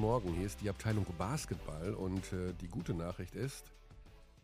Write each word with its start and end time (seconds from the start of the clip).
Morgen. 0.00 0.32
Hier 0.32 0.46
ist 0.46 0.62
die 0.62 0.70
Abteilung 0.70 1.04
Basketball 1.18 1.92
und 1.92 2.32
äh, 2.32 2.54
die 2.58 2.68
gute 2.68 2.94
Nachricht 2.94 3.34
ist, 3.34 3.70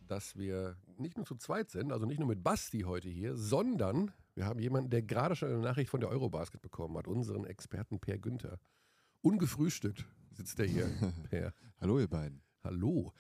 dass 0.07 0.37
wir 0.37 0.77
nicht 0.98 1.17
nur 1.17 1.25
zu 1.25 1.35
zweit 1.37 1.71
sind, 1.71 1.93
also 1.93 2.05
nicht 2.05 2.19
nur 2.19 2.29
mit 2.29 2.45
Basti 2.45 2.80
heute 2.80 3.09
hier, 3.09 3.35
sondern 3.37 4.12
wir 4.34 4.45
haben 4.45 4.61
jemanden, 4.61 4.91
der 4.91 5.01
gerade 5.01 5.34
schon 5.34 5.48
eine 5.48 5.61
Nachricht 5.61 5.89
von 5.89 6.01
der 6.01 6.11
Eurobasket 6.11 6.61
bekommen 6.61 6.98
hat, 6.98 7.09
unseren 7.09 7.47
Experten 7.47 7.98
Per 8.01 8.19
Günther. 8.19 8.61
Ungefrühstückt 9.23 10.05
sitzt 10.30 10.61
er 10.61 10.66
hier. 10.66 10.91
per. 11.30 11.55
Hallo 11.80 12.01
ihr 12.01 12.09
beiden. 12.09 12.43
Hallo. 12.62 13.15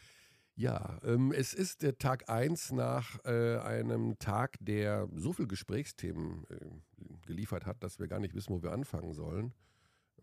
Ja, 0.56 0.98
ähm, 1.04 1.32
es 1.32 1.54
ist 1.54 1.80
der 1.80 1.96
Tag 1.96 2.28
1 2.28 2.72
nach 2.72 3.18
äh, 3.24 3.56
einem 3.60 4.18
Tag, 4.18 4.58
der 4.60 5.08
so 5.14 5.32
viele 5.32 5.48
Gesprächsthemen 5.48 6.44
äh, 6.50 7.26
geliefert 7.26 7.64
hat, 7.64 7.82
dass 7.82 7.98
wir 7.98 8.08
gar 8.08 8.20
nicht 8.20 8.34
wissen, 8.34 8.52
wo 8.52 8.62
wir 8.62 8.72
anfangen 8.72 9.14
sollen. 9.14 9.54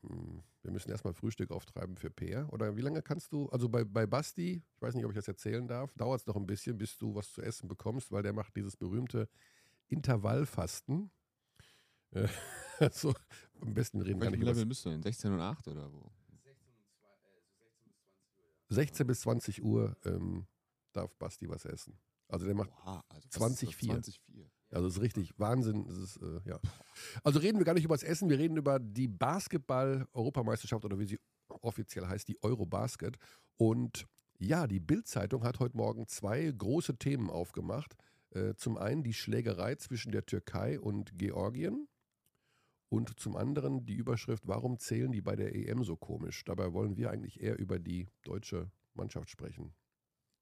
Ähm, 0.04 0.44
wir 0.62 0.72
müssen 0.72 0.90
erstmal 0.90 1.14
Frühstück 1.14 1.52
auftreiben 1.52 1.98
für 1.98 2.10
Peer. 2.10 2.48
Oder 2.52 2.76
wie 2.78 2.82
lange 2.82 3.02
kannst 3.02 3.34
du, 3.34 3.50
also 3.50 3.68
bei, 3.70 3.84
bei 3.84 4.06
Basti, 4.06 4.64
ich 4.76 4.82
weiß 4.82 4.96
nicht, 4.96 5.06
ob 5.06 5.12
ich 5.12 5.18
das 5.18 5.28
erzählen 5.28 5.68
darf, 5.68 5.94
dauert 5.94 6.22
es 6.22 6.28
noch 6.28 6.36
ein 6.36 6.46
bisschen, 6.46 6.78
bis 6.78 6.98
du 6.98 7.14
was 7.16 7.32
zu 7.32 7.42
essen 7.42 7.68
bekommst, 7.68 8.12
weil 8.12 8.24
der 8.24 8.34
macht 8.34 8.56
dieses 8.56 8.78
berühmte 8.78 9.28
Intervallfasten. 9.88 11.12
Äh, 12.12 12.28
also 12.80 13.14
am 13.62 13.74
besten 13.74 14.02
reden 14.02 14.22
wir 14.22 14.30
nicht 14.30 14.42
über. 14.42 14.52
Level 14.52 14.66
bist 14.66 14.86
du 14.86 14.90
denn? 14.90 15.04
16 15.04 15.34
und 15.34 15.42
8 15.42 15.68
oder 15.68 15.92
wo? 15.92 16.12
16 18.70 19.06
bis 19.06 19.22
20 19.22 19.64
Uhr 19.64 19.96
ähm, 20.06 20.48
darf 20.94 21.16
Basti 21.18 21.48
was 21.48 21.66
essen. 21.66 22.00
Also 22.28 22.46
der 22.46 22.56
macht 22.56 22.72
Oha, 22.72 23.04
also 23.10 23.30
20, 23.30 23.76
4. 23.76 23.90
20 23.90 24.20
4. 24.22 24.52
Also 24.74 24.88
das 24.88 24.98
ist 24.98 25.02
richtig 25.02 25.34
Wahnsinn. 25.38 25.86
Ist, 25.86 26.18
äh, 26.18 26.42
ja. 26.46 26.60
Also 27.24 27.40
reden 27.40 27.58
wir 27.58 27.66
gar 27.66 27.74
nicht 27.74 27.86
über 27.86 27.96
das 27.96 28.04
Essen, 28.04 28.30
wir 28.30 28.40
reden 28.40 28.58
über 28.58 28.80
die 28.80 29.08
Basketball-Europameisterschaft 29.08 30.84
oder 30.86 31.00
wie 31.00 31.06
sie 31.06 31.20
offiziell 31.48 32.08
heißt, 32.08 32.28
die 32.28 32.42
Eurobasket. 32.42 33.18
Und 33.58 34.08
ja, 34.40 34.68
die 34.68 34.80
Bild-Zeitung 34.80 35.44
hat 35.44 35.60
heute 35.60 35.78
Morgen 35.78 36.08
zwei 36.08 36.52
große 36.52 36.98
Themen 36.98 37.30
aufgemacht. 37.30 37.96
Äh, 38.32 38.56
zum 38.56 38.78
einen 38.78 39.04
die 39.04 39.14
Schlägerei 39.14 39.76
zwischen 39.76 40.12
der 40.12 40.26
Türkei 40.26 40.80
und 40.80 41.18
Georgien. 41.18 41.88
Und 42.90 43.20
zum 43.20 43.36
anderen 43.36 43.86
die 43.86 43.96
Überschrift, 43.96 44.48
warum 44.48 44.78
zählen 44.78 45.12
die 45.12 45.22
bei 45.22 45.36
der 45.36 45.56
EM 45.56 45.84
so 45.84 45.96
komisch? 45.96 46.44
Dabei 46.46 46.74
wollen 46.74 46.96
wir 46.96 47.10
eigentlich 47.10 47.42
eher 47.42 47.58
über 47.58 47.80
die 47.80 48.08
deutsche 48.24 48.70
Mannschaft 48.94 49.30
sprechen. 49.32 49.74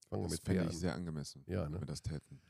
Fangen 0.09 0.23
wir 0.23 0.29
das 0.29 0.45
mit 0.45 0.71
ich 0.71 0.77
sehr 0.77 0.93
angemessen, 0.93 1.43
ja, 1.47 1.63
ne? 1.63 1.75
wenn 1.75 1.81
wir 1.81 1.85
das 1.85 2.01
täten. 2.01 2.41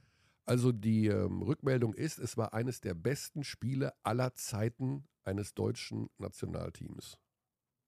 Also 0.46 0.72
die 0.72 1.08
ähm, 1.08 1.42
Rückmeldung 1.42 1.94
ist, 1.94 2.20
es 2.20 2.36
war 2.38 2.54
eines 2.54 2.82
der 2.82 2.94
besten 2.94 3.44
Spiele 3.44 3.94
aller 4.04 4.34
Zeiten 4.34 5.08
eines 5.24 5.54
deutschen 5.54 6.10
Nationalteams. 6.18 7.18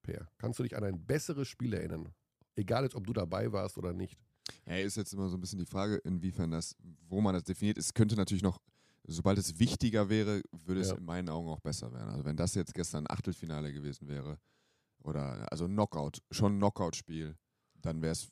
Per, 0.03 0.29
kannst 0.37 0.59
du 0.59 0.63
dich 0.63 0.75
an 0.75 0.83
ein 0.83 1.05
besseres 1.05 1.47
Spiel 1.47 1.73
erinnern? 1.73 2.13
Egal 2.55 2.83
jetzt, 2.83 2.95
ob 2.95 3.07
du 3.07 3.13
dabei 3.13 3.51
warst 3.51 3.77
oder 3.77 3.93
nicht. 3.93 4.19
Ja, 4.65 4.75
ist 4.75 4.97
jetzt 4.97 5.13
immer 5.13 5.29
so 5.29 5.37
ein 5.37 5.41
bisschen 5.41 5.59
die 5.59 5.65
Frage, 5.65 5.95
inwiefern 6.03 6.51
das, 6.51 6.75
wo 7.07 7.21
man 7.21 7.33
das 7.33 7.43
definiert. 7.43 7.77
Es 7.77 7.93
könnte 7.93 8.15
natürlich 8.15 8.43
noch 8.43 8.59
sobald 9.07 9.37
es 9.37 9.59
wichtiger 9.59 10.09
wäre, 10.09 10.41
würde 10.51 10.81
es 10.81 10.89
ja. 10.89 10.95
in 10.95 11.05
meinen 11.05 11.29
Augen 11.29 11.49
auch 11.49 11.59
besser 11.59 11.91
werden. 11.91 12.09
Also 12.09 12.25
wenn 12.25 12.37
das 12.37 12.55
jetzt 12.55 12.73
gestern 12.73 13.05
ein 13.05 13.11
Achtelfinale 13.11 13.73
gewesen 13.73 14.07
wäre 14.07 14.39
oder 15.03 15.51
also 15.51 15.67
Knockout, 15.67 16.21
schon 16.31 16.55
ein 16.55 16.57
Knockout-Spiel, 16.59 17.35
dann 17.81 18.01
wäre 18.01 18.13
es 18.13 18.29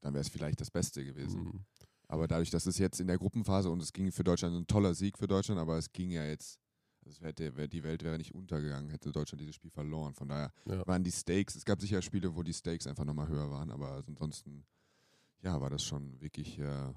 dann 0.00 0.14
wäre 0.14 0.22
es 0.22 0.28
vielleicht 0.28 0.60
das 0.60 0.70
Beste 0.70 1.04
gewesen. 1.04 1.42
Mhm. 1.42 1.64
Aber 2.08 2.26
dadurch, 2.26 2.50
dass 2.50 2.66
es 2.66 2.78
jetzt 2.78 3.00
in 3.00 3.06
der 3.06 3.18
Gruppenphase 3.18 3.70
und 3.70 3.82
es 3.82 3.92
ging 3.92 4.10
für 4.12 4.24
Deutschland 4.24 4.56
ein 4.56 4.66
toller 4.66 4.94
Sieg 4.94 5.18
für 5.18 5.26
Deutschland, 5.26 5.60
aber 5.60 5.76
es 5.76 5.92
ging 5.92 6.10
ja 6.10 6.24
jetzt, 6.24 6.58
also 7.04 7.22
hätte, 7.22 7.68
die 7.68 7.82
Welt 7.82 8.02
wäre 8.02 8.16
nicht 8.16 8.34
untergegangen, 8.34 8.90
hätte 8.90 9.12
Deutschland 9.12 9.40
dieses 9.40 9.54
Spiel 9.54 9.70
verloren. 9.70 10.14
Von 10.14 10.28
daher 10.28 10.52
ja. 10.64 10.86
waren 10.86 11.04
die 11.04 11.12
Stakes, 11.12 11.54
es 11.54 11.64
gab 11.64 11.80
sicher 11.80 12.00
Spiele, 12.00 12.34
wo 12.34 12.42
die 12.42 12.54
Stakes 12.54 12.86
einfach 12.86 13.04
nochmal 13.04 13.28
höher 13.28 13.50
waren, 13.50 13.70
aber 13.70 14.02
ansonsten, 14.06 14.64
ja, 15.42 15.60
war 15.60 15.68
das 15.68 15.84
schon 15.84 16.18
wirklich 16.20 16.58
äh, 16.58 16.92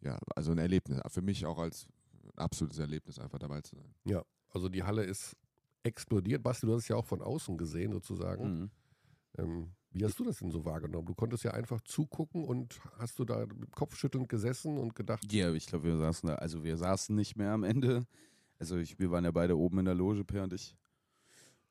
ja, 0.00 0.18
also 0.34 0.52
ein 0.52 0.58
Erlebnis. 0.58 1.00
Für 1.08 1.22
mich 1.22 1.44
auch 1.46 1.58
als 1.58 1.86
ein 2.22 2.38
absolutes 2.38 2.78
Erlebnis, 2.78 3.18
einfach 3.18 3.38
dabei 3.38 3.60
zu 3.60 3.76
sein. 3.76 3.94
Ja, 4.04 4.24
also 4.50 4.68
die 4.68 4.82
Halle 4.82 5.04
ist 5.04 5.36
explodiert. 5.82 6.42
Basti, 6.42 6.66
du 6.66 6.74
hast 6.74 6.82
es 6.82 6.88
ja 6.88 6.96
auch 6.96 7.06
von 7.06 7.22
außen 7.22 7.56
gesehen, 7.56 7.92
sozusagen. 7.92 8.60
Mhm. 8.60 8.70
Ähm, 9.38 9.72
wie 9.96 10.04
hast 10.04 10.18
du 10.18 10.24
das 10.24 10.38
denn 10.40 10.50
so 10.50 10.66
wahrgenommen? 10.66 11.06
Du 11.06 11.14
konntest 11.14 11.42
ja 11.44 11.52
einfach 11.52 11.80
zugucken 11.80 12.44
und 12.44 12.78
hast 12.98 13.18
du 13.18 13.24
da 13.24 13.46
kopfschüttelnd 13.74 14.28
gesessen 14.28 14.76
und 14.76 14.94
gedacht. 14.94 15.32
Ja, 15.32 15.50
ich 15.54 15.66
glaube, 15.66 15.84
wir 15.84 15.96
saßen 15.96 16.28
da, 16.28 16.34
also 16.34 16.62
wir 16.62 16.76
saßen 16.76 17.16
nicht 17.16 17.36
mehr 17.36 17.52
am 17.52 17.64
Ende. 17.64 18.06
Also 18.58 18.76
ich, 18.76 18.98
wir 18.98 19.10
waren 19.10 19.24
ja 19.24 19.30
beide 19.30 19.56
oben 19.56 19.78
in 19.78 19.86
der 19.86 19.94
Loge, 19.94 20.22
Per 20.24 20.42
und 20.42 20.52
ich. 20.52 20.76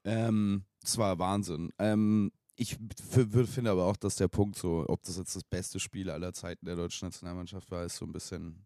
Ähm, 0.04 0.64
es 0.84 0.98
war 0.98 1.20
Wahnsinn. 1.20 1.72
Ähm, 1.78 2.32
ich 2.56 2.78
finde 3.12 3.70
aber 3.70 3.86
auch, 3.86 3.98
dass 3.98 4.16
der 4.16 4.28
Punkt 4.28 4.58
so, 4.58 4.86
ob 4.88 5.04
das 5.04 5.18
jetzt 5.18 5.36
das 5.36 5.44
beste 5.44 5.80
Spiel 5.80 6.10
aller 6.10 6.34
Zeiten 6.34 6.66
der 6.66 6.76
deutschen 6.76 7.08
Nationalmannschaft 7.08 7.70
war, 7.70 7.86
ist 7.86 7.98
so 7.98 8.06
ein 8.06 8.12
bisschen 8.12 8.66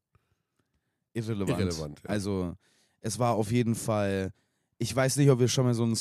irrelevant. 1.12 1.60
irrelevant 1.60 2.02
ja. 2.04 2.10
Also 2.10 2.56
es 3.02 3.20
war 3.20 3.36
auf 3.36 3.52
jeden 3.52 3.76
Fall, 3.76 4.32
ich 4.78 4.96
weiß 4.96 5.18
nicht, 5.18 5.30
ob 5.30 5.40
wir 5.40 5.50
schon 5.50 5.66
mal 5.66 5.74
so 5.74 5.84
ein 5.84 5.98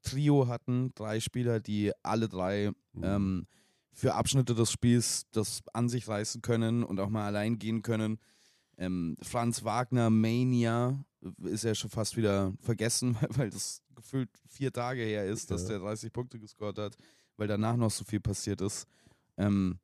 Scoring-Trio 0.00 0.48
hatten, 0.48 0.92
drei 0.94 1.20
Spieler, 1.20 1.60
die 1.60 1.92
alle 2.02 2.28
drei 2.28 2.72
mhm. 2.92 3.04
ähm, 3.04 3.46
für 3.92 4.14
Abschnitte 4.14 4.54
des 4.54 4.70
Spiels 4.70 5.26
das 5.32 5.62
an 5.72 5.88
sich 5.88 6.08
reißen 6.08 6.42
können 6.42 6.84
und 6.84 7.00
auch 7.00 7.08
mal 7.08 7.26
allein 7.26 7.58
gehen 7.58 7.82
können. 7.82 8.18
Ähm, 8.78 9.16
Franz 9.22 9.64
Wagner, 9.64 10.10
Mania, 10.10 11.04
ist 11.44 11.64
ja 11.64 11.74
schon 11.74 11.90
fast 11.90 12.16
wieder 12.16 12.54
vergessen, 12.60 13.16
weil 13.30 13.50
das 13.50 13.82
gefühlt 13.94 14.30
vier 14.48 14.72
Tage 14.72 15.02
her 15.02 15.26
ist, 15.26 15.50
dass 15.50 15.62
ja. 15.62 15.70
der 15.70 15.78
30 15.80 16.12
Punkte 16.12 16.38
gescored 16.38 16.78
hat, 16.78 16.96
weil 17.36 17.48
danach 17.48 17.76
noch 17.76 17.90
so 17.90 18.04
viel 18.04 18.20
passiert 18.20 18.60
ist. 18.60 18.86
Ähm, 19.36 19.78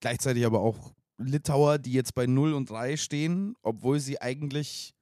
gleichzeitig 0.00 0.44
aber 0.44 0.60
auch 0.60 0.92
Litauer, 1.16 1.78
die 1.78 1.92
jetzt 1.92 2.14
bei 2.14 2.26
0 2.26 2.52
und 2.52 2.68
3 2.68 2.96
stehen, 2.96 3.54
obwohl 3.62 4.00
sie 4.00 4.20
eigentlich 4.20 4.94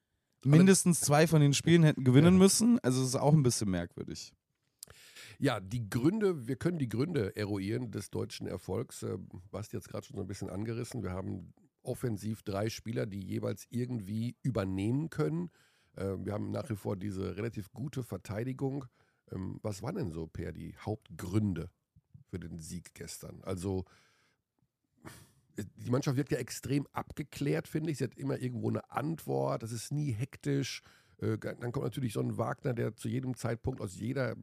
mindestens 0.45 1.01
zwei 1.01 1.27
von 1.27 1.41
den 1.41 1.55
Spielen 1.55 1.83
hätten 1.83 2.05
gewinnen 2.05 2.39
müssen. 2.39 2.78
Also 2.81 3.03
es 3.03 3.09
ist 3.09 3.17
auch 3.17 3.34
ein 3.34 3.43
bisschen 3.43 3.71
merkwürdig. 3.71 4.33
Ja, 5.39 5.59
die 5.59 5.89
Gründe, 5.89 6.47
wir 6.49 6.56
können 6.56 6.78
die 6.78 6.89
Gründe 6.89 7.34
eruieren 7.34 7.91
des 7.91 8.11
deutschen 8.11 8.47
Erfolgs. 8.47 9.03
Äh, 9.03 9.17
Basti 9.51 9.77
jetzt 9.77 9.89
gerade 9.89 10.06
schon 10.06 10.17
so 10.17 10.23
ein 10.23 10.27
bisschen 10.28 10.51
angerissen. 10.51 11.03
Wir 11.03 11.12
haben 11.12 11.55
offensiv 11.83 12.43
drei 12.43 12.69
Spieler, 12.69 13.06
die 13.06 13.23
jeweils 13.23 13.67
irgendwie 13.71 14.37
übernehmen 14.43 15.09
können. 15.09 15.51
Ähm, 15.97 16.27
wir 16.27 16.34
haben 16.34 16.51
nach 16.51 16.69
wie 16.69 16.77
vor 16.77 16.97
diese 16.97 17.37
relativ 17.37 17.72
gute 17.72 18.03
Verteidigung. 18.03 18.84
Ähm, 19.33 19.59
was 19.62 19.83
waren 19.83 19.95
denn 19.95 20.11
so, 20.11 20.27
Per, 20.27 20.53
die 20.53 20.77
Hauptgründe 20.77 21.71
für 22.28 22.39
den 22.39 22.59
Sieg 22.59 22.95
gestern? 22.95 23.41
Also, 23.43 23.81
äh, 23.81 24.09
die 25.56 25.91
Mannschaft 25.91 26.16
wird 26.16 26.31
ja 26.31 26.38
extrem 26.38 26.87
abgeklärt, 26.93 27.69
finde 27.69 27.91
ich. 27.91 27.99
Sie 27.99 28.05
hat 28.05 28.16
immer 28.16 28.38
irgendwo 28.38 28.69
eine 28.69 28.91
Antwort. 28.91 29.62
Das 29.62 29.72
ist 29.72 29.93
nie 29.93 30.12
hektisch. 30.12 30.83
Äh, 31.19 31.38
dann 31.38 31.72
kommt 31.72 31.84
natürlich 31.84 32.12
so 32.12 32.21
ein 32.21 32.38
Wagner, 32.38 32.75
der 32.75 32.94
zu 32.97 33.09
jedem 33.09 33.37
Zeitpunkt 33.37 33.81
aus 33.81 33.97
jeder 33.97 34.37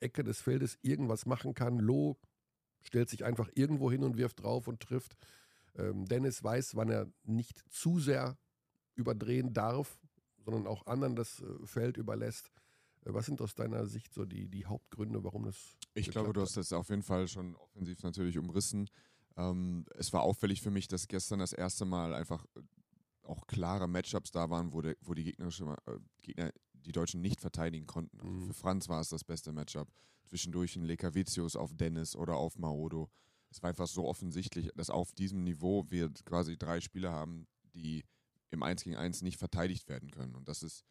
Ecke 0.00 0.24
des 0.24 0.40
Feldes 0.40 0.78
irgendwas 0.82 1.26
machen 1.26 1.54
kann. 1.54 1.78
Loh 1.78 2.16
stellt 2.80 3.08
sich 3.08 3.24
einfach 3.24 3.48
irgendwo 3.54 3.90
hin 3.90 4.04
und 4.04 4.16
wirft 4.16 4.42
drauf 4.42 4.68
und 4.68 4.80
trifft. 4.80 5.16
Ähm, 5.76 6.06
Dennis 6.06 6.42
weiß, 6.42 6.76
wann 6.76 6.90
er 6.90 7.06
nicht 7.24 7.62
zu 7.70 7.98
sehr 7.98 8.38
überdrehen 8.94 9.52
darf, 9.52 9.98
sondern 10.44 10.66
auch 10.66 10.86
anderen 10.86 11.16
das 11.16 11.40
äh, 11.40 11.66
Feld 11.66 11.96
überlässt. 11.96 12.50
Äh, 13.04 13.14
was 13.14 13.26
sind 13.26 13.40
aus 13.40 13.54
deiner 13.54 13.86
Sicht 13.86 14.12
so 14.14 14.24
die, 14.24 14.48
die 14.48 14.66
Hauptgründe, 14.66 15.22
warum 15.24 15.44
das. 15.44 15.76
Ich 15.94 16.10
glaube, 16.10 16.32
du 16.32 16.40
hast 16.40 16.56
das 16.56 16.72
auf 16.72 16.88
jeden 16.88 17.02
Fall 17.02 17.28
schon 17.28 17.54
offensiv 17.56 18.02
natürlich 18.02 18.38
umrissen. 18.38 18.88
Ähm, 19.38 19.86
es 19.94 20.12
war 20.12 20.22
auffällig 20.22 20.60
für 20.60 20.70
mich, 20.70 20.88
dass 20.88 21.08
gestern 21.08 21.38
das 21.38 21.54
erste 21.54 21.86
Mal 21.86 22.12
einfach 22.12 22.44
äh, 22.56 22.60
auch 23.22 23.46
klare 23.46 23.88
Matchups 23.88 24.30
da 24.30 24.50
waren, 24.50 24.74
wo, 24.74 24.82
der, 24.82 24.96
wo 25.00 25.14
die 25.14 25.24
gegnerische, 25.24 25.64
äh, 25.86 25.98
Gegner 26.22 26.52
die 26.74 26.92
Deutschen 26.92 27.22
nicht 27.22 27.40
verteidigen 27.40 27.86
konnten. 27.86 28.20
Also 28.20 28.32
mhm. 28.32 28.46
Für 28.46 28.54
Franz 28.54 28.88
war 28.88 29.00
es 29.00 29.08
das 29.08 29.24
beste 29.24 29.52
Matchup. 29.52 29.88
Zwischendurch 30.26 30.76
ein 30.76 30.84
Lekavicius 30.84 31.56
auf 31.56 31.74
Dennis 31.74 32.14
oder 32.14 32.36
auf 32.36 32.58
Maodo 32.58 33.10
es 33.50 33.62
war 33.62 33.70
einfach 33.70 33.86
so 33.86 34.06
offensichtlich, 34.06 34.70
dass 34.74 34.90
auf 34.90 35.12
diesem 35.12 35.44
Niveau 35.44 35.84
wir 35.88 36.10
quasi 36.24 36.56
drei 36.56 36.80
Spieler 36.80 37.12
haben, 37.12 37.46
die 37.74 38.04
im 38.50 38.62
1 38.62 38.84
gegen 38.84 38.96
1 38.96 39.22
nicht 39.22 39.38
verteidigt 39.38 39.88
werden 39.88 40.10
können. 40.10 40.34
Und 40.34 40.48
das 40.48 40.62
ist, 40.62 40.84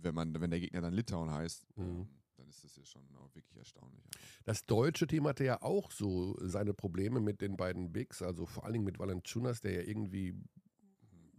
wenn 0.00 0.14
man, 0.14 0.40
wenn 0.40 0.50
der 0.50 0.60
Gegner 0.60 0.80
dann 0.80 0.94
Litauen 0.94 1.30
heißt, 1.30 1.66
mhm. 1.76 2.08
Ist 2.52 2.64
das 2.64 2.76
ja 2.76 2.84
schon 2.84 3.02
auch 3.16 3.34
wirklich 3.34 3.56
erstaunlich. 3.56 4.04
Das 4.44 4.66
deutsche 4.66 5.06
Team 5.06 5.26
hatte 5.26 5.42
ja 5.42 5.62
auch 5.62 5.90
so 5.90 6.36
seine 6.38 6.74
Probleme 6.74 7.18
mit 7.18 7.40
den 7.40 7.56
beiden 7.56 7.92
Bigs, 7.92 8.20
also 8.20 8.44
vor 8.44 8.64
allen 8.64 8.74
Dingen 8.74 8.84
mit 8.84 8.98
Valentunas, 8.98 9.62
der 9.62 9.72
ja 9.72 9.80
irgendwie 9.80 10.34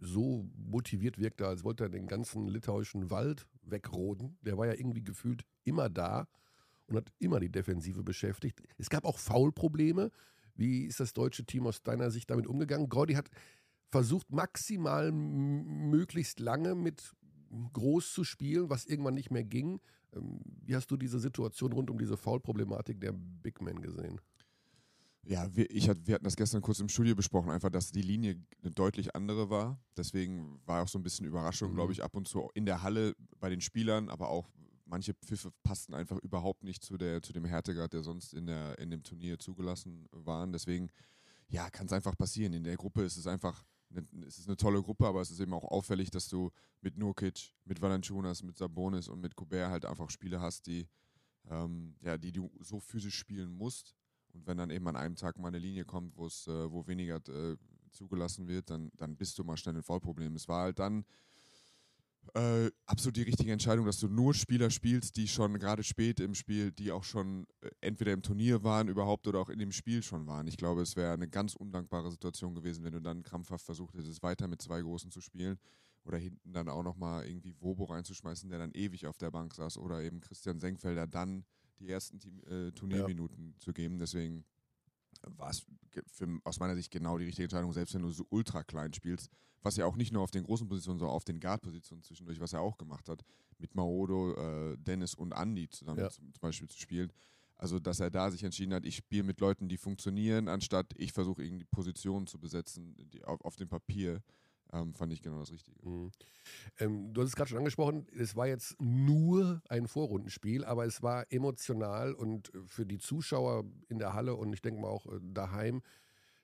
so 0.00 0.50
motiviert 0.56 1.18
wirkte, 1.18 1.46
als 1.46 1.62
wollte 1.62 1.84
er 1.84 1.88
den 1.88 2.08
ganzen 2.08 2.48
litauischen 2.48 3.10
Wald 3.10 3.46
wegroden. 3.62 4.36
Der 4.42 4.58
war 4.58 4.66
ja 4.66 4.74
irgendwie 4.74 5.04
gefühlt 5.04 5.44
immer 5.62 5.88
da 5.88 6.26
und 6.88 6.96
hat 6.96 7.12
immer 7.20 7.38
die 7.38 7.50
Defensive 7.50 8.02
beschäftigt. 8.02 8.60
Es 8.76 8.90
gab 8.90 9.04
auch 9.04 9.18
Foulprobleme. 9.18 10.10
Wie 10.56 10.84
ist 10.84 10.98
das 10.98 11.12
deutsche 11.12 11.44
Team 11.44 11.68
aus 11.68 11.84
deiner 11.84 12.10
Sicht 12.10 12.28
damit 12.28 12.48
umgegangen? 12.48 12.88
Gordy 12.88 13.14
hat 13.14 13.30
versucht, 13.88 14.32
maximal 14.32 15.12
möglichst 15.12 16.40
lange 16.40 16.74
mit 16.74 17.14
groß 17.72 18.12
zu 18.12 18.24
spielen, 18.24 18.68
was 18.68 18.84
irgendwann 18.84 19.14
nicht 19.14 19.30
mehr 19.30 19.44
ging. 19.44 19.80
Ähm, 20.14 20.40
wie 20.64 20.74
hast 20.74 20.90
du 20.90 20.96
diese 20.96 21.18
Situation 21.18 21.72
rund 21.72 21.90
um 21.90 21.98
diese 21.98 22.16
Foul-Problematik 22.16 23.00
der 23.00 23.12
Big 23.12 23.60
Men 23.60 23.80
gesehen? 23.80 24.20
Ja, 25.26 25.54
wir, 25.56 25.70
ich 25.70 25.88
hat, 25.88 26.06
wir 26.06 26.14
hatten 26.14 26.24
das 26.24 26.36
gestern 26.36 26.60
kurz 26.60 26.80
im 26.80 26.88
Studio 26.88 27.14
besprochen, 27.14 27.50
einfach, 27.50 27.70
dass 27.70 27.90
die 27.90 28.02
Linie 28.02 28.42
eine 28.62 28.70
deutlich 28.70 29.14
andere 29.16 29.48
war. 29.48 29.80
Deswegen 29.96 30.60
war 30.66 30.82
auch 30.82 30.88
so 30.88 30.98
ein 30.98 31.02
bisschen 31.02 31.26
Überraschung, 31.26 31.70
mhm. 31.70 31.76
glaube 31.76 31.92
ich, 31.92 32.02
ab 32.04 32.14
und 32.14 32.28
zu 32.28 32.50
in 32.54 32.66
der 32.66 32.82
Halle 32.82 33.14
bei 33.40 33.48
den 33.48 33.62
Spielern, 33.62 34.10
aber 34.10 34.28
auch 34.28 34.50
manche 34.84 35.14
Pfiffe 35.14 35.50
passten 35.62 35.94
einfach 35.94 36.18
überhaupt 36.18 36.62
nicht 36.62 36.84
zu, 36.84 36.98
der, 36.98 37.22
zu 37.22 37.32
dem 37.32 37.46
Härtegrad, 37.46 37.94
der 37.94 38.02
sonst 38.02 38.34
in, 38.34 38.46
der, 38.46 38.78
in 38.78 38.90
dem 38.90 39.02
Turnier 39.02 39.38
zugelassen 39.38 40.06
waren. 40.12 40.52
Deswegen, 40.52 40.90
ja, 41.48 41.70
kann 41.70 41.86
es 41.86 41.92
einfach 41.92 42.16
passieren. 42.18 42.52
In 42.52 42.64
der 42.64 42.76
Gruppe 42.76 43.02
ist 43.02 43.16
es 43.16 43.26
einfach, 43.26 43.64
es 44.26 44.38
ist 44.38 44.48
eine 44.48 44.56
tolle 44.56 44.82
Gruppe, 44.82 45.06
aber 45.06 45.20
es 45.20 45.30
ist 45.30 45.40
eben 45.40 45.52
auch 45.54 45.64
auffällig, 45.64 46.10
dass 46.10 46.28
du 46.28 46.50
mit 46.80 46.96
Nurkic, 46.96 47.54
mit 47.64 47.80
Valanciunas, 47.80 48.42
mit 48.42 48.56
Sabonis 48.56 49.08
und 49.08 49.20
mit 49.20 49.36
Kubert 49.36 49.70
halt 49.70 49.84
einfach 49.84 50.10
Spiele 50.10 50.40
hast, 50.40 50.66
die, 50.66 50.88
ähm, 51.48 51.94
ja, 52.00 52.18
die 52.18 52.32
du 52.32 52.50
so 52.60 52.80
physisch 52.80 53.16
spielen 53.16 53.52
musst 53.52 53.94
und 54.34 54.46
wenn 54.46 54.58
dann 54.58 54.70
eben 54.70 54.86
an 54.88 54.96
einem 54.96 55.16
Tag 55.16 55.38
mal 55.38 55.48
eine 55.48 55.58
Linie 55.58 55.84
kommt, 55.84 56.16
wo 56.16 56.26
es, 56.26 56.46
äh, 56.46 56.70
wo 56.70 56.86
weniger 56.86 57.16
äh, 57.28 57.56
zugelassen 57.92 58.48
wird, 58.48 58.68
dann, 58.70 58.90
dann 58.96 59.16
bist 59.16 59.38
du 59.38 59.44
mal 59.44 59.56
schnell 59.56 59.76
ein 59.76 59.82
Foulproblem. 59.82 60.34
Es 60.34 60.48
war 60.48 60.62
halt 60.62 60.80
dann 60.80 61.04
äh, 62.34 62.70
absolut 62.86 63.16
die 63.16 63.22
richtige 63.22 63.52
Entscheidung, 63.52 63.86
dass 63.86 63.98
du 63.98 64.08
nur 64.08 64.34
Spieler 64.34 64.70
spielst, 64.70 65.16
die 65.16 65.28
schon 65.28 65.58
gerade 65.58 65.82
spät 65.82 66.20
im 66.20 66.34
Spiel, 66.34 66.72
die 66.72 66.90
auch 66.90 67.04
schon 67.04 67.46
äh, 67.60 67.70
entweder 67.80 68.12
im 68.12 68.22
Turnier 68.22 68.64
waren 68.64 68.88
überhaupt 68.88 69.26
oder 69.26 69.40
auch 69.40 69.50
in 69.50 69.58
dem 69.58 69.72
Spiel 69.72 70.02
schon 70.02 70.26
waren. 70.26 70.46
Ich 70.46 70.56
glaube, 70.56 70.82
es 70.82 70.96
wäre 70.96 71.12
eine 71.12 71.28
ganz 71.28 71.54
undankbare 71.54 72.10
Situation 72.10 72.54
gewesen, 72.54 72.84
wenn 72.84 72.92
du 72.92 73.00
dann 73.00 73.22
krampfhaft 73.22 73.64
versucht 73.64 73.94
hättest, 73.94 74.22
weiter 74.22 74.48
mit 74.48 74.62
zwei 74.62 74.80
Großen 74.80 75.10
zu 75.10 75.20
spielen 75.20 75.58
oder 76.04 76.18
hinten 76.18 76.52
dann 76.52 76.68
auch 76.68 76.82
nochmal 76.82 77.26
irgendwie 77.26 77.54
Wobo 77.60 77.84
reinzuschmeißen, 77.84 78.48
der 78.50 78.58
dann 78.58 78.72
ewig 78.72 79.06
auf 79.06 79.18
der 79.18 79.30
Bank 79.30 79.54
saß 79.54 79.78
oder 79.78 80.02
eben 80.02 80.20
Christian 80.20 80.58
Senkfelder 80.58 81.06
dann 81.06 81.44
die 81.78 81.88
ersten 81.88 82.18
Team, 82.18 82.40
äh, 82.44 82.72
Turnierminuten 82.72 83.52
ja. 83.52 83.58
zu 83.58 83.72
geben. 83.72 83.98
Deswegen 83.98 84.44
war 85.22 85.50
es 85.50 85.64
aus 86.44 86.60
meiner 86.60 86.74
Sicht 86.74 86.90
genau 86.90 87.18
die 87.18 87.24
richtige 87.24 87.44
Entscheidung, 87.44 87.72
selbst 87.72 87.94
wenn 87.94 88.02
du 88.02 88.10
so 88.10 88.26
ultra 88.30 88.62
klein 88.62 88.92
spielst, 88.92 89.30
was 89.64 89.76
ja 89.76 89.86
auch 89.86 89.96
nicht 89.96 90.12
nur 90.12 90.22
auf 90.22 90.30
den 90.30 90.44
großen 90.44 90.68
Positionen, 90.68 90.98
sondern 90.98 91.16
auf 91.16 91.24
den 91.24 91.40
Guard-Positionen 91.40 92.02
zwischendurch, 92.02 92.38
was 92.38 92.52
er 92.52 92.60
auch 92.60 92.76
gemacht 92.76 93.08
hat, 93.08 93.24
mit 93.58 93.74
Maodo, 93.74 94.34
äh, 94.34 94.76
Dennis 94.76 95.14
und 95.14 95.32
Andy 95.32 95.68
zusammen 95.68 96.00
ja. 96.00 96.10
zum, 96.10 96.32
zum, 96.32 96.40
Beispiel 96.40 96.68
zu 96.68 96.78
spielen. 96.78 97.12
Also, 97.56 97.78
dass 97.78 98.00
er 98.00 98.10
da 98.10 98.30
sich 98.30 98.44
entschieden 98.44 98.74
hat, 98.74 98.84
ich 98.84 98.96
spiele 98.96 99.22
mit 99.22 99.40
Leuten, 99.40 99.68
die 99.68 99.78
funktionieren, 99.78 100.48
anstatt 100.48 100.92
ich 100.96 101.12
versuche 101.12 101.42
irgendwie 101.42 101.64
Positionen 101.64 102.26
zu 102.26 102.38
besetzen 102.38 102.94
die, 103.12 103.24
auf, 103.24 103.40
auf 103.42 103.56
dem 103.56 103.68
Papier 103.68 104.22
ähm, 104.72 104.94
fand 104.94 105.12
ich 105.12 105.22
genau 105.22 105.38
das 105.38 105.52
Richtige. 105.52 105.76
Mhm. 105.88 106.10
Ähm, 106.78 107.14
du 107.14 107.22
hast 107.22 107.28
es 107.28 107.36
gerade 107.36 107.48
schon 107.48 107.58
angesprochen, 107.58 108.06
es 108.16 108.36
war 108.36 108.46
jetzt 108.46 108.80
nur 108.80 109.62
ein 109.68 109.86
Vorrundenspiel, 109.86 110.64
aber 110.64 110.84
es 110.84 111.02
war 111.02 111.30
emotional 111.30 112.12
und 112.12 112.50
für 112.66 112.84
die 112.84 112.98
Zuschauer 112.98 113.64
in 113.88 113.98
der 113.98 114.12
Halle 114.14 114.34
und 114.34 114.52
ich 114.52 114.62
denke 114.62 114.80
mal 114.80 114.88
auch 114.88 115.06
äh, 115.06 115.20
daheim 115.22 115.82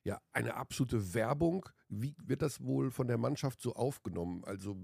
ja 0.05 0.21
eine 0.33 0.55
absolute 0.55 1.15
Werbung. 1.15 1.69
Wie 1.89 2.15
wird 2.25 2.43
das 2.43 2.63
wohl 2.63 2.91
von 2.91 3.07
der 3.07 3.19
Mannschaft 3.19 3.61
so 3.61 3.75
aufgenommen? 3.75 4.45
Also 4.45 4.77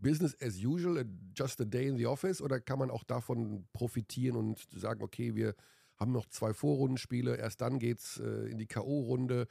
Business 0.00 0.36
as 0.40 0.56
usual, 0.64 1.04
just 1.34 1.60
a 1.60 1.64
day 1.64 1.86
in 1.86 1.96
the 1.96 2.06
office 2.06 2.40
oder 2.40 2.60
kann 2.60 2.78
man 2.78 2.90
auch 2.90 3.04
davon 3.04 3.66
profitieren 3.72 4.36
und 4.36 4.66
sagen, 4.72 5.02
okay, 5.02 5.34
wir 5.34 5.54
haben 5.96 6.12
noch 6.12 6.26
zwei 6.26 6.54
Vorrundenspiele, 6.54 7.36
erst 7.36 7.60
dann 7.60 7.78
geht 7.78 7.98
es 7.98 8.18
äh, 8.18 8.50
in 8.50 8.56
die 8.56 8.66
K.O.-Runde. 8.66 9.46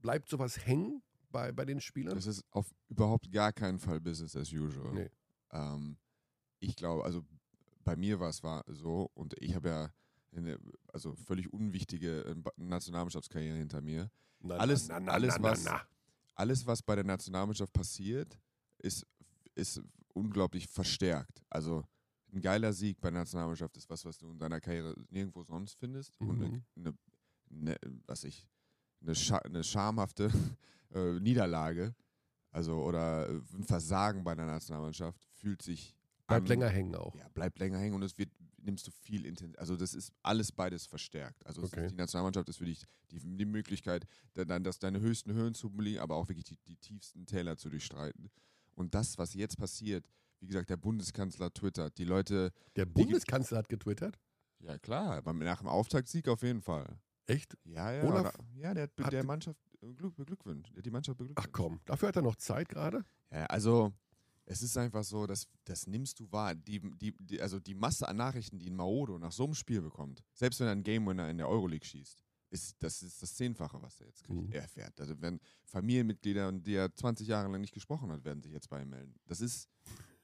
Bleibt 0.00 0.28
sowas 0.28 0.66
hängen? 0.66 1.02
bei, 1.36 1.52
bei 1.52 1.64
den 1.66 1.80
Spielern? 1.80 2.14
Das 2.14 2.26
ist 2.26 2.44
auf 2.50 2.74
überhaupt 2.88 3.30
gar 3.30 3.52
keinen 3.52 3.78
Fall 3.78 4.00
Business 4.00 4.34
as 4.36 4.52
usual. 4.52 4.92
Nee. 4.94 5.10
Ähm, 5.52 5.98
ich 6.60 6.76
glaube, 6.76 7.04
also 7.04 7.22
bei 7.84 7.94
mir 7.94 8.18
war 8.20 8.30
es 8.30 8.42
war 8.42 8.64
so, 8.68 9.10
und 9.14 9.34
ich 9.38 9.54
habe 9.54 9.68
ja 9.68 9.90
eine 10.38 10.58
also 10.92 11.14
völlig 11.14 11.52
unwichtige 11.52 12.24
äh, 12.24 12.34
Nationalmannschaftskarriere 12.56 13.56
hinter 13.56 13.80
mir. 13.80 14.10
Na, 14.40 14.56
alles, 14.56 14.88
na, 14.88 15.00
na, 15.00 15.12
alles, 15.12 15.36
was, 15.40 15.64
alles, 16.34 16.66
was 16.66 16.82
bei 16.82 16.94
der 16.94 17.04
Nationalmannschaft 17.04 17.72
passiert, 17.72 18.38
ist, 18.78 19.06
ist 19.54 19.80
unglaublich 20.14 20.66
verstärkt. 20.66 21.42
Also 21.50 21.84
ein 22.32 22.40
geiler 22.40 22.72
Sieg 22.72 23.00
bei 23.00 23.10
der 23.10 23.20
Nationalmannschaft 23.20 23.76
ist 23.76 23.88
was, 23.88 24.04
was 24.04 24.18
du 24.18 24.30
in 24.30 24.38
deiner 24.38 24.60
Karriere 24.60 24.94
nirgendwo 25.10 25.42
sonst 25.42 25.78
findest. 25.78 26.20
Mhm. 26.20 26.28
Und 26.28 26.42
eine, 26.42 26.64
eine, 26.76 26.94
eine, 27.50 27.76
was 28.06 28.24
ich, 28.24 28.46
eine, 29.00 29.14
scha 29.14 29.38
eine 29.38 29.64
schamhafte 29.64 30.30
äh, 30.94 31.20
Niederlage, 31.20 31.94
also 32.50 32.82
oder 32.82 33.28
äh, 33.28 33.40
ein 33.54 33.64
Versagen 33.64 34.24
bei 34.24 34.34
der 34.34 34.46
Nationalmannschaft, 34.46 35.24
fühlt 35.32 35.62
sich. 35.62 35.94
Bleibt 36.26 36.42
an, 36.42 36.46
länger 36.46 36.68
hängen 36.68 36.94
auch. 36.96 37.14
Ja, 37.14 37.28
bleibt 37.28 37.58
länger 37.58 37.78
hängen 37.78 37.94
und 37.94 38.02
es 38.02 38.18
wird, 38.18 38.30
nimmst 38.66 38.86
du 38.86 38.90
viel 38.90 39.24
Intensität. 39.24 39.58
Also 39.58 39.76
das 39.76 39.94
ist 39.94 40.12
alles 40.22 40.52
beides 40.52 40.86
verstärkt. 40.86 41.46
Also 41.46 41.62
okay. 41.62 41.88
die 41.88 41.94
Nationalmannschaft 41.94 42.48
ist 42.48 42.58
für 42.58 42.66
dich 42.66 42.84
die, 43.10 43.20
die 43.20 43.44
Möglichkeit, 43.44 44.06
dann 44.34 44.64
das, 44.64 44.78
deine 44.78 45.00
höchsten 45.00 45.32
Höhen 45.32 45.54
zu 45.54 45.70
belegen, 45.70 46.00
aber 46.00 46.16
auch 46.16 46.28
wirklich 46.28 46.44
die, 46.44 46.58
die 46.66 46.76
tiefsten 46.76 47.24
Täler 47.26 47.56
zu 47.56 47.70
durchstreiten. 47.70 48.30
Und 48.74 48.94
das, 48.94 49.16
was 49.16 49.32
jetzt 49.32 49.56
passiert, 49.56 50.06
wie 50.40 50.46
gesagt, 50.46 50.68
der 50.68 50.76
Bundeskanzler 50.76 51.52
twittert, 51.52 51.96
die 51.96 52.04
Leute. 52.04 52.52
Der 52.76 52.84
Bundeskanzler 52.84 53.58
hat 53.58 53.68
getwittert? 53.68 54.18
Ja, 54.58 54.78
klar, 54.78 55.22
nach 55.32 55.58
dem 55.58 55.68
Auftaktsieg 55.68 56.28
auf 56.28 56.42
jeden 56.42 56.60
Fall. 56.60 56.98
Echt? 57.26 57.56
Ja, 57.64 57.92
ja. 57.92 58.04
Olaf 58.04 58.38
ja, 58.54 58.74
der 58.74 58.84
hat, 58.84 59.12
der 59.12 59.24
Mannschaft 59.24 59.60
beglückwünscht. 59.80 60.72
Die 60.84 60.90
Mannschaft 60.90 61.18
beglückwünscht. 61.18 61.48
Ach 61.48 61.52
komm, 61.52 61.80
dafür 61.84 62.08
hat 62.08 62.16
er 62.16 62.22
noch 62.22 62.36
Zeit 62.36 62.68
gerade? 62.68 63.04
Ja, 63.30 63.46
also 63.46 63.92
es 64.46 64.62
ist 64.62 64.76
einfach 64.78 65.04
so, 65.04 65.26
dass 65.26 65.48
das 65.64 65.86
nimmst 65.86 66.20
du 66.20 66.30
wahr. 66.30 66.54
Die, 66.54 66.80
die, 66.80 67.14
die, 67.18 67.40
also 67.40 67.58
die 67.58 67.74
Masse 67.74 68.08
an 68.08 68.16
Nachrichten, 68.16 68.58
die 68.58 68.70
ein 68.70 68.76
Maodo 68.76 69.18
nach 69.18 69.32
so 69.32 69.44
einem 69.44 69.54
Spiel 69.54 69.82
bekommt, 69.82 70.22
selbst 70.32 70.60
wenn 70.60 70.68
er 70.68 70.72
einen 70.72 70.84
Game 70.84 71.06
Winner 71.06 71.28
in 71.28 71.38
der 71.38 71.48
Euroleague 71.48 71.84
schießt, 71.84 72.24
ist 72.50 72.76
das 72.78 73.02
ist 73.02 73.20
das 73.20 73.34
Zehnfache, 73.34 73.82
was 73.82 74.00
er 74.00 74.06
jetzt 74.06 74.22
kriegt. 74.24 74.40
Mhm. 74.40 74.52
Er 74.52 74.62
erfährt. 74.62 75.00
Also 75.00 75.20
wenn 75.20 75.40
Familienmitglieder, 75.64 76.52
die 76.52 76.74
er 76.74 76.94
20 76.94 77.26
Jahre 77.26 77.50
lang 77.50 77.60
nicht 77.60 77.74
gesprochen 77.74 78.10
hat, 78.12 78.24
werden 78.24 78.40
sich 78.40 78.52
jetzt 78.52 78.70
bei 78.70 78.82
ihm 78.82 78.90
melden. 78.90 79.14
Das 79.26 79.40
ist, 79.40 79.68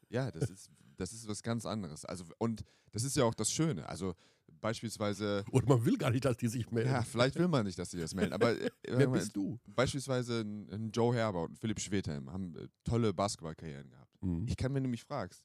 ja, 0.09 0.31
das 0.31 0.49
ist, 0.49 0.71
das 0.97 1.13
ist 1.13 1.27
was 1.27 1.43
ganz 1.43 1.67
anderes. 1.67 2.05
Also, 2.05 2.25
und 2.39 2.63
das 2.93 3.03
ist 3.03 3.17
ja 3.17 3.25
auch 3.25 3.35
das 3.35 3.51
Schöne. 3.51 3.89
Also 3.89 4.15
beispielsweise. 4.61 5.45
Oder 5.51 5.67
man 5.67 5.85
will 5.85 5.99
gar 5.99 6.11
nicht, 6.11 6.25
dass 6.25 6.37
die 6.37 6.49
sich 6.49 6.71
melden. 6.71 6.91
Ja, 6.91 7.03
vielleicht 7.03 7.35
will 7.37 7.49
man 7.49 7.67
nicht, 7.67 7.79
dass 7.79 7.91
sie 7.91 7.99
das 7.99 8.15
melden. 8.15 8.33
Aber 8.33 8.53
äh, 8.61 8.71
wer 8.87 9.09
bist 9.09 9.35
du? 9.37 9.59
Beispielsweise 9.67 10.41
ein, 10.41 10.71
ein, 10.71 10.91
Joe 10.91 11.15
Herber 11.15 11.43
und 11.43 11.59
Philipp 11.59 11.81
Schwedhelm 11.81 12.33
haben 12.33 12.55
äh, 12.57 12.69
tolle 12.85 13.13
Basketballkarrieren 13.13 13.91
gehabt. 13.91 14.12
Mhm. 14.23 14.47
Ich 14.49 14.57
kann, 14.57 14.75
wenn 14.75 14.83
du 14.83 14.89
mich 14.89 15.03
fragst, 15.03 15.45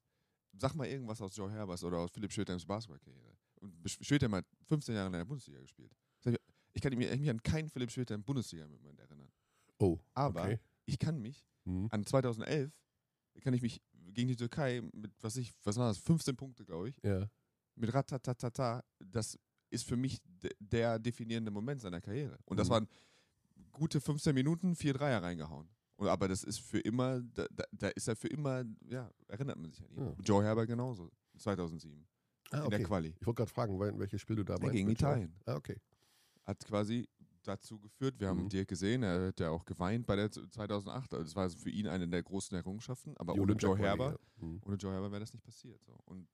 sag 0.53 0.73
mal 0.75 0.87
irgendwas 0.87 1.21
aus 1.21 1.35
Joe 1.35 1.51
Herbers 1.51 1.83
oder 1.83 1.99
aus 1.99 2.11
Philipp 2.11 2.31
Schwedhelms 2.31 2.65
Basketballkarriere. 2.65 3.37
Und 3.59 3.73
Schwedhelm 3.89 4.35
hat 4.35 4.45
15 4.67 4.95
Jahre 4.95 5.07
in 5.07 5.13
der 5.13 5.25
Bundesliga 5.25 5.59
gespielt. 5.59 5.95
Ich 6.73 6.81
kann 6.81 6.95
mich, 6.95 7.29
an 7.29 7.41
keinen 7.41 7.69
Philipp 7.69 7.91
Schwedhelm 7.91 8.23
Bundesliga-Moment 8.23 8.99
erinnern. 8.99 9.31
Oh. 9.79 9.97
Aber 10.13 10.43
okay. 10.43 10.59
ich 10.85 10.99
kann 10.99 11.19
mich 11.19 11.43
mhm. 11.65 11.87
an 11.91 12.05
2011 12.05 12.71
kann 13.41 13.53
ich 13.53 13.61
mich 13.61 13.83
gegen 13.93 14.29
die 14.29 14.35
Türkei 14.35 14.81
mit, 14.93 15.11
was 15.21 15.37
ich, 15.37 15.53
was 15.63 15.77
war 15.77 15.89
das, 15.89 15.99
15 15.99 16.35
Punkte, 16.35 16.65
glaube 16.65 16.89
ich. 16.89 16.97
Ja 17.03 17.29
mit 17.77 17.93
Ratatatata, 17.93 18.83
das 18.99 19.39
ist 19.69 19.85
für 19.85 19.97
mich 19.97 20.19
der 20.59 20.99
definierende 20.99 21.51
Moment 21.51 21.81
seiner 21.81 22.01
Karriere. 22.01 22.37
Und 22.45 22.57
das 22.57 22.67
mhm. 22.67 22.73
waren 22.73 22.87
gute 23.71 24.01
15 24.01 24.33
Minuten, 24.33 24.75
vier 24.75 24.93
Dreier 24.93 25.21
reingehauen. 25.21 25.69
Und, 25.97 26.07
aber 26.07 26.27
das 26.27 26.43
ist 26.43 26.59
für 26.59 26.79
immer, 26.79 27.21
da, 27.21 27.45
da, 27.71 27.87
ist 27.89 28.07
er 28.07 28.15
für 28.15 28.27
immer, 28.27 28.63
ja, 28.89 29.11
erinnert 29.27 29.57
man 29.57 29.71
sich 29.71 29.83
an 29.83 29.89
ihn. 29.91 30.03
Ja. 30.03 30.15
Joe 30.23 30.43
Herbert 30.43 30.67
genauso, 30.67 31.11
2007. 31.37 32.07
Ah, 32.51 32.59
okay. 32.59 32.65
In 32.65 32.69
der 32.71 32.83
Quali. 32.83 33.15
Ich 33.19 33.27
wollte 33.27 33.37
gerade 33.37 33.51
fragen, 33.51 33.99
welches 33.99 34.21
Spiel 34.21 34.37
du 34.37 34.43
da 34.43 34.57
meinst. 34.59 34.73
Gegen 34.73 34.89
Italien. 34.89 35.33
Ah, 35.45 35.55
okay. 35.55 35.75
Hat 36.43 36.63
quasi 36.65 37.07
dazu 37.43 37.79
geführt, 37.79 38.19
wir 38.19 38.27
haben 38.27 38.43
mhm. 38.43 38.49
Dirk 38.49 38.67
gesehen, 38.67 39.03
er 39.03 39.27
hat 39.27 39.39
ja 39.39 39.49
auch 39.49 39.65
geweint 39.65 40.05
bei 40.05 40.15
der 40.15 40.31
2008. 40.31 41.13
Also 41.13 41.23
das 41.23 41.35
war 41.35 41.49
für 41.49 41.69
ihn 41.69 41.87
eine 41.87 42.07
der 42.07 42.23
großen 42.23 42.55
Errungenschaften. 42.55 43.15
Aber 43.17 43.33
ohne 43.35 43.53
Joe 43.53 43.77
Herbert, 43.77 44.19
ja. 44.39 44.45
mhm. 44.45 44.61
ohne 44.65 44.75
Joe 44.75 44.93
Herbert 44.93 45.11
wäre 45.11 45.21
das 45.21 45.33
nicht 45.33 45.43
passiert. 45.43 45.81
So. 45.83 45.97
Und 46.05 46.27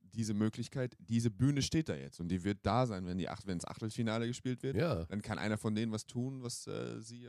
diese 0.00 0.34
Möglichkeit, 0.34 0.96
diese 0.98 1.30
Bühne 1.30 1.62
steht 1.62 1.88
da 1.88 1.94
jetzt 1.94 2.20
und 2.20 2.28
die 2.28 2.44
wird 2.44 2.58
da 2.62 2.86
sein, 2.86 3.06
wenn 3.06 3.18
die 3.18 3.28
Acht, 3.28 3.46
wenn 3.46 3.58
das 3.58 3.66
Achtelfinale 3.66 4.26
gespielt 4.26 4.62
wird. 4.62 4.76
Ja. 4.76 5.04
Dann 5.06 5.22
kann 5.22 5.38
einer 5.38 5.58
von 5.58 5.74
denen 5.74 5.92
was 5.92 6.06
tun, 6.06 6.42
was 6.42 6.66
äh, 6.66 7.00
sie, 7.00 7.28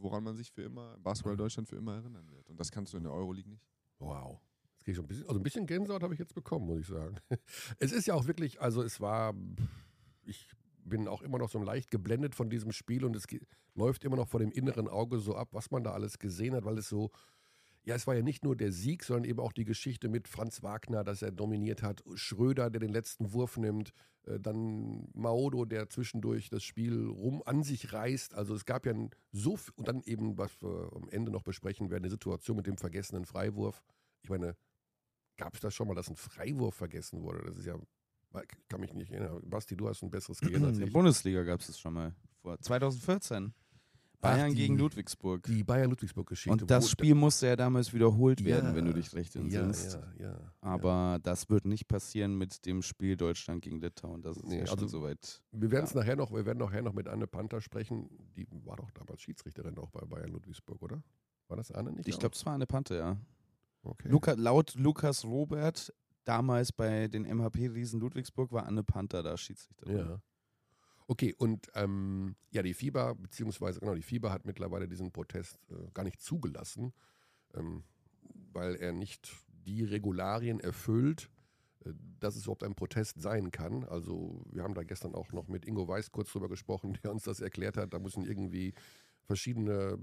woran 0.00 0.24
man 0.24 0.36
sich 0.36 0.50
für 0.50 0.62
immer, 0.62 0.96
Basketball 0.98 1.36
Deutschland 1.36 1.68
für 1.68 1.76
immer 1.76 1.94
erinnern 1.94 2.30
wird. 2.30 2.48
Und 2.48 2.58
das 2.58 2.70
kannst 2.70 2.92
du 2.92 2.96
in 2.96 3.04
der 3.04 3.12
Euroleague 3.12 3.50
nicht. 3.50 3.64
Wow. 3.98 4.40
Das 4.76 4.84
geht 4.84 4.96
schon 4.96 5.04
ein 5.04 5.08
bisschen, 5.08 5.26
also 5.26 5.40
ein 5.40 5.42
bisschen 5.42 5.66
Gänsehaut 5.66 6.02
habe 6.02 6.14
ich 6.14 6.20
jetzt 6.20 6.34
bekommen, 6.34 6.66
muss 6.66 6.80
ich 6.80 6.86
sagen. 6.86 7.16
Es 7.78 7.92
ist 7.92 8.06
ja 8.06 8.14
auch 8.14 8.26
wirklich, 8.26 8.60
also 8.60 8.82
es 8.82 9.00
war, 9.00 9.34
ich 10.24 10.48
bin 10.84 11.08
auch 11.08 11.22
immer 11.22 11.38
noch 11.38 11.50
so 11.50 11.58
leicht 11.58 11.90
geblendet 11.90 12.34
von 12.34 12.48
diesem 12.48 12.72
Spiel 12.72 13.04
und 13.04 13.14
es 13.16 13.26
läuft 13.74 14.04
immer 14.04 14.16
noch 14.16 14.28
vor 14.28 14.40
dem 14.40 14.50
inneren 14.50 14.88
Auge 14.88 15.18
so 15.18 15.36
ab, 15.36 15.48
was 15.52 15.70
man 15.70 15.84
da 15.84 15.92
alles 15.92 16.18
gesehen 16.18 16.54
hat, 16.54 16.64
weil 16.64 16.78
es 16.78 16.88
so 16.88 17.10
ja, 17.84 17.94
es 17.94 18.06
war 18.06 18.14
ja 18.14 18.22
nicht 18.22 18.44
nur 18.44 18.56
der 18.56 18.72
Sieg, 18.72 19.02
sondern 19.02 19.24
eben 19.24 19.40
auch 19.40 19.52
die 19.52 19.64
Geschichte 19.64 20.08
mit 20.08 20.28
Franz 20.28 20.62
Wagner, 20.62 21.04
dass 21.04 21.22
er 21.22 21.32
dominiert 21.32 21.82
hat, 21.82 22.02
Schröder, 22.14 22.70
der 22.70 22.80
den 22.80 22.92
letzten 22.92 23.32
Wurf 23.32 23.56
nimmt, 23.56 23.92
äh, 24.26 24.38
dann 24.38 25.08
Maodo, 25.14 25.64
der 25.64 25.88
zwischendurch 25.88 26.50
das 26.50 26.62
Spiel 26.62 27.06
rum 27.06 27.42
an 27.44 27.62
sich 27.62 27.92
reißt. 27.92 28.34
Also 28.34 28.54
es 28.54 28.64
gab 28.64 28.86
ja 28.86 28.94
so 29.32 29.56
viel, 29.56 29.72
und 29.76 29.88
dann 29.88 30.02
eben, 30.02 30.36
was 30.38 30.62
wir 30.62 30.90
am 30.94 31.08
Ende 31.08 31.30
noch 31.30 31.42
besprechen 31.42 31.90
werden, 31.90 32.04
eine 32.04 32.10
Situation 32.10 32.56
mit 32.56 32.66
dem 32.66 32.76
vergessenen 32.76 33.24
Freiwurf. 33.24 33.82
Ich 34.22 34.30
meine, 34.30 34.56
gab 35.36 35.54
es 35.54 35.60
das 35.60 35.74
schon 35.74 35.88
mal, 35.88 35.94
dass 35.94 36.08
ein 36.08 36.16
Freiwurf 36.16 36.74
vergessen 36.74 37.22
wurde? 37.22 37.44
Das 37.46 37.56
ist 37.56 37.66
ja, 37.66 37.76
kann 38.68 38.80
mich 38.80 38.92
nicht 38.92 39.10
erinnern. 39.10 39.40
Basti, 39.48 39.76
du 39.76 39.88
hast 39.88 40.02
ein 40.02 40.10
besseres 40.10 40.40
Gehirn 40.40 40.64
als 40.64 40.72
In 40.74 40.80
der 40.80 40.88
ich. 40.88 40.92
Bundesliga 40.92 41.42
gab 41.44 41.60
es 41.60 41.68
das 41.68 41.78
schon 41.78 41.94
mal. 41.94 42.14
Vor 42.42 42.58
2014. 42.58 43.54
Bayern 44.20 44.46
Ach, 44.46 44.48
die- 44.48 44.54
gegen 44.56 44.78
Ludwigsburg. 44.78 45.44
Die 45.44 45.62
Bayern-Ludwigsburg-Geschichte. 45.62 46.50
Und 46.64 46.68
das 46.70 46.90
Spiel 46.90 47.14
musste 47.14 47.46
ja 47.46 47.54
damals 47.56 47.92
wiederholt 47.94 48.44
werden, 48.44 48.70
Ja, 48.70 48.74
wenn 48.74 48.84
du 48.86 48.92
dich 48.92 49.14
recht 49.14 49.34
ja, 49.36 49.40
entsinnst. 49.40 49.94
ja, 49.94 50.12
ja, 50.18 50.32
ja. 50.32 50.52
Aber 50.60 51.18
das 51.22 51.48
wird 51.48 51.66
nicht 51.66 51.86
passieren 51.86 52.36
mit 52.36 52.66
dem 52.66 52.82
Spiel 52.82 53.16
Deutschland 53.16 53.62
gegen 53.62 53.80
Litauen. 53.80 54.20
Das 54.22 54.36
ist 54.36 54.46
Nee, 54.46 54.58
ja 54.60 54.66
schon 54.66 54.78
also 54.80 54.88
soweit. 54.98 55.40
Wir 55.52 55.70
werden 55.70 55.84
es 55.84 55.92
Ja. 55.92 56.00
nachher 56.00 56.16
noch, 56.16 56.32
wir 56.32 56.44
werden 56.44 56.58
nachher 56.58 56.82
noch 56.82 56.94
mit 56.94 57.06
Anne 57.06 57.26
Panther 57.28 57.60
sprechen. 57.60 58.08
Die 58.36 58.46
war 58.64 58.76
doch 58.76 58.90
damals 58.90 59.22
Schiedsrichterin 59.22 59.78
auch 59.78 59.90
bei 59.90 60.04
Bayern 60.04 60.32
Ludwigsburg, 60.32 60.82
oder? 60.82 61.00
War 61.46 61.56
das 61.56 61.70
Anne 61.70 61.92
nicht? 61.92 62.08
Ich 62.08 62.18
glaube, 62.18 62.34
es 62.34 62.44
war 62.44 62.54
eine 62.54 62.66
Pante, 62.66 62.96
ja. 62.96 63.16
okay. 63.84 64.08
Luca, 64.08 64.32
laut 64.32 64.74
Lukas 64.74 65.24
Robert, 65.24 65.94
damals 66.24 66.72
bei 66.72 67.06
den 67.08 67.24
MHP-Riesen 67.24 68.00
Ludwigsburg, 68.00 68.50
war 68.52 68.66
Anne 68.66 68.82
Panther 68.82 69.22
da 69.22 69.36
Schiedsrichterin. 69.36 69.96
Ja. 69.96 70.20
Okay, 71.10 71.34
und 71.38 71.68
ähm, 71.74 72.36
ja, 72.50 72.62
die 72.62 72.74
FIBA, 72.74 73.14
beziehungsweise 73.14 73.80
genau, 73.80 73.94
die 73.94 74.02
FIBA 74.02 74.30
hat 74.30 74.44
mittlerweile 74.44 74.86
diesen 74.86 75.10
Protest 75.10 75.58
äh, 75.70 75.90
gar 75.94 76.04
nicht 76.04 76.20
zugelassen, 76.20 76.92
ähm, 77.54 77.82
weil 78.52 78.74
er 78.76 78.92
nicht 78.92 79.34
die 79.64 79.84
Regularien 79.84 80.60
erfüllt, 80.60 81.30
äh, 81.86 81.92
dass 82.20 82.36
es 82.36 82.42
überhaupt 82.42 82.62
ein 82.62 82.74
Protest 82.74 83.22
sein 83.22 83.50
kann. 83.50 83.84
Also 83.84 84.44
wir 84.52 84.62
haben 84.62 84.74
da 84.74 84.82
gestern 84.82 85.14
auch 85.14 85.32
noch 85.32 85.48
mit 85.48 85.64
Ingo 85.64 85.88
Weiß 85.88 86.12
kurz 86.12 86.30
drüber 86.30 86.50
gesprochen, 86.50 86.98
der 87.02 87.10
uns 87.10 87.22
das 87.22 87.40
erklärt 87.40 87.78
hat. 87.78 87.94
Da 87.94 87.98
müssen 87.98 88.22
irgendwie 88.24 88.74
verschiedene 89.24 89.98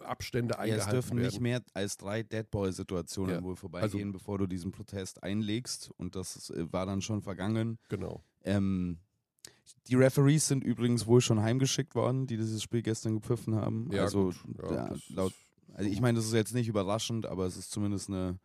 Abstände 0.00 0.54
Ja, 0.54 0.60
es 0.60 0.64
eingehalten 0.64 0.92
dürfen 0.92 1.16
werden. 1.16 1.26
nicht 1.28 1.40
mehr 1.40 1.62
als 1.72 1.96
drei 1.96 2.22
Deadball-Situationen 2.22 3.36
Ja, 3.36 3.42
wohl 3.42 3.56
vorbeigehen, 3.56 4.08
also- 4.08 4.12
bevor 4.12 4.36
du 4.36 4.46
diesen 4.46 4.70
Protest 4.70 5.22
einlegst. 5.22 5.90
Und 5.96 6.14
das 6.14 6.50
äh, 6.50 6.70
war 6.70 6.84
dann 6.84 7.00
schon 7.00 7.22
vergangen. 7.22 7.78
Genau. 7.88 8.22
Ähm, 8.44 8.98
die 9.88 9.94
Referees 9.96 10.46
sind 10.48 10.64
übrigens 10.64 11.06
wohl 11.06 11.20
schon 11.20 11.40
heimgeschickt 11.42 11.94
worden, 11.94 12.26
die 12.26 12.36
dieses 12.36 12.62
Spiel 12.62 12.82
gestern 12.82 13.14
gepfiffen 13.14 13.54
haben. 13.54 13.88
Ja, 13.92 14.02
also. 14.02 14.32
Ja, 14.62 14.72
ja, 14.74 14.94
laut, 15.10 15.32
also 15.74 15.90
ich 15.90 16.00
meine, 16.00 16.16
das 16.16 16.26
ist 16.26 16.34
jetzt 16.34 16.54
nicht 16.54 16.68
überraschend, 16.68 17.26
aber 17.26 17.46
es 17.46 17.56
ist 17.56 17.70
zumindest 17.70 18.08
eine, 18.08 18.38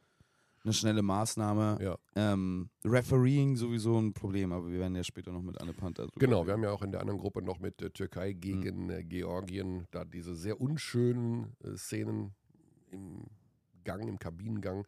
eine 0.63 0.73
schnelle 0.73 1.01
Maßnahme. 1.01 1.77
Ja. 1.81 1.97
Ähm, 2.15 2.69
Refereeing 2.85 3.55
sowieso 3.55 3.97
ein 3.99 4.13
Problem, 4.13 4.51
aber 4.51 4.69
wir 4.71 4.79
werden 4.79 4.95
ja 4.95 5.03
später 5.03 5.31
noch 5.31 5.41
mit 5.41 5.59
Anne 5.61 5.73
Panther 5.73 6.03
drüber 6.07 6.19
Genau, 6.19 6.37
reden. 6.39 6.47
wir 6.47 6.53
haben 6.53 6.63
ja 6.63 6.71
auch 6.71 6.81
in 6.81 6.91
der 6.91 7.01
anderen 7.01 7.19
Gruppe 7.19 7.41
noch 7.41 7.59
mit 7.59 7.81
äh, 7.81 7.89
Türkei 7.89 8.33
Mhm. 8.33 8.39
gegen 8.39 8.89
äh, 8.89 9.03
Georgien 9.03 9.85
da 9.91 10.05
diese 10.05 10.35
sehr 10.35 10.59
unschönen 10.59 11.55
äh, 11.63 11.75
Szenen 11.75 12.33
im 12.91 13.25
Gang, 13.83 14.07
im 14.07 14.19
Kabinengang 14.19 14.85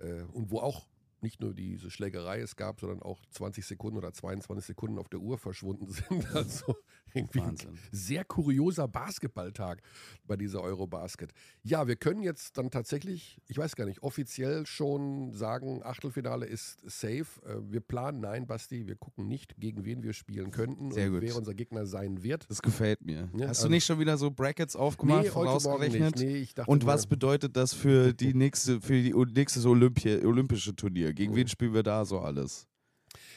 äh, 0.00 0.22
und 0.32 0.50
wo 0.50 0.58
auch 0.58 0.86
nicht 1.22 1.40
nur 1.40 1.54
diese 1.54 1.90
Schlägerei 1.90 2.40
es 2.40 2.56
gab, 2.56 2.80
sondern 2.80 3.02
auch 3.02 3.20
20 3.30 3.64
Sekunden 3.66 3.98
oder 3.98 4.12
22 4.12 4.66
Sekunden 4.66 4.98
auf 4.98 5.08
der 5.08 5.20
Uhr 5.20 5.38
verschwunden 5.38 5.88
sind. 5.90 6.34
Also 6.34 6.76
irgendwie 7.14 7.40
ein 7.40 7.48
Wahnsinn. 7.48 7.78
sehr 7.92 8.24
kurioser 8.24 8.88
Basketballtag 8.88 9.82
bei 10.26 10.36
dieser 10.36 10.62
Eurobasket. 10.62 11.32
Ja, 11.62 11.86
wir 11.86 11.96
können 11.96 12.22
jetzt 12.22 12.56
dann 12.58 12.70
tatsächlich, 12.70 13.40
ich 13.46 13.58
weiß 13.58 13.76
gar 13.76 13.84
nicht, 13.86 14.02
offiziell 14.02 14.66
schon 14.66 15.32
sagen, 15.32 15.82
Achtelfinale 15.82 16.46
ist 16.46 16.78
safe. 16.88 17.26
Äh, 17.44 17.56
Wir 17.70 17.80
planen, 17.80 18.20
nein, 18.20 18.46
Basti, 18.46 18.86
wir 18.86 18.96
gucken 18.96 19.26
nicht, 19.28 19.56
gegen 19.58 19.84
wen 19.84 20.02
wir 20.02 20.12
spielen 20.12 20.50
könnten 20.50 20.90
Sehr 20.92 21.06
und 21.08 21.14
gut. 21.14 21.22
wer 21.22 21.36
unser 21.36 21.54
Gegner 21.54 21.86
sein 21.86 22.22
wird. 22.22 22.48
Das 22.50 22.62
gefällt 22.62 23.04
mir. 23.04 23.28
Ja, 23.36 23.48
Hast 23.48 23.58
also- 23.58 23.64
du 23.68 23.70
nicht 23.70 23.84
schon 23.84 23.98
wieder 23.98 24.16
so 24.18 24.30
Brackets 24.30 24.76
aufgemacht, 24.76 25.24
Morgen 25.24 25.30
vorausgerechnet? 25.32 26.16
nicht. 26.16 26.24
Nee, 26.26 26.36
ich 26.38 26.54
dachte 26.54 26.70
Und 26.70 26.86
was 26.86 27.06
bedeutet 27.06 27.56
das 27.56 27.74
für 27.74 28.12
die 28.14 28.34
nächste, 28.34 28.80
für 28.80 28.94
die 29.00 29.12
nächste 29.34 29.68
Olympia, 29.68 30.18
olympische 30.24 30.74
Turnier? 30.74 31.12
Gegen 31.12 31.32
Oh. 31.32 31.36
wen 31.36 31.48
spielen 31.48 31.74
wir 31.74 31.82
da 31.82 32.04
so 32.04 32.20
alles? 32.20 32.66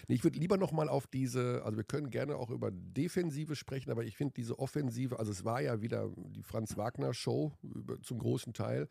Nee, 0.07 0.15
ich 0.15 0.23
würde 0.23 0.39
lieber 0.39 0.57
nochmal 0.57 0.89
auf 0.89 1.07
diese, 1.07 1.63
also 1.63 1.77
wir 1.77 1.83
können 1.83 2.09
gerne 2.09 2.35
auch 2.35 2.49
über 2.49 2.71
Defensive 2.71 3.55
sprechen, 3.55 3.91
aber 3.91 4.03
ich 4.03 4.17
finde 4.17 4.33
diese 4.35 4.59
Offensive, 4.59 5.19
also 5.19 5.31
es 5.31 5.45
war 5.45 5.61
ja 5.61 5.81
wieder 5.81 6.09
die 6.17 6.43
Franz 6.43 6.75
Wagner 6.77 7.13
Show 7.13 7.53
zum 8.01 8.19
großen 8.19 8.53
Teil 8.53 8.87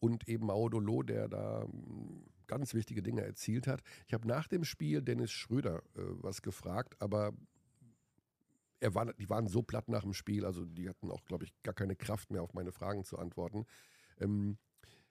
und 0.00 0.28
eben 0.28 0.46
Maudolo, 0.46 1.02
der 1.02 1.28
da 1.28 1.66
mm, 1.66 2.24
ganz 2.46 2.74
wichtige 2.74 3.02
Dinge 3.02 3.22
erzielt 3.22 3.66
hat. 3.66 3.82
Ich 4.06 4.14
habe 4.14 4.26
nach 4.26 4.48
dem 4.48 4.64
Spiel 4.64 5.02
Dennis 5.02 5.30
Schröder 5.30 5.78
äh, 5.94 6.02
was 6.20 6.42
gefragt, 6.42 6.94
aber 7.00 7.32
er 8.80 8.94
war, 8.94 9.12
die 9.14 9.30
waren 9.30 9.46
so 9.46 9.62
platt 9.62 9.88
nach 9.88 10.02
dem 10.02 10.12
Spiel, 10.12 10.44
also 10.44 10.64
die 10.64 10.88
hatten 10.88 11.10
auch, 11.10 11.24
glaube 11.24 11.44
ich, 11.44 11.52
gar 11.62 11.74
keine 11.74 11.96
Kraft 11.96 12.30
mehr 12.30 12.42
auf 12.42 12.54
meine 12.54 12.72
Fragen 12.72 13.04
zu 13.04 13.18
antworten. 13.18 13.64
Ähm, 14.20 14.58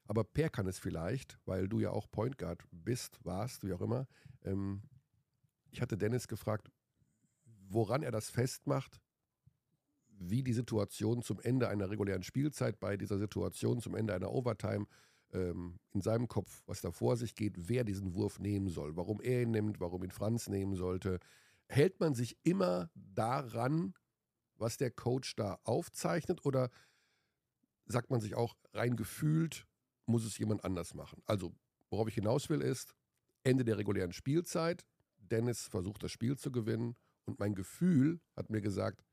aber 0.07 0.24
Per 0.24 0.50
kann 0.50 0.67
es 0.67 0.77
vielleicht, 0.77 1.39
weil 1.45 1.67
du 1.67 1.79
ja 1.79 1.89
auch 1.89 2.09
Point 2.12 2.38
Guard 2.38 2.63
bist, 2.71 3.19
warst, 3.25 3.63
wie 3.63 3.74
auch 3.74 3.81
immer. 3.81 4.07
Ähm, 4.43 4.83
ich 5.75 5.82
hatte 5.82 5.98
Dennis 5.98 6.29
gefragt, 6.29 6.72
woran 7.67 8.01
er 8.01 8.12
das 8.12 8.29
festmacht, 8.29 9.01
wie 10.08 10.41
die 10.41 10.53
Situation 10.53 11.22
zum 11.22 11.41
Ende 11.41 11.67
einer 11.67 11.89
regulären 11.89 12.24
Spielzeit, 12.24 12.79
bei 12.79 12.96
dieser 12.96 13.20
Situation 13.20 13.82
zum 13.82 13.94
Ende 13.94 14.13
einer 14.13 14.32
Overtime 14.32 14.86
ähm, 15.34 15.77
in 15.91 16.00
seinem 16.00 16.29
Kopf, 16.29 16.63
was 16.65 16.79
da 16.79 16.91
vor 16.91 17.17
sich 17.17 17.36
geht, 17.36 17.67
wer 17.67 17.84
diesen 17.84 18.13
Wurf 18.13 18.39
nehmen 18.39 18.70
soll, 18.70 18.96
warum 18.96 19.20
er 19.20 19.41
ihn 19.41 19.51
nimmt, 19.51 19.82
warum 19.82 20.01
ihn 20.05 20.12
Franz 20.12 20.48
nehmen 20.48 20.75
sollte. 20.75 21.20
Hält 21.67 22.00
man 22.00 22.15
sich 22.15 22.38
immer 22.44 22.89
daran, 22.96 23.94
was 24.55 24.77
der 24.77 24.91
Coach 24.91 25.36
da 25.36 25.60
aufzeichnet 25.65 26.46
oder 26.46 26.70
sagt 27.86 28.12
man 28.12 28.22
sich 28.22 28.36
auch 28.36 28.55
rein 28.72 28.96
gefühlt, 28.96 29.67
muss 30.05 30.24
es 30.24 30.38
jemand 30.38 30.63
anders 30.63 30.94
machen? 30.94 31.22
Also, 31.25 31.53
worauf 31.89 32.08
ich 32.08 32.15
hinaus 32.15 32.50
will, 32.50 32.62
ist, 32.62 32.96
Ende 33.44 33.65
der 33.65 33.77
regulären 33.77 34.13
Spielzeit, 34.13 34.86
Dennis 35.32 35.67
versucht 35.67 36.03
das 36.03 36.12
Spiel 36.12 36.38
zu 36.38 36.51
gewinnen 36.51 36.96
und 37.25 37.39
mein 37.39 37.55
Gefühl 37.55 38.20
hat 38.36 38.50
mir 38.50 38.62
gesagt, 38.62 39.03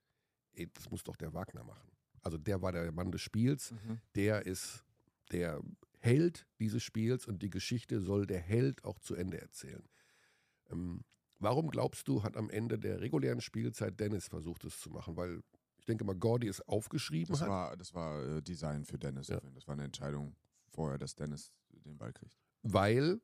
ey, 0.55 0.69
das 0.75 0.91
muss 0.91 1.03
doch 1.05 1.17
der 1.17 1.33
Wagner 1.33 1.65
machen. 1.65 1.91
Also 2.23 2.39
der 2.39 2.63
war 2.63 2.73
der 2.73 2.91
Mann 2.93 3.11
des 3.11 3.21
Spiels, 3.23 3.75
der 4.15 4.47
ist 4.47 4.85
der 5.33 5.61
Held 5.99 6.47
dieses 6.59 6.83
Spiels 6.83 7.27
und 7.27 7.43
die 7.43 7.51
Geschichte 7.51 8.01
soll 8.01 8.27
der 8.27 8.41
Held 8.41 8.85
auch 8.85 8.99
zu 8.99 9.15
Ende 9.15 9.41
erzählen. 9.41 9.89
Ähm, 10.71 11.05
warum 11.39 11.69
glaubst 11.69 12.07
du, 12.09 12.23
hat 12.23 12.37
am 12.37 12.51
Ende 12.51 12.79
der 12.79 13.01
regulären 13.01 13.41
Spielzeit 13.41 13.99
Dennis 13.99 14.29
versucht, 14.29 14.65
es 14.65 14.81
zu 14.81 14.91
machen? 14.91 15.17
Weil 15.17 15.43
ich 15.79 15.85
denke 15.87 16.05
mal, 16.05 16.15
Gordy 16.15 16.47
es 16.49 16.61
aufgeschrieben 16.69 17.33
Das 17.33 17.41
hat. 17.43 17.49
war, 17.49 17.77
das 17.77 17.95
war 17.95 18.37
äh, 18.37 18.43
Design 18.43 18.85
für 18.85 18.99
Dennis. 18.99 19.29
Ja. 19.29 19.41
Das 19.55 19.67
war 19.67 19.73
eine 19.75 19.85
Entscheidung 19.85 20.37
vorher, 20.69 20.99
dass 20.99 21.15
Dennis 21.15 21.53
den 21.71 21.97
Ball 21.99 22.13
kriegt. 22.13 22.37
weil, 22.63 23.21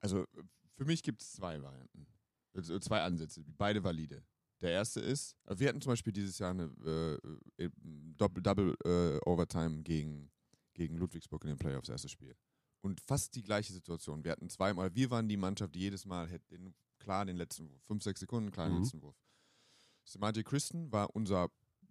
Also 0.00 0.22
äh, 0.22 0.42
für 0.82 0.86
mich 0.88 1.02
gibt 1.02 1.22
es 1.22 1.32
zwei 1.32 1.60
Varianten. 1.62 2.06
Also 2.54 2.78
zwei 2.78 3.00
Ansätze, 3.02 3.42
beide 3.56 3.82
valide. 3.82 4.22
Der 4.60 4.70
erste 4.70 5.00
ist, 5.00 5.36
äh, 5.46 5.58
wir 5.58 5.68
hatten 5.68 5.80
zum 5.80 5.92
Beispiel 5.92 6.12
dieses 6.12 6.38
Jahr 6.38 6.50
eine 6.50 6.64
äh, 7.58 7.64
äh, 7.64 7.70
Double, 8.16 8.42
Double 8.42 8.76
äh, 8.84 9.18
Overtime 9.28 9.82
gegen, 9.82 10.30
gegen 10.74 10.96
Ludwigsburg 10.96 11.42
in 11.44 11.48
den 11.48 11.58
Playoffs, 11.58 11.88
erstes 11.88 12.10
Spiel. 12.12 12.36
Und 12.80 13.00
fast 13.00 13.34
die 13.34 13.42
gleiche 13.42 13.72
Situation. 13.72 14.22
Wir 14.24 14.32
hatten 14.32 14.48
zweimal, 14.50 14.94
wir 14.94 15.10
waren 15.10 15.28
die 15.28 15.36
Mannschaft, 15.36 15.74
die 15.74 15.80
jedes 15.80 16.04
Mal 16.04 16.28
hätte 16.28 16.46
den, 16.48 16.74
klar 16.98 17.24
den 17.24 17.36
letzten 17.36 17.68
Wurf, 17.70 17.82
fünf, 17.84 18.02
sechs 18.02 18.20
Sekunden, 18.20 18.50
klar 18.50 18.68
den 18.68 18.76
Mhm. 18.76 18.82
letzten 18.82 19.02
Wurf. 19.02 19.16
Samaji 20.04 20.42
Christen 20.42 20.90
war 20.92 21.14
unser, 21.14 21.48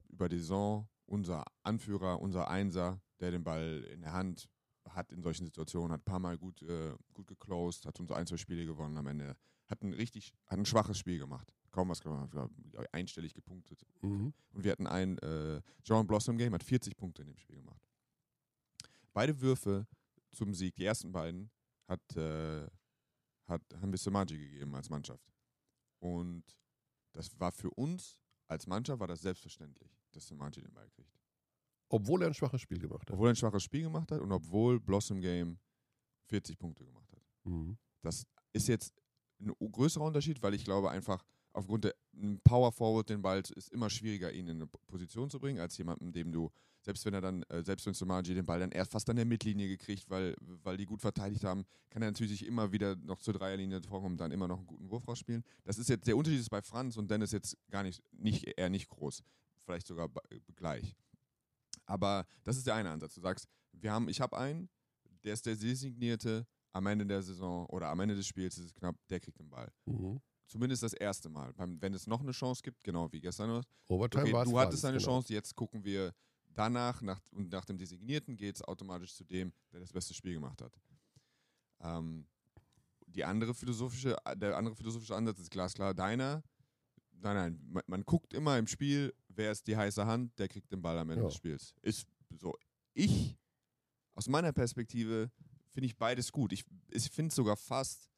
über 0.10 0.29
die 0.29 0.38
Saison, 0.38 0.88
unser 1.05 1.45
Anführer, 1.63 2.19
unser 2.21 2.50
Einser, 2.50 3.01
der 3.19 3.31
den 3.31 3.43
Ball 3.43 3.86
in 3.91 4.01
der 4.01 4.13
Hand 4.13 4.48
hat 4.89 5.11
in 5.11 5.21
solchen 5.21 5.45
Situationen, 5.45 5.91
hat 5.93 6.01
ein 6.01 6.05
paar 6.05 6.19
Mal 6.19 6.38
gut, 6.38 6.61
äh, 6.63 6.93
gut 7.13 7.27
geclosed, 7.27 7.85
hat 7.85 8.00
unsere 8.00 8.19
ein, 8.19 8.27
zwei 8.27 8.38
Spiele 8.38 8.65
gewonnen 8.65 8.97
am 8.97 9.07
Ende. 9.07 9.35
Hat 9.67 9.81
ein 9.83 9.93
richtig, 9.93 10.33
hat 10.47 10.59
ein 10.59 10.65
schwaches 10.65 10.97
Spiel 10.97 11.17
gemacht. 11.17 11.53
Kaum 11.71 11.89
was 11.89 12.01
gemacht, 12.01 12.29
einstellig 12.91 13.33
gepunktet. 13.33 13.85
mhm. 14.01 14.33
Und 14.51 14.63
wir 14.63 14.71
hatten 14.71 14.88
ein 14.88 15.17
äh, 15.19 15.61
John 15.83 16.05
Blossom 16.05 16.38
Game, 16.38 16.53
hat 16.53 16.63
40 16.63 16.97
Punkte 16.97 17.21
in 17.21 17.29
dem 17.29 17.38
Spiel 17.38 17.55
gemacht. 17.57 17.81
Beide 19.13 19.39
Würfe 19.39 19.88
zum 20.31 20.53
Sieg, 20.53 20.75
die 20.75 20.85
ersten 20.85 21.11
beiden, 21.11 21.50
hat, 21.88 22.15
äh, 22.17 22.67
hat, 23.47 23.61
haben 23.81 23.91
wir 23.91 23.97
Samaji 23.97 24.38
gegeben 24.38 24.75
als 24.75 24.89
Mannschaft. 24.89 25.31
Und 26.00 26.43
das 27.13 27.39
war 27.39 27.51
für 27.51 27.69
uns 27.71 28.17
als 28.51 28.67
Mannschaft 28.67 29.00
war 29.00 29.07
das 29.07 29.21
selbstverständlich, 29.21 29.97
dass 30.11 30.27
Samaji 30.27 30.61
den 30.61 30.73
Ball 30.73 30.89
kriegt. 30.89 31.21
Obwohl 31.91 32.21
er 32.21 32.27
ein 32.27 32.33
schwaches 32.33 32.62
Spiel 32.62 32.79
gemacht 32.79 33.01
hat. 33.01 33.12
Obwohl 33.12 33.27
er 33.27 33.33
ein 33.33 33.36
schwaches 33.36 33.63
Spiel 33.63 33.83
gemacht 33.83 34.12
hat 34.12 34.21
und 34.21 34.31
obwohl 34.31 34.79
Blossom 34.79 35.21
Game 35.21 35.60
40 36.27 36.57
Punkte 36.57 36.86
gemacht 36.86 37.12
hat. 37.12 37.21
Mhm. 37.43 37.77
Das 38.01 38.25
ist 38.53 38.67
jetzt 38.67 38.93
ein 39.39 39.53
größerer 39.60 40.05
Unterschied, 40.05 40.41
weil 40.41 40.53
ich 40.53 40.63
glaube 40.63 40.89
einfach, 40.89 41.24
aufgrund 41.53 41.83
der 41.83 41.95
Power 42.43 42.71
Forward 42.71 43.10
den 43.10 43.21
Ball 43.21 43.41
ist 43.55 43.69
immer 43.69 43.89
schwieriger, 43.89 44.31
ihn 44.31 44.48
in 44.48 44.57
eine 44.57 44.67
Position 44.67 45.29
zu 45.29 45.39
bringen, 45.39 45.60
als 45.60 45.77
jemanden, 45.77 46.13
dem 46.13 46.31
du, 46.31 46.50
selbst 46.81 47.05
wenn 47.05 47.13
er 47.13 47.21
dann, 47.21 47.43
äh, 47.43 47.62
selbst 47.63 47.86
wenn 47.86 47.93
Somaji 47.93 48.33
den 48.33 48.45
Ball 48.45 48.60
dann 48.60 48.71
erst 48.71 48.91
fast 48.91 49.10
an 49.10 49.17
der 49.17 49.25
Mittellinie 49.25 49.67
gekriegt, 49.67 50.10
weil, 50.10 50.36
weil 50.39 50.77
die 50.77 50.86
gut 50.86 51.01
verteidigt 51.01 51.43
haben, 51.43 51.65
kann 51.89 52.01
er 52.01 52.12
natürlich 52.12 52.45
immer 52.45 52.71
wieder 52.71 52.95
noch 52.95 53.19
zur 53.19 53.33
Dreierlinie 53.33 53.81
vorkommen 53.83 54.13
und 54.13 54.21
dann 54.21 54.31
immer 54.31 54.48
noch 54.48 54.60
einen 54.60 54.67
guten 54.67 54.89
Wurf 54.89 55.07
rausspielen. 55.07 55.43
Das 55.63 55.77
ist 55.77 55.89
jetzt, 55.89 56.07
der 56.07 56.15
Unterschied 56.15 56.39
ist 56.39 56.50
bei 56.50 56.62
Franz 56.62 56.95
und 56.95 57.12
Dennis 57.12 57.31
jetzt 57.31 57.57
gar 57.69 57.83
nicht, 57.83 58.01
nicht 58.12 58.48
eher 58.57 58.69
nicht 58.69 58.88
groß. 58.88 59.24
Vielleicht 59.57 59.88
sogar 59.88 60.10
gleich. 60.55 60.95
Aber 61.91 62.25
das 62.43 62.55
ist 62.55 62.65
der 62.65 62.75
eine 62.75 62.89
Ansatz. 62.89 63.15
Du 63.15 63.21
sagst, 63.21 63.50
wir 63.74 63.91
haben, 63.91 64.07
ich 64.07 64.21
habe 64.21 64.38
einen, 64.38 64.69
der 65.25 65.33
ist 65.33 65.45
der 65.45 65.55
designierte 65.55 66.48
am 66.71 66.88
Ende 66.88 67.05
der 67.05 67.21
Saison 67.21 67.65
oder 67.65 67.89
am 67.89 68.00
Ende 68.00 68.15
des 68.15 68.25
Spiels 68.25 68.57
ist 68.57 68.65
es 68.65 68.74
knapp, 68.74 68.95
der 69.10 69.19
kriegt 69.19 69.39
den 69.39 69.50
Ball. 69.50 69.69
Mhm. 69.86 70.21
Zumindest 70.48 70.83
das 70.83 70.93
erste 70.93 71.27
Mal. 71.27 71.53
Wenn 71.57 71.93
es 71.93 72.07
noch 72.07 72.21
eine 72.21 72.31
Chance 72.31 72.62
gibt, 72.63 72.81
genau 72.83 73.12
wie 73.12 73.19
gestern. 73.19 73.62
Overtime 73.88 74.24
okay, 74.24 74.50
Du 74.50 74.57
hattest 74.57 74.86
eine 74.86 74.98
genau. 74.98 75.12
Chance, 75.12 75.33
jetzt 75.33 75.53
gucken 75.53 75.83
wir 75.83 76.13
danach 76.53 77.01
nach, 77.01 77.19
und 77.31 77.51
nach 77.51 77.65
dem 77.65 77.77
Designierten 77.77 78.38
geht 78.38 78.55
es 78.55 78.62
automatisch 78.62 79.13
zu 79.13 79.25
dem, 79.25 79.51
der 79.74 79.81
das 79.81 79.91
beste 79.91 80.13
Spiel 80.13 80.36
gemacht 80.36 80.62
hat. 80.62 80.74
Ähm, 81.81 82.25
die 83.05 83.25
andere 83.25 83.53
philosophische, 83.53 84.15
der 84.36 84.55
andere 84.55 84.75
philosophische 84.75 85.15
Ansatz 85.15 85.39
ist 85.39 85.51
glasklar. 85.51 85.93
Deiner, 85.93 86.41
nein, 87.12 87.36
nein, 87.36 87.60
man, 87.67 87.83
man, 87.88 88.03
guckt 88.05 88.33
immer 88.33 88.57
im 88.57 88.67
Spiel, 88.67 89.13
wer 89.35 89.51
ist 89.51 89.67
die 89.67 89.75
heiße 89.75 90.05
Hand, 90.05 90.38
der 90.39 90.47
kriegt 90.47 90.71
den 90.71 90.81
Ball 90.81 90.97
am 90.97 91.09
Ende 91.09 91.23
ja. 91.23 91.27
des 91.27 91.35
Spiels. 91.35 91.73
Ist 91.81 92.07
so. 92.39 92.55
Ich, 92.93 93.38
aus 94.13 94.27
meiner 94.27 94.51
Perspektive, 94.51 95.31
finde 95.71 95.85
ich 95.88 95.97
beides 95.97 96.31
gut. 96.31 96.53
Ich, 96.53 96.65
ich 96.89 97.09
finde 97.09 97.29
es 97.29 97.35
sogar 97.35 97.57
fast 97.57 98.09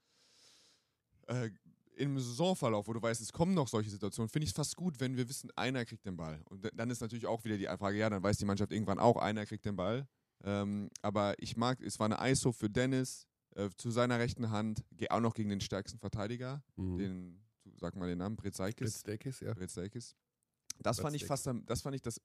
äh, 1.27 1.49
im 1.95 2.19
Saisonverlauf, 2.19 2.87
wo 2.87 2.93
du 2.93 3.01
weißt, 3.01 3.21
es 3.21 3.31
kommen 3.31 3.53
noch 3.53 3.67
solche 3.67 3.89
Situationen, 3.89 4.29
finde 4.29 4.45
ich 4.45 4.51
es 4.51 4.55
fast 4.55 4.75
gut, 4.75 4.99
wenn 4.99 5.15
wir 5.15 5.29
wissen, 5.29 5.51
einer 5.55 5.85
kriegt 5.85 6.05
den 6.05 6.17
Ball. 6.17 6.41
Und 6.49 6.69
dann 6.73 6.89
ist 6.89 7.01
natürlich 7.01 7.27
auch 7.27 7.43
wieder 7.43 7.57
die 7.57 7.65
Frage, 7.65 7.97
ja, 7.97 8.09
dann 8.09 8.23
weiß 8.23 8.37
die 8.37 8.45
Mannschaft 8.45 8.71
irgendwann 8.71 8.99
auch, 8.99 9.17
einer 9.17 9.45
kriegt 9.45 9.65
den 9.65 9.75
Ball. 9.75 10.07
Ähm, 10.43 10.89
aber 11.01 11.35
ich 11.37 11.55
mag, 11.55 11.81
es 11.81 11.99
war 11.99 12.05
eine 12.05 12.31
ISO 12.31 12.51
für 12.51 12.69
Dennis 12.69 13.27
äh, 13.55 13.69
zu 13.77 13.91
seiner 13.91 14.19
rechten 14.19 14.49
Hand, 14.49 14.83
auch 15.09 15.19
noch 15.19 15.33
gegen 15.33 15.49
den 15.49 15.61
stärksten 15.61 15.99
Verteidiger, 15.99 16.63
mhm. 16.75 16.97
den, 16.97 17.43
sag 17.75 17.95
mal 17.95 18.07
den 18.07 18.17
Namen, 18.17 18.35
Brezakis. 18.35 19.03
Brezakis, 19.03 19.39
ja. 19.39 19.53
Brezakis. 19.53 20.15
Das 20.79 20.99
fand 20.99 21.15
ich 21.15 21.25
fast, 21.25 21.49
das 21.65 21.81
fand 21.81 21.95
ich 21.95 22.01
das, 22.01 22.17
äh, 22.17 22.21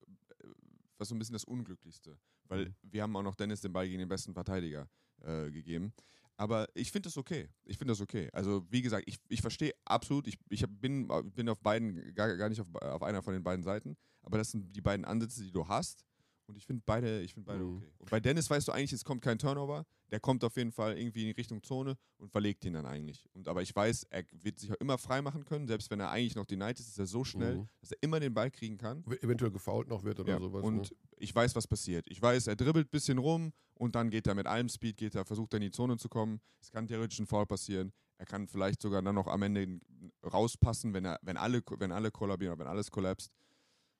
was 0.96 1.08
so 1.08 1.14
ein 1.14 1.18
bisschen 1.18 1.34
das 1.34 1.44
Unglücklichste, 1.44 2.18
weil 2.44 2.66
mhm. 2.66 2.74
wir 2.82 3.02
haben 3.02 3.16
auch 3.16 3.22
noch 3.22 3.34
Dennis 3.34 3.60
den 3.60 3.72
Ball 3.72 3.86
gegen 3.86 3.98
den 3.98 4.08
besten 4.08 4.34
Verteidiger 4.34 4.88
äh, 5.22 5.50
gegeben. 5.50 5.92
Aber 6.36 6.68
ich 6.74 6.92
finde 6.92 7.08
das 7.08 7.16
okay. 7.16 7.48
Ich 7.64 7.78
finde 7.78 7.92
das 7.92 8.00
okay. 8.00 8.30
Also, 8.32 8.64
wie 8.70 8.80
gesagt, 8.80 9.04
ich, 9.08 9.18
ich 9.28 9.40
verstehe 9.40 9.74
absolut, 9.84 10.28
ich, 10.28 10.38
ich 10.50 10.64
bin, 10.68 11.08
bin 11.34 11.48
auf 11.48 11.60
beiden, 11.60 12.14
gar, 12.14 12.36
gar 12.36 12.48
nicht 12.48 12.60
auf, 12.60 12.72
auf 12.76 13.02
einer 13.02 13.22
von 13.22 13.34
den 13.34 13.42
beiden 13.42 13.64
Seiten, 13.64 13.96
aber 14.22 14.38
das 14.38 14.52
sind 14.52 14.74
die 14.74 14.80
beiden 14.80 15.04
Ansätze, 15.04 15.42
die 15.42 15.50
du 15.50 15.66
hast. 15.66 16.04
Und 16.48 16.56
ich 16.56 16.64
finde 16.64 16.82
beide, 16.84 17.20
ich 17.20 17.34
find 17.34 17.44
beide 17.44 17.62
mhm. 17.62 17.76
okay. 17.76 17.86
Und 17.98 18.10
bei 18.10 18.20
Dennis 18.20 18.48
weißt 18.48 18.66
du 18.66 18.72
eigentlich, 18.72 18.94
es 18.94 19.04
kommt 19.04 19.20
kein 19.20 19.38
Turnover. 19.38 19.84
Der 20.10 20.18
kommt 20.18 20.42
auf 20.44 20.56
jeden 20.56 20.72
Fall 20.72 20.98
irgendwie 20.98 21.28
in 21.28 21.34
Richtung 21.34 21.62
Zone 21.62 21.98
und 22.16 22.30
verlegt 22.30 22.64
ihn 22.64 22.72
dann 22.72 22.86
eigentlich. 22.86 23.28
Und, 23.34 23.48
aber 23.48 23.60
ich 23.60 23.76
weiß, 23.76 24.06
er 24.08 24.24
wird 24.32 24.58
sich 24.58 24.72
auch 24.72 24.76
immer 24.76 24.96
frei 24.96 25.20
machen 25.20 25.44
können. 25.44 25.68
Selbst 25.68 25.90
wenn 25.90 26.00
er 26.00 26.10
eigentlich 26.10 26.36
noch 26.36 26.46
denied 26.46 26.80
ist, 26.80 26.88
ist 26.88 26.98
er 26.98 27.06
so 27.06 27.22
schnell, 27.22 27.58
mhm. 27.58 27.68
dass 27.82 27.92
er 27.92 27.98
immer 28.00 28.18
den 28.18 28.32
Ball 28.32 28.50
kriegen 28.50 28.78
kann. 28.78 29.04
Eventuell 29.20 29.50
gefault 29.50 29.88
noch 29.88 30.04
wird 30.04 30.20
oder 30.20 30.32
ja. 30.32 30.40
sowas. 30.40 30.64
Und 30.64 30.90
ne? 30.90 30.96
ich 31.18 31.34
weiß, 31.34 31.54
was 31.54 31.68
passiert. 31.68 32.06
Ich 32.08 32.20
weiß, 32.20 32.46
er 32.46 32.56
dribbelt 32.56 32.86
ein 32.86 32.90
bisschen 32.90 33.18
rum 33.18 33.52
und 33.74 33.94
dann 33.94 34.08
geht 34.08 34.26
er 34.26 34.34
mit 34.34 34.46
allem 34.46 34.70
Speed, 34.70 34.96
geht 34.96 35.14
er, 35.14 35.26
versucht 35.26 35.52
er 35.52 35.58
in 35.58 35.64
die 35.64 35.70
Zone 35.70 35.98
zu 35.98 36.08
kommen. 36.08 36.40
Es 36.62 36.70
kann 36.70 36.86
theoretisch 36.86 37.18
ein 37.18 37.26
Foul 37.26 37.44
passieren. 37.44 37.92
Er 38.16 38.24
kann 38.24 38.48
vielleicht 38.48 38.80
sogar 38.80 39.02
dann 39.02 39.14
noch 39.14 39.26
am 39.26 39.42
Ende 39.42 39.80
rauspassen, 40.24 40.94
wenn, 40.94 41.04
er, 41.04 41.18
wenn, 41.20 41.36
alle, 41.36 41.62
wenn 41.78 41.92
alle 41.92 42.10
kollabieren, 42.10 42.58
wenn 42.58 42.66
alles 42.66 42.90
kollapst. 42.90 43.30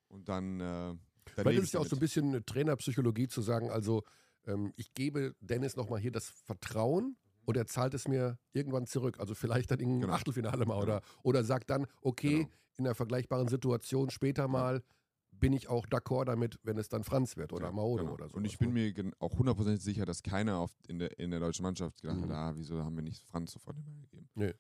Und 0.09 0.31
dann. 0.31 0.61
Äh, 0.61 0.95
weil 1.37 1.57
das 1.57 1.65
ist 1.65 1.75
ja 1.75 1.81
auch 1.81 1.87
so 1.87 1.97
ein 1.97 2.01
bisschen 2.01 2.29
eine 2.29 2.45
Trainerpsychologie 2.45 3.29
zu 3.29 3.43
sagen, 3.43 3.71
also 3.71 4.05
ähm, 4.47 4.73
ich 4.77 4.95
gebe 4.95 5.35
Dennis 5.41 5.77
nochmal 5.77 6.01
hier 6.01 6.13
das 6.13 6.29
Vertrauen 6.29 7.17
und 7.45 7.57
er 7.57 7.67
zahlt 7.67 7.95
es 7.95 8.09
mir 8.09 8.39
irgendwann 8.53 8.87
zurück. 8.87 9.19
Also 9.21 9.35
vielleicht 9.35 9.71
dann 9.71 9.81
im 9.81 10.01
genau. 10.01 10.13
Achtelfinale 10.13 10.67
mal 10.67 10.77
oder, 10.77 11.01
genau. 11.01 11.21
oder 11.23 11.45
sagt 11.45 11.71
dann, 11.71 11.87
okay, 12.03 12.39
genau. 12.39 12.49
in 12.79 12.87
einer 12.87 12.95
vergleichbaren 12.95 13.49
Situation 13.49 14.11
später 14.11 14.49
mal 14.49 14.83
bin 15.31 15.53
ich 15.53 15.69
auch 15.69 15.87
d'accord 15.87 16.25
damit, 16.25 16.59
wenn 16.65 16.79
es 16.79 16.89
dann 16.89 17.05
Franz 17.05 17.37
wird 17.37 17.53
oder 17.53 17.67
ja, 17.67 17.73
Mauro 17.73 17.97
genau. 17.97 18.15
oder 18.15 18.29
so. 18.29 18.37
Und 18.37 18.45
ich 18.45 18.59
bin 18.59 18.73
ne? 18.73 18.93
mir 18.97 19.13
auch 19.21 19.39
hundertprozentig 19.39 19.83
sicher, 19.83 20.05
dass 20.05 20.23
keiner 20.23 20.69
in, 20.89 20.99
der, 20.99 21.19
in 21.19 21.31
der 21.31 21.39
deutschen 21.39 21.63
Mannschaft 21.63 22.03
gedacht 22.03 22.19
mhm. 22.19 22.25
hat, 22.25 22.31
ah, 22.33 22.53
wieso 22.57 22.83
haben 22.83 22.97
wir 22.97 23.03
nicht 23.05 23.23
Franz 23.25 23.53
sofort 23.53 23.77
immer 23.77 23.95
gegeben. 24.01 24.29
Nee 24.35 24.55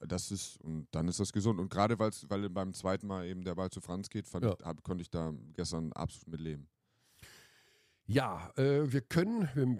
das 0.00 0.30
ist, 0.30 0.60
und 0.62 0.88
dann 0.90 1.08
ist 1.08 1.20
das 1.20 1.32
gesund. 1.32 1.58
Und 1.60 1.70
gerade 1.70 1.98
weil 1.98 2.48
beim 2.50 2.74
zweiten 2.74 3.06
Mal 3.06 3.26
eben 3.26 3.44
der 3.44 3.54
Ball 3.54 3.70
zu 3.70 3.80
Franz 3.80 4.08
geht, 4.10 4.26
ja. 4.32 4.54
ich, 4.58 4.64
hab, 4.64 4.82
konnte 4.82 5.02
ich 5.02 5.10
da 5.10 5.32
gestern 5.54 5.92
absolut 5.92 6.28
mit 6.28 6.40
leben. 6.40 6.68
Ja, 8.06 8.52
äh, 8.56 8.92
wir 8.92 9.00
können, 9.00 9.48
wir, 9.54 9.78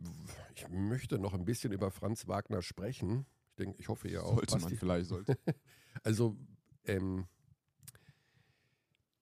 ich 0.54 0.68
möchte 0.68 1.18
noch 1.18 1.34
ein 1.34 1.44
bisschen 1.44 1.72
über 1.72 1.90
Franz 1.90 2.26
Wagner 2.26 2.60
sprechen. 2.62 3.26
Ich 3.50 3.56
denke, 3.56 3.80
ich 3.80 3.88
hoffe 3.88 4.08
ihr 4.08 4.24
auch. 4.24 4.34
Sollte 4.34 4.58
man 4.58 4.76
vielleicht, 4.76 5.08
sollte. 5.08 5.38
also, 6.02 6.36
ähm, 6.84 7.26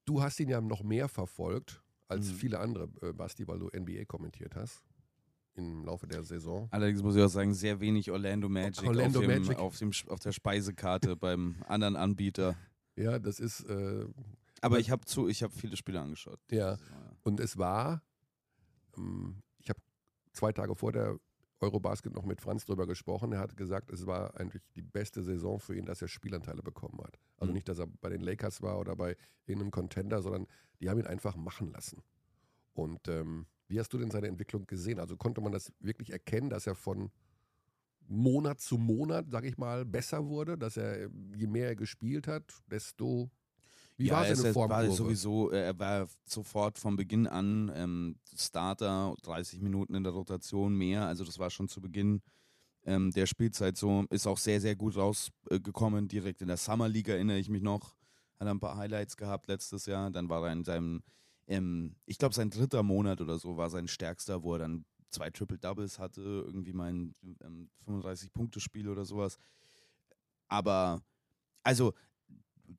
du 0.06 0.22
hast 0.22 0.40
ihn 0.40 0.48
ja 0.48 0.60
noch 0.60 0.82
mehr 0.82 1.08
verfolgt 1.08 1.82
als 2.08 2.28
mhm. 2.28 2.34
viele 2.34 2.60
andere, 2.60 2.88
äh, 3.02 3.12
Basti, 3.12 3.46
weil 3.46 3.58
du 3.58 3.66
NBA 3.66 4.06
kommentiert 4.06 4.54
hast 4.54 4.82
im 5.54 5.84
Laufe 5.84 6.06
der 6.06 6.24
Saison. 6.24 6.68
Allerdings 6.70 7.02
muss 7.02 7.16
ich 7.16 7.22
auch 7.22 7.28
sagen, 7.28 7.54
sehr 7.54 7.80
wenig 7.80 8.10
Orlando 8.10 8.48
Magic, 8.48 8.86
Orlando 8.86 9.20
auf, 9.20 9.26
dem, 9.26 9.42
Magic. 9.42 9.58
Auf, 9.58 9.78
dem, 9.78 9.90
auf 10.08 10.20
der 10.20 10.32
Speisekarte 10.32 11.16
beim 11.16 11.56
anderen 11.66 11.96
Anbieter. 11.96 12.56
Ja, 12.96 13.18
das 13.18 13.40
ist. 13.40 13.60
Äh, 13.68 14.06
Aber 14.60 14.78
ich 14.78 14.90
habe 14.90 15.02
hab 15.06 15.52
viele 15.52 15.76
Spiele 15.76 16.00
angeschaut. 16.00 16.40
Ja. 16.50 16.78
Und 17.22 17.40
es 17.40 17.56
war, 17.58 18.02
ähm, 18.96 19.42
ich 19.58 19.68
habe 19.68 19.80
zwei 20.32 20.52
Tage 20.52 20.74
vor 20.74 20.92
der 20.92 21.18
Eurobasket 21.60 22.12
noch 22.12 22.24
mit 22.24 22.40
Franz 22.40 22.66
drüber 22.66 22.86
gesprochen. 22.86 23.32
Er 23.32 23.38
hat 23.38 23.56
gesagt, 23.56 23.90
es 23.90 24.06
war 24.06 24.38
eigentlich 24.38 24.62
die 24.74 24.82
beste 24.82 25.22
Saison 25.22 25.58
für 25.58 25.76
ihn, 25.76 25.86
dass 25.86 26.02
er 26.02 26.08
Spielanteile 26.08 26.62
bekommen 26.62 27.00
hat. 27.02 27.18
Also 27.36 27.50
mhm. 27.50 27.54
nicht, 27.54 27.68
dass 27.68 27.78
er 27.78 27.86
bei 27.86 28.10
den 28.10 28.20
Lakers 28.20 28.60
war 28.62 28.78
oder 28.78 28.96
bei 28.96 29.16
irgendeinem 29.46 29.70
Contender, 29.70 30.20
sondern 30.20 30.46
die 30.80 30.90
haben 30.90 30.98
ihn 30.98 31.06
einfach 31.06 31.36
machen 31.36 31.70
lassen. 31.72 32.02
Und 32.74 33.08
ähm, 33.08 33.46
wie 33.68 33.78
hast 33.78 33.92
du 33.92 33.98
denn 33.98 34.10
seine 34.10 34.28
Entwicklung 34.28 34.66
gesehen? 34.66 35.00
Also 35.00 35.16
konnte 35.16 35.40
man 35.40 35.52
das 35.52 35.72
wirklich 35.80 36.10
erkennen, 36.10 36.50
dass 36.50 36.66
er 36.66 36.74
von 36.74 37.10
Monat 38.06 38.60
zu 38.60 38.76
Monat, 38.76 39.26
sag 39.30 39.44
ich 39.44 39.56
mal, 39.56 39.84
besser 39.84 40.26
wurde, 40.26 40.58
dass 40.58 40.76
er, 40.76 41.08
je 41.34 41.46
mehr 41.46 41.68
er 41.68 41.76
gespielt 41.76 42.26
hat, 42.26 42.44
desto 42.70 43.30
wie 43.96 44.06
ja, 44.06 44.16
war 44.16 44.34
seine 44.34 44.52
Form? 44.52 44.70
War 44.70 44.90
sowieso, 44.90 45.52
äh, 45.52 45.66
er 45.66 45.78
war 45.78 46.08
sofort 46.24 46.78
von 46.78 46.96
Beginn 46.96 47.26
an 47.26 47.70
ähm, 47.74 48.16
Starter, 48.36 49.14
30 49.22 49.60
Minuten 49.60 49.94
in 49.94 50.02
der 50.02 50.12
Rotation 50.12 50.76
mehr. 50.76 51.06
Also 51.06 51.24
das 51.24 51.38
war 51.38 51.50
schon 51.50 51.68
zu 51.68 51.80
Beginn 51.80 52.20
ähm, 52.84 53.12
der 53.12 53.26
Spielzeit 53.26 53.76
so. 53.76 54.04
Ist 54.10 54.26
auch 54.26 54.38
sehr, 54.38 54.60
sehr 54.60 54.74
gut 54.74 54.96
rausgekommen. 54.96 56.08
Direkt 56.08 56.42
in 56.42 56.48
der 56.48 56.56
Summer 56.56 56.88
League 56.88 57.08
erinnere 57.08 57.38
ich 57.38 57.48
mich 57.48 57.62
noch. 57.62 57.94
Hat 58.40 58.48
er 58.48 58.50
ein 58.50 58.60
paar 58.60 58.76
Highlights 58.76 59.16
gehabt 59.16 59.46
letztes 59.46 59.86
Jahr. 59.86 60.10
Dann 60.10 60.28
war 60.28 60.44
er 60.44 60.52
in 60.52 60.64
seinem 60.64 61.02
ähm, 61.46 61.96
ich 62.06 62.18
glaube, 62.18 62.34
sein 62.34 62.50
dritter 62.50 62.82
Monat 62.82 63.20
oder 63.20 63.38
so 63.38 63.56
war 63.56 63.70
sein 63.70 63.88
stärkster, 63.88 64.42
wo 64.42 64.54
er 64.54 64.60
dann 64.60 64.84
zwei 65.10 65.30
Triple 65.30 65.58
Doubles 65.58 65.98
hatte, 65.98 66.20
irgendwie 66.20 66.72
mein 66.72 67.14
ähm, 67.42 67.70
35-Punkte-Spiel 67.86 68.88
oder 68.88 69.04
sowas. 69.04 69.38
Aber, 70.48 71.02
also, 71.62 71.94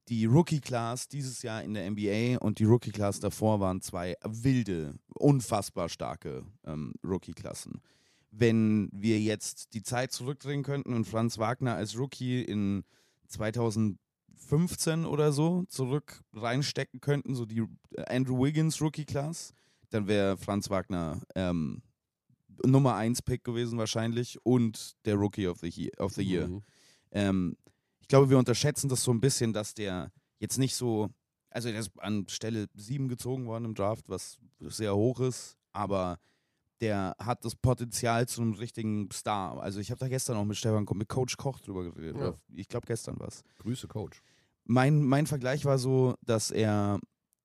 die 0.08 0.26
Rookie-Class 0.26 1.08
dieses 1.08 1.42
Jahr 1.42 1.64
in 1.64 1.74
der 1.74 1.90
NBA 1.90 2.38
und 2.40 2.60
die 2.60 2.66
Rookie-Class 2.66 3.20
davor 3.20 3.60
waren 3.60 3.82
zwei 3.82 4.16
wilde, 4.24 4.96
unfassbar 5.14 5.90
starke 5.90 6.44
ähm, 6.66 6.94
Rookie-Klassen. 7.04 7.82
Wenn 8.32 8.90
wir 8.92 9.20
jetzt 9.20 9.74
die 9.74 9.84
Zeit 9.84 10.12
zurückdrehen 10.12 10.64
könnten 10.64 10.94
und 10.94 11.06
Franz 11.06 11.38
Wagner 11.38 11.76
als 11.76 11.98
Rookie 11.98 12.42
in 12.42 12.84
2000 13.28 13.98
15 14.36 15.06
oder 15.06 15.32
so 15.32 15.64
zurück 15.68 16.22
reinstecken 16.34 17.02
könnten, 17.02 17.36
so 17.36 17.46
die 17.46 17.64
Andrew 18.08 18.44
Wiggins 18.44 18.82
Rookie 18.82 19.06
Class, 19.06 19.54
dann 19.90 20.08
wäre 20.08 20.38
Franz 20.38 20.70
Wagner 20.70 21.22
ähm, 21.36 21.82
Nummer 22.64 22.96
1 22.96 23.22
Pick 23.24 23.44
gewesen 23.44 23.78
wahrscheinlich 23.78 24.38
und 24.44 24.96
der 25.06 25.16
Rookie 25.16 25.48
of 25.48 25.60
the 25.60 25.70
Year. 25.70 25.92
Of 26.00 26.14
the 26.14 26.24
year. 26.24 26.48
Mhm. 26.48 26.64
Ähm, 27.12 27.58
ich 28.00 28.08
glaube, 28.08 28.30
wir 28.30 28.38
unterschätzen 28.38 28.90
das 28.90 29.04
so 29.04 29.12
ein 29.12 29.20
bisschen, 29.20 29.54
dass 29.54 29.74
der 29.74 30.12
jetzt 30.40 30.58
nicht 30.58 30.76
so, 30.76 31.10
also 31.50 31.70
der 31.70 31.80
ist 31.80 31.92
an 32.00 32.28
Stelle 32.30 32.68
7 32.76 33.08
gezogen 33.08 33.48
worden 33.48 33.66
im 33.66 33.76
Draft, 33.76 34.10
was 34.10 34.38
sehr 34.60 34.96
hoch 34.96 35.20
ist, 35.20 35.58
aber 35.72 36.20
der 36.82 37.16
hat 37.20 37.46
das 37.46 37.56
Potenzial 37.56 38.28
zu 38.28 38.42
einem 38.42 38.54
richtigen 38.54 39.10
Star. 39.12 39.60
Also 39.62 39.80
ich 39.80 39.92
habe 39.92 40.00
da 40.00 40.08
gestern 40.08 40.38
auch 40.38 40.46
mit 40.46 40.58
Stefan, 40.58 40.86
mit 40.94 41.10
Coach 41.10 41.38
Koch 41.38 41.60
drüber 41.60 41.84
geredet. 41.84 42.18
Ja. 42.20 42.34
Ich 42.54 42.68
glaube 42.68 42.88
gestern 42.88 43.16
was. 43.20 43.44
Grüße 43.60 43.88
Coach. 43.88 44.22
Mein, 44.66 45.02
mein 45.04 45.28
Vergleich 45.28 45.66
war 45.66 45.78
so, 45.78 46.16
dass 46.22 46.52
er 46.52 47.00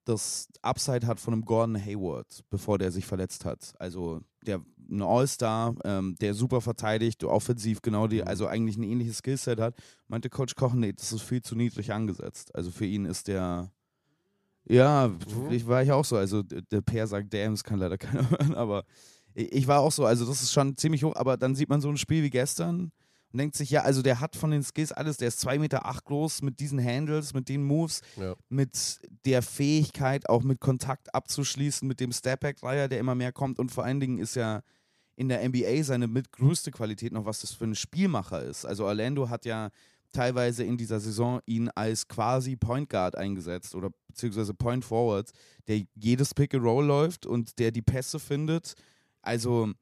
das 0.05 0.49
Upside 0.63 1.07
hat 1.07 1.21
von 1.21 1.35
einem 1.35 1.45
Gordon 1.45 1.77
Hayward, 1.77 2.41
bevor 2.51 2.79
der 2.79 2.91
sich 2.91 3.07
verletzt 3.07 3.45
hat. 3.45 3.75
Also 3.79 4.21
der 4.47 4.61
ein 4.91 5.03
All-Star, 5.03 5.77
ähm, 5.85 6.17
der 6.21 6.35
super 6.35 6.61
verteidigt, 6.61 7.23
offensiv 7.23 7.81
genau 7.81 8.09
die, 8.09 8.23
mhm. 8.23 8.27
also 8.29 8.47
eigentlich 8.49 8.77
ein 8.77 8.83
ähnliches 8.83 9.19
Skillset 9.19 9.61
hat, 9.61 9.77
meinte 10.09 10.29
Coach 10.29 10.57
Koch, 10.57 10.73
nee, 10.75 10.93
das 10.93 11.13
ist 11.13 11.23
viel 11.23 11.43
zu 11.43 11.55
niedrig 11.55 11.93
angesetzt. 11.93 12.53
Also 12.55 12.73
für 12.73 12.87
ihn 12.87 13.05
ist 13.05 13.29
der 13.29 13.71
ja, 14.65 15.09
mhm. 15.09 15.51
ich 15.51 15.67
war 15.67 15.83
ich 15.83 15.91
auch 15.93 16.05
so. 16.05 16.17
Also 16.17 16.43
der 16.43 16.81
Per 16.81 17.07
sagt 17.07 17.33
Dams, 17.33 17.65
kann 17.65 17.79
leider 17.79 17.99
keiner 17.99 18.29
hören, 18.31 18.55
aber 18.55 18.85
ich 19.35 19.67
war 19.67 19.81
auch 19.81 19.93
so, 19.93 20.05
also 20.05 20.27
das 20.27 20.43
ist 20.43 20.53
schon 20.53 20.77
ziemlich 20.77 21.05
hoch, 21.05 21.15
aber 21.17 21.37
dann 21.37 21.55
sieht 21.55 21.69
man 21.69 21.81
so 21.81 21.89
ein 21.89 21.97
Spiel 21.97 22.23
wie 22.23 22.31
gestern 22.31 22.93
und 23.33 23.39
denkt 23.39 23.57
sich, 23.57 23.71
ja, 23.71 23.83
also 23.83 24.03
der 24.03 24.21
hat 24.21 24.35
von 24.35 24.51
den 24.51 24.63
Skills 24.63 24.93
alles, 24.93 25.17
der 25.17 25.29
ist 25.29 25.47
2,8 25.47 25.59
Meter 25.59 25.87
acht 25.87 26.05
groß 26.05 26.43
mit 26.43 26.59
diesen 26.59 26.85
Handles, 26.85 27.33
mit 27.33 27.49
den 27.49 27.63
Moves, 27.63 28.01
ja. 28.17 28.35
mit 28.49 29.01
der 29.25 29.43
Fähigkeit, 29.43 30.29
auch 30.29 30.43
mit 30.43 30.61
Kontakt 30.61 31.15
abzuschließen, 31.15 31.87
mit 31.87 32.01
dem 32.01 32.13
Stepback-Dreier, 32.13 32.89
der 32.89 32.99
immer 32.99 33.15
mehr 33.15 33.33
kommt 33.33 33.59
und 33.59 33.71
vor 33.71 33.85
allen 33.85 34.01
Dingen 34.01 34.19
ist 34.19 34.35
ja 34.35 34.63
in 35.17 35.29
der 35.29 35.47
NBA 35.47 35.83
seine 35.85 36.09
mitgrößte 36.09 36.71
Qualität 36.71 37.13
noch, 37.13 37.27
was 37.27 37.43
das 37.43 37.53
für 37.53 37.65
ein 37.65 37.75
Spielmacher 37.75 38.43
ist. 38.43 38.65
Also 38.65 38.87
Orlando 38.87 39.29
hat 39.29 39.45
ja 39.45 39.71
teilweise 40.13 40.65
in 40.65 40.77
dieser 40.77 40.99
Saison 40.99 41.41
ihn 41.47 41.69
als 41.69 42.09
quasi 42.09 42.57
Point 42.57 42.89
Guard 42.89 43.17
eingesetzt 43.17 43.75
oder 43.75 43.91
beziehungsweise 44.09 44.55
Point 44.55 44.85
Forward, 44.85 45.31
der 45.69 45.83
jedes 45.95 46.35
Pick 46.35 46.55
and 46.55 46.65
Roll 46.65 46.87
läuft 46.87 47.27
und 47.27 47.59
der 47.59 47.71
die 47.71 47.83
Pässe 47.83 48.19
findet. 48.19 48.75
Also 49.23 49.73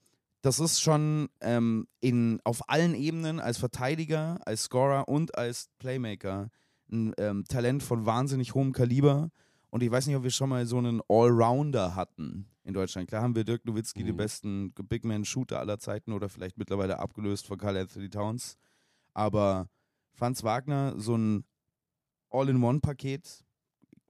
das 0.43 0.61
ist 0.61 0.81
schon 0.81 1.29
ähm, 1.41 1.87
in, 2.01 2.41
auf 2.45 2.69
allen 2.69 2.95
Ebenen 2.95 3.41
als 3.41 3.59
Verteidiger, 3.59 4.41
als 4.47 4.65
Scorer 4.65 5.09
und 5.09 5.37
als 5.37 5.69
Playmaker 5.79 6.51
ein 6.91 7.13
ähm, 7.19 7.45
Talent 7.49 7.83
von 7.83 8.07
wahnsinnig 8.07 8.55
hohem 8.55 8.73
Kaliber. 8.73 9.31
Und 9.71 9.83
ich 9.83 9.91
weiß 9.91 10.07
nicht, 10.07 10.17
ob 10.17 10.23
wir 10.23 10.31
schon 10.31 10.49
mal 10.49 10.65
so 10.65 10.79
einen 10.79 11.03
Allrounder 11.09 11.95
hatten 11.95 12.47
in 12.65 12.73
Deutschland. 12.73 13.09
Klar 13.09 13.23
haben 13.23 13.35
wir 13.35 13.45
Dirk 13.45 13.65
Nowitzki, 13.67 14.03
mhm. 14.03 14.07
den 14.07 14.17
besten 14.17 14.73
Big 14.89 15.05
Man-Shooter 15.05 15.59
aller 15.59 15.79
Zeiten 15.79 16.13
oder 16.13 16.29
vielleicht 16.29 16.57
mittlerweile 16.57 16.99
abgelöst 16.99 17.47
von 17.47 17.59
Carl 17.59 17.77
Anthony 17.77 18.09
Towns. 18.09 18.57
Aber 19.13 19.69
Franz 20.13 20.45
Wagner, 20.45 20.95
so 20.99 21.17
ein 21.17 21.45
All-in-One-Paket, 22.31 23.45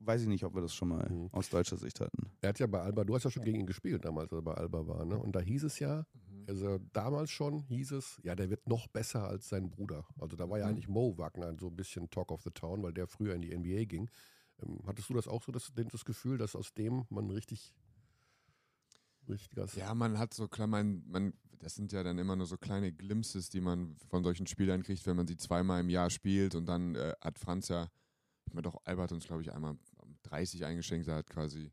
weiß 0.01 0.23
ich 0.23 0.29
nicht, 0.29 0.45
ob 0.45 0.55
wir 0.55 0.63
das 0.63 0.75
schon 0.75 0.89
mal 0.89 1.09
mhm. 1.11 1.29
aus 1.33 1.49
deutscher 1.51 1.77
Sicht 1.77 2.01
hatten. 2.01 2.31
Er 2.41 2.51
hat 2.51 2.59
ja 2.59 2.67
bei 2.67 2.81
Alba, 2.81 3.05
du 3.05 3.15
hast 3.15 3.25
ja 3.25 3.31
schon 3.31 3.45
gegen 3.45 3.61
ihn 3.61 3.67
gespielt 3.67 4.05
damals, 4.05 4.33
als 4.33 4.39
er 4.39 4.43
bei 4.43 4.55
Alba 4.55 4.87
war, 4.87 5.05
ne? 5.05 5.19
Und 5.19 5.35
da 5.35 5.41
hieß 5.41 5.65
es 5.65 5.79
ja, 5.79 6.05
mhm. 6.31 6.45
also 6.49 6.79
damals 6.93 7.31
schon 7.31 7.61
hieß 7.61 7.93
es, 7.93 8.21
ja, 8.23 8.35
der 8.35 8.51
wird 8.51 8.67
noch 8.69 8.87
besser 8.89 9.27
als 9.27 9.49
sein 9.49 9.71
Bruder. 9.71 10.07
Also 10.19 10.37
da 10.37 10.49
war 10.49 10.59
ja 10.59 10.67
mhm. 10.67 10.71
eigentlich 10.71 10.89
Mo 10.89 11.17
Wagner 11.19 11.55
so 11.59 11.69
ein 11.69 11.77
bisschen 11.77 12.11
Talk 12.11 12.31
of 12.31 12.43
the 12.43 12.51
Town, 12.51 12.83
weil 12.83 12.93
der 12.93 13.07
früher 13.07 13.35
in 13.35 13.43
die 13.43 13.57
NBA 13.57 13.85
ging. 13.85 14.11
Ähm, 14.63 14.81
hattest 14.87 15.09
du 15.09 15.15
das 15.15 15.29
auch 15.29 15.43
so, 15.43 15.53
das, 15.53 15.73
das 15.75 16.05
Gefühl, 16.05 16.39
dass 16.39 16.57
aus 16.57 16.75
dem 16.75 17.05
man 17.11 17.31
richtig 17.31 17.75
Richtiges. 19.29 19.75
Ja, 19.75 19.95
man 19.95 20.19
hat 20.19 20.35
so 20.35 20.49
klar, 20.49 20.67
man, 20.67 21.03
man, 21.07 21.35
das 21.59 21.75
sind 21.75 21.93
ja 21.93 22.03
dann 22.03 22.19
immer 22.19 22.37
nur 22.37 22.47
so 22.47 22.57
kleine 22.57 22.93
Glimpses, 22.93 23.51
die 23.51 23.61
man 23.61 23.97
von 24.09 24.25
solchen 24.25 24.47
Spielern 24.47 24.83
kriegt, 24.83 25.07
wenn 25.07 25.17
man 25.17 25.27
sie 25.27 25.37
zweimal 25.37 25.81
im 25.81 25.91
Jahr 25.91 26.11
spielt 26.11 26.55
und 26.55 26.67
dann 26.67 26.95
äh, 26.95 27.15
hat 27.21 27.39
Franz 27.39 27.69
ja, 27.69 27.91
hat 28.47 28.55
mir 28.55 28.63
doch 28.63 28.81
Albert 28.85 29.13
uns, 29.13 29.27
glaube 29.27 29.43
ich, 29.43 29.53
einmal 29.53 29.77
30 30.29 30.65
eingeschenkt, 30.65 31.09
er 31.09 31.17
hat 31.17 31.27
quasi 31.27 31.73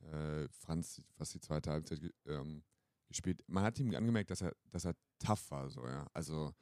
äh, 0.00 0.48
Franz 0.48 1.02
fast 1.12 1.34
die 1.34 1.40
zweite 1.40 1.70
Halbzeit 1.70 2.00
ähm, 2.26 2.62
gespielt. 3.08 3.42
Man 3.46 3.64
hat 3.64 3.78
ihm 3.78 3.94
angemerkt, 3.94 4.30
dass 4.30 4.40
er, 4.40 4.54
dass 4.70 4.84
er 4.84 4.94
tough 5.18 5.50
war, 5.50 5.68
so, 5.68 5.86
ja. 5.86 6.06
Also, 6.12 6.54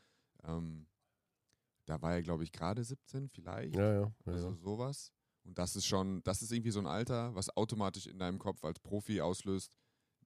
ähm, 0.45 0.87
da 1.87 2.01
war 2.03 2.15
er, 2.15 2.23
glaube 2.23 2.45
ich, 2.45 2.53
gerade 2.53 2.85
17 2.85 3.29
vielleicht. 3.29 3.75
Ja, 3.75 3.93
ja. 3.93 4.13
ja 4.27 4.33
also 4.33 4.55
sowas. 4.57 5.13
Und 5.45 5.59
das 5.59 5.77
ist 5.77 5.87
schon, 5.87 6.23
das 6.25 6.43
ist 6.43 6.53
irgendwie 6.53 6.71
so 6.71 6.81
ein 6.81 6.87
Alter, 6.87 7.35
was 7.35 7.57
automatisch 7.57 8.07
in 8.07 8.19
deinem 8.19 8.39
Kopf 8.39 8.65
als 8.65 8.79
Profi 8.81 9.21
auslöst, 9.21 9.77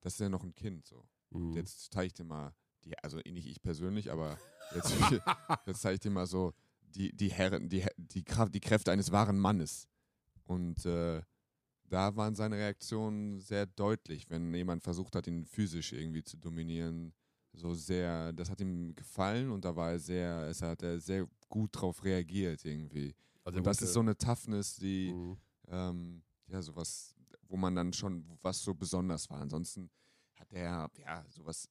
das 0.01 0.14
ist 0.14 0.20
ja 0.20 0.29
noch 0.29 0.42
ein 0.42 0.55
Kind, 0.55 0.87
so. 0.87 1.09
Mhm. 1.31 1.53
Jetzt 1.53 1.92
zeige 1.92 2.07
ich 2.07 2.14
dir 2.14 2.25
mal, 2.25 2.53
die, 2.85 2.98
also 2.98 3.18
nicht 3.18 3.46
ich 3.46 3.62
persönlich, 3.62 4.11
aber 4.11 4.38
jetzt, 4.75 4.92
jetzt 5.66 5.81
zeige 5.81 5.94
ich 5.94 6.01
dir 6.01 6.11
mal 6.11 6.27
so 6.27 6.53
die, 6.81 7.14
die 7.14 7.31
Herren, 7.31 7.68
die, 7.68 7.87
die, 7.96 8.25
Kraft, 8.25 8.55
die 8.55 8.61
Kräfte 8.61 8.90
eines 8.90 9.12
wahren 9.12 9.38
Mannes. 9.38 9.88
Und 10.44 10.85
äh, 10.87 11.22
da 11.88 12.16
waren 12.16 12.35
seine 12.35 12.57
Reaktionen 12.57 13.40
sehr 13.40 13.66
deutlich, 13.66 14.31
wenn 14.31 14.55
jemand 14.55 14.83
versucht 14.83 15.14
hat, 15.14 15.26
ihn 15.26 15.44
physisch 15.44 15.92
irgendwie 15.92 16.24
zu 16.24 16.37
dominieren. 16.37 17.12
So 17.52 17.74
sehr, 17.74 18.33
das 18.33 18.48
hat 18.48 18.62
ihm 18.62 18.94
gefallen 18.94 19.50
und 19.50 19.64
da 19.64 19.76
war 19.76 19.90
er 19.90 19.98
sehr, 19.98 20.46
es 20.48 20.62
hat 20.62 20.83
er 20.83 20.98
sehr 21.00 21.28
gut 21.50 21.70
drauf 21.72 22.02
reagiert 22.02 22.64
irgendwie. 22.64 23.14
Also 23.44 23.59
und 23.59 23.66
das 23.66 23.83
ist 23.83 23.92
so 23.92 24.00
eine 24.00 24.16
Toughness, 24.16 24.76
die, 24.76 25.12
mhm. 25.12 25.37
ähm, 25.68 26.22
ja, 26.46 26.62
sowas, 26.62 27.14
wo 27.48 27.57
man 27.59 27.74
dann 27.74 27.92
schon, 27.92 28.24
was 28.40 28.62
so 28.62 28.74
besonders 28.74 29.28
war. 29.28 29.40
Ansonsten 29.40 29.90
hat 30.37 30.50
er, 30.50 30.90
ja, 30.98 31.24
sowas, 31.28 31.68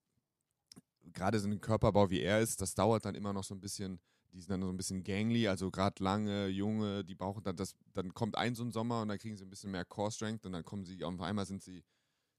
gerade 1.13 1.39
so 1.39 1.47
einen 1.47 1.59
Körperbau 1.59 2.09
wie 2.11 2.21
er 2.21 2.41
ist, 2.41 2.61
das 2.61 2.75
dauert 2.75 3.05
dann 3.05 3.15
immer 3.15 3.33
noch 3.33 3.43
so 3.43 3.55
ein 3.55 3.59
bisschen, 3.59 3.99
die 4.33 4.39
sind 4.39 4.51
dann 4.51 4.61
so 4.61 4.69
ein 4.69 4.77
bisschen 4.77 5.03
gangly, 5.03 5.47
also 5.47 5.71
gerade 5.71 6.01
lange, 6.03 6.47
junge, 6.47 7.03
die 7.03 7.15
brauchen 7.15 7.43
dann 7.43 7.55
das, 7.55 7.75
dann 7.93 8.13
kommt 8.13 8.37
ein 8.37 8.55
so 8.55 8.63
ein 8.63 8.71
Sommer 8.71 9.01
und 9.01 9.09
dann 9.09 9.17
kriegen 9.17 9.35
sie 9.35 9.43
ein 9.43 9.49
bisschen 9.49 9.71
mehr 9.71 9.85
Core 9.85 10.11
Strength 10.11 10.45
und 10.45 10.53
dann 10.53 10.63
kommen 10.63 10.85
sie, 10.85 11.03
auf 11.03 11.21
einmal 11.21 11.45
sind 11.45 11.61
sie, 11.61 11.83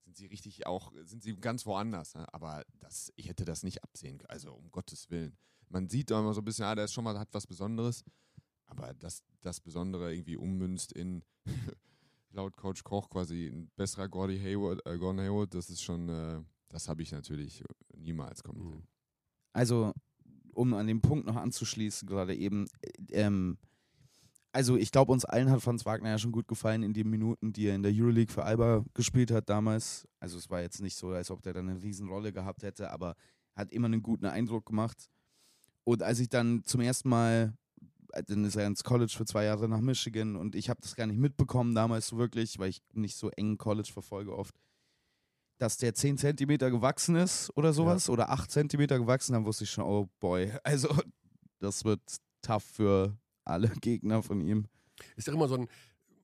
sind 0.04 0.16
sie 0.16 0.26
richtig 0.26 0.66
auch, 0.66 0.92
sind 1.04 1.22
sie 1.22 1.36
ganz 1.36 1.66
woanders. 1.66 2.14
Ne? 2.14 2.26
Aber 2.32 2.64
das, 2.80 3.12
ich 3.16 3.28
hätte 3.28 3.44
das 3.44 3.62
nicht 3.62 3.82
absehen 3.82 4.18
können, 4.18 4.30
also 4.30 4.52
um 4.54 4.70
Gottes 4.70 5.10
Willen. 5.10 5.36
Man 5.68 5.88
sieht 5.88 6.10
da 6.10 6.20
immer 6.20 6.34
so 6.34 6.40
ein 6.40 6.44
bisschen, 6.44 6.64
ah, 6.64 6.74
der 6.74 6.86
ist 6.86 6.92
schon 6.92 7.04
mal, 7.04 7.18
hat 7.18 7.28
was 7.32 7.46
Besonderes, 7.46 8.04
aber 8.66 8.94
dass 8.94 9.22
das 9.42 9.60
Besondere 9.60 10.14
irgendwie 10.14 10.36
ummünzt 10.36 10.92
in, 10.92 11.22
laut 12.30 12.56
Coach 12.56 12.82
Koch 12.84 13.10
quasi 13.10 13.46
ein 13.46 13.70
besserer 13.76 14.08
Gordy 14.08 14.38
Hayward, 14.38 14.84
äh, 14.86 14.96
Gordon 14.96 15.20
Hayward, 15.20 15.54
das 15.54 15.68
ist 15.68 15.82
schon, 15.82 16.08
äh, 16.08 16.42
das 16.68 16.88
habe 16.88 17.02
ich 17.02 17.12
natürlich 17.12 17.62
niemals 17.94 18.42
kommen 18.42 18.62
sehen. 18.62 18.86
Also 19.52 19.92
um 20.54 20.74
an 20.74 20.86
den 20.86 21.00
Punkt 21.00 21.26
noch 21.26 21.36
anzuschließen, 21.36 22.06
gerade 22.06 22.34
eben, 22.34 22.68
ähm, 23.10 23.58
also 24.52 24.76
ich 24.76 24.92
glaube, 24.92 25.12
uns 25.12 25.24
allen 25.24 25.50
hat 25.50 25.62
Franz 25.62 25.86
Wagner 25.86 26.10
ja 26.10 26.18
schon 26.18 26.32
gut 26.32 26.46
gefallen 26.46 26.82
in 26.82 26.92
den 26.92 27.08
Minuten, 27.08 27.52
die 27.52 27.66
er 27.66 27.74
in 27.74 27.82
der 27.82 27.92
Euroleague 27.94 28.32
für 28.32 28.44
Alba 28.44 28.84
gespielt 28.94 29.30
hat 29.30 29.48
damals. 29.48 30.06
Also 30.20 30.36
es 30.36 30.50
war 30.50 30.60
jetzt 30.60 30.82
nicht 30.82 30.96
so, 30.96 31.08
als 31.08 31.30
ob 31.30 31.42
der 31.42 31.54
dann 31.54 31.68
eine 31.68 31.82
Riesenrolle 31.82 32.32
gehabt 32.32 32.62
hätte, 32.62 32.90
aber 32.90 33.16
hat 33.54 33.72
immer 33.72 33.86
einen 33.86 34.02
guten 34.02 34.26
Eindruck 34.26 34.66
gemacht. 34.66 35.08
Und 35.84 36.02
als 36.02 36.20
ich 36.20 36.28
dann 36.28 36.64
zum 36.64 36.80
ersten 36.80 37.08
Mal, 37.08 37.54
dann 38.26 38.44
ist 38.44 38.56
er 38.56 38.66
ins 38.66 38.84
College 38.84 39.12
für 39.16 39.24
zwei 39.24 39.44
Jahre 39.44 39.68
nach 39.68 39.80
Michigan 39.80 40.36
und 40.36 40.54
ich 40.54 40.68
habe 40.68 40.80
das 40.82 40.96
gar 40.96 41.06
nicht 41.06 41.18
mitbekommen 41.18 41.74
damals 41.74 42.08
so 42.08 42.18
wirklich, 42.18 42.58
weil 42.58 42.68
ich 42.68 42.82
nicht 42.92 43.16
so 43.16 43.30
eng 43.30 43.56
College 43.56 43.90
verfolge 43.90 44.36
oft 44.36 44.54
dass 45.62 45.76
der 45.76 45.94
10 45.94 46.18
cm 46.18 46.58
gewachsen 46.58 47.14
ist 47.14 47.56
oder 47.56 47.72
sowas 47.72 48.08
ja. 48.08 48.12
oder 48.12 48.30
8 48.30 48.50
cm 48.50 48.88
gewachsen, 48.88 49.32
dann 49.32 49.44
wusste 49.44 49.62
ich 49.62 49.70
schon, 49.70 49.84
oh 49.84 50.08
boy, 50.18 50.52
also 50.64 50.88
das 51.60 51.84
wird 51.84 52.00
tough 52.42 52.64
für 52.64 53.16
alle 53.44 53.68
Gegner 53.80 54.24
von 54.24 54.40
ihm. 54.40 54.66
Ist 55.16 55.28
ja 55.28 55.34
immer 55.34 55.46
so 55.46 55.54
ein, 55.54 55.68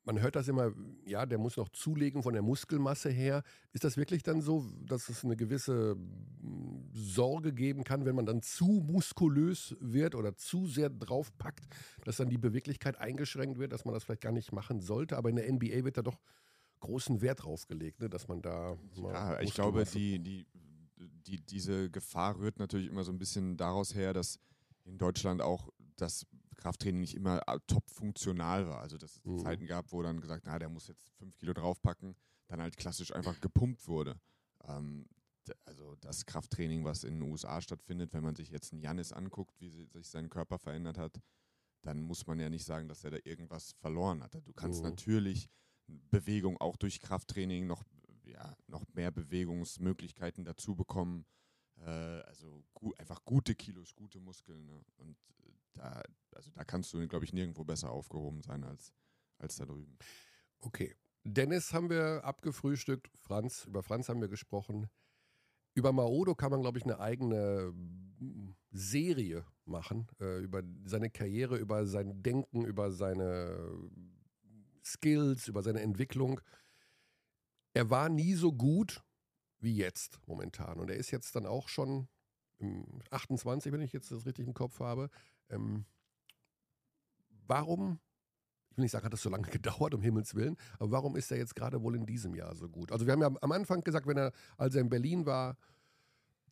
man 0.05 0.21
hört 0.21 0.35
das 0.35 0.49
immer, 0.49 0.73
ja, 1.05 1.25
der 1.25 1.39
muss 1.39 1.57
noch 1.57 1.69
zulegen 1.69 2.23
von 2.25 2.33
der 2.33 2.43
Muskelmasse 2.43 3.11
her. 3.11 3.45
Ist 3.73 3.85
das 3.85 3.97
wirklich 3.97 4.25
dann 4.25 4.41
so, 4.41 4.65
dass 4.85 5.09
es 5.09 5.25
eine 5.25 5.37
gewisse 5.37 5.97
hm, 6.41 6.91
Sorge 6.93 7.53
geben 7.53 7.85
kann, 7.85 8.07
wenn 8.07 8.17
man 8.17 8.27
dann 8.27 8.43
zu 8.43 8.85
muskulös 8.85 9.77
wird 9.79 10.17
oder 10.17 10.35
zu 10.35 10.67
sehr 10.67 10.91
draufpackt, 10.91 11.65
dass 12.05 12.17
dann 12.17 12.29
die 12.29 12.39
Beweglichkeit 12.39 12.99
eingeschränkt 12.99 13.59
wird, 13.59 13.73
dass 13.73 13.85
man 13.85 13.95
das 13.95 14.03
vielleicht 14.03 14.23
gar 14.23 14.33
nicht 14.33 14.53
machen 14.53 14.81
sollte? 14.81 15.17
Aber 15.17 15.31
in 15.31 15.37
der 15.37 15.53
NBA 15.53 15.85
wird 15.85 15.97
da 15.97 16.03
doch 16.03 16.19
großen 16.81 17.21
Wert 17.21 17.45
drauf 17.45 17.67
gelegt, 17.67 18.01
ne, 18.01 18.09
dass 18.09 18.29
man 18.29 18.43
da. 18.43 18.77
Ja, 18.97 19.41
ich 19.41 19.55
glaube, 19.55 19.85
die, 19.85 20.19
die, 20.19 20.47
die, 20.97 21.41
diese 21.41 21.91
Gefahr 21.91 22.39
rührt 22.39 22.59
natürlich 22.59 22.89
immer 22.89 23.05
so 23.05 23.13
ein 23.13 23.19
bisschen 23.19 23.57
daraus 23.57 23.95
her, 23.95 24.13
dass 24.13 24.39
in 24.85 24.99
Deutschland 24.99 25.43
auch 25.43 25.69
das 25.97 26.27
Krafttraining 26.57 27.01
nicht 27.01 27.15
immer 27.15 27.41
äh, 27.47 27.59
top 27.67 27.89
funktional 27.89 28.69
war. 28.69 28.81
Also 28.81 28.99
dass 28.99 29.17
es 29.17 29.25
mhm. 29.25 29.39
Zeiten 29.39 29.67
gab, 29.67 29.93
wo 29.93 30.03
dann 30.03 30.21
gesagt, 30.21 30.45
na, 30.47 30.59
der 30.59 30.69
muss 30.69 30.89
jetzt 30.89 31.09
fünf 31.19 31.37
Kilo 31.37 31.53
draufpacken, 31.53 32.17
dann 32.49 32.61
halt 32.61 32.77
klassisch 32.77 33.15
einfach 33.15 33.41
gepumpt 33.41 33.87
wurde. 33.87 34.21
Ähm, 34.67 35.07
also 35.65 35.95
das 36.01 36.27
Krafttraining, 36.27 36.85
was 36.85 37.05
in 37.05 37.21
den 37.21 37.31
USA 37.31 37.61
stattfindet, 37.63 38.13
wenn 38.13 38.23
man 38.23 38.37
sich 38.37 38.51
jetzt 38.51 38.73
einen 38.73 38.83
Janis 38.83 39.13
anguckt, 39.13 39.59
wie 39.61 39.71
sich 39.87 40.09
sein 40.09 40.29
Körper 40.29 40.59
verändert 40.59 40.99
hat, 40.99 41.21
dann 41.83 42.03
muss 42.03 42.27
man 42.27 42.39
ja 42.39 42.51
nicht 42.51 42.65
sagen, 42.65 42.89
dass 42.89 43.05
er 43.05 43.13
da 43.13 43.19
irgendwas 43.25 43.73
verloren 43.81 44.23
hat. 44.23 44.35
Du 44.45 44.53
kannst 44.53 44.83
mhm. 44.83 44.91
natürlich 44.91 45.49
Bewegung 46.11 46.61
auch 46.61 46.77
durch 46.77 47.01
Krafttraining 47.01 47.67
noch, 47.67 47.85
ja, 48.25 48.57
noch 48.67 48.85
mehr 48.95 49.11
Bewegungsmöglichkeiten 49.11 50.45
dazu 50.45 50.75
bekommen. 50.75 51.25
Äh, 51.81 51.91
also 51.91 52.65
gu 52.75 52.93
einfach 52.99 53.25
gute 53.25 53.55
Kilos, 53.55 53.95
gute 53.95 54.21
Muskeln. 54.21 54.67
Ne? 54.67 54.81
Und 54.97 55.17
da, 55.75 56.03
also 56.35 56.51
da 56.53 56.65
kannst 56.65 56.93
du, 56.93 57.07
glaube 57.09 57.25
ich, 57.25 57.33
nirgendwo 57.33 57.65
besser 57.65 57.91
aufgehoben 57.91 58.43
sein 58.43 58.65
als, 58.65 58.93
als 59.39 59.57
da 59.57 59.67
drüben. 59.67 59.97
Okay. 60.61 60.95
Dennis 61.25 61.75
haben 61.75 61.91
wir 61.91 62.25
abgefrühstückt, 62.25 63.11
Franz, 63.19 63.65
über 63.67 63.83
Franz 63.83 64.09
haben 64.09 64.21
wir 64.21 64.29
gesprochen. 64.29 64.89
Über 65.75 65.93
Maodo 65.93 66.35
kann 66.35 66.51
man, 66.51 66.63
glaube 66.63 66.79
ich, 66.79 66.85
eine 66.85 66.99
eigene 67.01 67.73
mm, 67.73 68.55
Serie 68.71 69.45
machen, 69.65 70.09
äh, 70.21 70.39
über 70.39 70.63
seine 70.85 71.11
Karriere, 71.11 71.57
über 71.57 71.87
sein 71.87 72.23
Denken, 72.23 72.65
über 72.65 72.91
seine 72.91 73.77
Skills, 74.93 75.49
über 75.49 75.63
seine 75.63 75.81
Entwicklung. 75.81 76.41
Er 77.75 77.91
war 77.91 78.09
nie 78.09 78.35
so 78.35 78.53
gut 78.53 79.03
wie 79.61 79.77
jetzt 79.77 80.21
momentan. 80.27 80.79
Und 80.79 80.91
er 80.91 80.97
ist 80.97 81.11
jetzt 81.11 81.35
dann 81.37 81.47
auch 81.47 81.69
schon 81.69 82.09
28, 83.11 83.73
wenn 83.73 83.81
ich 83.81 83.93
jetzt 83.93 84.11
das 84.11 84.27
richtig 84.27 84.47
im 84.47 84.55
Kopf 84.55 84.81
habe. 84.81 85.11
Ähm, 85.49 85.85
warum, 87.47 88.01
ich 88.71 88.77
will 88.77 88.83
nicht 88.83 88.93
sagen, 88.93 89.05
hat 89.05 89.13
das 89.13 89.23
so 89.23 89.31
lange 89.31 89.49
gedauert, 89.51 89.95
um 89.95 90.03
Himmels 90.03 90.35
Willen, 90.35 90.57
aber 90.79 90.91
warum 90.91 91.17
ist 91.17 91.31
er 91.31 91.39
jetzt 91.39 91.55
gerade 91.55 91.83
wohl 91.83 91.97
in 91.97 92.07
diesem 92.07 92.35
Jahr 92.35 92.55
so 92.55 92.69
gut? 92.69 92.93
Also 92.93 93.07
wir 93.07 93.13
haben 93.13 93.23
ja 93.23 93.31
am 93.41 93.53
Anfang 93.53 93.83
gesagt, 93.83 94.07
wenn 94.07 94.17
er, 94.17 94.33
als 94.57 94.75
er 94.75 94.81
in 94.81 94.89
Berlin 94.89 95.27
war, 95.27 95.57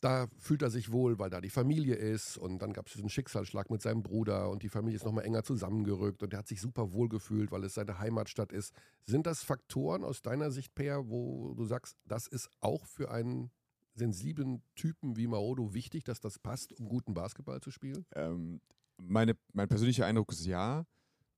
da 0.01 0.27
fühlt 0.37 0.61
er 0.61 0.69
sich 0.69 0.91
wohl, 0.91 1.19
weil 1.19 1.29
da 1.29 1.41
die 1.41 1.49
Familie 1.49 1.95
ist 1.95 2.37
und 2.37 2.59
dann 2.59 2.73
gab 2.73 2.87
es 2.87 2.93
diesen 2.93 3.09
Schicksalsschlag 3.09 3.69
mit 3.69 3.81
seinem 3.81 4.03
Bruder 4.03 4.49
und 4.49 4.63
die 4.63 4.69
Familie 4.69 4.97
ist 4.97 5.05
nochmal 5.05 5.25
enger 5.25 5.43
zusammengerückt 5.43 6.23
und 6.23 6.33
er 6.33 6.39
hat 6.39 6.47
sich 6.47 6.61
super 6.61 6.93
wohl 6.93 7.09
gefühlt, 7.09 7.51
weil 7.51 7.63
es 7.63 7.73
seine 7.73 7.99
Heimatstadt 7.99 8.51
ist. 8.51 8.73
Sind 9.03 9.25
das 9.25 9.43
Faktoren 9.43 10.03
aus 10.03 10.21
deiner 10.21 10.51
Sicht, 10.51 10.75
Per, 10.75 11.09
wo 11.09 11.53
du 11.55 11.65
sagst, 11.65 11.97
das 12.05 12.27
ist 12.27 12.49
auch 12.59 12.85
für 12.85 13.11
einen 13.11 13.51
sensiblen 13.93 14.61
Typen 14.75 15.17
wie 15.17 15.27
Maodo 15.27 15.73
wichtig, 15.73 16.03
dass 16.03 16.19
das 16.19 16.39
passt, 16.39 16.73
um 16.79 16.87
guten 16.87 17.13
Basketball 17.13 17.61
zu 17.61 17.71
spielen? 17.71 18.05
Ähm, 18.15 18.61
meine, 18.97 19.35
mein 19.53 19.67
persönlicher 19.67 20.05
Eindruck 20.05 20.31
ist 20.31 20.45
ja. 20.45 20.85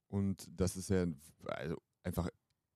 Und 0.10 0.48
das 0.52 0.76
ist 0.76 0.90
ja 0.90 1.06
also 1.46 1.78
einfach, 2.04 2.30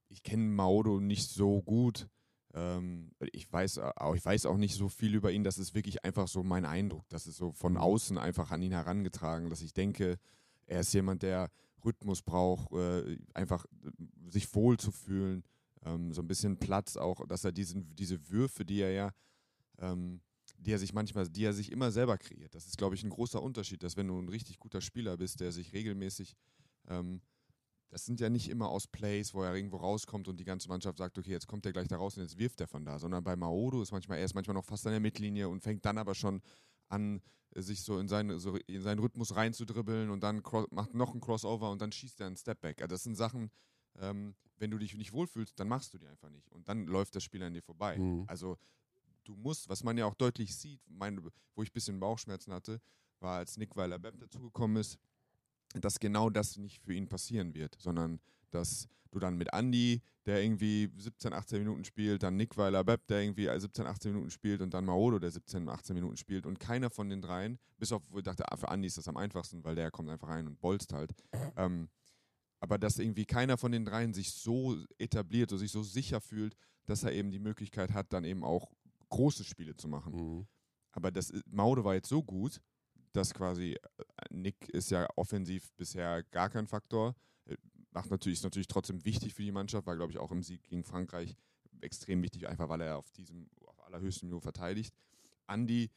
ich 0.09 0.23
kenne 0.23 0.43
Maodo 0.43 0.99
nicht 0.99 1.29
so 1.29 1.61
gut. 1.61 2.07
Ähm, 2.53 3.11
ich, 3.31 3.51
weiß, 3.51 3.79
auch, 3.79 4.15
ich 4.15 4.23
weiß 4.23 4.45
auch 4.45 4.57
nicht 4.57 4.75
so 4.75 4.89
viel 4.89 5.15
über 5.15 5.31
ihn. 5.31 5.43
Das 5.43 5.57
ist 5.57 5.73
wirklich 5.73 6.03
einfach 6.05 6.27
so 6.27 6.43
mein 6.43 6.65
Eindruck. 6.65 7.07
Das 7.09 7.27
ist 7.27 7.37
so 7.37 7.51
von 7.51 7.73
mhm. 7.73 7.79
außen 7.79 8.17
einfach 8.17 8.51
an 8.51 8.61
ihn 8.61 8.71
herangetragen, 8.71 9.49
dass 9.49 9.61
ich 9.61 9.73
denke, 9.73 10.19
er 10.65 10.81
ist 10.81 10.93
jemand, 10.93 11.23
der 11.23 11.49
Rhythmus 11.83 12.21
braucht, 12.21 12.71
äh, 12.73 13.17
einfach 13.33 13.65
äh, 13.65 14.29
sich 14.29 14.53
wohl 14.55 14.77
zu 14.77 14.91
fühlen, 14.91 15.43
ähm, 15.83 16.13
so 16.13 16.21
ein 16.21 16.27
bisschen 16.27 16.57
Platz 16.57 16.95
auch, 16.95 17.25
dass 17.27 17.43
er 17.43 17.51
diesen, 17.51 17.95
diese 17.95 18.29
Würfe, 18.29 18.63
die 18.65 18.81
er 18.81 18.91
ja 18.91 19.11
ähm, 19.79 20.21
die 20.57 20.71
er 20.71 20.79
sich 20.79 20.93
manchmal, 20.93 21.27
die 21.27 21.43
er 21.43 21.53
sich 21.53 21.71
immer 21.71 21.91
selber 21.91 22.17
kreiert. 22.17 22.55
Das 22.55 22.65
ist, 22.65 22.77
glaube 22.77 22.95
ich, 22.95 23.03
ein 23.03 23.09
großer 23.09 23.41
Unterschied, 23.41 23.83
dass 23.83 23.97
wenn 23.97 24.07
du 24.07 24.17
ein 24.17 24.29
richtig 24.29 24.59
guter 24.59 24.81
Spieler 24.81 25.17
bist, 25.17 25.39
der 25.39 25.51
sich 25.51 25.73
regelmäßig, 25.73 26.35
ähm, 26.87 27.21
das 27.93 28.07
sind 28.07 28.19
ja 28.19 28.27
nicht 28.27 28.49
immer 28.49 28.69
aus 28.69 28.87
Plays, 28.87 29.35
wo 29.35 29.43
er 29.43 29.55
irgendwo 29.55 29.77
rauskommt 29.77 30.27
und 30.27 30.39
die 30.39 30.45
ganze 30.45 30.67
Mannschaft 30.67 30.97
sagt, 30.97 31.15
okay, 31.15 31.29
jetzt 31.29 31.45
kommt 31.45 31.63
er 31.67 31.73
gleich 31.73 31.87
da 31.87 31.97
raus 31.97 32.17
und 32.17 32.23
jetzt 32.23 32.39
wirft 32.39 32.59
er 32.59 32.67
von 32.67 32.83
da, 32.83 32.97
sondern 32.97 33.23
bei 33.23 33.35
Maodo 33.35 33.83
ist 33.83 33.91
manchmal, 33.91 34.17
er 34.17 34.25
ist 34.25 34.33
manchmal 34.33 34.55
noch 34.55 34.65
fast 34.65 34.87
an 34.87 34.93
der 34.93 34.99
Mittellinie 34.99 35.47
und 35.47 35.61
fängt 35.61 35.85
dann 35.85 35.99
aber 35.99 36.15
schon 36.15 36.41
an, 36.89 37.21
sich 37.55 37.83
so 37.83 37.99
in, 37.99 38.07
seine, 38.07 38.39
so 38.39 38.55
in 38.65 38.81
seinen 38.81 38.97
Rhythmus 38.97 39.35
reinzudribbeln 39.35 40.09
und 40.09 40.23
dann 40.23 40.41
macht 40.71 40.95
noch 40.95 41.11
einen 41.11 41.21
Crossover 41.21 41.69
und 41.69 41.83
dann 41.83 41.91
schießt 41.91 42.19
er 42.21 42.27
einen 42.27 42.35
Stepback. 42.35 42.81
Also 42.81 42.95
das 42.95 43.03
sind 43.03 43.15
Sachen, 43.15 43.51
ähm, 43.99 44.33
wenn 44.57 44.71
du 44.71 44.79
dich 44.79 44.95
nicht 44.95 45.13
wohlfühlst, 45.13 45.59
dann 45.59 45.67
machst 45.67 45.93
du 45.93 45.99
die 45.99 46.07
einfach 46.07 46.31
nicht. 46.31 46.51
Und 46.51 46.67
dann 46.67 46.87
läuft 46.87 47.13
der 47.13 47.19
Spieler 47.19 47.45
an 47.45 47.53
dir 47.53 47.61
vorbei. 47.61 47.99
Mhm. 47.99 48.23
Also 48.25 48.57
du 49.23 49.35
musst, 49.35 49.69
was 49.69 49.83
man 49.83 49.99
ja 49.99 50.07
auch 50.07 50.15
deutlich 50.15 50.55
sieht, 50.55 50.81
mein, 50.89 51.23
wo 51.53 51.61
ich 51.61 51.69
ein 51.69 51.73
bisschen 51.73 51.99
Bauchschmerzen 51.99 52.51
hatte, 52.51 52.81
war, 53.19 53.37
als 53.37 53.55
Nick 53.55 53.75
Weiler-Bepp 53.75 54.19
dazugekommen 54.19 54.77
ist, 54.77 54.97
dass 55.73 55.99
genau 55.99 56.29
das 56.29 56.57
nicht 56.57 56.81
für 56.83 56.93
ihn 56.93 57.07
passieren 57.07 57.53
wird, 57.53 57.75
sondern 57.79 58.19
dass 58.51 58.87
du 59.11 59.19
dann 59.19 59.37
mit 59.37 59.53
Andy, 59.53 60.01
der 60.25 60.43
irgendwie 60.43 60.91
17, 60.97 61.33
18 61.33 61.59
Minuten 61.59 61.83
spielt, 61.85 62.23
dann 62.23 62.35
Nick 62.35 62.57
Weiler-Bepp, 62.57 63.07
der 63.07 63.21
irgendwie 63.21 63.49
17, 63.55 63.85
18 63.85 64.13
Minuten 64.13 64.31
spielt 64.31 64.61
und 64.61 64.73
dann 64.73 64.85
Maodo, 64.85 65.19
der 65.19 65.31
17, 65.31 65.67
18 65.67 65.95
Minuten 65.95 66.17
spielt 66.17 66.45
und 66.45 66.59
keiner 66.59 66.89
von 66.89 67.09
den 67.09 67.21
dreien, 67.21 67.59
bis 67.77 67.91
auf, 67.91 68.01
wo 68.09 68.17
ich 68.17 68.23
dachte, 68.23 68.51
ah, 68.51 68.57
für 68.57 68.67
Andy 68.67 68.87
ist 68.87 68.97
das 68.97 69.07
am 69.07 69.17
einfachsten, 69.17 69.63
weil 69.63 69.75
der 69.75 69.91
kommt 69.91 70.09
einfach 70.09 70.29
rein 70.29 70.47
und 70.47 70.59
bolzt 70.59 70.93
halt. 70.93 71.13
Ähm, 71.55 71.89
aber 72.59 72.77
dass 72.77 72.97
irgendwie 72.97 73.25
keiner 73.25 73.57
von 73.57 73.71
den 73.71 73.85
dreien 73.85 74.13
sich 74.13 74.31
so 74.31 74.77
etabliert 74.97 75.51
oder 75.51 75.59
sich 75.59 75.71
so 75.71 75.83
sicher 75.83 76.21
fühlt, 76.21 76.55
dass 76.85 77.03
er 77.03 77.11
eben 77.11 77.31
die 77.31 77.39
Möglichkeit 77.39 77.93
hat, 77.93 78.13
dann 78.13 78.23
eben 78.23 78.43
auch 78.43 78.71
große 79.09 79.43
Spiele 79.43 79.75
zu 79.75 79.87
machen. 79.87 80.13
Mhm. 80.13 80.47
Aber 80.91 81.11
das 81.11 81.33
Maude 81.45 81.83
war 81.83 81.95
jetzt 81.95 82.09
so 82.09 82.23
gut, 82.23 82.61
dass 83.13 83.33
quasi 83.33 83.73
äh, 83.73 84.03
Nick 84.29 84.69
ist 84.69 84.91
ja 84.91 85.07
offensiv 85.15 85.71
bisher 85.73 86.23
gar 86.23 86.49
kein 86.49 86.67
Faktor. 86.67 87.15
Äh, 87.45 87.55
macht 87.91 88.11
natürlich, 88.11 88.39
ist 88.39 88.43
natürlich 88.43 88.67
trotzdem 88.67 89.05
wichtig 89.05 89.33
für 89.33 89.43
die 89.43 89.51
Mannschaft, 89.51 89.87
war, 89.87 89.95
glaube 89.95 90.11
ich, 90.11 90.17
auch 90.17 90.31
im 90.31 90.43
Sieg 90.43 90.63
gegen 90.63 90.83
Frankreich 90.83 91.35
extrem 91.81 92.21
wichtig, 92.21 92.47
einfach 92.47 92.69
weil 92.69 92.81
er 92.81 92.97
auf 92.97 93.11
diesem 93.11 93.49
auf 93.65 93.79
allerhöchstem 93.85 94.29
Niveau 94.29 94.39
verteidigt. 94.39 94.93
Andy 95.47 95.89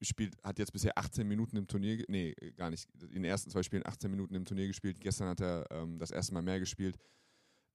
spielt, 0.00 0.36
hat 0.42 0.58
jetzt 0.58 0.72
bisher 0.72 0.96
18 0.96 1.26
Minuten 1.26 1.56
im 1.56 1.66
Turnier, 1.66 2.04
nee, 2.08 2.34
gar 2.56 2.70
nicht, 2.70 2.88
in 3.02 3.22
den 3.22 3.24
ersten 3.24 3.50
zwei 3.50 3.62
Spielen 3.62 3.84
18 3.84 4.10
Minuten 4.10 4.34
im 4.34 4.44
Turnier 4.44 4.66
gespielt. 4.66 5.00
Gestern 5.00 5.28
hat 5.28 5.40
er 5.40 5.66
ähm, 5.70 5.98
das 5.98 6.10
erste 6.10 6.34
Mal 6.34 6.42
mehr 6.42 6.60
gespielt. 6.60 6.96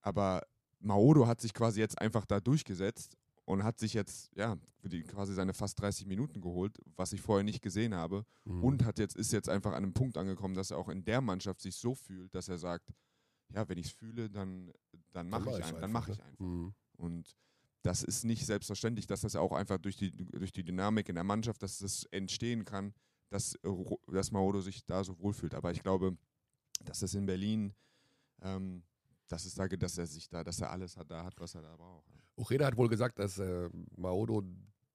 Aber 0.02 0.43
Maodo 0.80 1.28
hat 1.28 1.41
sich 1.41 1.54
quasi 1.54 1.80
jetzt 1.80 2.00
einfach 2.00 2.26
da 2.26 2.39
durchgesetzt 2.39 3.17
und 3.48 3.64
hat 3.64 3.80
sich 3.80 3.94
jetzt 3.94 4.30
ja 4.36 4.58
die, 4.84 5.04
quasi 5.04 5.34
seine 5.34 5.54
fast 5.54 5.80
30 5.80 6.06
Minuten 6.06 6.42
geholt, 6.42 6.78
was 6.98 7.14
ich 7.14 7.22
vorher 7.22 7.46
nicht 7.46 7.62
gesehen 7.62 7.96
habe 7.96 8.26
mhm. 8.44 8.64
und 8.64 8.86
hat 8.86 9.00
jetzt 9.00 9.16
ist 9.16 9.32
jetzt 9.32 9.48
einfach 9.48 9.72
an 9.72 9.84
einem 9.84 9.94
Punkt 9.94 10.18
angekommen, 10.18 10.54
dass 10.54 10.72
er 10.72 10.78
auch 10.78 10.90
in 10.90 11.06
der 11.06 11.22
Mannschaft 11.22 11.62
sich 11.62 11.76
so 11.78 11.96
fühlt, 11.96 12.36
dass 12.36 12.50
er 12.50 12.58
sagt, 12.58 12.94
ja, 13.50 13.68
wenn 13.70 13.78
ich 13.78 13.88
es 13.88 13.92
fühle, 13.94 14.30
dann 14.30 14.74
dann 15.14 15.30
mache 15.30 15.50
ich, 15.50 15.60
ich, 15.60 15.66
ein, 15.66 15.80
dann 15.80 15.92
mache 15.92 16.12
ich 16.12 16.22
einfach. 16.22 16.46
Mhm. 16.46 16.74
Und 16.98 17.38
das 17.84 18.04
ist 18.04 18.26
nicht 18.26 18.46
selbstverständlich, 18.46 19.08
dass 19.08 19.22
das 19.22 19.38
auch 19.38 19.54
einfach 19.54 19.78
durch 19.78 19.96
die 19.96 20.12
durch 20.12 20.52
die 20.52 20.66
Dynamik 20.66 21.08
in 21.08 21.16
der 21.16 21.24
Mannschaft, 21.24 21.64
dass 21.64 21.80
das 21.80 22.04
entstehen 22.12 22.66
kann, 22.66 22.94
dass 23.30 23.58
dass 24.08 24.32
Maodo 24.32 24.60
sich 24.60 24.86
da 24.86 25.06
so 25.06 25.18
wohlfühlt. 25.20 25.56
Aber 25.56 25.72
ich 25.72 25.82
glaube, 25.84 26.18
dass 26.84 27.00
das 27.00 27.14
in 27.14 27.26
Berlin 27.26 27.74
ähm, 28.42 28.84
dass 29.30 29.46
es 29.46 29.56
da, 29.56 29.68
dass 29.68 29.98
er 29.98 30.08
sich 30.08 30.30
da, 30.30 30.44
dass 30.44 30.60
er 30.60 30.72
alles 30.72 30.98
hat, 30.98 31.10
da 31.12 31.24
hat, 31.24 31.40
was 31.40 31.56
er 31.56 31.62
da 31.62 31.76
braucht. 31.76 32.12
Ucheda 32.38 32.65
hat 32.65 32.78
wohl 32.78 32.89
gesagt, 32.89 33.19
dass 33.19 33.39
äh, 33.39 33.69
Maodo 33.95 34.43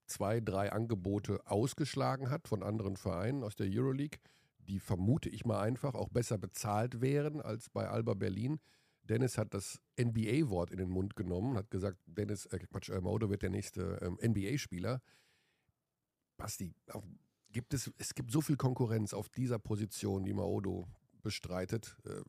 zwei, 0.06 0.40
drei 0.40 0.72
Angebote 0.72 1.40
ausgeschlagen 1.46 2.30
hat 2.30 2.48
von 2.48 2.62
anderen 2.62 2.96
Vereinen 2.96 3.42
aus 3.42 3.56
der 3.56 3.68
Euroleague, 3.70 4.20
die 4.58 4.78
vermute 4.78 5.28
ich 5.28 5.44
mal 5.44 5.60
einfach 5.60 5.94
auch 5.94 6.08
besser 6.08 6.38
bezahlt 6.38 7.00
wären 7.00 7.40
als 7.40 7.68
bei 7.70 7.88
Alba 7.88 8.14
Berlin. 8.14 8.60
Dennis 9.02 9.36
hat 9.36 9.54
das 9.54 9.80
NBA-Wort 10.00 10.70
in 10.70 10.78
den 10.78 10.88
Mund 10.88 11.16
genommen, 11.16 11.56
hat 11.56 11.70
gesagt, 11.70 11.98
Dennis, 12.06 12.46
äh, 12.46 12.58
Quatsch, 12.58 12.90
äh, 12.90 13.00
Maodo 13.00 13.30
wird 13.30 13.42
der 13.42 13.50
nächste 13.50 13.98
ähm, 14.00 14.18
NBA-Spieler. 14.22 15.02
Basti, 16.36 16.74
auch, 16.90 17.04
gibt 17.50 17.74
es, 17.74 17.90
es 17.98 18.14
gibt 18.14 18.30
so 18.30 18.40
viel 18.40 18.56
Konkurrenz 18.56 19.12
auf 19.12 19.28
dieser 19.28 19.58
Position, 19.58 20.24
die 20.24 20.32
Maodo 20.32 20.86
bestreitet. 21.22 21.96
Äh, 22.04 22.22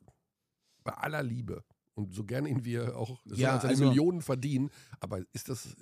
bei 0.84 0.94
aller 0.94 1.22
Liebe 1.24 1.64
und 1.96 2.14
so 2.14 2.24
gern 2.24 2.46
ihn 2.46 2.66
wir 2.66 2.98
auch 2.98 3.20
ja, 3.26 3.60
seine 3.60 3.72
also, 3.72 3.86
Millionen 3.86 4.22
verdienen, 4.22 4.70
aber 5.00 5.22
ist 5.34 5.50
das 5.50 5.76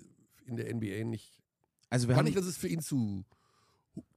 in 0.45 0.55
der 0.55 0.73
NBA 0.73 1.05
nicht. 1.05 1.41
Also 1.89 2.07
wir 2.07 2.15
haben 2.15 2.25
nicht, 2.25 2.37
dass 2.37 2.45
es 2.45 2.57
für 2.57 2.67
ihn 2.67 2.81
zu, 2.81 3.25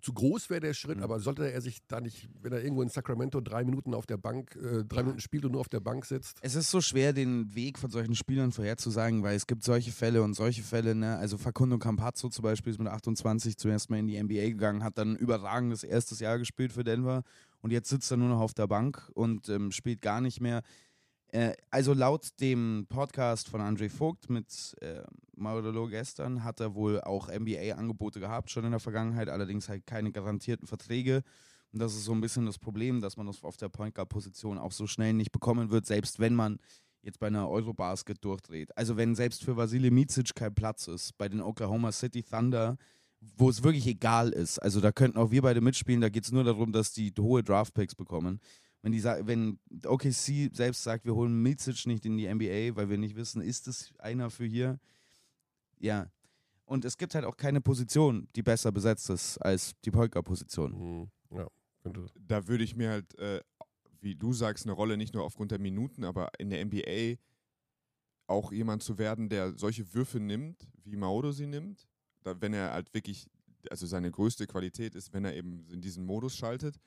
zu 0.01 0.13
groß 0.13 0.49
wäre, 0.51 0.61
der 0.61 0.75
Schritt, 0.75 0.99
mhm. 0.99 1.03
aber 1.03 1.19
sollte 1.19 1.51
er 1.51 1.61
sich 1.61 1.81
da 1.89 2.01
nicht, 2.01 2.29
wenn 2.41 2.53
er 2.53 2.63
irgendwo 2.63 2.83
in 2.83 2.89
Sacramento 2.89 3.41
drei 3.41 3.65
Minuten 3.65 3.95
auf 3.95 4.07
der 4.07 4.17
Bank, 4.17 4.55
äh, 4.57 4.85
drei 4.85 4.99
ja. 4.99 5.03
Minuten 5.03 5.21
spielt 5.21 5.45
und 5.45 5.53
nur 5.53 5.61
auf 5.61 5.69
der 5.69 5.81
Bank 5.81 6.05
sitzt? 6.05 6.39
Es 6.43 6.55
ist 6.55 6.71
so 6.71 6.81
schwer, 6.81 7.13
den 7.13 7.55
Weg 7.55 7.79
von 7.79 7.91
solchen 7.91 8.15
Spielern 8.15 8.53
vorherzusagen, 8.53 9.23
weil 9.23 9.35
es 9.35 9.47
gibt 9.47 9.65
solche 9.65 9.91
Fälle 9.91 10.23
und 10.23 10.35
solche 10.35 10.63
Fälle, 10.63 10.95
ne? 10.95 11.17
Also 11.17 11.37
Facundo 11.37 11.79
Campazzo 11.79 12.29
zum 12.29 12.43
Beispiel 12.45 12.73
ist 12.73 12.79
mit 12.79 12.89
28 12.89 13.57
zuerst 13.57 13.91
mal 13.91 13.99
in 13.99 14.07
die 14.07 14.23
NBA 14.23 14.51
gegangen, 14.51 14.85
hat 14.85 14.99
dann 14.99 15.13
ein 15.13 15.17
überragendes 15.17 15.83
erstes 15.83 16.21
Jahr 16.21 16.39
gespielt 16.39 16.73
für 16.73 16.85
Denver 16.85 17.25
und 17.61 17.73
jetzt 17.73 17.89
sitzt 17.89 18.11
er 18.11 18.17
nur 18.17 18.29
noch 18.29 18.41
auf 18.41 18.55
der 18.55 18.69
Bank 18.69 19.11
und 19.15 19.49
ähm, 19.49 19.73
spielt 19.73 20.01
gar 20.01 20.21
nicht 20.21 20.41
mehr. 20.41 20.63
Äh, 21.35 21.55
also 21.69 21.95
laut 21.95 22.29
dem 22.41 22.87
Podcast 22.89 23.49
von 23.49 23.61
Andre 23.61 23.89
Vogt 23.89 24.31
mit 24.31 24.77
äh, 24.81 25.03
Mauro 25.35 25.89
gestern 25.89 26.45
hat 26.45 26.61
er 26.61 26.77
wohl 26.77 27.01
auch 27.01 27.29
NBA-Angebote 27.29 28.21
gehabt, 28.21 28.51
schon 28.51 28.65
in 28.65 28.71
der 28.71 28.79
Vergangenheit, 28.79 29.29
allerdings 29.29 29.69
halt 29.69 29.85
keine 29.85 30.13
garantierten 30.13 30.69
Verträge. 30.69 31.25
Und 31.73 31.81
das 31.81 31.97
ist 31.97 32.05
so 32.05 32.13
ein 32.13 32.21
bisschen 32.21 32.47
das 32.47 32.57
Problem, 32.57 33.01
dass 33.01 33.17
man 33.17 33.27
das 33.27 33.43
auf 33.43 33.57
der 33.57 33.69
Point 33.69 33.97
Guard-Position 33.97 34.59
auch 34.59 34.71
so 34.71 34.87
schnell 34.87 35.13
nicht 35.13 35.33
bekommen 35.33 35.73
wird, 35.73 35.87
selbst 35.87 36.21
wenn 36.21 36.37
man 36.37 36.61
jetzt 37.03 37.19
bei 37.19 37.27
einer 37.27 37.49
Eurobasket 37.51 38.25
durchdreht. 38.25 38.71
Also 38.79 38.97
wenn 38.97 39.17
selbst 39.17 39.43
für 39.43 39.57
Vasile 39.57 39.91
Micic 39.91 40.37
kein 40.37 40.55
Platz 40.55 40.87
ist, 40.87 41.19
bei 41.19 41.29
den 41.29 41.41
Oklahoma 41.41 41.91
City 41.91 42.23
Thunder, 42.23 42.77
wo 43.37 43.51
es 43.51 43.65
wirklich 43.65 43.89
egal 43.89 44.29
ist, 44.31 44.61
also 44.61 44.81
da 44.81 44.93
könnten 44.93 45.19
auch 45.19 45.33
wir 45.33 45.43
beide 45.43 45.61
mitspielen, 45.61 46.01
da 46.01 46.11
geht 46.11 46.27
es 46.27 46.31
nur 46.31 46.45
darum, 46.45 46.71
dass 46.71 46.93
die 46.93 47.13
hohe 47.19 47.43
Draftpicks 47.43 47.97
bekommen 47.97 48.39
wenn 48.85 48.93
die 48.93 49.03
wenn 49.03 49.59
OKC 49.87 50.55
selbst 50.55 50.83
sagt, 50.83 51.07
wir 51.07 51.15
holen 51.15 51.43
Micic 51.43 51.87
nicht 51.87 52.05
in 52.05 52.19
die 52.19 52.33
NBA, 52.33 52.77
weil 52.77 52.91
wir 52.91 52.99
nicht 52.99 53.17
wissen, 53.17 53.41
ist 53.41 53.67
es 53.67 53.95
einer 53.99 54.29
für 54.29 54.45
hier? 54.45 54.79
Ja. 55.79 56.13
Und 56.67 56.85
es 56.85 56.99
gibt 56.99 57.15
halt 57.15 57.25
auch 57.25 57.39
keine 57.39 57.63
Position, 57.63 58.29
die 58.37 58.43
besser 58.43 58.73
besetzt 58.73 59.09
ist 59.09 59.39
als 59.39 59.73
die 59.87 59.91
Polka-Position. 59.91 60.73
Mhm. 60.73 61.11
Ja, 61.31 61.49
da 62.27 62.47
würde 62.47 62.63
ich 62.63 62.77
mir 62.77 62.91
halt, 62.91 63.19
äh, 63.19 63.41
wie 64.03 64.17
du 64.17 64.35
sagst, 64.35 64.67
eine 64.67 64.75
Rolle 64.75 64.99
nicht 64.99 65.15
nur 65.15 65.25
aufgrund 65.25 65.51
der 65.51 65.61
Minuten, 65.61 66.05
aber 66.05 66.29
in 66.39 66.51
der 66.51 66.63
NBA 66.63 67.17
auch 68.27 68.53
jemand 68.53 68.83
zu 68.83 68.99
werden, 68.99 69.31
der 69.31 69.57
solche 69.57 69.95
Würfe 69.95 70.21
nimmt, 70.21 70.69
wie 70.85 70.97
Maodo 70.97 71.33
sie 71.33 71.47
nimmt, 71.47 71.89
da, 72.23 72.39
wenn 72.39 72.53
er 72.53 72.73
halt 72.73 72.93
wirklich, 72.93 73.31
also 73.71 73.87
seine 73.87 74.11
größte 74.11 74.47
Qualität 74.47 74.95
ist, 74.95 75.15
wenn 75.15 75.25
er 75.25 75.35
eben 75.35 75.67
in 75.71 75.81
diesen 75.81 76.05
Modus 76.05 76.37
schaltet, 76.37 76.79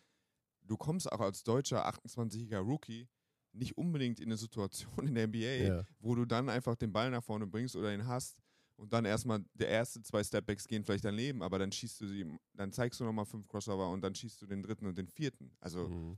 du 0.67 0.77
kommst 0.77 1.11
auch 1.11 1.19
als 1.19 1.43
deutscher 1.43 1.87
28-jähriger 1.87 2.59
Rookie 2.59 3.07
nicht 3.53 3.77
unbedingt 3.77 4.19
in 4.19 4.27
eine 4.27 4.37
Situation 4.37 5.07
in 5.07 5.15
der 5.15 5.27
NBA, 5.27 5.39
ja. 5.39 5.85
wo 5.99 6.15
du 6.15 6.25
dann 6.25 6.49
einfach 6.49 6.75
den 6.75 6.91
Ball 6.91 7.09
nach 7.09 7.23
vorne 7.23 7.47
bringst 7.47 7.75
oder 7.75 7.93
ihn 7.93 8.05
hast 8.05 8.39
und 8.75 8.93
dann 8.93 9.05
erstmal 9.05 9.43
der 9.53 9.69
erste 9.69 10.01
zwei 10.03 10.23
Stepbacks 10.23 10.67
gehen 10.67 10.83
vielleicht 10.83 11.05
daneben, 11.05 11.41
aber 11.41 11.57
dann 11.59 11.71
schießt 11.71 12.01
du 12.01 12.07
sie, 12.07 12.25
dann 12.53 12.71
zeigst 12.71 12.99
du 12.99 13.05
nochmal 13.05 13.25
fünf 13.25 13.47
Crossover 13.47 13.89
und 13.89 14.01
dann 14.01 14.13
schießt 14.13 14.41
du 14.41 14.45
den 14.45 14.61
dritten 14.61 14.85
und 14.85 14.97
den 14.97 15.07
vierten. 15.07 15.51
Also 15.59 15.87
mhm. 15.87 16.17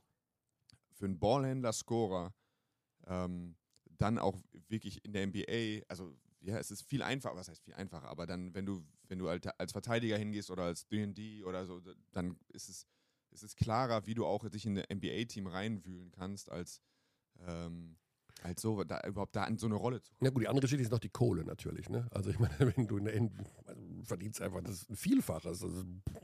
für 0.91 1.05
einen 1.05 1.19
Ballhändler, 1.19 1.71
Scorer, 1.71 2.33
ähm, 3.07 3.55
dann 3.97 4.17
auch 4.17 4.37
wirklich 4.67 5.03
in 5.05 5.13
der 5.13 5.25
NBA, 5.27 5.85
also 5.87 6.15
ja, 6.41 6.57
es 6.57 6.71
ist 6.71 6.83
viel 6.83 7.01
einfacher, 7.01 7.35
was 7.35 7.49
heißt 7.49 7.63
viel 7.63 7.73
einfacher, 7.73 8.07
aber 8.07 8.25
dann, 8.25 8.53
wenn 8.53 8.65
du, 8.65 8.85
wenn 9.07 9.19
du 9.19 9.27
als 9.27 9.71
Verteidiger 9.71 10.17
hingehst 10.17 10.51
oder 10.51 10.63
als 10.63 10.87
DD 10.87 11.43
oder 11.43 11.65
so, 11.65 11.81
dann 12.11 12.37
ist 12.49 12.69
es 12.69 12.87
es 13.31 13.43
ist 13.43 13.57
klarer, 13.57 14.05
wie 14.05 14.13
du 14.15 14.25
auch 14.25 14.47
dich 14.49 14.65
in 14.65 14.77
ein 14.77 14.97
NBA-Team 14.97 15.47
reinwühlen 15.47 16.11
kannst, 16.11 16.51
als, 16.51 16.81
ähm, 17.47 17.95
als 18.43 18.61
so, 18.61 18.83
da, 18.83 19.01
überhaupt 19.07 19.35
da 19.35 19.45
in 19.45 19.57
so 19.57 19.65
eine 19.67 19.75
Rolle 19.75 20.01
zu 20.01 20.13
kommen. 20.13 20.25
Ja 20.27 20.31
gut, 20.31 20.43
die 20.43 20.47
andere 20.47 20.61
Geschichte 20.61 20.83
ist 20.83 20.91
noch 20.91 20.99
die 20.99 21.09
Kohle 21.09 21.43
natürlich. 21.43 21.89
Ne? 21.89 22.07
Also 22.11 22.29
ich 22.29 22.39
meine, 22.39 22.53
wenn 22.75 22.87
du 22.87 22.97
in 22.97 23.05
der, 23.05 23.29
verdienst 24.03 24.41
einfach 24.41 24.61
das 24.61 24.85
Vielfaches. 24.93 25.61
Also 25.63 25.83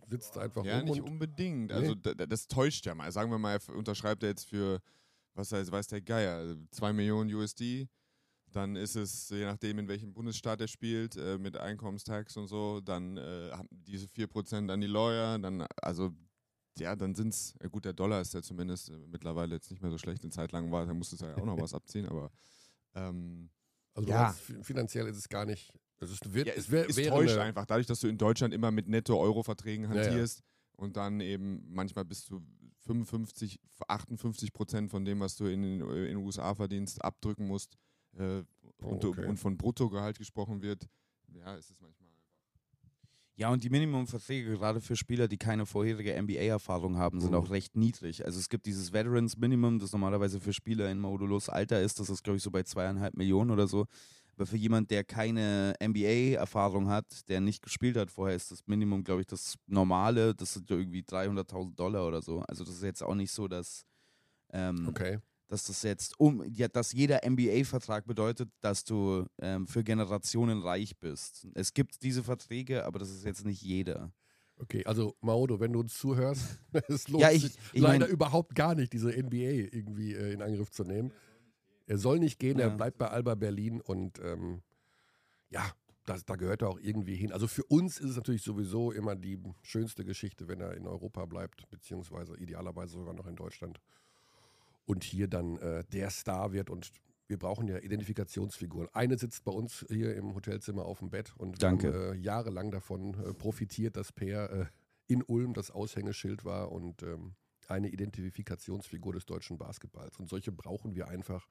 sitzt 0.09 0.37
einfach 0.37 0.63
Ja, 0.63 0.77
rum 0.79 0.85
nicht 0.89 1.01
und 1.01 1.09
unbedingt. 1.09 1.71
Also 1.71 1.93
Nee. 1.93 1.99
da- 2.01 2.13
da- 2.13 2.25
das 2.25 2.47
täuscht 2.47 2.85
ja 2.85 2.95
mal. 2.95 3.11
Sagen 3.11 3.31
wir 3.31 3.37
mal, 3.37 3.57
er 3.67 3.75
unterschreibt 3.75 4.23
er 4.23 4.29
jetzt 4.29 4.45
für, 4.47 4.79
was 5.33 5.51
heißt, 5.51 5.71
weiß 5.71 5.87
der 5.87 6.01
Geier, 6.01 6.55
2 6.71 6.93
Millionen 6.93 7.33
USD. 7.33 7.87
Dann 8.51 8.77
ist 8.77 8.95
es, 8.95 9.27
je 9.29 9.43
nachdem, 9.43 9.79
in 9.79 9.87
welchem 9.89 10.13
Bundesstaat 10.13 10.61
er 10.61 10.69
spielt, 10.69 11.17
äh, 11.17 11.37
mit 11.37 11.57
Einkommenstax 11.57 12.37
und 12.37 12.47
so, 12.47 12.79
dann 12.79 13.17
äh, 13.17 13.49
haben 13.51 13.67
diese 13.71 14.07
4% 14.07 14.69
an 14.71 14.79
die 14.79 14.87
Lawyer, 14.87 15.37
dann, 15.39 15.65
also, 15.81 16.13
ja, 16.79 16.95
dann 16.95 17.15
sind 17.15 17.29
es, 17.33 17.53
gut, 17.71 17.85
der 17.85 17.93
Dollar 17.93 18.21
ist 18.21 18.33
ja 18.33 18.41
zumindest 18.41 18.89
äh, 18.89 18.97
mittlerweile 19.07 19.55
jetzt 19.55 19.69
nicht 19.71 19.81
mehr 19.81 19.91
so 19.91 19.97
schlecht. 19.97 20.23
Eine 20.23 20.31
Zeit 20.31 20.51
lang 20.51 20.71
war, 20.71 20.85
da 20.85 20.93
musste 20.93 21.15
es 21.15 21.21
ja 21.21 21.35
auch 21.37 21.45
noch 21.45 21.59
was 21.59 21.73
abziehen, 21.73 22.05
aber 22.07 22.31
ähm, 22.93 23.49
also 23.93 24.05
du 24.07 24.11
Ja. 24.13 24.23
meinst, 24.23 24.39
fi- 24.41 24.63
finanziell 24.63 25.07
ist 25.07 25.17
es 25.17 25.29
gar 25.29 25.45
nicht. 25.45 25.71
Es, 25.97 26.11
ist, 26.11 26.33
wird, 26.33 26.47
ja, 26.47 26.53
es 26.53 26.65
es, 26.65 26.71
wär, 26.71 26.89
es 26.89 26.97
wäre 26.97 27.15
täuscht 27.15 27.37
einfach, 27.37 27.65
dadurch, 27.65 27.87
dass 27.87 27.99
du 28.01 28.07
in 28.07 28.17
Deutschland 28.17 28.53
immer 28.53 28.69
mit 28.71 28.87
Netto-Euro-Verträgen 28.87 29.85
Ja, 29.85 29.95
ja. 29.95 30.03
hantierst 30.05 30.43
und 30.73 30.97
dann 30.97 31.21
eben 31.21 31.63
manchmal 31.73 32.03
bis 32.03 32.25
zu 32.25 32.45
55, 32.81 33.59
58 33.87 34.53
Prozent 34.53 34.91
von 34.91 35.05
dem, 35.05 35.19
was 35.21 35.35
du 35.37 35.45
in, 35.45 35.61
den- 35.61 35.81
in 35.89 36.05
den 36.05 36.17
USA 36.17 36.53
verdienst, 36.53 37.03
abdrücken 37.03 37.47
musst 37.47 37.77
äh, 38.17 38.43
Oh, 38.81 38.89
und, 38.89 39.05
okay. 39.05 39.25
und 39.25 39.37
von 39.37 39.57
Bruttogehalt 39.57 40.17
gesprochen 40.17 40.61
wird. 40.61 40.87
Ja, 41.33 41.55
es 41.57 41.69
ist 41.69 41.81
manchmal. 41.81 42.04
Ja, 43.37 43.49
und 43.51 43.63
die 43.65 43.69
Minimumverträge, 43.69 44.51
gerade 44.53 44.79
für 44.79 44.95
Spieler, 44.95 45.27
die 45.27 45.37
keine 45.37 45.65
vorherige 45.65 46.13
NBA-Erfahrung 46.13 46.95
haben, 46.97 47.19
sind 47.19 47.33
Mhm. 47.33 47.39
auch 47.39 47.49
recht 47.49 47.75
niedrig. 47.75 48.23
Also 48.25 48.39
es 48.39 48.47
gibt 48.47 48.65
dieses 48.65 48.93
Veterans 48.93 49.35
Minimum, 49.37 49.77
das 49.79 49.91
normalerweise 49.91 50.39
für 50.39 50.53
Spieler 50.53 50.89
in 50.89 50.99
Modulos 50.99 51.49
Alter 51.49 51.81
ist, 51.81 51.99
das 51.99 52.09
ist, 52.09 52.23
glaube 52.23 52.37
ich, 52.37 52.43
so 52.43 52.49
bei 52.49 52.63
zweieinhalb 52.63 53.13
Millionen 53.15 53.51
oder 53.51 53.67
so. 53.67 53.87
Aber 54.37 54.45
für 54.45 54.55
jemand, 54.57 54.89
der 54.89 55.03
keine 55.03 55.73
NBA-Erfahrung 55.81 56.87
hat, 56.89 57.05
der 57.29 57.41
nicht 57.41 57.61
gespielt 57.61 57.97
hat 57.97 58.09
vorher, 58.11 58.35
ist 58.37 58.51
das 58.51 58.65
Minimum, 58.67 59.03
glaube 59.03 59.21
ich, 59.21 59.27
das 59.27 59.55
normale, 59.67 60.33
das 60.33 60.53
sind 60.53 60.69
ja 60.69 60.77
irgendwie 60.77 61.03
300.000 61.03 61.77
Dollar 61.77 62.07
oder 62.07 62.21
so. 62.21 62.39
Also 62.41 62.63
das 62.63 62.75
ist 62.75 62.83
jetzt 62.83 63.03
auch 63.03 63.15
nicht 63.15 63.31
so, 63.31 63.47
dass, 63.49 63.83
ähm, 64.53 64.87
okay. 64.89 65.19
Dass 65.47 65.63
das 65.65 65.83
jetzt 65.83 66.19
um, 66.19 66.43
ja, 66.45 66.67
dass 66.67 66.91
jeder 66.91 67.21
NBA-Vertrag 67.23 68.05
bedeutet, 68.05 68.49
dass 68.61 68.83
du 68.83 69.25
ähm, 69.39 69.67
für 69.67 69.83
Generationen 69.83 70.61
reich 70.61 70.97
bist. 70.97 71.47
Es 71.53 71.73
gibt 71.73 72.01
diese 72.03 72.23
Verträge, 72.23 72.85
aber 72.85 72.99
das 72.99 73.09
ist 73.09 73.25
jetzt 73.25 73.45
nicht 73.45 73.61
jeder. 73.61 74.11
Okay, 74.57 74.85
also 74.85 75.15
Maodo, 75.21 75.59
wenn 75.59 75.73
du 75.73 75.81
uns 75.81 75.97
zuhörst, 75.97 76.59
es 76.87 77.07
lohnt 77.09 77.21
Ja, 77.21 77.31
ich- 77.31 77.41
sich 77.43 77.57
ich 77.73 77.81
leider 77.81 78.05
mein- 78.05 78.13
überhaupt 78.13 78.55
gar 78.55 78.73
nicht, 78.73 78.93
diese 78.93 79.11
NBA 79.11 79.67
irgendwie 79.75 80.13
äh, 80.13 80.31
in 80.33 80.41
Angriff 80.41 80.71
zu 80.71 80.83
nehmen. 80.83 81.11
Er 81.87 81.97
soll 81.97 82.19
nicht 82.19 82.39
gehen, 82.39 82.57
er 82.59 82.69
Ja. 82.69 82.75
bleibt 82.75 82.97
bei 82.97 83.07
Alba 83.09 83.35
Berlin 83.35 83.81
und 83.81 84.17
ähm, 84.19 84.61
ja, 85.51 85.69
das, 86.05 86.25
da 86.25 86.35
gehört 86.35 86.61
er 86.61 86.69
auch 86.69 86.79
irgendwie 86.79 87.15
hin. 87.15 87.31
Also 87.31 87.47
für 87.47 87.63
uns 87.65 87.99
ist 87.99 88.11
es 88.11 88.15
natürlich 88.15 88.41
sowieso 88.43 88.91
immer 88.91 89.15
die 89.15 89.39
schönste 89.61 90.05
Geschichte, 90.05 90.47
wenn 90.47 90.61
er 90.61 90.75
in 90.75 90.87
Europa 90.87 91.25
bleibt, 91.25 91.69
beziehungsweise 91.69 92.35
idealerweise 92.37 92.93
sogar 92.93 93.13
noch 93.13 93.27
in 93.27 93.35
Deutschland 93.35 93.79
und 94.85 95.03
hier 95.03 95.27
dann 95.27 95.57
äh, 95.57 95.83
der 95.91 96.09
Star 96.09 96.53
wird 96.53 96.69
und 96.69 96.91
wir 97.27 97.39
brauchen 97.39 97.67
ja 97.67 97.79
Identifikationsfiguren. 97.79 98.87
Eine 98.93 99.17
sitzt 99.17 99.43
bei 99.43 99.51
uns 99.51 99.85
hier 99.89 100.15
im 100.15 100.35
Hotelzimmer 100.35 100.85
auf 100.85 100.99
dem 100.99 101.09
Bett 101.09 101.33
und 101.37 101.61
Danke. 101.61 101.87
haben 101.87 102.13
äh, 102.13 102.15
jahrelang 102.15 102.71
davon 102.71 103.13
äh, 103.15 103.33
profitiert, 103.33 103.97
dass 103.97 104.11
Per 104.11 104.51
äh, 104.51 104.65
in 105.07 105.23
Ulm 105.23 105.53
das 105.53 105.71
Aushängeschild 105.71 106.45
war 106.45 106.71
und 106.71 107.03
ähm, 107.03 107.35
eine 107.67 107.89
Identifikationsfigur 107.89 109.13
des 109.13 109.25
deutschen 109.25 109.57
Basketballs. 109.57 110.19
Und 110.19 110.29
solche 110.29 110.51
brauchen 110.51 110.95
wir 110.95 111.07
einfach. 111.07 111.47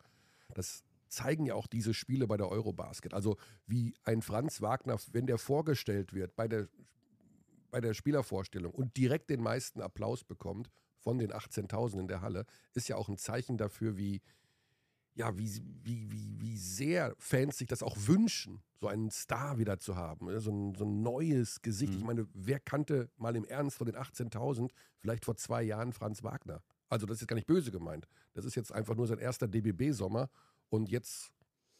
Das 0.54 0.84
zeigen 1.08 1.46
ja 1.46 1.54
auch 1.54 1.66
diese 1.66 1.94
Spiele 1.94 2.26
bei 2.26 2.36
der 2.36 2.48
Eurobasket. 2.48 3.14
Also 3.14 3.36
wie 3.66 3.94
ein 4.04 4.22
Franz 4.22 4.60
Wagner, 4.60 4.98
wenn 5.12 5.26
der 5.26 5.38
vorgestellt 5.38 6.12
wird 6.12 6.36
bei 6.36 6.48
der, 6.48 6.68
bei 7.70 7.80
der 7.80 7.94
Spielervorstellung 7.94 8.72
und 8.72 8.96
direkt 8.96 9.30
den 9.30 9.40
meisten 9.40 9.80
Applaus 9.80 10.24
bekommt 10.24 10.70
von 11.04 11.18
den 11.18 11.32
18.000 11.32 12.00
in 12.00 12.08
der 12.08 12.22
Halle, 12.22 12.46
ist 12.72 12.88
ja 12.88 12.96
auch 12.96 13.08
ein 13.08 13.18
Zeichen 13.18 13.58
dafür, 13.58 13.96
wie, 13.96 14.22
ja, 15.14 15.36
wie, 15.38 15.48
wie, 15.82 16.10
wie, 16.10 16.40
wie 16.40 16.56
sehr 16.56 17.14
Fans 17.18 17.58
sich 17.58 17.68
das 17.68 17.82
auch 17.82 17.96
wünschen, 17.98 18.62
so 18.80 18.88
einen 18.88 19.10
Star 19.10 19.58
wieder 19.58 19.78
zu 19.78 19.96
haben, 19.96 20.26
ne? 20.26 20.40
so 20.40 20.50
ein, 20.50 20.74
so 20.74 20.84
ein 20.84 21.02
neues 21.02 21.62
Gesicht. 21.62 21.92
Mhm. 21.92 21.98
Ich 21.98 22.04
meine, 22.04 22.26
wer 22.32 22.58
kannte 22.58 23.10
mal 23.16 23.36
im 23.36 23.44
Ernst 23.44 23.76
von 23.76 23.86
den 23.86 23.96
18.000 23.96 24.70
vielleicht 24.98 25.24
vor 25.24 25.36
zwei 25.36 25.62
Jahren 25.62 25.92
Franz 25.92 26.24
Wagner? 26.24 26.62
Also 26.88 27.06
das 27.06 27.16
ist 27.16 27.20
jetzt 27.22 27.28
gar 27.28 27.36
nicht 27.36 27.46
böse 27.46 27.70
gemeint. 27.70 28.08
Das 28.32 28.44
ist 28.44 28.54
jetzt 28.54 28.72
einfach 28.72 28.96
nur 28.96 29.06
sein 29.06 29.18
erster 29.18 29.46
DBB-Sommer 29.46 30.30
und 30.70 30.90
jetzt 30.90 31.33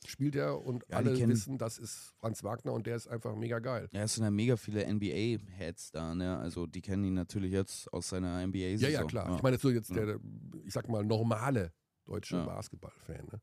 spielt 0.06 0.36
er 0.36 0.60
und 0.64 0.84
Ja, 0.88 0.96
alle 0.98 1.14
kennen- 1.14 1.32
wissen, 1.32 1.58
das 1.58 1.78
ist 1.78 2.14
Franz 2.18 2.42
Wagner 2.44 2.72
und 2.72 2.86
der 2.86 2.96
ist 2.96 3.06
einfach 3.08 3.34
mega 3.34 3.58
geil. 3.58 3.88
Ja, 3.92 4.02
es 4.02 4.14
sind 4.14 4.24
ja 4.24 4.30
mega 4.30 4.56
viele 4.56 4.84
NBA-Heads 4.86 5.90
da, 5.92 6.14
ne? 6.14 6.38
Also 6.38 6.66
die 6.66 6.80
kennen 6.82 7.04
ihn 7.04 7.14
natürlich 7.14 7.52
jetzt 7.52 7.92
aus 7.92 8.08
seiner 8.08 8.40
NBA-Saison. 8.46 8.90
Ja, 8.92 9.00
ja, 9.00 9.06
klar. 9.06 9.36
Ich 9.36 9.42
meine, 9.42 9.58
so 9.58 9.70
jetzt 9.70 9.94
der, 9.94 10.18
ich 10.64 10.72
sag 10.72 10.88
mal, 10.88 11.04
normale 11.04 11.72
deutsche 12.04 12.36
Ja. 12.36 12.44
Basketball-Fan. 12.44 13.26
Ne? 13.32 13.40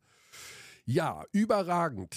Ja, 0.85 1.23
überragend. 1.31 2.15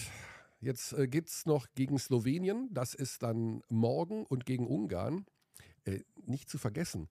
Jetzt 0.60 0.92
äh, 0.94 1.06
geht 1.08 1.28
es 1.28 1.44
noch 1.46 1.66
gegen 1.74 1.98
Slowenien. 1.98 2.68
Das 2.72 2.94
ist 2.94 3.22
dann 3.22 3.62
morgen 3.68 4.24
und 4.26 4.46
gegen 4.46 4.66
Ungarn. 4.66 5.26
Äh, 5.84 6.00
nicht 6.26 6.48
zu 6.48 6.56
vergessen, 6.56 7.08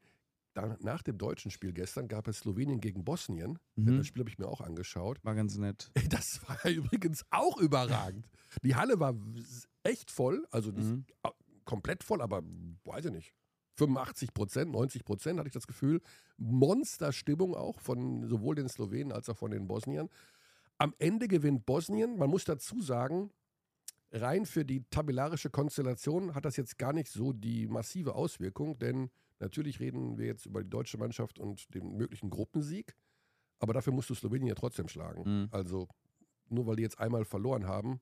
da, 0.53 0.77
nach 0.81 1.01
dem 1.01 1.17
deutschen 1.17 1.51
Spiel 1.51 1.73
gestern 1.73 2.07
gab 2.07 2.27
es 2.27 2.39
Slowenien 2.39 2.79
gegen 2.79 3.03
Bosnien. 3.03 3.59
Mhm. 3.75 3.97
Das 3.97 4.07
Spiel 4.07 4.21
habe 4.21 4.29
ich 4.29 4.37
mir 4.37 4.47
auch 4.47 4.61
angeschaut. 4.61 5.23
War 5.23 5.35
ganz 5.35 5.57
nett. 5.57 5.91
Das 6.09 6.41
war 6.47 6.65
übrigens 6.69 7.23
auch 7.31 7.57
überragend. 7.57 8.27
Die 8.61 8.75
Halle 8.75 8.99
war 8.99 9.15
echt 9.83 10.11
voll, 10.11 10.45
also 10.51 10.71
Mhm. 10.71 11.05
komplett 11.65 12.03
voll, 12.03 12.21
aber 12.21 12.43
weiß 12.85 13.05
ich 13.05 13.11
nicht. 13.11 13.33
85 13.77 14.33
Prozent, 14.35 14.71
90 14.71 15.03
Prozent 15.03 15.39
hatte 15.39 15.47
ich 15.47 15.53
das 15.53 15.65
Gefühl. 15.65 15.99
Monsterstimmung 16.37 17.55
auch 17.55 17.79
von 17.79 18.27
sowohl 18.27 18.55
den 18.55 18.69
Slowenen 18.69 19.11
als 19.11 19.29
auch 19.29 19.37
von 19.37 19.51
den 19.51 19.67
Bosniern. 19.67 20.09
Am 20.77 20.93
Ende 20.99 21.27
gewinnt 21.27 21.65
Bosnien. 21.65 22.17
Man 22.17 22.29
muss 22.29 22.45
dazu 22.45 22.81
sagen, 22.81 23.31
rein 24.11 24.45
für 24.45 24.63
die 24.65 24.83
tabellarische 24.91 25.49
Konstellation 25.49 26.35
hat 26.35 26.45
das 26.45 26.55
jetzt 26.57 26.77
gar 26.77 26.93
nicht 26.93 27.07
so 27.09 27.33
die 27.33 27.65
massive 27.67 28.13
Auswirkung, 28.13 28.77
denn 28.77 29.09
natürlich 29.43 29.79
reden 29.79 30.17
wir 30.17 30.25
jetzt 30.25 30.45
über 30.45 30.63
die 30.63 30.69
deutsche 30.69 30.97
Mannschaft 30.97 31.39
und 31.39 31.73
den 31.73 31.95
möglichen 31.95 32.29
Gruppensieg. 32.29 32.95
Aber 33.59 33.73
dafür 33.73 33.93
musst 33.93 34.09
du 34.09 34.15
Slowenien 34.15 34.47
ja 34.47 34.55
trotzdem 34.55 34.87
schlagen. 34.87 35.23
Mhm. 35.25 35.47
Also 35.51 35.87
nur 36.49 36.65
weil 36.67 36.75
die 36.75 36.83
jetzt 36.83 36.99
einmal 36.99 37.25
verloren 37.25 37.67
haben. 37.67 37.99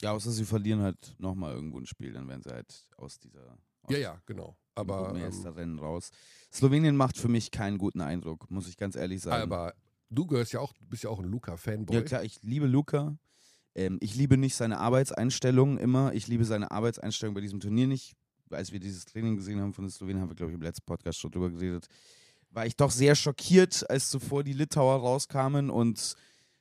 Ja, 0.00 0.12
außer 0.12 0.30
sie 0.30 0.44
verlieren 0.44 0.82
halt 0.82 1.14
nochmal 1.18 1.54
irgendwo 1.54 1.78
ein 1.78 1.86
Spiel, 1.86 2.12
dann 2.12 2.28
werden 2.28 2.42
sie 2.42 2.50
halt 2.50 2.88
aus 2.96 3.18
dieser 3.18 3.56
aus 3.82 3.92
Ja, 3.92 3.98
ja, 3.98 4.22
genau. 4.26 4.56
Aber, 4.74 5.14
ähm, 5.14 5.46
Rennen 5.46 5.78
raus. 5.78 6.10
Slowenien 6.52 6.96
macht 6.96 7.16
für 7.16 7.28
mich 7.28 7.50
keinen 7.50 7.78
guten 7.78 8.00
Eindruck, 8.00 8.50
muss 8.50 8.68
ich 8.68 8.76
ganz 8.76 8.96
ehrlich 8.96 9.22
sagen. 9.22 9.42
aber 9.42 9.74
du 10.10 10.26
gehörst 10.26 10.52
ja 10.52 10.60
auch, 10.60 10.72
bist 10.80 11.04
ja 11.04 11.10
auch 11.10 11.20
ein 11.20 11.26
Luca-Fanboy. 11.26 11.94
Ja 11.94 12.02
klar, 12.02 12.24
ich 12.24 12.42
liebe 12.42 12.66
Luca. 12.66 13.16
Ähm, 13.76 13.98
ich 14.00 14.14
liebe 14.14 14.36
nicht 14.36 14.54
seine 14.54 14.78
Arbeitseinstellung 14.78 15.78
immer. 15.78 16.12
Ich 16.12 16.26
liebe 16.28 16.44
seine 16.44 16.70
Arbeitseinstellung 16.70 17.34
bei 17.34 17.40
diesem 17.40 17.60
Turnier 17.60 17.86
nicht. 17.86 18.14
Als 18.50 18.72
wir 18.72 18.80
dieses 18.80 19.04
Training 19.04 19.36
gesehen 19.36 19.60
haben 19.60 19.72
von 19.72 19.84
den 19.84 19.90
Slowenen, 19.90 20.20
haben 20.20 20.30
wir, 20.30 20.36
glaube 20.36 20.52
ich, 20.52 20.56
im 20.56 20.62
letzten 20.62 20.84
Podcast 20.84 21.18
schon 21.18 21.30
drüber 21.30 21.50
geredet, 21.50 21.86
war 22.50 22.66
ich 22.66 22.76
doch 22.76 22.90
sehr 22.90 23.14
schockiert, 23.14 23.88
als 23.90 24.10
zuvor 24.10 24.44
die 24.44 24.52
Litauer 24.52 25.00
rauskamen 25.00 25.70
und 25.70 26.14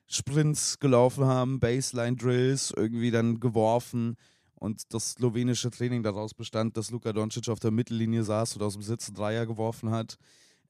Sprints 0.07 0.79
gelaufen 0.79 1.25
haben, 1.25 1.59
Baseline-Drills 1.59 2.73
irgendwie 2.75 3.11
dann 3.11 3.39
geworfen 3.39 4.17
und 4.55 4.93
das 4.93 5.11
slowenische 5.11 5.69
Training 5.69 6.03
daraus 6.03 6.33
bestand, 6.33 6.77
dass 6.77 6.89
Luka 6.89 7.13
Doncic 7.13 7.49
auf 7.49 7.59
der 7.59 7.71
Mittellinie 7.71 8.23
saß 8.23 8.55
und 8.55 8.63
aus 8.63 8.73
dem 8.73 8.81
Sitz 8.81 9.07
einen 9.07 9.15
Dreier 9.15 9.45
geworfen 9.45 9.91
hat. 9.91 10.17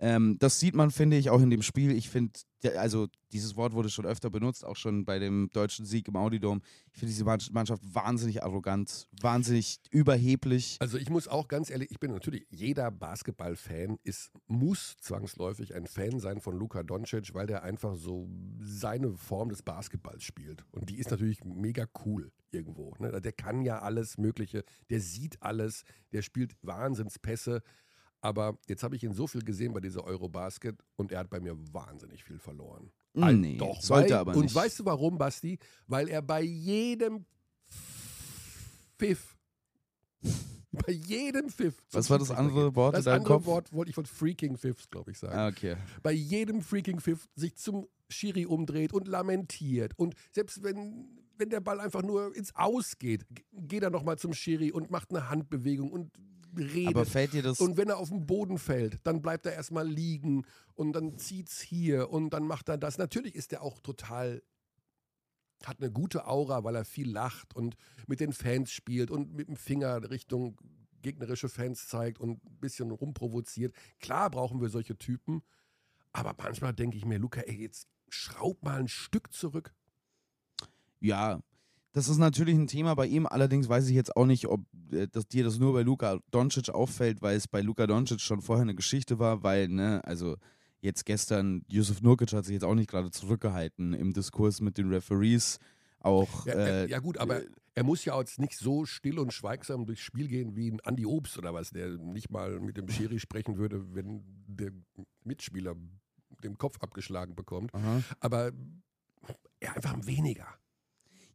Ähm, 0.04 0.36
das 0.38 0.60
sieht 0.60 0.76
man, 0.76 0.92
finde 0.92 1.16
ich, 1.16 1.30
auch 1.30 1.40
in 1.40 1.50
dem 1.50 1.62
Spiel. 1.62 1.92
Ich 1.92 2.10
finde, 2.10 2.38
also 2.76 3.08
dieses 3.32 3.56
Wort 3.56 3.72
wurde 3.72 3.90
schon 3.90 4.06
öfter 4.06 4.30
benutzt, 4.30 4.66
auch 4.66 4.76
schon 4.76 5.06
bei 5.06 5.18
dem 5.18 5.50
deutschen 5.54 5.86
Sieg 5.86 6.10
im 6.10 6.18
Audidom. 6.18 6.62
Ich 6.92 7.00
finde 7.00 7.14
diese 7.14 7.24
Mann- 7.24 7.40
Mannschaft 7.54 7.82
wahnsinnig 7.96 8.44
arrogant, 8.44 9.08
wahnsinnig 9.22 9.80
überheblich. 9.92 10.76
Also 10.82 10.98
ich 10.98 11.10
muss 11.10 11.30
auch 11.30 11.48
ganz 11.48 11.70
ehrlich, 11.70 11.90
ich 11.90 12.02
bin 12.02 12.12
natürlich, 12.12 12.46
jeder 12.50 12.92
Basketball-Fan 12.92 13.98
ist, 14.04 14.32
muss 14.48 14.98
zwangsläufig 15.00 15.74
ein 15.74 15.88
Fan 15.88 16.20
sein 16.20 16.42
von 16.42 16.58
Luka 16.58 16.84
Doncic, 16.84 17.34
weil 17.34 17.48
der 17.48 17.64
einfach 17.64 17.96
so 17.96 18.30
seine 18.60 19.14
Form 19.16 19.48
des 19.48 19.64
Basketballs 19.64 20.26
spielt. 20.26 20.66
Und 20.72 20.90
die 20.90 20.98
ist 20.98 21.12
natürlich 21.12 21.46
mega 21.46 21.88
cool 22.06 22.30
irgendwo. 22.52 22.94
Ne? 23.00 23.22
Der 23.22 23.32
kann 23.32 23.62
ja 23.62 23.80
alles 23.80 24.18
Mögliche, 24.18 24.66
der 24.90 25.00
sieht 25.00 25.42
alles, 25.42 25.86
der 26.12 26.22
spielt 26.24 26.58
Wahnsinnspässe. 26.62 27.64
Aber 28.24 28.58
jetzt 28.70 28.84
habe 28.84 28.96
ich 28.96 29.04
ihn 29.04 29.14
so 29.14 29.28
viel 29.28 29.44
gesehen 29.44 29.74
bei 29.74 29.82
dieser 29.82 30.06
Eurobasket 30.06 30.78
und 30.96 31.12
er 31.12 31.20
hat 31.20 31.30
bei 31.30 31.42
mir 31.42 31.58
wahnsinnig 31.74 32.24
viel 32.24 32.40
verloren. 32.40 32.90
Ein- 33.16 33.42
nee, 33.42 33.58
Doch, 33.58 33.82
sollte 33.82 34.12
weil, 34.14 34.20
aber 34.20 34.36
Und 34.36 34.44
nicht. 34.44 34.56
weißt 34.56 34.80
du 34.80 34.86
warum, 34.86 35.18
Basti? 35.18 35.60
Weil 35.88 36.08
er 36.08 36.22
bei 36.22 36.42
jedem 36.42 37.26
Pfiff, 38.98 39.36
bei 40.72 40.94
jedem 40.94 41.50
Pfiff. 41.50 41.76
Was 41.92 42.10
war 42.10 42.18
das 42.18 42.32
andere. 42.32 42.74
Wort 42.76 42.94
in 42.94 43.00
Das 43.00 43.06
deinem 43.06 43.20
andere 43.22 43.34
Kopf? 43.36 43.46
Wort 43.46 43.74
wollte 43.74 43.90
ich 43.90 43.96
von 43.96 44.06
Freaking 44.06 44.58
Pfiffs, 44.58 44.90
glaube 44.90 45.12
ich, 45.12 45.20
sagen. 45.20 45.36
Ah, 45.36 45.48
okay. 45.50 45.76
Bei 46.02 46.14
jedem 46.14 46.62
Freaking 46.62 47.02
Pfiff 47.02 47.28
sich 47.36 47.56
zum 47.58 47.88
Schiri 48.10 48.46
umdreht 48.46 48.94
und 48.94 49.08
lamentiert. 49.08 49.94
Und 50.00 50.16
selbst 50.32 50.64
wenn 50.64 51.20
wenn 51.36 51.50
der 51.50 51.62
Ball 51.62 51.80
einfach 51.80 52.04
nur 52.04 52.34
ins 52.36 52.56
Aus 52.56 53.00
geht, 53.00 53.26
geht 53.52 53.82
er 53.84 53.90
nochmal 53.90 54.18
zum 54.20 54.34
Schiri 54.34 54.72
und 54.72 54.92
macht 54.92 55.10
eine 55.10 55.30
Handbewegung 55.30 55.92
und 55.92 56.12
redet. 56.58 56.96
Aber 56.96 57.06
fällt 57.06 57.34
dir 57.34 57.44
das. 57.44 57.60
Und 57.60 57.78
wenn 57.78 57.90
er 57.90 57.98
auf 57.98 58.10
den 58.10 58.26
Boden 58.26 58.58
fällt, 58.58 59.00
dann 59.04 59.22
bleibt 59.22 59.46
er 59.46 59.54
erstmal 59.54 59.88
liegen 59.88 60.46
und 60.76 60.94
dann 60.94 61.18
zieht's 61.18 61.62
hier 61.62 62.10
und 62.10 62.32
dann 62.32 62.46
macht 62.46 62.70
er 62.70 62.78
das. 62.78 62.98
Natürlich 62.98 63.36
ist 63.36 63.54
er 63.54 63.62
auch 63.62 63.80
total 63.80 64.42
hat 65.66 65.80
eine 65.80 65.92
gute 65.92 66.28
Aura, 66.28 66.64
weil 66.64 66.76
er 66.76 66.86
viel 66.86 67.10
lacht 67.10 67.56
und 67.56 67.76
mit 68.08 68.20
den 68.20 68.34
Fans 68.34 68.72
spielt 68.72 69.12
und 69.12 69.34
mit 69.34 69.48
dem 69.48 69.56
Finger 69.56 70.10
Richtung 70.10 70.58
gegnerische 71.02 71.50
Fans 71.50 71.88
zeigt 71.88 72.20
und 72.20 72.44
ein 72.44 72.58
bisschen 72.60 72.92
rumprovoziert. 72.92 73.76
Klar 74.00 74.30
brauchen 74.30 74.62
wir 74.62 74.70
solche 74.70 74.98
Typen, 74.98 75.42
aber 76.12 76.36
manchmal 76.38 76.74
denke 76.74 76.98
ich 76.98 77.06
mir, 77.06 77.18
Luca, 77.18 77.42
ey, 77.42 77.62
jetzt 77.62 77.88
schraub 78.10 78.64
mal 78.64 78.80
ein 78.80 78.88
Stück 78.88 79.34
zurück. 79.34 79.74
Ja, 81.00 81.42
das 81.94 82.10
ist 82.10 82.18
natürlich 82.18 82.56
ein 82.56 82.68
Thema 82.68 82.96
bei 82.96 83.06
ihm. 83.06 83.28
Allerdings 83.28 83.70
weiß 83.70 83.88
ich 83.88 83.96
jetzt 83.96 84.18
auch 84.18 84.26
nicht, 84.26 84.48
ob 84.48 84.62
äh, 84.92 85.08
dass 85.08 85.28
dir 85.28 85.44
das 85.44 85.60
nur 85.60 85.74
bei 85.74 85.84
Luka 85.84 86.20
Doncic 86.32 86.70
auffällt, 86.70 87.22
weil 87.22 87.38
es 87.38 87.48
bei 87.48 87.62
Luka 87.62 87.88
Doncic 87.88 88.20
schon 88.20 88.42
vorher 88.42 88.64
eine 88.64 88.76
Geschichte 88.76 89.20
war, 89.20 89.44
weil, 89.44 89.70
ne, 89.70 90.02
also 90.04 90.36
jetzt 90.82 91.06
gestern, 91.06 91.64
Yusuf 91.68 92.02
Nurkic 92.02 92.34
hat 92.34 92.46
sich 92.46 92.54
jetzt 92.54 92.66
auch 92.66 92.76
nicht 92.76 92.90
gerade 92.90 93.12
zurückgehalten 93.12 93.94
im 93.94 94.12
Diskurs 94.12 94.60
mit 94.60 94.78
den 94.78 94.90
Referees. 94.92 95.60
Auch, 96.00 96.46
ja, 96.46 96.54
äh, 96.54 96.90
ja, 96.90 97.00
gut, 97.00 97.18
aber 97.18 97.42
er 97.76 97.84
muss 97.84 98.04
ja 98.04 98.20
jetzt 98.20 98.40
nicht 98.40 98.58
so 98.58 98.86
still 98.86 99.20
und 99.20 99.32
schweigsam 99.32 99.86
durchs 99.86 100.02
Spiel 100.02 100.28
gehen 100.28 100.56
wie 100.56 100.70
ein 100.70 100.80
Andy 100.84 101.06
Obst 101.06 101.38
oder 101.38 101.54
was, 101.54 101.70
der 101.70 101.90
nicht 101.98 102.30
mal 102.30 102.60
mit 102.60 102.76
dem 102.76 102.90
Schiri 102.90 103.20
sprechen 103.20 103.58
würde, 103.58 103.96
wenn 103.96 104.24
der 104.48 104.72
Mitspieler 105.24 105.76
den 106.44 106.58
Kopf 106.58 106.78
abgeschlagen 106.82 107.36
bekommt. 107.36 107.74
Aha. 107.74 108.04
Aber 108.20 108.52
ja, 109.62 109.74
einfach 109.74 109.96
weniger. 110.06 110.48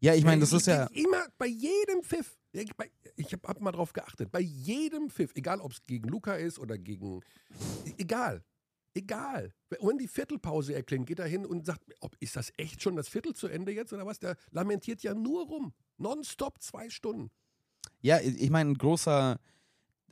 Ja, 0.00 0.14
ich 0.14 0.24
meine, 0.24 0.40
das 0.40 0.52
ist 0.52 0.66
ja. 0.66 0.86
Immer 0.86 1.26
bei 1.38 1.46
jedem 1.46 2.02
Pfiff. 2.02 2.38
Ich 2.52 3.32
habe 3.32 3.48
hab 3.48 3.60
mal 3.60 3.72
drauf 3.72 3.92
geachtet. 3.92 4.30
Bei 4.30 4.40
jedem 4.40 5.10
Pfiff, 5.10 5.32
egal 5.34 5.60
ob 5.60 5.72
es 5.72 5.84
gegen 5.86 6.08
Luca 6.08 6.34
ist 6.34 6.58
oder 6.58 6.78
gegen. 6.78 7.20
Egal. 7.96 8.44
Egal. 8.94 9.52
Wenn 9.68 9.98
die 9.98 10.08
Viertelpause 10.08 10.74
erklingt, 10.74 11.06
geht 11.06 11.18
er 11.18 11.26
hin 11.26 11.46
und 11.46 11.66
sagt, 11.66 11.82
ob, 12.00 12.16
ist 12.20 12.36
das 12.36 12.52
echt 12.56 12.82
schon 12.82 12.96
das 12.96 13.08
Viertel 13.08 13.34
zu 13.34 13.46
Ende 13.46 13.72
jetzt 13.72 13.92
oder 13.92 14.06
was? 14.06 14.18
Der 14.18 14.36
lamentiert 14.50 15.02
ja 15.02 15.14
nur 15.14 15.46
rum. 15.46 15.72
Nonstop 15.98 16.62
zwei 16.62 16.90
Stunden. 16.90 17.30
Ja, 18.00 18.20
ich 18.20 18.50
meine, 18.50 18.70
ein 18.70 18.78
großer 18.78 19.38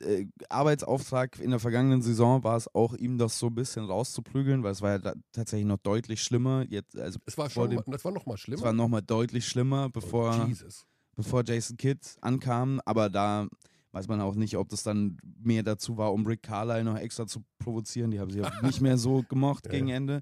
äh, 0.01 0.27
Arbeitsauftrag 0.49 1.39
in 1.39 1.51
der 1.51 1.59
vergangenen 1.59 2.01
Saison 2.01 2.43
war 2.43 2.55
es 2.55 2.73
auch, 2.73 2.93
ihm 2.93 3.17
das 3.17 3.39
so 3.39 3.47
ein 3.47 3.55
bisschen 3.55 3.85
rauszuprügeln, 3.85 4.63
weil 4.63 4.71
es 4.71 4.81
war 4.81 4.99
ja 4.99 5.13
tatsächlich 5.31 5.67
noch 5.67 5.77
deutlich 5.77 6.21
schlimmer. 6.21 6.65
Jetzt, 6.69 6.97
also 6.97 7.19
es 7.25 7.37
war 7.37 7.49
schon, 7.49 7.69
dem, 7.69 7.83
das 7.87 8.05
war 8.05 8.11
noch 8.11 8.25
mal 8.25 8.37
schlimmer. 8.37 8.59
Es 8.59 8.63
war 8.63 8.73
noch 8.73 8.87
mal 8.87 9.01
deutlich 9.01 9.47
schlimmer, 9.47 9.89
bevor, 9.89 10.47
oh, 10.49 10.67
bevor 11.15 11.43
Jason 11.45 11.77
Kidd 11.77 11.99
ankam. 12.21 12.81
Aber 12.85 13.09
da 13.09 13.47
weiß 13.91 14.07
man 14.07 14.21
auch 14.21 14.35
nicht, 14.35 14.57
ob 14.57 14.69
das 14.69 14.83
dann 14.83 15.17
mehr 15.39 15.63
dazu 15.63 15.97
war, 15.97 16.13
um 16.13 16.25
Rick 16.25 16.43
Carlyle 16.43 16.83
noch 16.83 16.97
extra 16.97 17.25
zu 17.25 17.43
provozieren. 17.59 18.11
Die 18.11 18.19
haben 18.19 18.31
sie 18.31 18.39
ja 18.39 18.51
nicht 18.61 18.81
mehr 18.81 18.97
so 18.97 19.23
gemocht 19.23 19.65
ja. 19.65 19.71
gegen 19.71 19.89
Ende. 19.89 20.21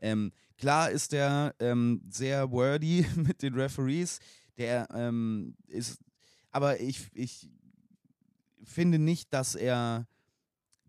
Ähm, 0.00 0.32
klar 0.56 0.90
ist 0.90 1.12
der 1.12 1.54
ähm, 1.58 2.02
sehr 2.08 2.50
wordy 2.50 3.06
mit 3.16 3.42
den 3.42 3.54
Referees. 3.54 4.18
Der 4.56 4.88
ähm, 4.94 5.54
ist, 5.66 5.98
aber 6.50 6.80
ich, 6.80 7.08
ich 7.14 7.50
finde 8.70 8.98
nicht, 8.98 9.32
dass 9.32 9.54
er 9.54 10.06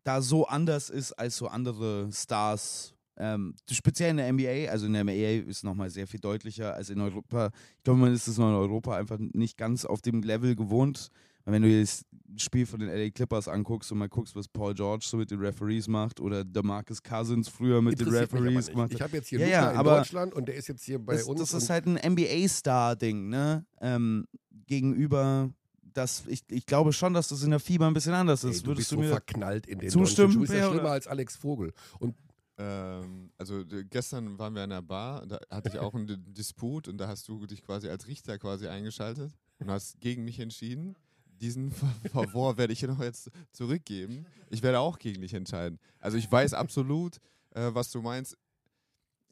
da 0.04 0.22
so 0.22 0.48
anders 0.48 0.90
ist 0.90 1.14
als 1.14 1.38
so 1.38 1.48
andere 1.48 2.10
Stars. 2.12 2.94
Ähm, 3.18 3.56
speziell 3.70 4.12
in 4.12 4.18
der 4.18 4.32
NBA, 4.32 4.72
also 4.72 4.86
in 4.88 4.94
der 4.94 5.04
NBA 5.04 5.50
ist 5.50 5.58
es 5.58 5.64
nochmal 5.64 5.90
sehr 5.90 6.08
viel 6.08 6.20
deutlicher 6.20 6.74
als 6.74 6.90
in 6.90 7.00
Europa. 7.00 7.52
Ich 7.78 7.84
glaube, 7.84 8.00
man 8.00 8.14
ist 8.14 8.28
es 8.28 8.38
in 8.38 8.44
Europa 8.44 8.96
einfach 8.96 9.18
nicht 9.20 9.58
ganz 9.58 9.86
auf 9.86 10.02
dem 10.02 10.24
Level 10.24 10.56
gewohnt. 10.56 11.10
Wenn 11.46 11.64
du 11.64 11.80
das 11.80 12.06
Spiel 12.38 12.66
von 12.66 12.80
den 12.80 12.90
LA 12.90 13.10
Clippers 13.10 13.48
anguckst 13.48 13.92
und 13.92 13.98
mal 13.98 14.08
guckst, 14.08 14.36
was 14.36 14.48
Paul 14.48 14.74
George 14.74 15.06
so 15.08 15.18
mit 15.18 15.32
den 15.32 15.40
Referees 15.40 15.88
macht 15.88 16.20
oder 16.20 16.44
DeMarcus 16.44 17.02
Cousins 17.02 17.50
früher 17.50 17.82
mit 17.82 18.00
den 18.00 18.10
Referees 18.10 18.70
gemacht 18.70 18.94
Ich 18.94 19.02
habe 19.02 19.18
jetzt 19.18 19.28
hier 19.28 19.40
ja, 19.40 19.48
ja, 19.48 19.72
in 19.72 19.84
Deutschland 19.84 20.34
und 20.34 20.48
der 20.48 20.56
ist 20.56 20.68
jetzt 20.68 20.84
hier 20.84 21.00
bei 21.00 21.14
das, 21.14 21.24
uns. 21.24 21.40
Das 21.40 21.54
ist 21.54 21.70
halt 21.70 21.88
ein 21.88 22.00
NBA-Star-Ding, 22.14 23.30
ne? 23.30 23.66
Ähm, 23.82 24.28
gegenüber 24.68 25.52
das, 25.94 26.24
ich, 26.28 26.44
ich 26.50 26.66
glaube 26.66 26.94
schon, 26.94 27.14
dass 27.14 27.30
das 27.30 27.44
in 27.44 27.52
der 27.52 27.60
Fieber 27.60 27.88
ein 27.88 27.94
bisschen 27.94 28.14
anders 28.14 28.44
ist. 28.44 28.58
Ey, 28.58 28.62
du 28.62 28.68
Würdest 28.68 28.90
bist 28.90 28.92
du 28.92 28.98
mir 28.98 29.08
so 29.08 29.12
verknallt 29.12 29.68
in 29.68 29.80
den 29.80 29.90
zustimmen? 29.90 30.34
Du 30.34 30.40
bist 30.42 30.54
ja 30.54 30.70
schlimmer 30.70 30.92
als 30.92 31.08
Alex 31.08 31.36
Vogel. 31.36 31.74
Und 32.00 32.16
ähm, 32.58 33.32
also 33.38 33.64
gestern 33.90 34.38
waren 34.38 34.54
wir 34.54 34.64
in 34.64 34.72
einer 34.72 34.82
Bar, 34.82 35.26
da 35.26 35.40
hatte 35.50 35.70
ich 35.70 35.80
auch 35.80 35.94
einen 35.96 36.34
Disput 36.34 36.88
und 36.88 36.98
da 36.98 37.08
hast 37.08 37.28
du 37.28 37.46
dich 37.46 37.64
quasi 37.64 37.90
als 37.90 38.08
Richter 38.08 38.38
quasi 38.38 38.68
eingeschaltet 38.68 39.32
und 39.60 39.72
hast 39.72 40.00
gegen 40.00 40.24
mich 40.24 40.40
entschieden. 40.40 40.96
Diesen 41.26 41.72
Favor 42.12 42.58
werde 42.58 42.74
ich 42.74 42.80
dir 42.80 42.88
noch 42.88 43.02
jetzt 43.02 43.32
zurückgeben. 43.52 44.26
Ich 44.50 44.62
werde 44.62 44.80
auch 44.80 45.00
gegen 45.00 45.22
dich 45.22 45.34
entscheiden. 45.34 45.80
Also 46.00 46.18
ich 46.18 46.32
weiß 46.32 46.54
absolut, 46.54 47.18
äh, 47.52 47.74
was 47.74 47.90
du 47.90 48.02
meinst. 48.02 48.38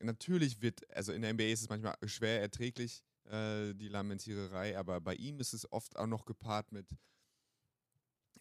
Natürlich 0.02 0.62
wird, 0.62 0.82
also 0.96 1.12
in 1.12 1.22
der 1.22 1.34
NBA 1.34 1.44
ist 1.46 1.62
es 1.62 1.70
manchmal 1.70 1.96
schwer 2.06 2.42
erträglich, 2.42 3.04
äh, 3.30 3.74
die 3.74 3.88
Lamentiererei, 3.88 4.78
aber 4.78 5.00
bei 5.02 5.16
ihm 5.16 5.40
ist 5.40 5.54
es 5.54 5.72
oft 5.72 5.96
auch 5.98 6.08
noch 6.08 6.26
gepaart 6.26 6.72
mit 6.72 6.88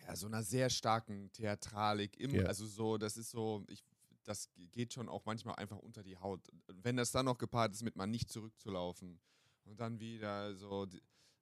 ja, 0.00 0.16
so 0.16 0.26
einer 0.26 0.42
sehr 0.42 0.70
starken 0.70 1.30
Theatralik. 1.32 2.18
Im, 2.18 2.34
ja. 2.34 2.44
Also 2.44 2.66
so, 2.66 2.98
das 2.98 3.16
ist 3.16 3.30
so, 3.30 3.64
ich, 3.68 3.84
das 4.24 4.48
geht 4.72 4.92
schon 4.92 5.08
auch 5.08 5.24
manchmal 5.24 5.56
einfach 5.56 5.78
unter 5.78 6.02
die 6.02 6.16
Haut. 6.16 6.48
Wenn 6.68 6.96
das 6.96 7.10
dann 7.10 7.26
noch 7.26 7.38
gepaart 7.38 7.72
ist 7.72 7.82
mit 7.82 7.96
mal 7.96 8.06
nicht 8.06 8.30
zurückzulaufen 8.30 9.20
und 9.64 9.80
dann 9.80 10.00
wieder 10.00 10.54
so, 10.54 10.86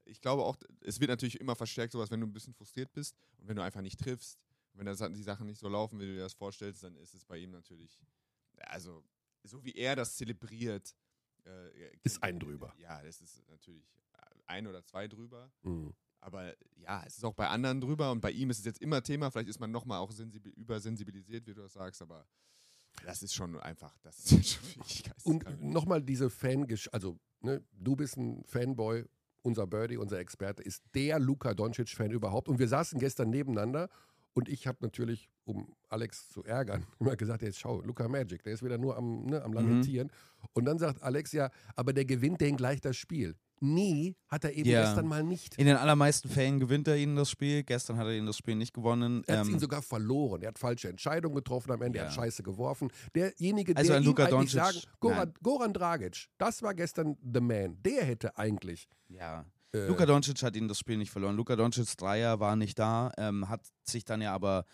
ich 0.04 0.20
glaube 0.20 0.44
auch, 0.44 0.56
es 0.80 1.00
wird 1.00 1.10
natürlich 1.10 1.40
immer 1.40 1.56
verstärkt, 1.56 1.92
sowas, 1.92 2.10
wenn 2.10 2.20
du 2.20 2.26
ein 2.26 2.32
bisschen 2.32 2.54
frustriert 2.54 2.92
bist 2.92 3.16
und 3.38 3.48
wenn 3.48 3.56
du 3.56 3.62
einfach 3.62 3.82
nicht 3.82 4.00
triffst, 4.00 4.38
wenn 4.72 4.86
das, 4.86 4.98
die 4.98 5.22
Sachen 5.22 5.46
nicht 5.46 5.58
so 5.58 5.68
laufen, 5.68 5.98
wie 5.98 6.06
du 6.06 6.14
dir 6.14 6.20
das 6.20 6.34
vorstellst, 6.34 6.82
dann 6.82 6.96
ist 6.96 7.14
es 7.14 7.24
bei 7.24 7.38
ihm 7.38 7.50
natürlich, 7.50 8.02
also 8.58 9.04
so 9.42 9.64
wie 9.64 9.72
er 9.72 9.96
das 9.96 10.16
zelebriert, 10.16 10.94
äh, 11.46 11.96
ist 12.02 12.22
ein 12.22 12.38
drüber. 12.38 12.74
Ja, 12.78 13.02
das 13.02 13.20
ist 13.20 13.48
natürlich 13.48 13.84
ein 14.46 14.66
oder 14.66 14.84
zwei 14.84 15.08
drüber. 15.08 15.50
Mhm. 15.62 15.94
Aber 16.20 16.54
ja, 16.76 17.04
es 17.06 17.18
ist 17.18 17.24
auch 17.24 17.34
bei 17.34 17.48
anderen 17.48 17.80
drüber 17.80 18.10
und 18.10 18.20
bei 18.20 18.30
ihm 18.30 18.50
ist 18.50 18.58
es 18.58 18.64
jetzt 18.64 18.80
immer 18.80 19.02
Thema. 19.02 19.30
Vielleicht 19.30 19.48
ist 19.48 19.60
man 19.60 19.70
nochmal 19.70 20.00
auch 20.00 20.12
übersensibilisiert, 20.56 21.46
wie 21.46 21.54
du 21.54 21.62
das 21.62 21.74
sagst, 21.74 22.02
aber 22.02 22.26
das 23.04 23.22
ist 23.22 23.34
schon 23.34 23.58
einfach, 23.60 23.96
das 24.02 24.32
ist 24.32 24.54
schon 24.54 25.12
Und 25.24 25.62
nochmal 25.62 26.02
diese 26.02 26.30
Fan, 26.30 26.66
also 26.92 27.18
ne, 27.40 27.62
du 27.72 27.94
bist 27.94 28.16
ein 28.16 28.42
Fanboy, 28.44 29.04
unser 29.42 29.66
Birdie, 29.66 29.98
unser 29.98 30.18
Experte, 30.18 30.62
ist 30.62 30.82
der 30.94 31.20
Luka 31.20 31.54
Doncic-Fan 31.54 32.10
überhaupt. 32.10 32.48
Und 32.48 32.58
wir 32.58 32.68
saßen 32.68 32.98
gestern 32.98 33.30
nebeneinander 33.30 33.88
und 34.36 34.50
ich 34.50 34.66
habe 34.66 34.78
natürlich, 34.82 35.30
um 35.46 35.74
Alex 35.88 36.28
zu 36.28 36.44
ärgern, 36.44 36.84
immer 37.00 37.16
gesagt, 37.16 37.40
jetzt 37.40 37.58
schau, 37.58 37.80
Luca 37.80 38.06
Magic, 38.06 38.42
der 38.42 38.52
ist 38.52 38.62
wieder 38.62 38.76
nur 38.76 38.96
am, 38.96 39.24
ne, 39.24 39.42
am 39.42 39.50
mhm. 39.50 39.56
Lamentieren. 39.56 40.08
Mhm. 40.08 40.48
Und 40.52 40.64
dann 40.66 40.78
sagt 40.78 41.02
Alex 41.02 41.32
ja, 41.32 41.50
aber 41.74 41.94
der 41.94 42.04
gewinnt 42.04 42.42
den 42.42 42.56
gleich 42.56 42.82
das 42.82 42.98
Spiel. 42.98 43.34
Nee, 43.60 44.14
hat 44.28 44.44
er 44.44 44.52
eben 44.52 44.68
ja. 44.68 44.82
gestern 44.82 45.06
mal 45.06 45.22
nicht. 45.22 45.56
In 45.56 45.64
den 45.64 45.76
allermeisten 45.76 46.28
Fällen 46.28 46.60
gewinnt 46.60 46.86
er 46.86 46.98
ihnen 46.98 47.16
das 47.16 47.30
Spiel. 47.30 47.62
Gestern 47.62 47.96
hat 47.96 48.06
er 48.06 48.12
ihnen 48.12 48.26
das 48.26 48.36
Spiel 48.36 48.54
nicht 48.54 48.74
gewonnen. 48.74 49.24
Er 49.26 49.38
hat 49.38 49.46
ähm, 49.46 49.54
ihn 49.54 49.58
sogar 49.58 49.80
verloren. 49.80 50.42
Er 50.42 50.48
hat 50.48 50.58
falsche 50.58 50.90
Entscheidungen 50.90 51.34
getroffen 51.34 51.72
am 51.72 51.80
Ende. 51.80 51.96
Ja. 51.98 52.04
Er 52.04 52.08
hat 52.08 52.14
Scheiße 52.14 52.42
geworfen. 52.42 52.92
Derjenige, 53.14 53.74
also 53.74 53.92
der 53.92 54.02
ihm 54.02 54.04
Luka 54.04 54.26
eigentlich 54.26 54.52
sagen, 54.52 54.76
Goran, 55.00 55.32
Goran, 55.42 55.72
Dragic, 55.72 56.26
das 56.36 56.62
war 56.62 56.74
gestern 56.74 57.16
the 57.22 57.40
man. 57.40 57.82
Der 57.82 58.04
hätte 58.04 58.36
eigentlich 58.36 58.86
ja. 59.08 59.46
Äh, 59.76 59.86
Luka 59.88 60.06
Doncic 60.06 60.42
hat 60.42 60.56
ihnen 60.56 60.68
das 60.68 60.78
Spiel 60.78 60.96
nicht 60.96 61.10
verloren. 61.10 61.36
Luka 61.36 61.56
Doncic's 61.56 61.96
Dreier 61.96 62.40
war 62.40 62.56
nicht 62.56 62.78
da, 62.78 63.12
ähm, 63.18 63.48
hat 63.48 63.60
sich 63.84 64.04
dann 64.04 64.22
ja 64.22 64.32
aber 64.32 64.64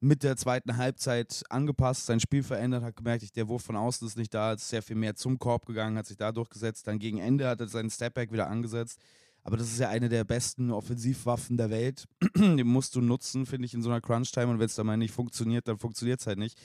mit 0.00 0.22
der 0.22 0.36
zweiten 0.36 0.76
Halbzeit 0.76 1.42
angepasst, 1.50 2.06
sein 2.06 2.20
Spiel 2.20 2.42
verändert, 2.42 2.82
hat 2.82 2.96
gemerkt, 2.96 3.36
der 3.36 3.48
Wurf 3.48 3.64
von 3.64 3.76
außen 3.76 4.06
ist 4.06 4.16
nicht 4.16 4.32
da, 4.32 4.54
ist 4.54 4.68
sehr 4.68 4.82
viel 4.82 4.96
mehr 4.96 5.14
zum 5.14 5.38
Korb 5.38 5.66
gegangen, 5.66 5.98
hat 5.98 6.06
sich 6.06 6.16
da 6.16 6.32
durchgesetzt. 6.32 6.86
Dann 6.86 6.98
gegen 6.98 7.18
Ende 7.18 7.46
hat 7.46 7.60
er 7.60 7.68
seinen 7.68 7.90
Stepback 7.90 8.32
wieder 8.32 8.48
angesetzt. 8.48 8.98
Aber 9.42 9.56
das 9.56 9.68
ist 9.68 9.78
ja 9.78 9.88
eine 9.88 10.08
der 10.08 10.24
besten 10.24 10.70
Offensivwaffen 10.70 11.56
der 11.56 11.70
Welt. 11.70 12.06
Den 12.36 12.66
musst 12.66 12.94
du 12.94 13.00
nutzen, 13.00 13.46
finde 13.46 13.66
ich, 13.66 13.74
in 13.74 13.82
so 13.82 13.90
einer 13.90 14.00
Crunch-Time. 14.00 14.48
Und 14.48 14.58
wenn 14.58 14.66
es 14.66 14.74
dann 14.74 14.86
mal 14.86 14.96
nicht 14.96 15.12
funktioniert, 15.14 15.68
dann 15.68 15.78
funktioniert 15.78 16.20
es 16.20 16.26
halt 16.26 16.38
nicht. 16.38 16.58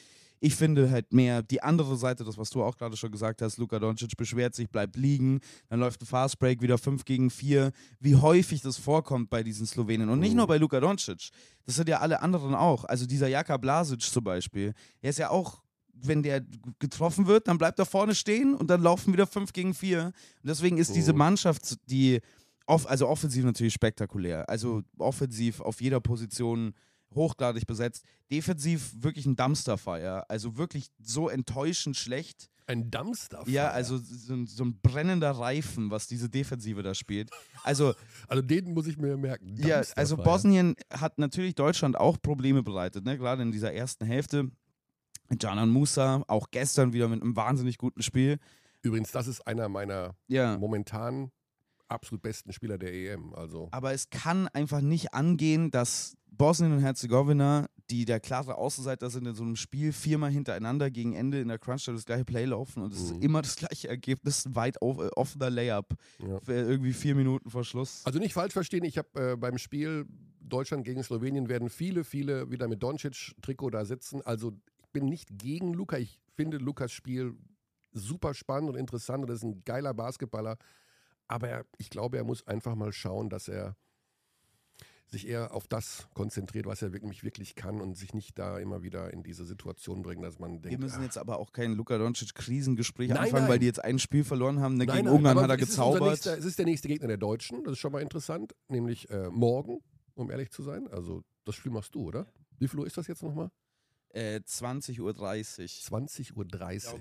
Ich 0.45 0.55
finde 0.55 0.91
halt 0.91 1.11
mehr 1.11 1.41
die 1.41 1.63
andere 1.63 1.97
Seite, 1.97 2.23
das, 2.23 2.37
was 2.37 2.51
du 2.51 2.61
auch 2.61 2.77
gerade 2.77 2.95
schon 2.95 3.11
gesagt 3.11 3.41
hast, 3.41 3.57
Luka 3.57 3.79
Doncic 3.79 4.15
beschwert 4.15 4.53
sich, 4.53 4.69
bleibt 4.69 4.95
liegen, 4.95 5.39
dann 5.69 5.79
läuft 5.79 6.03
ein 6.03 6.05
Fastbreak 6.05 6.61
wieder 6.61 6.77
5 6.77 7.03
gegen 7.03 7.31
4. 7.31 7.71
Wie 7.99 8.15
häufig 8.15 8.61
das 8.61 8.77
vorkommt 8.77 9.31
bei 9.31 9.41
diesen 9.41 9.65
Slowenen. 9.65 10.07
Und 10.07 10.19
nicht 10.19 10.35
nur 10.35 10.45
bei 10.45 10.59
Luka 10.59 10.79
Doncic, 10.79 11.29
das 11.65 11.77
sind 11.77 11.89
ja 11.89 11.99
alle 11.99 12.21
anderen 12.21 12.53
auch. 12.53 12.85
Also 12.85 13.07
dieser 13.07 13.27
Jaka 13.27 13.57
Blasic 13.57 14.01
zum 14.01 14.23
Beispiel, 14.23 14.75
der 15.01 15.09
ist 15.09 15.17
ja 15.17 15.31
auch 15.31 15.63
wenn 15.95 16.21
der 16.21 16.45
getroffen 16.77 17.25
wird, 17.25 17.47
dann 17.47 17.57
bleibt 17.57 17.79
er 17.79 17.87
vorne 17.87 18.13
stehen 18.13 18.53
und 18.53 18.69
dann 18.69 18.83
laufen 18.83 19.13
wieder 19.13 19.25
5 19.25 19.51
gegen 19.51 19.73
4. 19.73 20.03
Und 20.03 20.13
deswegen 20.43 20.77
ist 20.77 20.93
diese 20.93 21.13
Mannschaft, 21.13 21.77
die, 21.89 22.19
off 22.67 22.85
also 22.85 23.07
offensiv 23.07 23.45
natürlich 23.45 23.73
spektakulär. 23.73 24.47
Also 24.47 24.83
offensiv 24.99 25.59
auf 25.61 25.81
jeder 25.81 26.01
Position 26.01 26.75
hochgradig 27.13 27.65
besetzt. 27.67 28.03
Defensiv 28.31 28.91
wirklich 28.97 29.25
ein 29.25 29.35
Dumpsterfire. 29.35 30.29
Also 30.29 30.57
wirklich 30.57 30.87
so 30.99 31.29
enttäuschend 31.29 31.95
schlecht. 31.97 32.49
Ein 32.67 32.89
Dumpster. 32.89 33.43
Ja, 33.45 33.69
also 33.69 33.97
so 33.97 34.33
ein, 34.33 34.47
so 34.47 34.63
ein, 34.63 34.79
brennender 34.81 35.31
Reifen, 35.31 35.91
was 35.91 36.07
diese 36.07 36.29
Defensive 36.29 36.81
da 36.81 36.95
spielt. 36.95 37.29
Also, 37.63 37.93
also 38.27 38.41
den 38.41 38.73
muss 38.73 38.87
ich 38.87 38.97
mir 38.97 39.17
merken. 39.17 39.55
Ja, 39.55 39.83
also 39.95 40.17
Bosnien 40.17 40.75
hat 40.91 41.19
natürlich 41.19 41.53
Deutschland 41.53 41.95
auch 41.95 42.19
Probleme 42.19 42.63
bereitet, 42.63 43.05
ne? 43.05 43.17
gerade 43.17 43.43
in 43.43 43.51
dieser 43.51 43.71
ersten 43.71 44.05
Hälfte. 44.05 44.49
Canan 45.39 45.69
Musa, 45.69 46.23
auch 46.27 46.49
gestern 46.51 46.93
wieder 46.93 47.07
mit 47.07 47.21
einem 47.21 47.35
wahnsinnig 47.35 47.77
guten 47.77 48.01
Spiel. 48.01 48.39
Übrigens, 48.81 49.11
das 49.11 49.27
ist 49.27 49.45
einer 49.47 49.69
meiner 49.69 50.15
ja. 50.27 50.57
momentan 50.57 51.31
absolut 51.87 52.21
besten 52.21 52.51
Spieler 52.53 52.77
der 52.77 52.93
EM. 52.93 53.33
Also. 53.33 53.69
Aber 53.71 53.93
es 53.93 54.09
kann 54.09 54.47
einfach 54.49 54.81
nicht 54.81 55.13
angehen, 55.13 55.71
dass 55.71 56.17
Bosnien 56.37 56.73
und 56.73 56.79
Herzegowina, 56.79 57.67
die 57.89 58.05
der 58.05 58.19
klare 58.19 58.55
Außenseiter 58.55 59.09
sind 59.09 59.27
in 59.27 59.35
so 59.35 59.43
einem 59.43 59.55
Spiel, 59.55 59.93
viermal 59.93 60.31
hintereinander 60.31 60.89
gegen 60.91 61.13
Ende 61.13 61.39
in 61.39 61.47
der 61.47 61.59
Crunch 61.59 61.85
das 61.85 62.05
gleiche 62.05 62.25
Play 62.25 62.45
laufen 62.45 62.83
und 62.83 62.93
es 62.93 62.99
mhm. 62.99 63.05
ist 63.05 63.23
immer 63.23 63.41
das 63.41 63.55
gleiche 63.55 63.87
Ergebnis, 63.87 64.45
weit 64.49 64.81
auf, 64.81 64.99
äh, 64.99 65.07
offener 65.15 65.49
Layup. 65.49 65.95
Ja. 66.19 66.39
Irgendwie 66.47 66.93
vier 66.93 67.15
Minuten 67.15 67.49
vor 67.49 67.63
Schluss. 67.63 68.01
Also 68.05 68.19
nicht 68.19 68.33
falsch 68.33 68.53
verstehen, 68.53 68.83
ich 68.83 68.97
habe 68.97 69.31
äh, 69.31 69.35
beim 69.37 69.57
Spiel 69.57 70.05
Deutschland 70.41 70.83
gegen 70.85 71.01
Slowenien 71.03 71.49
werden 71.49 71.69
viele, 71.69 72.03
viele 72.03 72.51
wieder 72.51 72.67
mit 72.67 72.83
Doncic-Trikot 72.83 73.71
da 73.71 73.85
sitzen. 73.85 74.21
Also 74.23 74.53
ich 74.81 74.89
bin 74.91 75.05
nicht 75.05 75.29
gegen 75.37 75.73
Luca. 75.73 75.97
Ich 75.97 76.19
finde 76.35 76.57
Lukas 76.57 76.91
Spiel 76.91 77.35
super 77.91 78.33
spannend 78.33 78.69
und 78.69 78.75
interessant 78.75 79.23
und 79.23 79.31
ist 79.31 79.43
ein 79.43 79.63
geiler 79.63 79.93
Basketballer. 79.93 80.57
Aber 81.27 81.49
er, 81.49 81.65
ich 81.77 81.89
glaube, 81.89 82.17
er 82.17 82.23
muss 82.23 82.45
einfach 82.47 82.75
mal 82.75 82.93
schauen, 82.93 83.29
dass 83.29 83.47
er 83.47 83.75
sich 85.07 85.27
eher 85.27 85.53
auf 85.53 85.67
das 85.67 86.07
konzentriert, 86.13 86.65
was 86.65 86.81
er 86.81 86.91
wirklich, 86.91 87.23
wirklich 87.23 87.55
kann 87.55 87.79
und 87.79 87.95
sich 87.95 88.13
nicht 88.13 88.37
da 88.39 88.57
immer 88.57 88.81
wieder 88.81 89.13
in 89.13 89.23
diese 89.23 89.45
Situation 89.45 90.01
bringen, 90.01 90.21
dass 90.21 90.39
man 90.39 90.61
denkt. 90.61 90.71
Wir 90.71 90.79
müssen 90.79 91.03
jetzt 91.03 91.17
aber 91.17 91.37
auch 91.37 91.51
kein 91.51 91.73
Luka 91.73 91.97
Doncic-Krisengespräch 91.97 93.11
anfangen, 93.11 93.43
nein. 93.43 93.49
weil 93.49 93.59
die 93.59 93.67
jetzt 93.67 93.83
ein 93.83 93.99
Spiel 93.99 94.23
verloren 94.23 94.59
haben. 94.59 94.75
Ne, 94.75 94.85
nein, 94.85 95.03
gegen 95.03 95.09
Ungarn 95.09 95.39
hat 95.39 95.49
er 95.49 95.57
gezaubert. 95.57 96.09
Nächster, 96.09 96.37
es 96.37 96.45
ist 96.45 96.57
der 96.57 96.65
nächste 96.65 96.87
Gegner 96.87 97.07
der 97.07 97.17
Deutschen, 97.17 97.63
das 97.63 97.73
ist 97.73 97.79
schon 97.79 97.91
mal 97.91 98.01
interessant, 98.01 98.55
nämlich 98.67 99.09
äh, 99.09 99.29
morgen, 99.29 99.81
um 100.15 100.31
ehrlich 100.31 100.51
zu 100.51 100.63
sein. 100.63 100.87
Also 100.87 101.23
das 101.45 101.55
Spiel 101.55 101.71
machst 101.71 101.93
du, 101.93 102.07
oder? 102.07 102.27
Wie 102.57 102.67
viel 102.67 102.79
Uhr 102.79 102.87
ist 102.87 102.97
das 102.97 103.07
jetzt 103.07 103.21
nochmal? 103.21 103.51
Äh, 104.09 104.39
20.30 104.45 105.01
Uhr. 105.01 105.11
20.30 105.11 106.35
Uhr. 106.35 106.99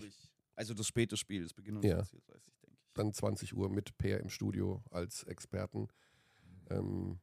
Also 0.57 0.75
das 0.75 0.87
späte 0.87 1.17
Spiel, 1.17 1.43
das 1.43 1.55
beginnt 1.55 1.79
um 1.79 1.85
ja. 1.85 2.01
20.30 2.01 2.13
Uhr. 2.29 2.64
Dann 2.95 3.13
20 3.13 3.55
Uhr 3.55 3.69
mit 3.69 3.97
Peer 3.99 4.21
im 4.21 4.29
Studio 4.29 4.83
als 4.91 5.25
Experten. 5.25 5.89
Ähm, 6.71 7.19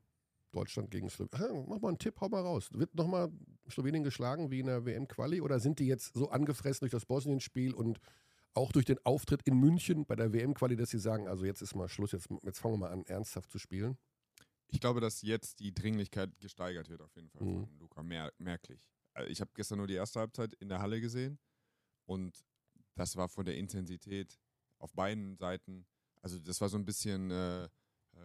Deutschland 0.52 0.92
gegen 0.92 1.10
Slowenien. 1.10 1.66
Mach 1.68 1.80
mal 1.80 1.90
einen 1.90 1.98
Tipp, 1.98 2.20
hau 2.20 2.30
mal 2.30 2.42
raus. 2.42 2.70
Wird 2.74 2.94
nochmal 2.96 3.32
Slowenien 3.70 4.04
geschlagen 4.04 4.52
wie 4.52 4.60
in 4.60 4.66
der 4.68 4.86
WM-Quali 4.86 5.42
oder 5.42 5.60
sind 5.60 5.80
die 5.80 5.88
jetzt 5.88 6.14
so 6.14 6.30
angefressen 6.30 6.82
durch 6.82 6.92
das 6.92 7.06
Bosnien-Spiel 7.06 7.74
und 7.74 8.00
auch 8.54 8.72
durch 8.72 8.86
den 8.86 9.00
Auftritt 9.06 9.42
in 9.44 9.58
München 9.58 10.06
bei 10.06 10.16
der 10.16 10.34
WM-Quali, 10.34 10.76
dass 10.76 10.90
sie 10.90 11.00
sagen, 11.00 11.28
also 11.28 11.46
jetzt 11.46 11.62
ist 11.62 11.74
mal 11.74 11.88
Schluss, 11.88 12.12
jetzt, 12.12 12.30
jetzt 12.44 12.60
fangen 12.60 12.76
wir 12.76 12.80
mal 12.80 12.92
an, 12.92 13.06
ernsthaft 13.06 13.50
zu 13.50 13.60
spielen? 13.60 13.98
Ich 14.68 14.80
glaube, 14.80 15.00
dass 15.00 15.22
jetzt 15.22 15.60
die 15.60 15.74
Dringlichkeit 15.74 16.38
gesteigert 16.40 16.90
wird, 16.90 17.02
auf 17.02 17.16
jeden 17.16 17.30
Fall 17.30 17.44
mhm. 17.44 17.66
von 17.66 17.80
Luca, 17.80 18.04
mer 18.04 18.32
merklich. 18.38 18.82
Äh, 19.14 19.26
ich 19.28 19.40
habe 19.42 19.52
gestern 19.54 19.78
nur 19.78 19.88
die 19.88 19.94
erste 19.94 20.20
Halbzeit 20.20 20.54
in 20.56 20.70
der 20.70 20.80
Halle 20.80 21.00
gesehen 21.00 21.40
und 22.06 22.46
das 22.96 23.16
war 23.16 23.30
von 23.30 23.46
der 23.46 23.56
Intensität 23.56 24.38
auf 24.82 24.94
beiden 24.94 25.38
Seiten, 25.38 25.86
also 26.22 26.40
das 26.40 26.60
war 26.62 26.70
so 26.70 26.78
ein 26.78 26.86
bisschen 26.86 27.32
äh, 27.32 27.64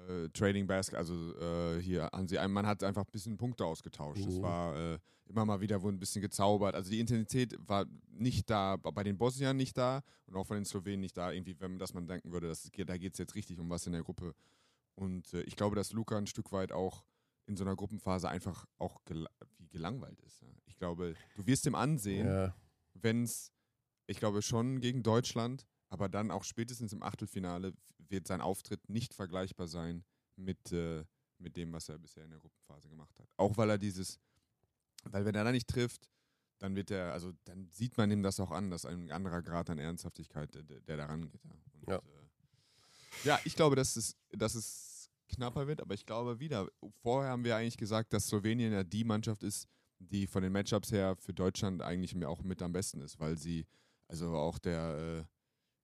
äh, 0.09 0.29
Trading 0.33 0.67
Basket, 0.67 0.97
also 0.97 1.37
äh, 1.39 1.81
hier 1.81 2.09
haben 2.13 2.29
sie, 2.29 2.37
man 2.49 2.67
hat 2.67 2.83
einfach 2.83 3.05
ein 3.05 3.13
bisschen 3.13 3.37
Punkte 3.37 3.65
ausgetauscht. 3.65 4.21
Es 4.21 4.39
mhm. 4.39 4.43
war 4.43 4.77
äh, 4.77 4.99
immer 5.27 5.45
mal 5.45 5.61
wieder 5.61 5.83
wurde 5.83 5.97
ein 5.97 6.01
bisschen 6.01 6.23
gezaubert. 6.23 6.75
Also 6.75 6.91
die 6.91 7.01
Intensität 7.01 7.57
war 7.67 7.87
nicht 8.11 8.49
da, 8.49 8.77
bei 8.77 9.03
den 9.03 9.19
Bosniern 9.19 9.57
nicht 9.57 9.77
da 9.77 10.03
und 10.27 10.37
auch 10.37 10.47
von 10.47 10.57
den 10.57 10.65
Slowenen 10.65 11.01
nicht 11.01 11.17
da, 11.17 11.33
irgendwie, 11.33 11.59
wenn 11.61 11.79
dass 11.79 11.95
man 11.95 12.07
denken 12.07 12.33
würde, 12.33 12.49
dass, 12.49 12.69
da 12.71 12.97
geht 12.97 13.13
es 13.13 13.19
jetzt 13.19 13.35
richtig 13.35 13.59
um 13.59 13.69
was 13.71 13.87
in 13.87 13.93
der 13.93 14.03
Gruppe. 14.03 14.35
Und 14.95 15.33
äh, 15.35 15.43
ich 15.43 15.57
glaube, 15.57 15.77
dass 15.77 15.93
Luca 15.93 16.17
ein 16.17 16.27
Stück 16.27 16.53
weit 16.53 16.73
auch 16.73 17.05
in 17.47 17.57
so 17.57 17.65
einer 17.65 17.77
Gruppenphase 17.77 18.29
einfach 18.29 18.67
auch 18.79 19.05
gel 19.05 19.27
wie 19.59 19.69
gelangweilt 19.69 20.21
ist. 20.23 20.43
Ja. 20.43 20.49
Ich 20.67 20.77
glaube, 20.77 21.15
du 21.37 21.47
wirst 21.47 21.67
ihm 21.67 21.75
ansehen, 21.75 22.27
ja. 22.27 22.55
wenn 22.95 23.23
es, 23.23 23.53
ich 24.07 24.19
glaube 24.19 24.43
schon 24.43 24.81
gegen 24.81 25.03
Deutschland, 25.03 25.67
aber 25.89 26.09
dann 26.09 26.31
auch 26.31 26.45
spätestens 26.45 26.93
im 26.93 27.03
Achtelfinale 27.03 27.73
wird 28.09 28.27
sein 28.27 28.41
Auftritt 28.41 28.89
nicht 28.89 29.15
vergleichbar 29.15 29.69
sein 29.69 30.05
mit, 30.37 30.73
äh, 30.73 31.05
mit 31.39 31.57
dem, 31.57 31.73
was 31.73 31.89
er 31.89 31.99
bisher 31.99 32.25
in 32.25 32.31
der 32.31 32.41
Gruppenphase 32.41 32.89
gemacht 32.89 33.19
hat. 33.19 33.29
Auch 33.37 33.57
weil 33.57 33.71
er 33.71 33.79
dieses, 33.79 34.19
weil 35.05 35.25
wenn 35.25 35.35
er 35.35 35.45
da 35.45 35.53
nicht 35.53 35.69
trifft, 35.69 36.09
dann 36.59 36.75
wird 36.75 36.91
er, 36.91 37.13
also 37.13 37.33
dann 37.45 37.69
sieht 37.71 37.97
man 37.97 38.11
ihm 38.11 38.23
das 38.23 38.41
auch 38.41 38.51
an, 38.51 38.71
dass 38.71 38.85
ein 38.85 39.11
anderer 39.11 39.43
Grad 39.43 39.69
an 39.71 39.79
Ernsthaftigkeit, 39.79 40.55
der, 40.55 40.63
der 40.63 40.97
da 40.97 41.07
rangeht. 41.07 41.41
Ja. 41.45 41.51
Und, 41.75 41.89
ja. 41.89 41.97
Äh, 41.97 42.27
ja, 43.25 43.41
ich 43.45 43.57
glaube, 43.57 43.77
dass 43.77 43.97
es, 43.97 44.17
dass 44.31 44.55
es 44.55 45.11
knapper 45.29 45.67
wird, 45.67 45.81
aber 45.81 45.95
ich 45.95 46.07
glaube 46.07 46.41
wieder, 46.41 46.69
vorher 47.03 47.31
haben 47.31 47.45
wir 47.45 47.57
eigentlich 47.57 47.77
gesagt, 47.77 48.13
dass 48.13 48.29
Slowenien 48.29 48.73
ja 48.73 48.85
die 48.85 49.05
Mannschaft 49.05 49.43
ist, 49.43 49.69
die 49.99 50.27
von 50.27 50.43
den 50.43 50.53
Matchups 50.53 50.93
her 50.93 51.17
für 51.17 51.33
Deutschland 51.33 51.83
eigentlich 51.83 52.25
auch 52.25 52.43
mit 52.43 52.63
am 52.63 52.73
besten 52.73 53.01
ist, 53.01 53.19
weil 53.19 53.37
sie, 53.37 53.67
also 54.09 54.35
auch 54.37 54.59
der, 54.59 55.27
äh, 55.27 55.36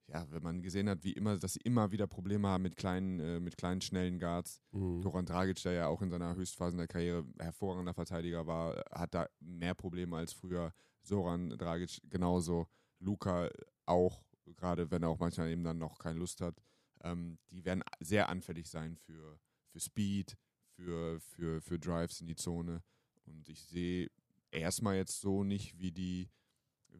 ja, 0.07 0.29
wenn 0.29 0.43
man 0.43 0.61
gesehen 0.61 0.89
hat, 0.89 1.03
wie 1.03 1.13
immer, 1.13 1.37
dass 1.37 1.53
sie 1.53 1.61
immer 1.63 1.91
wieder 1.91 2.07
Probleme 2.07 2.47
haben 2.47 2.63
mit 2.63 2.75
kleinen, 2.75 3.19
äh, 3.19 3.39
mit 3.39 3.57
kleinen, 3.57 3.81
schnellen 3.81 4.19
Guards. 4.19 4.61
Mhm. 4.71 5.01
Goran 5.01 5.25
Dragic, 5.25 5.61
der 5.63 5.73
ja 5.73 5.87
auch 5.87 6.01
in 6.01 6.09
seiner 6.09 6.35
Höchstphase 6.35 6.75
der 6.77 6.87
Karriere 6.87 7.25
hervorragender 7.39 7.93
Verteidiger 7.93 8.45
war, 8.45 8.83
hat 8.91 9.13
da 9.13 9.27
mehr 9.39 9.73
Probleme 9.73 10.17
als 10.17 10.33
früher. 10.33 10.73
Soran 11.01 11.49
Dragic 11.51 12.01
genauso. 12.09 12.67
Luca 12.99 13.49
auch, 13.85 14.23
gerade 14.55 14.91
wenn 14.91 15.03
er 15.03 15.09
auch 15.09 15.19
manchmal 15.19 15.49
eben 15.49 15.63
dann 15.63 15.77
noch 15.77 15.97
keine 15.99 16.19
Lust 16.19 16.41
hat. 16.41 16.61
Ähm, 17.03 17.37
die 17.51 17.65
werden 17.65 17.83
sehr 17.99 18.29
anfällig 18.29 18.69
sein 18.69 18.95
für, 18.95 19.39
für 19.67 19.79
Speed, 19.79 20.37
für, 20.75 21.19
für, 21.19 21.61
für 21.61 21.79
Drives 21.79 22.21
in 22.21 22.27
die 22.27 22.35
Zone. 22.35 22.83
Und 23.25 23.49
ich 23.49 23.63
sehe 23.63 24.09
erstmal 24.51 24.95
jetzt 24.95 25.19
so 25.19 25.43
nicht, 25.43 25.79
wie 25.79 25.91
die 25.91 26.29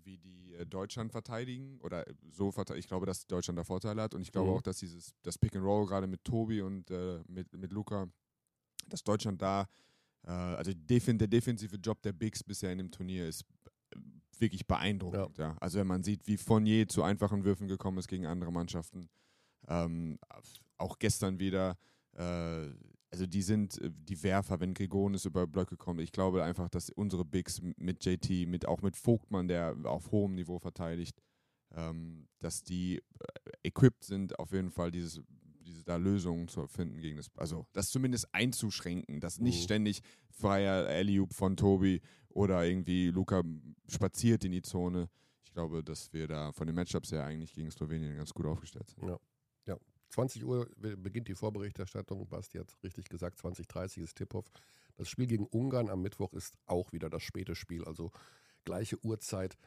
wie 0.03 0.17
die 0.17 0.53
äh, 0.53 0.65
Deutschland 0.65 1.11
verteidigen 1.11 1.79
oder 1.81 2.07
äh, 2.07 2.13
so 2.29 2.51
verteidigen. 2.51 2.79
Ich 2.79 2.87
glaube, 2.87 3.05
dass 3.05 3.27
Deutschland 3.27 3.57
da 3.59 3.63
Vorteile 3.63 4.01
hat 4.01 4.13
und 4.13 4.21
ich 4.21 4.31
glaube 4.31 4.49
mhm. 4.49 4.57
auch, 4.57 4.61
dass 4.61 4.77
dieses 4.77 5.13
das 5.21 5.37
Pick 5.37 5.55
and 5.55 5.65
Roll 5.65 5.85
gerade 5.85 6.07
mit 6.07 6.23
Tobi 6.23 6.61
und 6.61 6.89
äh, 6.91 7.21
mit, 7.27 7.51
mit 7.53 7.71
Luca, 7.71 8.07
dass 8.87 9.03
Deutschland 9.03 9.41
da, 9.41 9.67
äh, 10.23 10.31
also 10.31 10.71
der 10.73 11.27
defensive 11.27 11.75
Job 11.77 12.01
der 12.01 12.13
Bigs 12.13 12.43
bisher 12.43 12.71
in 12.71 12.79
dem 12.79 12.91
Turnier 12.91 13.27
ist 13.27 13.45
äh, 13.91 13.99
wirklich 14.39 14.65
beeindruckend. 14.67 15.37
Ja. 15.37 15.49
ja. 15.49 15.57
Also 15.59 15.79
wenn 15.79 15.87
man 15.87 16.03
sieht, 16.03 16.27
wie 16.27 16.37
Fournier 16.37 16.87
zu 16.87 17.03
einfachen 17.03 17.43
Würfen 17.43 17.67
gekommen 17.67 17.97
ist 17.97 18.07
gegen 18.07 18.25
andere 18.25 18.51
Mannschaften, 18.51 19.09
ähm, 19.67 20.19
auch 20.77 20.99
gestern 20.99 21.39
wieder. 21.39 21.77
Äh, 22.13 22.67
also 23.13 23.27
die 23.27 23.43
sind 23.43 23.79
äh, 23.79 23.91
die 23.93 24.21
Werfer, 24.23 24.59
wenn 24.59 24.73
Grigonis 24.73 25.25
über 25.25 25.45
Blöcke 25.45 25.77
kommt. 25.77 26.01
Ich 26.01 26.11
glaube 26.11 26.43
einfach, 26.43 26.67
dass 26.67 26.89
unsere 26.89 27.23
Bigs 27.23 27.61
mit 27.77 28.03
JT, 28.03 28.47
mit 28.47 28.67
auch 28.67 28.81
mit 28.81 28.97
Vogtmann, 28.97 29.47
der 29.47 29.77
auf 29.83 30.11
hohem 30.11 30.33
Niveau 30.33 30.57
verteidigt, 30.57 31.21
ähm, 31.75 32.27
dass 32.39 32.63
die 32.63 32.97
äh, 32.97 33.01
equipped 33.61 34.03
sind, 34.03 34.39
auf 34.39 34.51
jeden 34.51 34.71
Fall 34.71 34.89
dieses, 34.89 35.21
diese 35.61 35.83
da 35.83 35.97
Lösungen 35.97 36.47
zu 36.47 36.65
finden 36.65 37.01
gegen 37.01 37.17
das, 37.17 37.29
also 37.35 37.67
das 37.71 37.91
zumindest 37.91 38.33
einzuschränken, 38.33 39.19
dass 39.19 39.39
nicht 39.39 39.59
mhm. 39.59 39.63
ständig 39.63 40.01
freier 40.31 40.89
Eliup 40.89 41.33
von 41.33 41.55
Tobi 41.55 42.01
oder 42.29 42.65
irgendwie 42.65 43.09
Luca 43.09 43.43
spaziert 43.89 44.43
in 44.43 44.53
die 44.53 44.63
Zone. 44.63 45.07
Ich 45.43 45.51
glaube, 45.51 45.83
dass 45.83 46.11
wir 46.13 46.27
da 46.27 46.51
von 46.51 46.65
den 46.65 46.75
Matchups 46.75 47.11
her 47.11 47.25
eigentlich 47.25 47.53
gegen 47.53 47.69
Slowenien 47.69 48.17
ganz 48.17 48.33
gut 48.33 48.47
aufgestellt 48.47 48.89
sind. 48.89 49.07
Ja. 49.07 49.19
20 50.13 50.45
Uhr 50.45 50.69
beginnt 50.77 51.27
die 51.27 51.35
Vorberichterstattung. 51.35 52.27
Basti 52.27 52.59
hat 52.59 52.77
richtig 52.83 53.09
gesagt, 53.09 53.39
20.30 53.39 54.03
ist 54.03 54.15
Tiphoff. 54.15 54.45
Das 54.95 55.09
Spiel 55.09 55.25
gegen 55.25 55.47
Ungarn 55.47 55.89
am 55.89 56.03
Mittwoch 56.03 56.33
ist 56.33 56.55
auch 56.67 56.91
wieder 56.91 57.09
das 57.09 57.23
späte 57.23 57.55
Spiel, 57.55 57.83
also 57.85 58.11
gleiche 58.63 59.03
Uhrzeit 59.03 59.57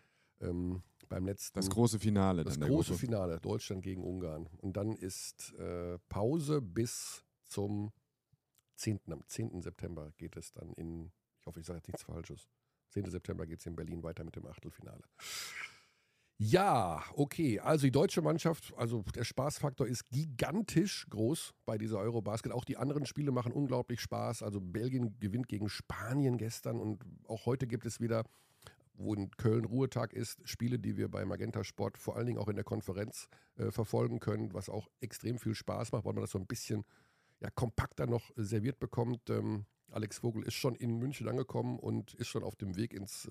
ähm, 0.41 0.83
beim 1.09 1.27
letzten. 1.27 1.59
Das 1.59 1.69
große 1.69 1.99
Finale. 1.99 2.45
Das 2.45 2.61
große 2.61 2.95
Finale, 2.95 3.41
Deutschland 3.41 3.83
gegen 3.83 4.05
Ungarn. 4.05 4.49
Und 4.59 4.77
dann 4.77 4.95
ist 4.95 5.53
äh, 5.55 5.99
Pause 6.09 6.63
bis 6.63 7.25
zum 7.45 7.93
10. 8.77 9.01
Am 9.11 9.27
10. 9.27 9.63
September 9.63 10.13
geht 10.17 10.37
es 10.37 10.53
dann 10.53 10.73
in, 10.75 11.11
ich 11.41 11.47
hoffe, 11.47 11.59
ich 11.59 11.67
sage 11.67 11.79
jetzt 11.79 11.89
nichts 11.89 12.03
Falsches. 12.05 12.49
10. 12.91 13.11
September 13.11 13.47
geht 13.47 13.59
es 13.59 13.67
in 13.67 13.75
Berlin 13.75 14.05
weiter 14.05 14.23
mit 14.23 14.37
dem 14.37 14.47
Achtelfinale. 14.47 15.03
Ja, 16.39 17.03
okay. 17.15 17.61
Also 17.61 17.87
die 17.87 17.93
deutsche 17.93 18.21
Mannschaft, 18.21 18.75
also 18.77 19.03
der 19.15 19.25
Spaßfaktor 19.25 19.87
ist 19.87 20.11
gigantisch 20.11 21.07
groß 21.09 21.55
bei 21.65 21.79
dieser 21.79 21.99
Eurobasket. 21.99 22.53
Auch 22.53 22.67
die 22.67 22.77
anderen 22.77 23.07
Spiele 23.07 23.33
machen 23.33 23.53
unglaublich 23.53 24.01
Spaß. 24.03 24.43
Also 24.43 24.61
Belgien 24.61 25.19
gewinnt 25.19 25.49
gegen 25.49 25.71
Spanien 25.71 26.37
gestern 26.37 26.79
und 26.79 27.03
auch 27.27 27.47
heute 27.47 27.67
gibt 27.67 27.87
es 27.87 28.01
wieder, 28.01 28.25
wo 28.93 29.15
in 29.15 29.31
Köln 29.31 29.65
Ruhetag 29.65 30.13
ist, 30.13 30.47
Spiele, 30.47 30.79
die 30.79 30.99
wir 30.99 31.11
bei 31.11 31.25
Magenta 31.25 31.65
Sport 31.65 31.97
vor 31.97 32.17
allen 32.17 32.27
Dingen 32.27 32.39
auch 32.39 32.49
in 32.49 32.57
der 32.57 32.65
Konferenz 32.65 33.29
äh, 33.57 33.71
verfolgen 33.71 34.21
können, 34.21 34.53
was 34.53 34.69
auch 34.69 34.89
extrem 35.01 35.39
viel 35.39 35.55
Spaß 35.55 35.93
macht, 35.93 36.05
weil 36.05 36.13
man 36.13 36.23
das 36.23 36.33
so 36.33 36.39
ein 36.39 36.47
bisschen 36.47 36.85
ja, 37.41 37.49
kompakter 37.51 38.07
noch 38.07 38.31
serviert 38.37 38.79
bekommt. 38.79 39.31
Ähm, 39.31 39.65
Alex 39.91 40.19
Vogel 40.19 40.43
ist 40.43 40.55
schon 40.55 40.75
in 40.75 40.99
München 40.99 41.29
angekommen 41.29 41.79
und 41.79 42.13
ist 42.15 42.29
schon 42.29 42.43
auf 42.43 42.57
dem 42.57 42.77
Weg 42.77 42.93
ins 42.93 43.31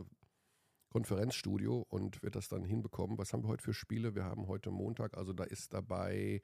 Konferenzstudio 0.95 1.85
und 1.89 2.23
wird 2.23 2.37
das 2.37 2.47
dann 2.47 2.63
hinbekommen. 2.63 3.17
Was 3.17 3.33
haben 3.33 3.43
wir 3.43 3.49
heute 3.49 3.65
für 3.65 3.73
Spiele? 3.73 4.15
Wir 4.15 4.23
haben 4.23 4.47
heute 4.47 4.71
Montag, 4.71 5.17
also 5.17 5.33
da 5.33 5.43
ist 5.43 5.73
dabei 5.73 6.41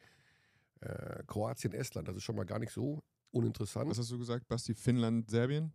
äh, 0.82 1.24
Kroatien, 1.26 1.72
Estland. 1.72 2.10
Das 2.10 2.18
ist 2.18 2.24
schon 2.24 2.36
mal 2.36 2.44
gar 2.44 2.60
nicht 2.60 2.74
so 2.74 3.02
uninteressant. 3.32 3.90
Was 3.90 3.98
hast 3.98 4.12
du 4.12 4.20
gesagt, 4.20 4.50
Basti? 4.50 4.74
Finnland, 4.74 5.30
Serbien? 5.30 5.72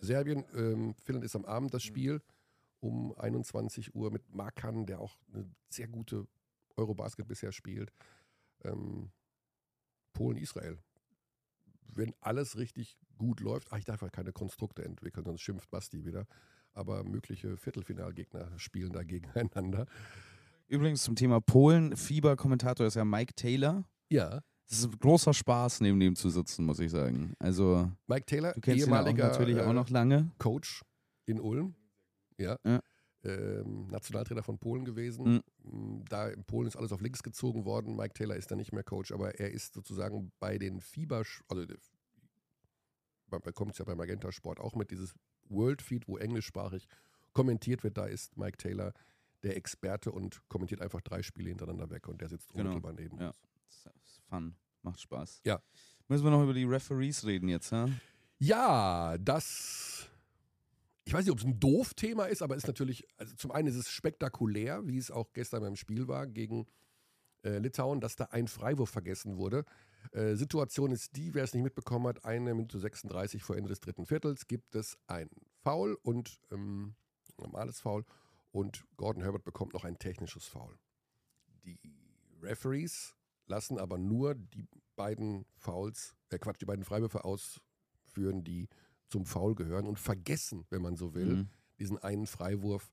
Serbien, 0.00 0.44
ähm, 0.56 0.96
Finnland 1.04 1.24
ist 1.24 1.36
am 1.36 1.44
Abend 1.44 1.72
das 1.72 1.84
Spiel 1.84 2.20
um 2.80 3.16
21 3.16 3.94
Uhr 3.94 4.10
mit 4.10 4.34
Markan, 4.34 4.86
der 4.86 4.98
auch 4.98 5.16
eine 5.32 5.48
sehr 5.68 5.86
gute 5.86 6.26
Eurobasket 6.74 7.28
bisher 7.28 7.52
spielt. 7.52 7.92
Ähm, 8.64 9.12
Polen, 10.14 10.36
Israel. 10.36 10.78
Wenn 11.94 12.12
alles 12.20 12.56
richtig 12.56 12.98
gut 13.18 13.38
läuft, 13.38 13.68
ach, 13.70 13.78
ich 13.78 13.84
darf 13.84 14.02
ja 14.02 14.08
keine 14.08 14.32
Konstrukte 14.32 14.84
entwickeln, 14.84 15.24
sonst 15.24 15.42
schimpft 15.42 15.70
Basti 15.70 16.04
wieder. 16.04 16.26
Aber 16.76 17.04
mögliche 17.04 17.56
Viertelfinalgegner 17.56 18.50
spielen 18.58 18.92
da 18.92 19.02
gegeneinander. 19.02 19.86
Übrigens 20.68 21.02
zum 21.04 21.16
Thema 21.16 21.40
Polen, 21.40 21.96
Fieber-Kommentator 21.96 22.86
ist 22.86 22.96
ja 22.96 23.04
Mike 23.04 23.32
Taylor. 23.34 23.84
Ja. 24.10 24.42
Es 24.68 24.80
ist 24.80 24.84
ein 24.92 24.98
großer 24.98 25.32
Spaß, 25.32 25.80
neben 25.80 25.98
dem 25.98 26.14
zu 26.16 26.28
sitzen, 26.28 26.66
muss 26.66 26.78
ich 26.78 26.90
sagen. 26.90 27.32
Also, 27.38 27.90
Mike 28.06 28.26
Taylor, 28.26 28.52
du 28.52 28.60
kennst 28.60 28.86
ihn 28.86 28.90
ja 28.90 28.96
auch 28.96 29.06
ehemaliger 29.06 29.28
natürlich 29.28 29.58
auch 29.60 29.70
äh, 29.70 29.72
noch 29.72 29.88
lange. 29.88 30.30
Coach 30.38 30.82
in 31.24 31.40
Ulm. 31.40 31.74
Ja. 32.36 32.58
Ja. 32.62 32.80
Ähm, 33.24 33.86
Nationaltrainer 33.88 34.42
von 34.42 34.58
Polen 34.58 34.84
gewesen. 34.84 35.40
Mm, 35.62 36.04
Da 36.10 36.28
in 36.28 36.44
Polen 36.44 36.68
ist 36.68 36.76
alles 36.76 36.92
auf 36.92 37.00
links 37.00 37.22
gezogen 37.22 37.64
worden. 37.64 37.96
Mike 37.96 38.12
Taylor 38.12 38.36
ist 38.36 38.50
da 38.50 38.54
nicht 38.56 38.72
mehr 38.72 38.84
Coach, 38.84 39.12
aber 39.12 39.40
er 39.40 39.50
ist 39.50 39.72
sozusagen 39.72 40.30
bei 40.40 40.58
den 40.58 40.82
Fieber, 40.82 41.22
also 41.48 41.64
man 43.30 43.40
bekommt 43.40 43.72
es 43.72 43.78
ja 43.78 43.86
beim 43.86 43.96
Magenta 43.96 44.30
Sport 44.30 44.60
auch 44.60 44.74
mit, 44.74 44.90
dieses 44.90 45.14
World 45.50 45.82
Feed, 45.82 46.06
wo 46.08 46.16
englischsprachig 46.18 46.86
kommentiert 47.32 47.84
wird, 47.84 47.96
da 47.98 48.06
ist 48.06 48.36
Mike 48.36 48.56
Taylor 48.58 48.92
der 49.42 49.56
Experte 49.56 50.10
und 50.10 50.40
kommentiert 50.48 50.80
einfach 50.80 51.00
drei 51.02 51.22
Spiele 51.22 51.50
hintereinander 51.50 51.90
weg 51.90 52.08
und 52.08 52.20
der 52.20 52.28
sitzt 52.28 52.52
Genau. 52.52 52.70
unmittelbar 52.70 52.92
neben 52.94 53.18
Ja. 53.20 53.28
uns. 53.28 53.82
Das 53.84 53.94
ist 54.04 54.22
fun, 54.28 54.56
macht 54.82 55.00
Spaß. 55.00 55.40
Ja. 55.44 55.62
Müssen 56.08 56.24
wir 56.24 56.30
noch 56.30 56.42
über 56.42 56.54
die 56.54 56.64
Referees 56.64 57.24
reden 57.26 57.48
jetzt, 57.48 57.72
ha? 57.72 57.88
Ja, 58.38 59.16
das. 59.18 60.08
Ich 61.04 61.12
weiß 61.12 61.24
nicht, 61.24 61.32
ob 61.32 61.38
es 61.38 61.44
ein 61.44 61.60
Doof-Thema 61.60 62.24
ist, 62.26 62.42
aber 62.42 62.56
ist 62.56 62.66
natürlich, 62.66 63.06
also 63.16 63.34
zum 63.36 63.52
einen 63.52 63.68
ist 63.68 63.76
es 63.76 63.88
spektakulär, 63.88 64.86
wie 64.86 64.98
es 64.98 65.10
auch 65.10 65.32
gestern 65.32 65.62
beim 65.62 65.76
Spiel 65.76 66.08
war 66.08 66.26
gegen 66.26 66.66
äh, 67.46 67.58
Litauen, 67.58 68.00
dass 68.00 68.16
da 68.16 68.24
ein 68.26 68.48
Freiwurf 68.48 68.90
vergessen 68.90 69.36
wurde. 69.36 69.64
Äh, 70.12 70.34
Situation 70.34 70.90
ist 70.90 71.16
die, 71.16 71.32
wer 71.34 71.44
es 71.44 71.54
nicht 71.54 71.62
mitbekommen 71.62 72.06
hat, 72.08 72.24
eine 72.24 72.54
Minute 72.54 72.78
36 72.78 73.42
vor 73.42 73.56
Ende 73.56 73.68
des 73.68 73.80
dritten 73.80 74.06
Viertels 74.06 74.46
gibt 74.46 74.74
es 74.74 74.98
ein 75.06 75.30
Foul 75.62 75.96
und 76.02 76.40
ähm, 76.50 76.94
normales 77.38 77.80
Foul 77.80 78.04
und 78.52 78.84
Gordon 78.96 79.22
Herbert 79.22 79.44
bekommt 79.44 79.74
noch 79.74 79.84
ein 79.84 79.98
technisches 79.98 80.46
Foul. 80.46 80.76
Die 81.64 81.78
Referees 82.42 83.14
lassen 83.46 83.78
aber 83.78 83.98
nur 83.98 84.34
die 84.34 84.66
beiden 84.96 85.44
Fouls, 85.56 86.14
äh 86.30 86.38
Quatsch, 86.38 86.60
die 86.60 86.64
beiden 86.66 86.84
Freiwürfe 86.84 87.24
ausführen, 87.24 88.42
die 88.44 88.68
zum 89.08 89.24
Foul 89.24 89.54
gehören 89.54 89.86
und 89.86 89.98
vergessen, 89.98 90.66
wenn 90.70 90.82
man 90.82 90.96
so 90.96 91.14
will, 91.14 91.36
Mhm. 91.36 91.48
diesen 91.78 91.98
einen 91.98 92.26
Freiwurf 92.26 92.92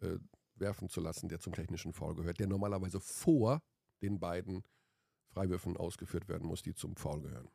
äh, 0.00 0.18
werfen 0.56 0.88
zu 0.88 1.00
lassen, 1.00 1.28
der 1.28 1.40
zum 1.40 1.52
technischen 1.52 1.92
Foul 1.92 2.14
gehört, 2.14 2.38
der 2.40 2.46
normalerweise 2.46 3.00
vor 3.00 3.60
den 4.02 4.18
beiden 4.20 4.62
Freiwürfen 5.32 5.76
ausgeführt 5.76 6.28
werden 6.28 6.46
muss, 6.46 6.62
die 6.62 6.74
zum 6.74 6.96
Foul 6.96 7.22
gehören. 7.22 7.48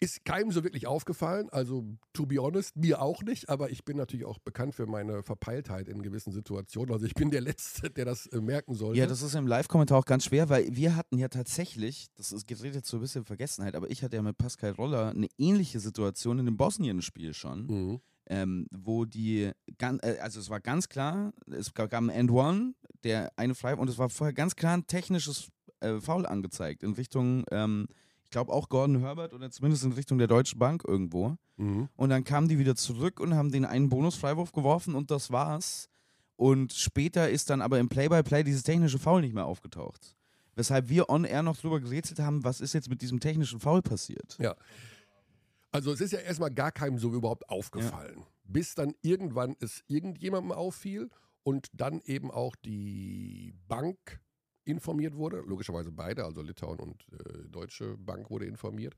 Ist 0.00 0.24
keinem 0.24 0.52
so 0.52 0.62
wirklich 0.62 0.86
aufgefallen, 0.86 1.48
also 1.50 1.84
to 2.12 2.24
be 2.24 2.36
honest, 2.40 2.76
mir 2.76 3.02
auch 3.02 3.20
nicht, 3.24 3.48
aber 3.48 3.70
ich 3.70 3.84
bin 3.84 3.96
natürlich 3.96 4.26
auch 4.26 4.38
bekannt 4.38 4.76
für 4.76 4.86
meine 4.86 5.24
Verpeiltheit 5.24 5.88
in 5.88 6.02
gewissen 6.02 6.30
Situationen. 6.32 6.92
Also 6.92 7.04
ich 7.04 7.14
bin 7.14 7.32
der 7.32 7.40
Letzte, 7.40 7.90
der 7.90 8.04
das 8.04 8.26
äh, 8.26 8.40
merken 8.40 8.74
sollte. 8.74 9.00
Ja, 9.00 9.06
das 9.06 9.22
ist 9.22 9.34
im 9.34 9.48
Live-Kommentar 9.48 9.98
auch 9.98 10.04
ganz 10.04 10.26
schwer, 10.26 10.48
weil 10.50 10.68
wir 10.76 10.94
hatten 10.94 11.18
ja 11.18 11.26
tatsächlich, 11.26 12.06
das 12.14 12.30
ist 12.30 12.46
gerät 12.46 12.76
jetzt 12.76 12.86
so 12.88 12.98
ein 12.98 13.00
bisschen 13.00 13.22
in 13.22 13.26
Vergessenheit, 13.26 13.74
aber 13.74 13.90
ich 13.90 14.04
hatte 14.04 14.14
ja 14.14 14.22
mit 14.22 14.38
Pascal 14.38 14.70
Roller 14.70 15.08
eine 15.10 15.26
ähnliche 15.36 15.80
Situation 15.80 16.38
in 16.38 16.46
dem 16.46 16.56
Bosnien-Spiel 16.56 17.34
schon, 17.34 17.66
Mhm. 17.66 18.00
ähm, 18.26 18.68
wo 18.70 19.04
die, 19.04 19.50
äh, 19.80 20.18
also 20.20 20.38
es 20.38 20.48
war 20.48 20.60
ganz 20.60 20.88
klar, 20.88 21.32
es 21.50 21.74
gab 21.74 21.90
gab 21.90 22.02
einen 22.02 22.10
End-One, 22.10 22.74
der 23.04 23.32
eine 23.36 23.54
frei 23.54 23.74
und 23.74 23.88
es 23.88 23.98
war 23.98 24.08
vorher 24.08 24.32
ganz 24.32 24.56
klar 24.56 24.76
ein 24.76 24.86
technisches 24.86 25.48
äh, 25.80 26.00
Foul 26.00 26.26
angezeigt 26.26 26.82
in 26.82 26.92
Richtung, 26.92 27.44
ähm, 27.50 27.86
ich 28.24 28.30
glaube 28.30 28.52
auch 28.52 28.68
Gordon 28.68 29.00
Herbert 29.00 29.32
oder 29.32 29.50
zumindest 29.50 29.84
in 29.84 29.92
Richtung 29.92 30.18
der 30.18 30.26
Deutschen 30.26 30.58
Bank 30.58 30.82
irgendwo. 30.86 31.36
Mhm. 31.56 31.88
Und 31.96 32.10
dann 32.10 32.24
kamen 32.24 32.48
die 32.48 32.58
wieder 32.58 32.76
zurück 32.76 33.20
und 33.20 33.34
haben 33.34 33.50
den 33.50 33.64
einen 33.64 33.88
Bonusfreiwurf 33.88 34.52
geworfen 34.52 34.94
und 34.94 35.10
das 35.10 35.30
war's. 35.30 35.88
Und 36.36 36.72
später 36.72 37.30
ist 37.30 37.50
dann 37.50 37.62
aber 37.62 37.78
im 37.78 37.88
Play-by-Play 37.88 38.44
dieses 38.44 38.62
technische 38.62 38.98
Foul 38.98 39.22
nicht 39.22 39.34
mehr 39.34 39.46
aufgetaucht. 39.46 40.14
Weshalb 40.54 40.88
wir 40.88 41.08
on-air 41.08 41.42
noch 41.42 41.56
drüber 41.56 41.80
gerätselt 41.80 42.18
haben, 42.20 42.44
was 42.44 42.60
ist 42.60 42.74
jetzt 42.74 42.90
mit 42.90 43.00
diesem 43.00 43.18
technischen 43.18 43.60
Foul 43.60 43.80
passiert. 43.80 44.36
Ja. 44.38 44.54
Also 45.70 45.92
es 45.92 46.00
ist 46.00 46.12
ja 46.12 46.18
erstmal 46.18 46.50
gar 46.50 46.72
keinem 46.72 46.98
so 46.98 47.12
überhaupt 47.12 47.48
aufgefallen. 47.48 48.24
Bis 48.44 48.74
dann 48.74 48.94
irgendwann 49.02 49.56
es 49.60 49.82
irgendjemandem 49.86 50.52
auffiel 50.52 51.10
und 51.42 51.68
dann 51.72 52.00
eben 52.04 52.30
auch 52.30 52.56
die 52.56 53.54
Bank 53.68 54.20
informiert 54.64 55.14
wurde. 55.16 55.40
Logischerweise 55.40 55.90
beide, 55.90 56.24
also 56.24 56.42
Litauen 56.42 56.78
und 56.78 57.06
äh, 57.12 57.48
Deutsche 57.48 57.96
Bank 57.96 58.30
wurde 58.30 58.46
informiert. 58.46 58.94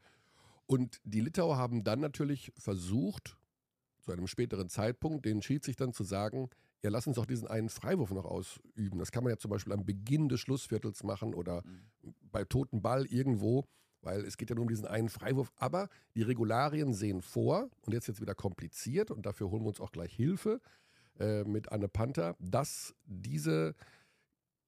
Und 0.67 1.01
die 1.05 1.21
Litauer 1.21 1.57
haben 1.57 1.85
dann 1.85 2.01
natürlich 2.01 2.53
versucht, 2.57 3.37
zu 4.01 4.13
einem 4.13 4.27
späteren 4.27 4.69
Zeitpunkt, 4.69 5.27
den 5.27 5.43
Schiedsrichtern 5.43 5.93
zu 5.93 6.05
sagen, 6.05 6.49
ja, 6.83 6.91
lass 6.91 7.07
uns 7.07 7.17
doch 7.17 7.27
diesen 7.27 7.47
einen 7.49 7.69
Freiwurf 7.69 8.11
noch 8.13 8.25
ausüben. 8.25 8.99
Das 8.99 9.13
kann 9.13 9.23
man 9.23 9.33
ja 9.33 9.37
zum 9.37 9.51
Beispiel 9.51 9.73
am 9.73 9.85
Beginn 9.85 10.29
des 10.29 10.41
Schlussviertels 10.41 11.03
machen 11.03 11.35
oder 11.35 11.63
bei 12.23 12.45
toten 12.45 12.81
Ball 12.81 13.05
irgendwo, 13.07 13.65
weil 14.01 14.25
es 14.25 14.39
geht 14.39 14.49
ja 14.49 14.57
nur 14.57 14.63
um 14.63 14.69
diesen 14.69 14.87
einen 14.87 15.11
Freiwurf. 15.11 15.53
Aber 15.57 15.89
die 16.15 16.23
Regularien 16.23 16.95
sehen 16.95 17.21
vor, 17.21 17.69
und 17.83 17.93
jetzt 17.93 18.09
jetzt 18.09 18.23
wieder 18.23 18.35
kompliziert, 18.35 19.11
und 19.11 19.27
dafür 19.27 19.51
holen 19.51 19.63
wir 19.63 19.69
uns 19.69 19.81
auch 19.81 19.93
gleich 19.93 20.13
Hilfe 20.15 20.61
äh, 21.21 21.45
mit 21.45 21.71
Anne 21.71 21.89
Panther, 21.89 22.37
dass 22.41 22.95
diese, 23.05 23.75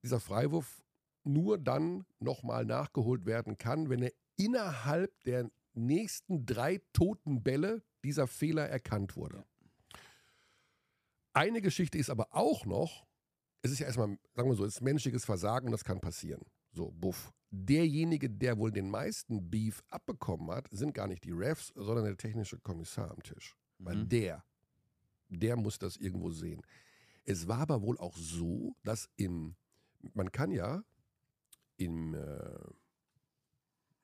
dieser 0.05 0.21
Freiwurf 0.21 0.83
nur 1.25 1.59
dann 1.59 2.05
nochmal 2.21 2.65
nachgeholt 2.65 3.27
werden 3.27 3.59
kann, 3.59 3.89
wenn 3.91 4.03
er 4.03 4.13
innerhalb 4.37 5.23
der 5.25 5.51
nächsten 5.75 6.45
drei 6.47 6.81
toten 6.93 7.43
Bälle 7.43 7.83
dieser 8.05 8.27
Fehler 8.27 8.69
erkannt 8.69 9.17
wurde. 9.17 9.45
Eine 11.33 11.63
Geschichte 11.63 11.99
ist 11.99 12.11
aber 12.11 12.29
auch 12.35 12.67
noch, 12.67 13.07
es 13.63 13.71
ist 13.71 13.79
ja 13.79 13.87
erstmal, 13.87 14.19
sagen 14.35 14.49
wir 14.51 14.55
so, 14.57 14.65
es 14.65 14.75
ist 14.77 14.81
menschliches 14.83 15.25
Versagen 15.25 15.67
und 15.67 15.73
das 15.73 15.85
kann 15.85 16.01
passieren. 16.01 16.43
So, 16.73 16.91
buff. 16.91 17.33
Derjenige, 17.51 18.29
der 18.31 18.59
wohl 18.59 18.73
den 18.73 18.91
meisten 18.91 19.51
Beef 19.51 19.83
abbekommen 19.89 20.51
hat, 20.51 20.69
sind 20.71 20.95
gar 20.95 21.07
nicht 21.07 21.25
die 21.25 21.33
Refs, 21.33 21.73
sondern 21.75 22.05
der 22.05 22.17
technische 22.17 22.59
Kommissar 22.59 23.11
am 23.11 23.23
Tisch. 23.23 23.55
Weil 23.79 23.97
Mhm. 23.97 24.09
der, 24.09 24.45
der 25.39 25.57
muss 25.57 25.79
das 25.79 25.97
irgendwo 25.97 26.31
sehen. 26.31 26.63
Es 27.25 27.49
war 27.49 27.59
aber 27.59 27.83
wohl 27.83 27.99
auch 27.99 28.17
so, 28.17 28.75
dass 28.83 29.09
im, 29.17 29.55
man 30.15 30.33
kann 30.33 30.51
ja 30.51 30.83
im, 31.77 32.15
äh, 32.15 32.19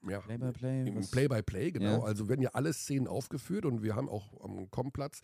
ja, 0.08 0.20
Play-by-Play? 0.20 0.88
im 0.88 1.10
Play-by-Play, 1.10 1.72
genau. 1.72 1.98
Ja. 1.98 2.02
Also 2.02 2.28
werden 2.28 2.42
ja 2.42 2.50
alle 2.50 2.72
Szenen 2.72 3.08
aufgeführt 3.08 3.64
und 3.64 3.82
wir 3.82 3.96
haben 3.96 4.08
auch 4.08 4.40
am 4.42 4.70
Komplatz 4.70 5.20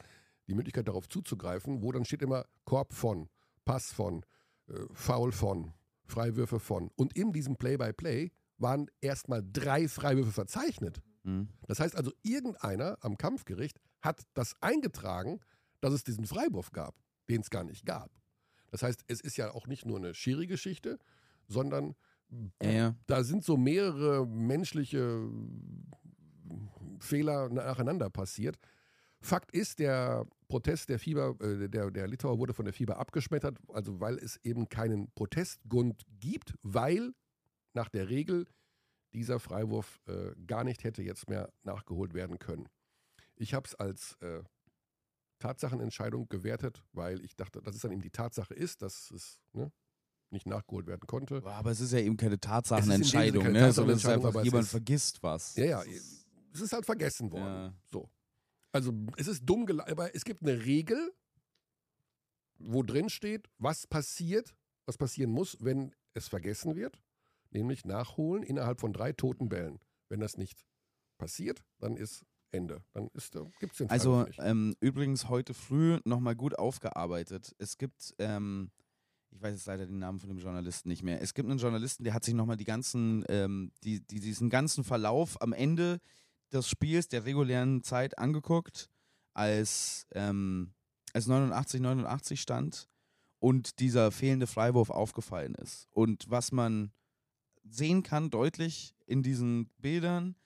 die 0.47 0.55
Möglichkeit 0.55 0.89
darauf 0.89 1.09
zuzugreifen, 1.09 1.83
wo 1.83 1.93
dann 1.93 2.05
steht 2.05 2.23
immer 2.23 2.45
Korb 2.65 2.93
von, 2.93 3.29
Pass 3.65 3.93
von, 3.93 4.25
äh, 4.69 4.75
Foul 4.93 5.33
von, 5.33 5.73
Freiwürfe 6.05 6.61
von. 6.61 6.91
Und 6.97 7.17
in 7.17 7.33
diesem 7.33 7.57
Play-by-Play 7.57 8.31
waren 8.59 8.91
erstmal 9.01 9.43
drei 9.43 9.89
Freiwürfe 9.89 10.33
verzeichnet. 10.33 11.01
Mhm. 11.23 11.49
Das 11.67 11.81
heißt 11.81 11.97
also, 11.97 12.13
irgendeiner 12.23 12.99
am 13.01 13.17
Kampfgericht 13.17 13.81
hat 14.01 14.23
das 14.35 14.55
eingetragen, 14.61 15.41
dass 15.85 15.93
es 15.93 16.03
diesen 16.03 16.25
Freiwurf 16.27 16.73
gab, 16.73 16.95
den 17.29 17.43
es 17.43 17.51
gar 17.51 17.63
nicht 17.63 17.85
gab. 17.85 18.11
Das 18.71 18.83
heißt, 18.83 19.05
es 19.07 19.21
ist 19.21 19.37
ja 19.37 19.53
auch 19.53 19.67
nicht 19.67 19.85
nur 19.85 19.99
eine 19.99 20.15
Schiri-Geschichte, 20.15 20.99
sondern 21.47 21.95
Ja, 22.63 22.71
ja. 22.71 22.97
da 23.07 23.23
sind 23.23 23.45
so 23.45 23.59
mehrere 23.59 24.27
menschliche 24.27 25.29
Fehler 27.01 27.51
nacheinander 27.51 28.09
passiert. 28.09 28.59
Fakt 29.21 29.53
ist, 29.53 29.79
der 29.79 30.27
Protest 30.49 30.89
der 30.89 30.99
Fieber, 30.99 31.37
äh, 31.41 31.69
der, 31.69 31.91
der 31.91 32.09
Litauer 32.09 32.39
wurde 32.39 32.55
von 32.55 32.65
der 32.65 32.73
Fieber 32.75 32.99
abgeschmettert, 32.99 33.59
also 33.69 34.01
weil 34.01 34.17
es 34.17 34.39
eben 34.43 34.71
keinen 34.71 35.11
Protestgrund 35.13 36.03
gibt, 36.19 36.55
weil 36.63 37.13
nach 37.75 37.91
der 37.91 38.09
Regel 38.09 38.47
dieser 39.13 39.39
Freiwurf 39.39 40.01
äh, 40.07 40.33
gar 40.47 40.65
nicht 40.65 40.83
hätte 40.83 41.03
jetzt 41.03 41.29
mehr 41.29 41.53
nachgeholt 41.63 42.15
werden 42.15 42.39
können. 42.39 42.69
Ich 43.37 43.53
habe 43.53 43.67
es 43.67 43.75
als 43.75 44.17
äh, 44.23 44.43
Tatsachenentscheidung 45.39 46.29
gewertet, 46.29 46.83
weil 46.93 47.25
ich 47.25 47.37
dachte, 47.37 47.61
dass 47.61 47.75
es 47.75 47.83
dann 47.83 47.93
eben 47.93 48.03
die 48.03 48.11
Tatsache 48.11 48.55
ist, 48.55 48.83
dass 48.83 49.11
es 49.11 49.41
ne, 49.53 49.71
nicht 50.31 50.47
nachgeholt 50.47 50.87
werden 50.87 51.07
konnte. 51.07 51.43
Aber 51.45 51.71
es 51.71 51.81
ist 51.81 51.93
ja 51.93 52.01
eben 52.01 52.17
keine 52.17 52.39
Tatsachenentscheidung, 52.39 53.45
keine 53.45 53.61
ne? 53.61 53.73
sondern 53.73 53.97
es 53.97 54.05
ist 54.05 54.11
einfach, 54.11 54.43
jemand 54.45 54.65
ist- 54.65 54.71
vergisst 54.71 55.23
was. 55.23 55.57
Ja, 55.57 55.65
ja, 55.65 55.83
es 56.53 56.61
ist 56.61 56.73
halt 56.73 56.85
vergessen 56.85 57.33
worden. 57.33 57.45
Ja. 57.45 57.75
So. 57.91 58.11
Also 58.73 58.93
es 59.17 59.29
ist 59.29 59.45
dumm 59.45 59.67
gelaufen, 59.67 59.91
aber 59.93 60.15
es 60.15 60.25
gibt 60.25 60.43
eine 60.43 60.65
Regel, 60.65 61.13
wo 62.59 62.83
drin 62.83 63.09
steht, 63.09 63.49
was 63.59 63.87
passiert, 63.87 64.55
was 64.87 64.99
passieren 64.99 65.31
muss, 65.31 65.57
wenn 65.61 65.95
es 66.15 66.29
vergessen 66.29 66.77
wird, 66.77 67.01
nämlich 67.51 67.85
nachholen 67.85 68.43
innerhalb 68.43 68.81
von 68.81 68.93
drei 68.93 69.13
toten 69.13 69.49
Bällen. 69.49 69.79
Wenn 70.09 70.21
das 70.21 70.37
nicht 70.37 70.65
passiert, 71.19 71.65
dann 71.79 71.97
ist 71.97 72.25
Ende. 72.55 72.83
Dann 72.93 73.11
gibt 73.61 73.73
es 73.73 73.79
den 73.79 73.91
Also 73.91 74.27
ähm, 74.39 74.75
übrigens 74.81 75.29
heute 75.29 75.55
früh 75.55 75.99
nochmal 76.05 76.37
gut 76.37 76.59
aufgearbeitet. 76.59 77.55
Es 77.59 77.77
gibt, 77.77 78.15
ähm, 78.19 78.71
ich 79.31 79.43
weiß 79.43 79.55
jetzt 79.55 79.67
leider 79.67 79.87
den 79.87 79.99
Namen 79.99 80.21
von 80.21 80.29
dem 80.29 80.39
Journalisten 80.39 80.89
nicht 80.89 81.03
mehr. 81.03 81.21
Es 81.21 81.35
gibt 81.35 81.49
einen 81.49 81.59
Journalisten, 81.59 82.05
der 82.05 82.15
hat 82.15 82.25
sich 82.25 82.35
nochmal 82.35 82.57
die 82.57 82.65
ganzen, 82.65 83.25
ähm, 83.29 83.73
die, 83.83 84.01
die, 84.01 84.21
diesen 84.21 84.49
ganzen 84.51 84.85
Verlauf 84.85 85.41
am 85.43 85.53
Ende 85.53 86.01
des 86.53 86.69
Spiels, 86.69 87.09
der 87.09 87.25
regulären 87.25 87.83
Zeit 87.83 88.19
angeguckt, 88.19 88.89
als, 89.33 90.07
ähm, 90.13 90.73
als 91.13 91.27
89, 91.27 91.81
89 91.81 92.41
stand 92.41 92.89
und 93.41 93.81
dieser 93.81 94.13
fehlende 94.13 94.47
Freiwurf 94.47 94.91
aufgefallen 94.91 95.55
ist. 95.57 95.89
Und 95.91 96.31
was 96.31 96.53
man 96.53 96.93
sehen 97.69 98.03
kann, 98.03 98.31
deutlich 98.31 98.95
in 99.07 99.23
diesen 99.23 99.67
Bildern, 99.79 100.37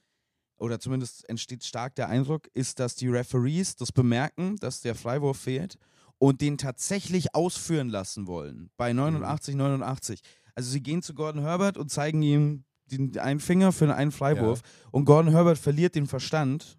oder 0.59 0.81
zumindest 0.81 1.29
entsteht 1.29 1.65
stark 1.65 1.95
der 1.95 2.09
Eindruck, 2.09 2.49
ist, 2.55 2.81
dass 2.81 2.95
die 2.95 3.09
Referees 3.09 3.77
das 3.77 3.93
bemerken, 3.93 4.57
dass 4.57 4.81
der 4.81 4.95
Freiwurf 4.95 5.39
fehlt 5.39 5.79
und 6.19 6.41
den 6.41 6.59
tatsächlich 6.59 7.35
ausführen 7.35 7.89
lassen 7.89 8.27
wollen. 8.27 8.71
Bei 8.77 8.93
89, 8.93 9.55
mhm. 9.55 9.61
89. 9.61 10.21
Also 10.55 10.71
sie 10.71 10.83
gehen 10.83 11.03
zu 11.03 11.15
Gordon 11.15 11.43
Herbert 11.43 11.77
und 11.77 11.91
zeigen 11.91 12.23
ihm 12.23 12.65
den 12.87 13.17
einen 13.19 13.41
Finger 13.41 13.73
für 13.73 13.95
einen 13.95 14.13
Freiwurf 14.13 14.63
ja. 14.63 14.89
und 14.91 15.05
Gordon 15.05 15.33
Herbert 15.33 15.59
verliert 15.59 15.95
den 15.95 16.07
Verstand. 16.07 16.79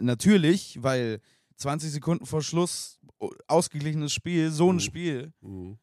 Natürlich, 0.00 0.82
weil 0.82 1.20
20 1.56 1.90
Sekunden 1.90 2.26
vor 2.26 2.42
Schluss 2.42 2.98
ausgeglichenes 3.46 4.12
Spiel, 4.12 4.50
so 4.50 4.70
ein 4.70 4.76
mhm. 4.76 4.80
Spiel, 4.80 5.32
mhm. 5.40 5.78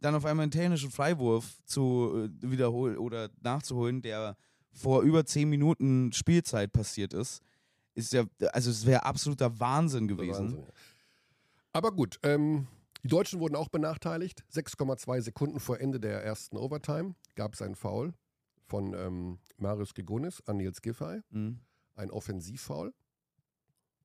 dann 0.00 0.14
auf 0.14 0.24
einmal 0.24 0.44
einen 0.44 0.50
technischen 0.50 0.90
Freiwurf 0.90 1.58
zu 1.64 2.28
äh, 2.42 2.50
wiederholen 2.50 2.98
oder 2.98 3.30
nachzuholen, 3.40 4.02
der 4.02 4.36
vor 4.72 5.02
über 5.02 5.24
10 5.24 5.48
Minuten 5.48 6.12
Spielzeit 6.12 6.72
passiert 6.72 7.12
ist, 7.12 7.42
ist 7.94 8.12
ja, 8.12 8.24
also 8.52 8.70
es 8.70 8.86
wäre 8.86 9.04
absoluter 9.04 9.60
Wahnsinn 9.60 10.08
gewesen. 10.08 10.52
Wahnsinn. 10.52 10.66
Aber 11.72 11.92
gut, 11.92 12.18
ähm, 12.22 12.66
die 13.02 13.08
Deutschen 13.08 13.40
wurden 13.40 13.56
auch 13.56 13.68
benachteiligt. 13.68 14.44
6,2 14.52 15.20
Sekunden 15.22 15.60
vor 15.60 15.80
Ende 15.80 15.98
der 15.98 16.22
ersten 16.24 16.56
Overtime 16.56 17.14
gab 17.34 17.54
es 17.54 17.62
einen 17.62 17.74
Foul 17.74 18.14
von 18.66 18.94
ähm, 18.94 19.38
Marius 19.56 19.94
Gegonis 19.94 20.40
an 20.46 20.58
Nils 20.58 20.80
Giffey. 20.82 21.20
Mhm. 21.30 21.60
Ein 21.94 22.10
Offensivfoul. 22.10 22.94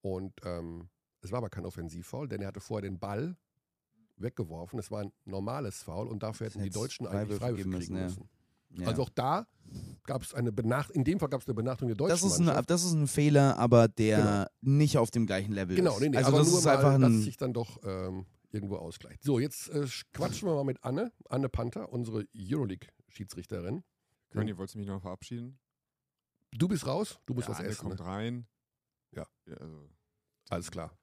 Und 0.01 0.33
ähm, 0.43 0.89
es 1.21 1.31
war 1.31 1.39
aber 1.39 1.49
kein 1.49 1.65
Offensivfoul, 1.65 2.27
denn 2.27 2.41
er 2.41 2.47
hatte 2.47 2.59
vorher 2.59 2.89
den 2.89 2.99
Ball 2.99 3.35
weggeworfen. 4.17 4.79
Es 4.79 4.91
war 4.91 5.03
ein 5.03 5.13
normales 5.25 5.83
Foul 5.83 6.07
und 6.07 6.23
dafür 6.23 6.47
hätten 6.47 6.63
die 6.63 6.69
Deutschen 6.69 7.07
eigentlich 7.07 7.39
Freiwürfe 7.39 7.63
kriegen 7.63 7.71
müssen. 7.71 7.93
müssen. 7.95 8.23
Ja. 8.23 8.36
Also 8.85 9.03
auch 9.03 9.09
da 9.09 9.47
gab 10.05 10.21
es 10.21 10.33
eine 10.33 10.51
Benachteiligung, 10.51 11.01
in 11.01 11.03
dem 11.03 11.19
Fall 11.19 11.29
gab 11.29 11.41
es 11.41 11.47
eine 11.47 11.55
Benachteiligung 11.55 11.97
der 11.97 12.07
deutschen 12.07 12.29
das 12.29 12.39
ist, 12.39 12.39
ein, 12.39 12.65
das 12.67 12.83
ist 12.83 12.93
ein 12.93 13.07
Fehler, 13.07 13.57
aber 13.57 13.87
der 13.87 14.49
genau. 14.61 14.77
nicht 14.79 14.97
auf 14.97 15.11
dem 15.11 15.25
gleichen 15.25 15.53
Level 15.53 15.75
genau, 15.75 15.95
ist. 15.95 16.01
Nee, 16.01 16.09
nee, 16.09 16.17
also 16.17 16.29
aber 16.29 16.39
das 16.39 16.49
nur 16.49 16.59
ist 16.59 16.65
mal, 16.65 16.75
einfach 16.75 16.93
ein, 16.93 17.01
dass 17.01 17.23
sich 17.23 17.37
dann 17.37 17.53
doch 17.53 17.79
ähm, 17.83 18.25
irgendwo 18.51 18.77
ausgleicht. 18.77 19.23
So, 19.23 19.39
jetzt 19.39 19.69
äh, 19.69 19.87
quatschen 20.13 20.47
wir 20.47 20.55
mal 20.55 20.63
mit 20.63 20.83
Anne, 20.83 21.11
Anne 21.29 21.49
Panther, 21.49 21.91
unsere 21.91 22.25
Euroleague-Schiedsrichterin. 22.35 23.83
Conny, 24.31 24.57
wolltest 24.57 24.75
du 24.75 24.79
mich 24.79 24.87
noch 24.87 25.01
verabschieden? 25.01 25.59
Du 26.51 26.67
bist 26.67 26.85
raus, 26.85 27.19
du 27.25 27.33
musst 27.33 27.47
ja, 27.47 27.53
was 27.53 27.59
Anne 27.59 27.69
essen. 27.69 27.87
kommt 27.87 27.99
ne? 27.99 28.05
rein. 28.05 28.47
Ja. 29.15 29.25
ja 29.47 29.57
also. 29.57 29.89
Alles 30.49 30.71
klar. 30.71 30.97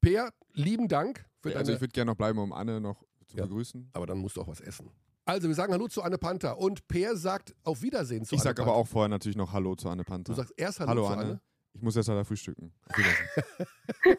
Per, 0.00 0.32
lieben 0.54 0.88
Dank 0.88 1.28
für 1.40 1.50
ja, 1.50 1.58
Also 1.58 1.72
ich 1.72 1.80
würde 1.80 1.92
gerne 1.92 2.10
noch 2.10 2.16
bleiben, 2.16 2.38
um 2.38 2.52
Anne 2.52 2.80
noch 2.80 3.04
zu 3.26 3.36
begrüßen. 3.36 3.90
Aber 3.92 4.06
dann 4.06 4.18
musst 4.18 4.36
du 4.36 4.40
auch 4.40 4.48
was 4.48 4.60
essen. 4.60 4.90
Also, 5.30 5.46
wir 5.46 5.54
sagen 5.54 5.72
Hallo 5.72 5.86
zu 5.86 6.02
Anne 6.02 6.18
Panther 6.18 6.58
und 6.58 6.88
Per 6.88 7.14
sagt 7.14 7.54
auf 7.62 7.82
Wiedersehen 7.82 8.24
zu 8.24 8.34
ich 8.34 8.40
Anne 8.40 8.50
sag 8.50 8.58
aber 8.58 8.74
auch 8.74 8.88
vorher 8.88 9.08
natürlich 9.08 9.36
noch 9.36 9.52
Hallo 9.52 9.76
zu 9.76 9.88
Anne 9.88 10.02
Panther. 10.02 10.32
Du 10.32 10.36
sagst 10.36 10.52
erst 10.56 10.80
Hallo, 10.80 10.90
Hallo 10.90 11.06
zu 11.06 11.12
Anne. 11.12 11.22
Anne. 11.22 11.40
Ich 11.72 11.82
muss 11.82 11.94
erst 11.94 12.08
leider 12.08 12.24
frühstücken. 12.24 12.72
Auf 12.88 12.98
Wiedersehen. 12.98 14.18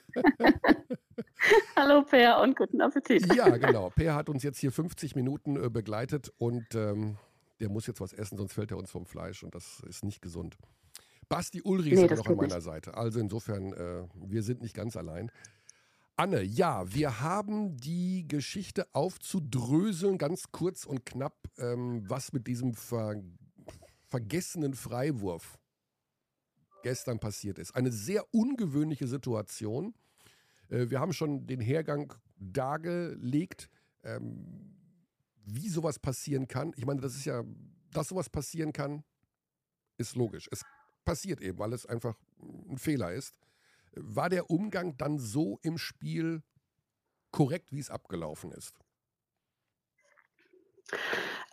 Hallo 1.75 2.03
Per 2.03 2.39
und 2.39 2.55
guten 2.55 2.79
Appetit. 2.79 3.35
Ja, 3.35 3.49
genau. 3.57 3.89
Per 3.89 4.15
hat 4.15 4.29
uns 4.29 4.41
jetzt 4.41 4.59
hier 4.59 4.71
50 4.71 5.17
Minuten 5.17 5.61
äh, 5.61 5.69
begleitet 5.69 6.31
und 6.37 6.63
ähm, 6.75 7.17
der 7.59 7.67
muss 7.67 7.87
jetzt 7.87 7.99
was 7.99 8.13
essen, 8.13 8.37
sonst 8.37 8.53
fällt 8.53 8.71
er 8.71 8.77
uns 8.77 8.89
vom 8.89 9.05
Fleisch 9.05 9.43
und 9.43 9.53
das 9.53 9.81
ist 9.89 10.05
nicht 10.05 10.21
gesund. 10.21 10.57
Basti 11.27 11.61
Ulrich 11.61 11.93
nee, 11.93 12.05
ist 12.05 12.17
noch 12.19 12.25
an 12.25 12.37
meiner 12.37 12.55
nicht. 12.55 12.63
Seite. 12.63 12.93
Also 12.95 13.19
insofern, 13.19 13.73
äh, 13.73 14.03
wir 14.15 14.43
sind 14.43 14.61
nicht 14.61 14.73
ganz 14.73 14.95
allein. 14.95 15.29
Anne, 16.15 16.43
ja, 16.43 16.93
wir 16.93 17.21
haben 17.21 17.77
die 17.77 18.27
Geschichte 18.27 18.87
aufzudröseln, 18.93 20.17
ganz 20.17 20.51
kurz 20.51 20.85
und 20.85 21.05
knapp, 21.05 21.35
ähm, 21.57 22.03
was 22.07 22.33
mit 22.33 22.47
diesem 22.47 22.73
ver 22.73 23.21
vergessenen 24.07 24.73
Freiwurf 24.73 25.57
gestern 26.83 27.19
passiert 27.19 27.57
ist. 27.59 27.75
Eine 27.75 27.91
sehr 27.91 28.25
ungewöhnliche 28.33 29.07
Situation. 29.07 29.93
Äh, 30.69 30.89
wir 30.89 30.99
haben 30.99 31.13
schon 31.13 31.47
den 31.47 31.61
Hergang 31.61 32.13
dargelegt, 32.37 33.69
ähm, 34.03 34.75
wie 35.45 35.69
sowas 35.69 35.97
passieren 35.97 36.47
kann. 36.47 36.73
Ich 36.75 36.85
meine, 36.85 37.01
das 37.01 37.15
ist 37.15 37.25
ja, 37.25 37.43
dass 37.91 38.09
sowas 38.09 38.29
passieren 38.29 38.73
kann, 38.73 39.03
ist 39.97 40.15
logisch. 40.15 40.47
Es 40.51 40.63
passiert 41.05 41.41
eben, 41.41 41.57
weil 41.57 41.73
es 41.73 41.85
einfach 41.85 42.17
ein 42.69 42.77
Fehler 42.77 43.13
ist. 43.13 43.39
War 43.93 44.29
der 44.29 44.49
Umgang 44.49 44.97
dann 44.97 45.19
so 45.19 45.59
im 45.63 45.77
Spiel 45.77 46.43
korrekt, 47.31 47.71
wie 47.71 47.79
es 47.79 47.89
abgelaufen 47.89 48.51
ist? 48.51 48.75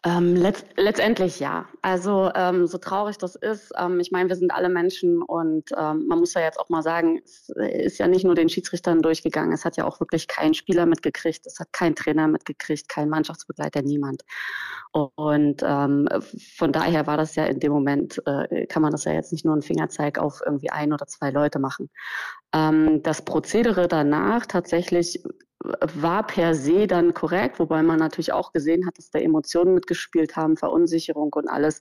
Ähm, 0.04 0.36
letzt, 0.36 0.64
letztendlich 0.76 1.40
ja. 1.40 1.66
Also 1.82 2.30
ähm, 2.36 2.68
so 2.68 2.78
traurig 2.78 3.18
das 3.18 3.34
ist, 3.34 3.72
ähm, 3.76 3.98
ich 3.98 4.12
meine, 4.12 4.28
wir 4.28 4.36
sind 4.36 4.52
alle 4.52 4.68
Menschen 4.68 5.22
und 5.22 5.70
ähm, 5.76 6.06
man 6.06 6.20
muss 6.20 6.34
ja 6.34 6.40
jetzt 6.40 6.60
auch 6.60 6.68
mal 6.68 6.82
sagen, 6.82 7.20
es 7.24 7.48
ist 7.48 7.98
ja 7.98 8.06
nicht 8.06 8.24
nur 8.24 8.36
den 8.36 8.48
Schiedsrichtern 8.48 9.02
durchgegangen, 9.02 9.52
es 9.52 9.64
hat 9.64 9.76
ja 9.76 9.84
auch 9.84 9.98
wirklich 9.98 10.28
kein 10.28 10.54
Spieler 10.54 10.86
mitgekriegt, 10.86 11.44
es 11.46 11.58
hat 11.58 11.72
kein 11.72 11.96
Trainer 11.96 12.28
mitgekriegt, 12.28 12.88
kein 12.88 13.08
Mannschaftsbegleiter, 13.08 13.82
niemand. 13.82 14.22
Und 14.92 15.62
ähm, 15.64 16.08
von 16.56 16.72
daher 16.72 17.08
war 17.08 17.16
das 17.16 17.34
ja 17.34 17.46
in 17.46 17.58
dem 17.58 17.72
Moment, 17.72 18.22
äh, 18.24 18.66
kann 18.66 18.82
man 18.82 18.92
das 18.92 19.04
ja 19.04 19.12
jetzt 19.12 19.32
nicht 19.32 19.44
nur 19.44 19.54
einen 19.54 19.62
Fingerzeig 19.62 20.18
auf 20.18 20.40
irgendwie 20.46 20.70
ein 20.70 20.92
oder 20.92 21.06
zwei 21.08 21.30
Leute 21.30 21.58
machen. 21.58 21.90
Ähm, 22.54 23.02
das 23.02 23.22
Prozedere 23.22 23.88
danach 23.88 24.46
tatsächlich 24.46 25.24
war 25.60 26.26
per 26.26 26.54
se 26.54 26.86
dann 26.86 27.14
korrekt, 27.14 27.58
wobei 27.58 27.82
man 27.82 27.98
natürlich 27.98 28.32
auch 28.32 28.52
gesehen 28.52 28.86
hat, 28.86 28.96
dass 28.98 29.10
da 29.10 29.18
Emotionen 29.18 29.74
mitgespielt 29.74 30.36
haben, 30.36 30.56
Verunsicherung 30.56 31.32
und 31.32 31.48
alles. 31.48 31.80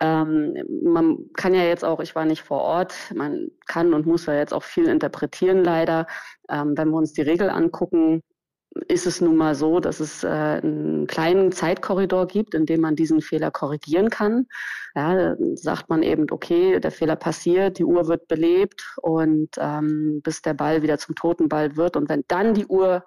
Ähm, 0.00 0.54
man 0.82 1.18
kann 1.34 1.54
ja 1.54 1.62
jetzt 1.64 1.84
auch, 1.84 2.00
ich 2.00 2.14
war 2.14 2.26
nicht 2.26 2.42
vor 2.42 2.60
Ort, 2.60 2.94
man 3.14 3.50
kann 3.66 3.94
und 3.94 4.06
muss 4.06 4.26
ja 4.26 4.34
jetzt 4.34 4.52
auch 4.52 4.62
viel 4.62 4.88
interpretieren 4.88 5.64
leider. 5.64 6.06
Ähm, 6.50 6.76
wenn 6.76 6.90
wir 6.90 6.98
uns 6.98 7.12
die 7.14 7.22
Regel 7.22 7.48
angucken, 7.48 8.22
ist 8.88 9.06
es 9.06 9.20
nun 9.20 9.36
mal 9.36 9.54
so, 9.54 9.80
dass 9.80 10.00
es 10.00 10.24
äh, 10.24 10.28
einen 10.28 11.06
kleinen 11.06 11.52
Zeitkorridor 11.52 12.26
gibt, 12.26 12.54
in 12.54 12.66
dem 12.66 12.80
man 12.80 12.96
diesen 12.96 13.20
Fehler 13.20 13.50
korrigieren 13.50 14.10
kann. 14.10 14.46
Ja, 14.94 15.36
sagt 15.54 15.88
man 15.88 16.02
eben, 16.02 16.26
okay, 16.30 16.80
der 16.80 16.90
Fehler 16.90 17.16
passiert, 17.16 17.78
die 17.78 17.84
Uhr 17.84 18.08
wird 18.08 18.28
belebt 18.28 18.96
und 19.02 19.50
ähm, 19.58 20.20
bis 20.22 20.42
der 20.42 20.54
Ball 20.54 20.82
wieder 20.82 20.98
zum 20.98 21.14
toten 21.14 21.48
Ball 21.48 21.76
wird. 21.76 21.96
Und 21.96 22.08
wenn 22.08 22.24
dann 22.28 22.54
die 22.54 22.66
Uhr 22.66 23.04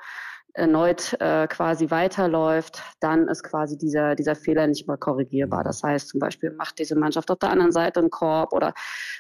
erneut 0.57 1.15
äh, 1.19 1.47
quasi 1.47 1.91
weiterläuft, 1.91 2.81
dann 2.99 3.27
ist 3.27 3.43
quasi 3.43 3.77
dieser, 3.77 4.15
dieser 4.15 4.35
Fehler 4.35 4.67
nicht 4.67 4.87
mehr 4.87 4.97
korrigierbar. 4.97 5.63
Das 5.63 5.83
heißt 5.83 6.09
zum 6.09 6.19
Beispiel, 6.19 6.51
macht 6.51 6.79
diese 6.79 6.95
Mannschaft 6.95 7.29
auf 7.31 7.39
der 7.39 7.51
anderen 7.51 7.71
Seite 7.71 7.99
einen 7.99 8.09
Korb 8.09 8.53
oder 8.53 8.73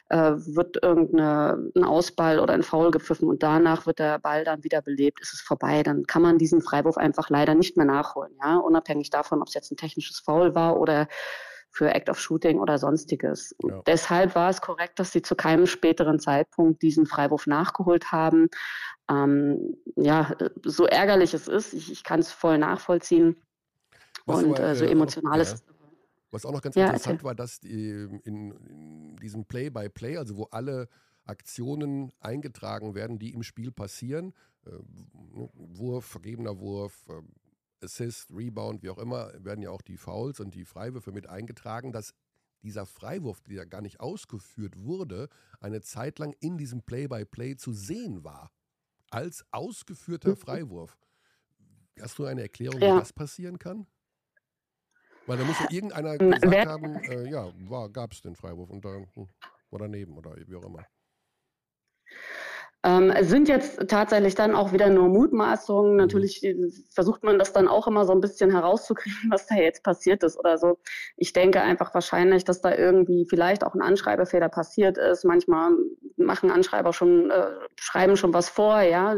äh, 0.09 0.31
wird 0.35 0.81
irgendein 0.81 1.83
Ausball 1.83 2.39
oder 2.39 2.53
ein 2.53 2.63
Foul 2.63 2.91
gepfiffen 2.91 3.29
und 3.29 3.43
danach 3.43 3.85
wird 3.85 3.99
der 3.99 4.19
Ball 4.19 4.43
dann 4.43 4.63
wieder 4.63 4.81
belebt, 4.81 5.21
ist 5.21 5.33
es 5.33 5.41
vorbei. 5.41 5.83
Dann 5.83 6.05
kann 6.05 6.21
man 6.21 6.37
diesen 6.37 6.61
Freiwurf 6.61 6.97
einfach 6.97 7.29
leider 7.29 7.55
nicht 7.55 7.77
mehr 7.77 7.85
nachholen, 7.85 8.33
ja, 8.41 8.57
unabhängig 8.57 9.09
davon, 9.09 9.41
ob 9.41 9.47
es 9.47 9.53
jetzt 9.53 9.71
ein 9.71 9.77
technisches 9.77 10.19
Foul 10.19 10.55
war 10.55 10.79
oder 10.79 11.07
für 11.77 11.93
Act 11.93 12.09
of 12.09 12.19
Shooting 12.19 12.59
oder 12.59 12.79
sonstiges. 12.79 13.55
Ja. 13.63 13.81
Deshalb 13.85 14.33
war 14.33 14.49
es 14.49 14.61
korrekt, 14.61 14.97
dass 14.97 15.11
sie 15.11 15.21
zu 15.21 15.35
keinem 15.35 15.67
späteren 15.67 16.19
Zeitpunkt 16.19 16.81
diesen 16.81 17.05
Freiwurf 17.05 17.45
nachgeholt 17.45 18.11
haben. 18.11 18.47
Ähm, 19.09 19.77
ja, 19.95 20.35
so 20.63 20.87
ärgerlich 20.87 21.35
es 21.35 21.47
ist, 21.47 21.73
ich, 21.73 21.91
ich 21.91 22.03
kann 22.03 22.19
es 22.19 22.31
voll 22.31 22.57
nachvollziehen. 22.57 23.35
Was 24.25 24.43
und 24.43 24.59
aber, 24.59 24.69
äh, 24.69 24.75
so 24.75 24.85
äh, 24.85 24.91
emotional 24.91 25.39
ist 25.39 25.65
ja. 25.67 25.73
Was 26.31 26.45
auch 26.45 26.51
noch 26.51 26.61
ganz 26.61 26.75
ja, 26.75 26.87
interessant 26.87 27.23
war, 27.23 27.35
dass 27.35 27.61
die, 27.61 27.89
in, 28.25 28.51
in 28.51 29.15
diesem 29.15 29.45
Play-by-Play, 29.45 30.15
-play, 30.15 30.19
also 30.19 30.35
wo 30.35 30.43
alle 30.51 30.89
Aktionen 31.25 32.11
eingetragen 32.19 32.95
werden, 32.95 33.17
die 33.17 33.33
im 33.33 33.43
Spiel 33.43 33.71
passieren, 33.71 34.33
äh, 34.65 34.71
Wurf, 35.53 36.05
vergebener 36.05 36.59
Wurf, 36.59 37.05
äh, 37.07 37.21
Assist, 37.81 38.29
Rebound, 38.31 38.83
wie 38.83 38.89
auch 38.89 38.97
immer, 38.97 39.31
werden 39.43 39.61
ja 39.61 39.69
auch 39.69 39.81
die 39.81 39.97
Fouls 39.97 40.39
und 40.39 40.55
die 40.55 40.65
Freiwürfe 40.65 41.11
mit 41.11 41.27
eingetragen, 41.27 41.91
dass 41.91 42.13
dieser 42.63 42.85
Freiwurf, 42.85 43.41
der 43.41 43.65
gar 43.65 43.81
nicht 43.81 43.99
ausgeführt 43.99 44.83
wurde, 44.83 45.29
eine 45.59 45.81
Zeit 45.81 46.19
lang 46.19 46.33
in 46.39 46.57
diesem 46.57 46.81
Play-by-Play 46.81 47.51
-play 47.51 47.57
zu 47.57 47.71
sehen 47.71 48.23
war. 48.23 48.51
Als 49.09 49.45
ausgeführter 49.51 50.31
mhm. 50.31 50.37
Freiwurf. 50.37 50.97
Hast 51.99 52.17
du 52.19 52.25
eine 52.25 52.41
Erklärung, 52.41 52.81
ja. 52.81 52.95
wie 52.95 52.99
das 52.99 53.13
passieren 53.13 53.57
kann? 53.57 53.87
Weil 55.25 55.37
da 55.37 55.43
muss 55.43 55.59
ja 55.59 55.67
irgendeiner 55.69 56.17
gesagt 56.17 56.67
haben, 56.67 56.95
äh, 57.03 57.29
ja, 57.29 57.51
gab 57.87 58.13
es 58.13 58.21
den 58.21 58.35
Freiwurf 58.35 58.69
und 58.69 58.83
da, 58.85 58.95
hm, 58.95 59.27
oder 59.69 59.85
daneben 59.85 60.17
oder 60.17 60.35
wie 60.35 60.55
auch 60.55 60.63
immer. 60.63 60.85
Ähm, 62.87 63.11
es 63.11 63.27
sind 63.27 63.49
jetzt 63.49 63.89
tatsächlich 63.89 64.35
dann 64.35 64.55
auch 64.55 64.71
wieder 64.71 64.89
nur 64.89 65.09
Mutmaßungen. 65.09 65.91
Mhm. 65.91 65.97
Natürlich 65.97 66.41
versucht 66.89 67.21
man 67.21 67.37
das 67.37 67.51
dann 67.51 67.67
auch 67.67 67.85
immer 67.85 68.05
so 68.05 68.13
ein 68.13 68.21
bisschen 68.21 68.49
herauszukriegen, 68.49 69.19
was 69.29 69.45
da 69.45 69.55
jetzt 69.55 69.83
passiert 69.83 70.23
ist 70.23 70.39
oder 70.39 70.57
so. 70.57 70.77
Ich 71.17 71.33
denke 71.33 71.61
einfach 71.61 71.93
wahrscheinlich, 71.93 72.45
dass 72.45 72.61
da 72.61 72.73
irgendwie 72.73 73.25
vielleicht 73.29 73.65
auch 73.65 73.75
ein 73.75 73.81
Anschreibefehler 73.81 74.47
passiert 74.47 74.97
ist. 74.97 75.25
Manchmal 75.25 75.71
machen 76.15 76.49
Anschreiber 76.49 76.93
schon, 76.93 77.29
äh, 77.29 77.47
schreiben 77.75 78.15
schon 78.15 78.33
was 78.33 78.47
vor, 78.47 78.79
ja, 78.79 79.17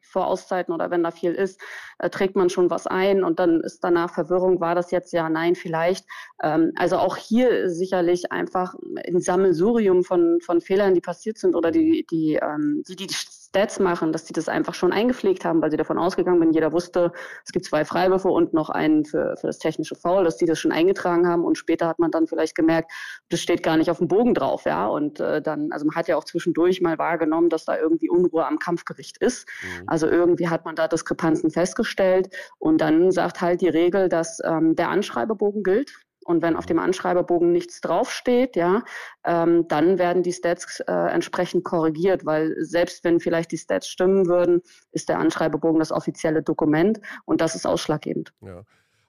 vor 0.00 0.26
Auszeiten 0.26 0.72
oder 0.72 0.90
wenn 0.90 1.02
da 1.02 1.10
viel 1.10 1.32
ist, 1.32 1.60
äh, 1.98 2.08
trägt 2.08 2.36
man 2.36 2.48
schon 2.48 2.70
was 2.70 2.86
ein 2.86 3.22
und 3.22 3.38
dann 3.38 3.60
ist 3.60 3.84
danach 3.84 4.14
Verwirrung, 4.14 4.60
war 4.60 4.74
das 4.74 4.90
jetzt 4.90 5.12
ja, 5.12 5.28
nein, 5.28 5.54
vielleicht. 5.54 6.06
Ähm, 6.42 6.72
also 6.76 6.96
auch 6.96 7.16
hier 7.16 7.68
sicherlich 7.68 8.32
einfach 8.32 8.74
ein 9.06 9.20
Sammelsurium 9.20 10.04
von, 10.04 10.38
von 10.40 10.60
Fehlern, 10.60 10.94
die 10.94 11.00
passiert 11.00 11.38
sind 11.38 11.54
oder 11.54 11.70
die, 11.70 12.06
die, 12.10 12.38
ähm, 12.42 12.82
die, 12.88 12.96
die 12.96 13.09
Stats 13.12 13.80
machen, 13.80 14.12
dass 14.12 14.24
die 14.24 14.32
das 14.32 14.48
einfach 14.48 14.74
schon 14.74 14.92
eingepflegt 14.92 15.44
haben, 15.44 15.60
weil 15.60 15.72
sie 15.72 15.76
davon 15.76 15.98
ausgegangen 15.98 16.40
sind, 16.40 16.54
jeder 16.54 16.72
wusste, 16.72 17.12
es 17.44 17.50
gibt 17.50 17.64
zwei 17.64 17.84
Freiwürfe 17.84 18.28
und 18.28 18.54
noch 18.54 18.70
einen 18.70 19.04
für, 19.04 19.36
für 19.36 19.48
das 19.48 19.58
technische 19.58 19.96
Foul, 19.96 20.22
dass 20.22 20.36
die 20.36 20.46
das 20.46 20.60
schon 20.60 20.70
eingetragen 20.70 21.26
haben 21.26 21.44
und 21.44 21.58
später 21.58 21.88
hat 21.88 21.98
man 21.98 22.12
dann 22.12 22.28
vielleicht 22.28 22.54
gemerkt, 22.54 22.92
das 23.28 23.40
steht 23.40 23.64
gar 23.64 23.76
nicht 23.76 23.90
auf 23.90 23.98
dem 23.98 24.06
Bogen 24.06 24.34
drauf, 24.34 24.66
ja, 24.66 24.86
und 24.86 25.18
äh, 25.18 25.42
dann, 25.42 25.72
also 25.72 25.84
man 25.84 25.96
hat 25.96 26.06
ja 26.06 26.16
auch 26.16 26.24
zwischendurch 26.24 26.80
mal 26.80 26.96
wahrgenommen, 26.98 27.48
dass 27.48 27.64
da 27.64 27.76
irgendwie 27.76 28.08
Unruhe 28.08 28.46
am 28.46 28.60
Kampfgericht 28.60 29.18
ist. 29.18 29.48
Mhm. 29.62 29.84
Also 29.88 30.06
irgendwie 30.06 30.48
hat 30.48 30.64
man 30.64 30.76
da 30.76 30.86
Diskrepanzen 30.86 31.50
festgestellt 31.50 32.32
und 32.58 32.80
dann 32.80 33.10
sagt 33.10 33.40
halt 33.40 33.62
die 33.62 33.68
Regel, 33.68 34.08
dass 34.08 34.38
ähm, 34.44 34.76
der 34.76 34.90
Anschreibebogen 34.90 35.64
gilt. 35.64 35.92
Und 36.24 36.42
wenn 36.42 36.56
auf 36.56 36.66
dem 36.66 36.78
Anschreiberbogen 36.78 37.50
nichts 37.50 37.80
draufsteht, 37.80 38.56
ja, 38.56 38.84
ähm, 39.24 39.66
dann 39.68 39.98
werden 39.98 40.22
die 40.22 40.32
Stats 40.32 40.80
äh, 40.80 40.92
entsprechend 40.92 41.64
korrigiert, 41.64 42.26
weil 42.26 42.54
selbst 42.60 43.04
wenn 43.04 43.20
vielleicht 43.20 43.52
die 43.52 43.58
Stats 43.58 43.88
stimmen 43.88 44.26
würden, 44.26 44.60
ist 44.92 45.08
der 45.08 45.18
Anschreiberbogen 45.18 45.78
das 45.78 45.92
offizielle 45.92 46.42
Dokument 46.42 47.00
und 47.24 47.40
das 47.40 47.54
ist 47.54 47.66
ausschlaggebend. 47.66 48.32
Ja. 48.42 48.64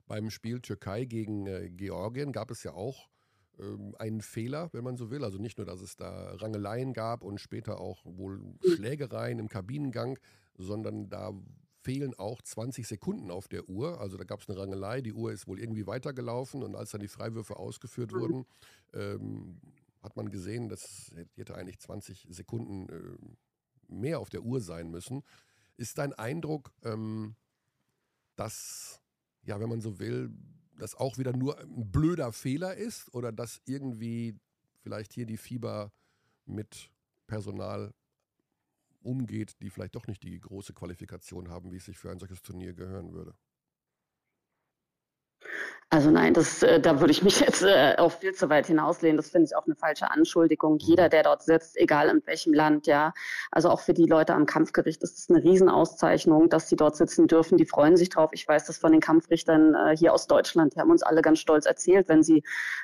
Beim 0.07 0.29
Spiel 0.29 0.59
Türkei 0.59 1.05
gegen 1.05 1.47
äh, 1.47 1.69
Georgien 1.69 2.31
gab 2.31 2.51
es 2.51 2.63
ja 2.63 2.73
auch 2.73 3.07
ähm, 3.59 3.95
einen 3.99 4.21
Fehler, 4.21 4.69
wenn 4.73 4.83
man 4.83 4.97
so 4.97 5.09
will. 5.09 5.23
Also 5.23 5.37
nicht 5.37 5.57
nur, 5.57 5.65
dass 5.65 5.81
es 5.81 5.95
da 5.95 6.33
Rangeleien 6.35 6.93
gab 6.93 7.23
und 7.23 7.39
später 7.39 7.79
auch 7.79 8.03
wohl 8.05 8.39
hm. 8.39 8.57
Schlägereien 8.75 9.39
im 9.39 9.49
Kabinengang, 9.49 10.19
sondern 10.57 11.09
da 11.09 11.31
fehlen 11.81 12.13
auch 12.17 12.41
20 12.41 12.87
Sekunden 12.87 13.31
auf 13.31 13.47
der 13.47 13.67
Uhr. 13.67 13.99
Also 13.99 14.17
da 14.17 14.23
gab 14.23 14.41
es 14.41 14.49
eine 14.49 14.59
Rangelei, 14.59 15.01
die 15.01 15.13
Uhr 15.13 15.31
ist 15.31 15.47
wohl 15.47 15.59
irgendwie 15.59 15.87
weitergelaufen 15.87 16.63
und 16.63 16.75
als 16.75 16.91
dann 16.91 17.01
die 17.01 17.07
Freiwürfe 17.07 17.57
ausgeführt 17.57 18.11
mhm. 18.11 18.19
wurden, 18.19 18.45
ähm, 18.93 19.59
hat 20.01 20.15
man 20.15 20.29
gesehen, 20.29 20.69
dass 20.69 21.11
hätte 21.35 21.55
eigentlich 21.55 21.79
20 21.79 22.27
Sekunden 22.29 22.89
äh, 22.89 23.93
mehr 23.93 24.19
auf 24.19 24.29
der 24.29 24.43
Uhr 24.43 24.61
sein 24.61 24.89
müssen. 24.89 25.23
Ist 25.77 25.97
dein 25.97 26.13
Eindruck, 26.13 26.71
ähm, 26.83 27.35
dass, 28.35 29.01
ja, 29.43 29.59
wenn 29.59 29.69
man 29.69 29.81
so 29.81 29.99
will, 29.99 30.31
das 30.77 30.95
auch 30.95 31.17
wieder 31.17 31.35
nur 31.35 31.59
ein 31.59 31.91
blöder 31.91 32.31
Fehler 32.31 32.75
ist 32.75 33.13
oder 33.13 33.31
dass 33.31 33.61
irgendwie 33.65 34.35
vielleicht 34.79 35.13
hier 35.13 35.25
die 35.25 35.37
Fieber 35.37 35.91
mit 36.45 36.91
Personal 37.27 37.93
umgeht, 39.01 39.61
die 39.61 39.69
vielleicht 39.69 39.95
doch 39.95 40.07
nicht 40.07 40.23
die 40.23 40.39
große 40.39 40.73
Qualifikation 40.73 41.49
haben, 41.49 41.71
wie 41.71 41.77
es 41.77 41.85
sich 41.85 41.97
für 41.97 42.11
ein 42.11 42.19
solches 42.19 42.41
Turnier 42.41 42.73
gehören 42.73 43.13
würde. 43.13 43.35
Also 45.93 46.09
nein, 46.09 46.33
das, 46.33 46.63
äh, 46.63 46.79
da 46.79 47.01
würde 47.01 47.11
ich 47.11 47.21
mich 47.21 47.39
jetzt 47.41 47.63
äh, 47.63 47.95
auch 47.97 48.13
viel 48.13 48.33
zu 48.33 48.49
weit 48.49 48.67
hinauslehnen. 48.67 49.17
Das 49.17 49.29
finde 49.29 49.47
ich 49.49 49.57
auch 49.57 49.65
eine 49.65 49.75
falsche 49.75 50.09
Anschuldigung. 50.09 50.75
Mhm. 50.75 50.79
Jeder, 50.79 51.09
der 51.09 51.23
dort 51.23 51.43
sitzt, 51.43 51.75
egal 51.75 52.07
in 52.07 52.25
welchem 52.25 52.53
Land, 52.53 52.87
ja, 52.87 53.13
also 53.51 53.69
auch 53.69 53.81
für 53.81 53.93
die 53.93 54.05
Leute 54.05 54.33
am 54.33 54.45
Kampfgericht 54.45 55.03
ist 55.03 55.19
es 55.19 55.29
eine 55.29 55.43
Riesenauszeichnung, 55.43 56.47
dass 56.47 56.69
sie 56.69 56.77
dort 56.77 56.95
sitzen 56.95 57.27
dürfen. 57.27 57.57
Die 57.57 57.65
freuen 57.65 57.97
sich 57.97 58.07
drauf. 58.07 58.29
Ich 58.31 58.47
weiß 58.47 58.67
das 58.67 58.77
von 58.77 58.93
den 58.93 59.01
Kampfrichtern 59.01 59.75
äh, 59.75 59.97
hier 59.97 60.13
aus 60.13 60.27
Deutschland. 60.27 60.75
Die 60.75 60.79
haben 60.79 60.91
uns 60.91 61.03
alle 61.03 61.21
ganz 61.21 61.39
stolz 61.39 61.65
erzählt, 61.65 62.07
wenn 62.07 62.23
sie 62.23 62.41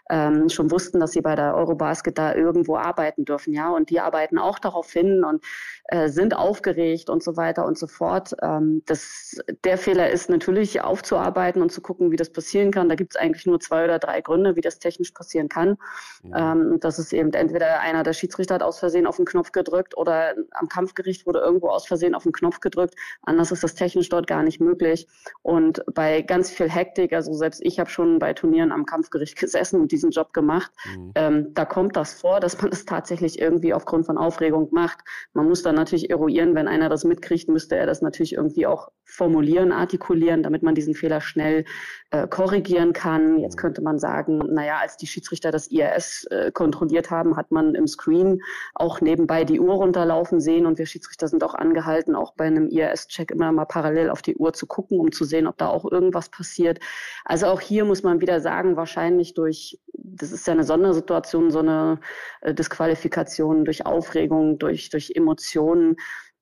ähm, 0.10 0.50
schon 0.50 0.70
wussten, 0.70 1.00
dass 1.00 1.14
sie 1.14 1.22
bei 1.22 1.36
der 1.36 1.56
Eurobasket 1.56 2.18
da 2.18 2.36
irgendwo 2.36 2.76
arbeiten 2.76 3.24
dürfen, 3.24 3.54
ja. 3.54 3.70
Und 3.70 3.90
die 3.90 4.02
arbeiten 4.02 4.38
auch 4.38 4.60
darauf 4.60 4.92
hin 4.92 5.24
und 5.24 5.46
äh, 5.86 6.10
sind 6.10 6.36
aufgeregt 6.36 7.10
und 7.10 7.24
so 7.24 7.38
weiter 7.38 7.66
und 7.66 7.78
so 7.78 7.88
fort. 7.88 8.36
Ähm, 8.42 8.84
das, 8.86 9.40
der 9.64 9.78
Fehler 9.78 10.10
ist 10.10 10.30
natürlich 10.30 10.82
aufzuarbeiten 10.82 11.62
und 11.62 11.72
zu 11.72 11.80
gucken, 11.80 12.12
wie 12.12 12.18
das 12.18 12.30
passieren 12.30 12.67
kann. 12.72 12.90
Da 12.90 12.96
gibt 12.96 13.16
es 13.16 13.22
eigentlich 13.22 13.46
nur 13.46 13.60
zwei 13.60 13.86
oder 13.86 14.00
drei 14.00 14.22
Gründe, 14.22 14.56
wie 14.56 14.62
das 14.62 14.80
technisch 14.80 15.12
passieren 15.12 15.50
kann. 15.50 15.78
Ja. 16.24 16.56
Mhm. 16.56 16.72
Ähm, 16.72 16.80
das 16.80 17.00
ist 17.00 17.14
eben 17.14 17.32
entweder 17.34 17.80
einer 17.80 18.04
der 18.04 18.14
Schiedsrichter 18.14 18.56
hat 18.56 18.64
aus 18.64 18.80
Versehen 18.80 19.08
auf 19.08 19.18
den 19.18 19.26
Knopf 19.26 19.52
gedrückt 19.52 19.98
oder 19.98 20.36
am 20.52 20.68
Kampfgericht 20.68 21.26
wurde 21.26 21.40
irgendwo 21.40 21.70
aus 21.70 21.88
Versehen 21.88 22.16
auf 22.16 22.24
den 22.24 22.32
Knopf 22.32 22.60
gedrückt. 22.60 22.96
Anders 23.22 23.52
ist 23.52 23.64
das 23.64 23.76
technisch 23.76 24.10
dort 24.10 24.28
gar 24.28 24.44
nicht 24.44 24.60
möglich. 24.60 25.08
Und 25.42 25.84
bei 25.94 26.22
ganz 26.22 26.50
viel 26.50 26.70
Hektik, 26.70 27.14
also 27.14 27.34
selbst 27.34 27.62
ich 27.64 27.80
habe 27.80 27.90
schon 27.90 28.20
bei 28.20 28.34
Turnieren 28.34 28.72
am 28.72 28.86
Kampfgericht 28.86 29.38
gesessen 29.38 29.82
und 29.82 29.92
diesen 29.92 30.12
Job 30.12 30.34
gemacht, 30.34 30.72
mhm. 30.86 31.12
ähm, 31.16 31.54
da 31.54 31.66
kommt 31.66 31.96
das 31.96 32.14
vor, 32.14 32.40
dass 32.40 32.60
man 32.62 32.72
das 32.72 32.86
tatsächlich 32.86 33.40
irgendwie 33.40 33.74
aufgrund 33.74 34.06
von 34.06 34.18
Aufregung 34.18 34.70
macht. 34.72 35.00
Man 35.34 35.48
muss 35.48 35.64
dann 35.64 35.76
natürlich 35.76 36.10
eruieren, 36.10 36.56
wenn 36.56 36.68
einer 36.68 36.90
das 36.90 37.04
mitkriegt, 37.04 37.50
müsste 37.50 37.76
er 37.76 37.86
das 37.86 38.02
natürlich 38.02 38.34
irgendwie 38.34 38.68
auch 38.68 38.90
formulieren, 39.08 39.72
artikulieren, 39.72 40.44
damit 40.44 40.64
man 40.64 40.76
diesen 40.76 40.94
Fehler 40.94 41.22
schnell 41.22 41.64
äh, 42.12 42.28
korrigieren 42.28 42.92
kann. 42.94 43.40
Jetzt 43.40 43.58
könnte 43.58 43.82
man 43.82 44.00
sagen, 44.00 44.40
naja, 44.54 44.80
als 44.82 44.98
die 44.98 45.08
Schiedsrichter 45.08 45.50
das 45.50 45.68
IRS 45.68 46.26
äh, 46.26 46.52
kontrolliert 46.52 47.10
haben, 47.10 47.38
hat 47.38 47.50
man 47.52 47.74
im 47.74 47.88
Screen 47.88 48.42
auch 48.76 49.00
nebenbei 49.00 49.46
die 49.46 49.60
Uhr 49.62 49.76
runterlaufen 49.76 50.42
sehen 50.42 50.66
und 50.66 50.78
wir 50.78 50.86
Schiedsrichter 50.86 51.28
sind 51.30 51.44
auch 51.44 51.56
angehalten, 51.56 52.16
auch 52.16 52.34
bei 52.34 52.46
einem 52.46 52.68
IRS-Check 52.68 53.32
immer 53.32 53.52
mal 53.52 53.66
parallel 53.66 54.10
auf 54.10 54.22
die 54.22 54.36
Uhr 54.36 54.52
zu 54.54 54.68
gucken, 54.68 55.00
um 55.00 55.12
zu 55.12 55.24
sehen, 55.24 55.48
ob 55.48 55.58
da 55.58 55.68
auch 55.68 55.90
irgendwas 55.90 56.30
passiert. 56.30 56.80
Also 57.24 57.48
auch 57.48 57.62
hier 57.62 57.86
muss 57.86 58.04
man 58.04 58.20
wieder 58.20 58.42
sagen, 58.42 58.76
wahrscheinlich 58.76 59.34
durch, 59.34 59.80
das 59.94 60.34
ist 60.34 60.46
ja 60.48 60.54
eine 60.54 60.66
Sondersituation, 60.66 61.50
so 61.50 61.60
eine 61.60 62.00
äh, 62.42 62.54
Disqualifikation 62.54 63.64
durch 63.64 63.86
Aufregung, 63.86 64.60
durch, 64.60 64.90
durch 64.90 65.14
Emotionen, 65.16 65.96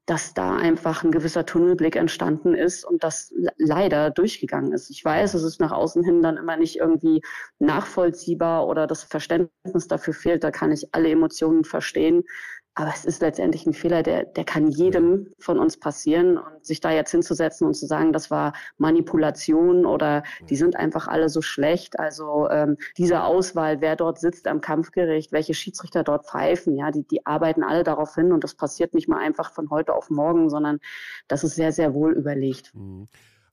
dass 0.05 0.33
da 0.35 0.55
einfach 0.55 1.03
ein 1.03 1.11
gewisser 1.11 1.45
Tunnelblick 1.45 1.95
entstanden 1.95 2.53
ist 2.53 2.85
und 2.85 3.03
das 3.03 3.33
leider 3.57 4.11
durchgegangen 4.11 4.71
ist. 4.71 4.89
Ich 4.91 5.03
weiß, 5.03 5.33
es 5.33 5.43
ist 5.43 5.59
nach 5.59 5.71
außen 5.71 6.03
hin 6.03 6.21
dann 6.21 6.37
immer 6.37 6.57
nicht 6.57 6.77
irgendwie 6.77 7.21
nachvollziehbar 7.59 8.67
oder 8.67 8.85
das 8.85 9.03
Verständnis 9.03 9.87
dafür 9.87 10.13
fehlt. 10.13 10.43
Da 10.43 10.51
kann 10.51 10.71
ich 10.71 10.93
alle 10.93 11.09
Emotionen 11.09 11.63
verstehen. 11.63 12.23
Aber 12.77 12.91
es 12.93 13.05
ist 13.05 13.21
letztendlich 13.21 13.65
ein 13.65 13.73
Fehler, 13.73 14.03
der, 14.03 14.25
der 14.25 14.43
kann 14.43 14.67
jedem 14.67 15.33
von 15.39 15.59
uns 15.59 15.77
passieren. 15.77 16.37
Und 16.37 16.65
sich 16.65 16.81
da 16.81 16.91
jetzt 16.91 17.11
hinzusetzen 17.11 17.65
und 17.65 17.73
zu 17.73 17.85
sagen, 17.85 18.11
das 18.11 18.29
war 18.29 18.51
Manipulation 18.77 19.85
oder 19.85 20.23
die 20.49 20.57
sind 20.57 20.75
einfach 20.75 21.07
alle 21.07 21.29
so 21.29 21.41
schlecht. 21.41 21.97
Also 21.97 22.49
ähm, 22.49 22.75
diese 22.97 23.23
Auswahl, 23.23 23.79
wer 23.79 23.95
dort 23.95 24.19
sitzt 24.19 24.45
am 24.47 24.59
Kampfgericht, 24.59 25.31
welche 25.31 25.53
Schiedsrichter 25.53 26.03
dort 26.03 26.25
pfeifen, 26.25 26.75
ja, 26.75 26.91
die, 26.91 27.07
die 27.07 27.25
arbeiten 27.25 27.63
alle 27.63 27.85
darauf 27.85 28.13
hin. 28.13 28.33
Und 28.33 28.43
das 28.43 28.55
passiert 28.55 28.93
nicht 28.93 29.07
mal 29.07 29.19
einfach 29.19 29.53
von 29.53 29.69
heute 29.69 29.93
auf 29.93 30.09
morgen, 30.09 30.49
sondern 30.49 30.79
das 31.29 31.45
ist 31.45 31.55
sehr, 31.55 31.71
sehr 31.71 31.93
wohl 31.93 32.11
überlegt. 32.11 32.75
Mhm. 32.75 33.07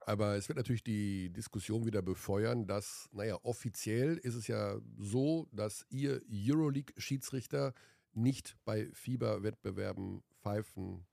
Aber 0.04 0.36
es 0.36 0.48
wird 0.48 0.56
natürlich 0.56 0.82
die 0.82 1.30
Diskussion 1.30 1.86
wieder 1.86 2.02
befeuern, 2.02 2.66
dass, 2.66 3.08
naja, 3.12 3.38
offiziell 3.44 4.16
ist 4.16 4.34
es 4.34 4.48
ja 4.48 4.74
so, 4.98 5.46
dass 5.52 5.86
ihr 5.90 6.20
Euroleague-Schiedsrichter 6.28 7.72
nicht 8.14 8.56
bei 8.64 8.90
Fieberwettbewerben 8.92 10.22
pfeifen 10.40 11.06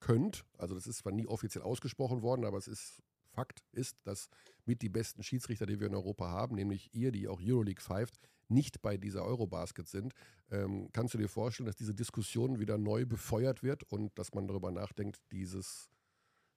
könnt. 0.00 0.44
Also 0.58 0.74
das 0.74 0.86
ist 0.86 0.98
zwar 0.98 1.12
nie 1.12 1.26
offiziell 1.26 1.62
ausgesprochen 1.62 2.22
worden, 2.22 2.44
aber 2.44 2.58
es 2.58 2.68
ist 2.68 3.02
Fakt 3.32 3.62
ist, 3.72 3.96
dass 4.04 4.28
mit 4.66 4.82
die 4.82 4.90
besten 4.90 5.22
Schiedsrichter, 5.22 5.64
die 5.64 5.80
wir 5.80 5.86
in 5.86 5.94
Europa 5.94 6.28
haben, 6.28 6.54
nämlich 6.54 6.90
ihr, 6.92 7.12
die 7.12 7.28
auch 7.28 7.40
Euroleague 7.40 7.82
pfeift, 7.82 8.18
nicht 8.48 8.82
bei 8.82 8.98
dieser 8.98 9.24
Eurobasket 9.24 9.88
sind. 9.88 10.12
Ähm, 10.50 10.90
kannst 10.92 11.14
du 11.14 11.18
dir 11.18 11.28
vorstellen, 11.28 11.66
dass 11.66 11.76
diese 11.76 11.94
Diskussion 11.94 12.60
wieder 12.60 12.76
neu 12.76 13.06
befeuert 13.06 13.62
wird 13.62 13.84
und 13.84 14.16
dass 14.18 14.34
man 14.34 14.46
darüber 14.46 14.70
nachdenkt, 14.70 15.20
dieses 15.32 15.90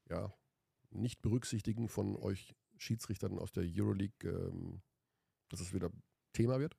ja, 0.09 0.33
Nicht-Berücksichtigen 0.89 1.87
von 1.87 2.17
euch 2.17 2.53
Schiedsrichtern 2.77 3.39
aus 3.39 3.53
der 3.53 3.63
Euroleague, 3.65 4.29
ähm, 4.29 4.81
dass 5.47 5.61
es 5.61 5.73
wieder 5.73 5.89
Thema 6.33 6.59
wird? 6.59 6.75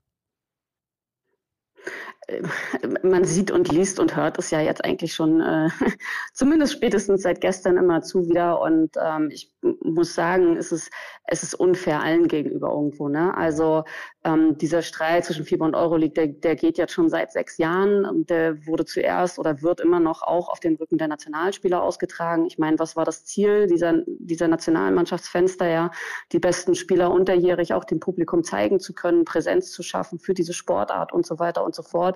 man 3.02 3.24
sieht 3.24 3.50
und 3.50 3.70
liest 3.70 4.00
und 4.00 4.16
hört 4.16 4.38
es 4.38 4.50
ja 4.50 4.60
jetzt 4.60 4.84
eigentlich 4.84 5.14
schon, 5.14 5.40
äh, 5.40 5.68
zumindest 6.32 6.72
spätestens 6.72 7.22
seit 7.22 7.40
gestern 7.40 7.76
immer 7.76 8.02
zu 8.02 8.28
wieder. 8.28 8.60
Und 8.60 8.96
ähm, 9.02 9.30
ich 9.30 9.52
muss 9.82 10.14
sagen, 10.14 10.56
es 10.56 10.72
ist, 10.72 10.90
es 11.26 11.42
ist 11.42 11.54
unfair 11.54 12.00
allen 12.00 12.28
gegenüber 12.28 12.70
irgendwo. 12.70 13.08
Ne? 13.08 13.36
Also 13.36 13.84
ähm, 14.24 14.58
dieser 14.58 14.82
Streit 14.82 15.24
zwischen 15.24 15.44
FIBA 15.44 15.66
und 15.66 15.76
Euroleague, 15.76 16.14
der, 16.14 16.26
der 16.26 16.56
geht 16.56 16.78
jetzt 16.78 16.92
schon 16.92 17.08
seit 17.08 17.32
sechs 17.32 17.58
Jahren. 17.58 18.04
Und 18.04 18.30
der 18.30 18.66
wurde 18.66 18.84
zuerst 18.84 19.38
oder 19.38 19.62
wird 19.62 19.80
immer 19.80 20.00
noch 20.00 20.22
auch 20.22 20.48
auf 20.48 20.60
den 20.60 20.76
Rücken 20.76 20.98
der 20.98 21.08
Nationalspieler 21.08 21.82
ausgetragen. 21.82 22.46
Ich 22.46 22.58
meine, 22.58 22.78
was 22.78 22.96
war 22.96 23.04
das 23.04 23.24
Ziel 23.24 23.66
dieser, 23.66 24.02
dieser 24.06 24.48
Nationalmannschaftsfenster? 24.48 25.68
Ja, 25.68 25.90
die 26.32 26.38
besten 26.38 26.74
Spieler 26.74 27.10
unterjährig 27.10 27.72
auch 27.72 27.84
dem 27.84 28.00
Publikum 28.00 28.42
zeigen 28.42 28.80
zu 28.80 28.94
können, 28.94 29.24
Präsenz 29.24 29.70
zu 29.70 29.82
schaffen 29.82 30.18
für 30.18 30.34
diese 30.34 30.52
Sportart 30.52 31.12
und 31.12 31.24
so 31.24 31.38
weiter 31.38 31.64
und 31.64 31.74
so 31.74 31.82
fort. 31.82 32.15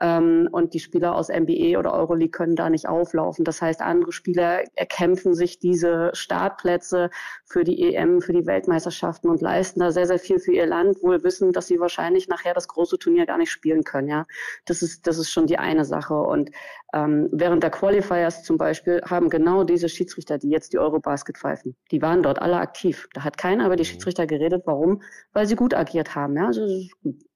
Ähm, 0.00 0.48
und 0.50 0.74
die 0.74 0.80
Spieler 0.80 1.14
aus 1.14 1.28
NBA 1.28 1.78
oder 1.78 1.92
Euroleague 1.92 2.30
können 2.30 2.56
da 2.56 2.70
nicht 2.70 2.88
auflaufen. 2.88 3.44
Das 3.44 3.60
heißt, 3.60 3.80
andere 3.82 4.12
Spieler 4.12 4.62
erkämpfen 4.74 5.34
sich 5.34 5.58
diese 5.58 6.10
Startplätze 6.14 7.10
für 7.44 7.64
die 7.64 7.94
EM, 7.94 8.20
für 8.22 8.32
die 8.32 8.46
Weltmeisterschaften 8.46 9.28
und 9.28 9.40
leisten 9.40 9.80
da 9.80 9.90
sehr, 9.90 10.06
sehr 10.06 10.18
viel 10.18 10.38
für 10.38 10.52
ihr 10.52 10.66
Land, 10.66 11.02
wohl 11.02 11.22
wissen, 11.22 11.52
dass 11.52 11.66
sie 11.66 11.80
wahrscheinlich 11.80 12.28
nachher 12.28 12.54
das 12.54 12.68
große 12.68 12.98
Turnier 12.98 13.26
gar 13.26 13.38
nicht 13.38 13.50
spielen 13.50 13.84
können. 13.84 14.08
Ja, 14.08 14.26
das 14.64 14.82
ist, 14.82 15.06
das 15.06 15.18
ist 15.18 15.30
schon 15.30 15.46
die 15.46 15.58
eine 15.58 15.84
Sache. 15.84 16.14
Und 16.14 16.50
ähm, 16.92 17.28
während 17.32 17.62
der 17.62 17.70
Qualifiers 17.70 18.42
zum 18.42 18.56
Beispiel 18.56 19.02
haben 19.08 19.28
genau 19.28 19.64
diese 19.64 19.88
Schiedsrichter, 19.88 20.38
die 20.38 20.48
jetzt 20.48 20.72
die 20.72 20.78
Eurobasket 20.78 21.38
pfeifen, 21.38 21.76
die 21.90 22.02
waren 22.02 22.22
dort 22.22 22.40
alle 22.40 22.56
aktiv. 22.56 23.08
Da 23.14 23.24
hat 23.24 23.38
keiner 23.38 23.66
über 23.66 23.76
die 23.76 23.82
mhm. 23.82 23.88
Schiedsrichter 23.88 24.26
geredet. 24.26 24.62
Warum? 24.66 25.02
Weil 25.32 25.46
sie 25.46 25.56
gut 25.56 25.74
agiert 25.74 26.14
haben. 26.14 26.36
Ja, 26.36 26.46
also, 26.46 26.66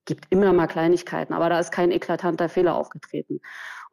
gibt 0.05 0.26
immer 0.30 0.52
mal 0.52 0.66
Kleinigkeiten, 0.66 1.32
aber 1.32 1.48
da 1.48 1.59
ist 1.59 1.72
kein 1.72 1.90
eklatanter 1.90 2.48
Fehler 2.48 2.74
aufgetreten. 2.76 3.40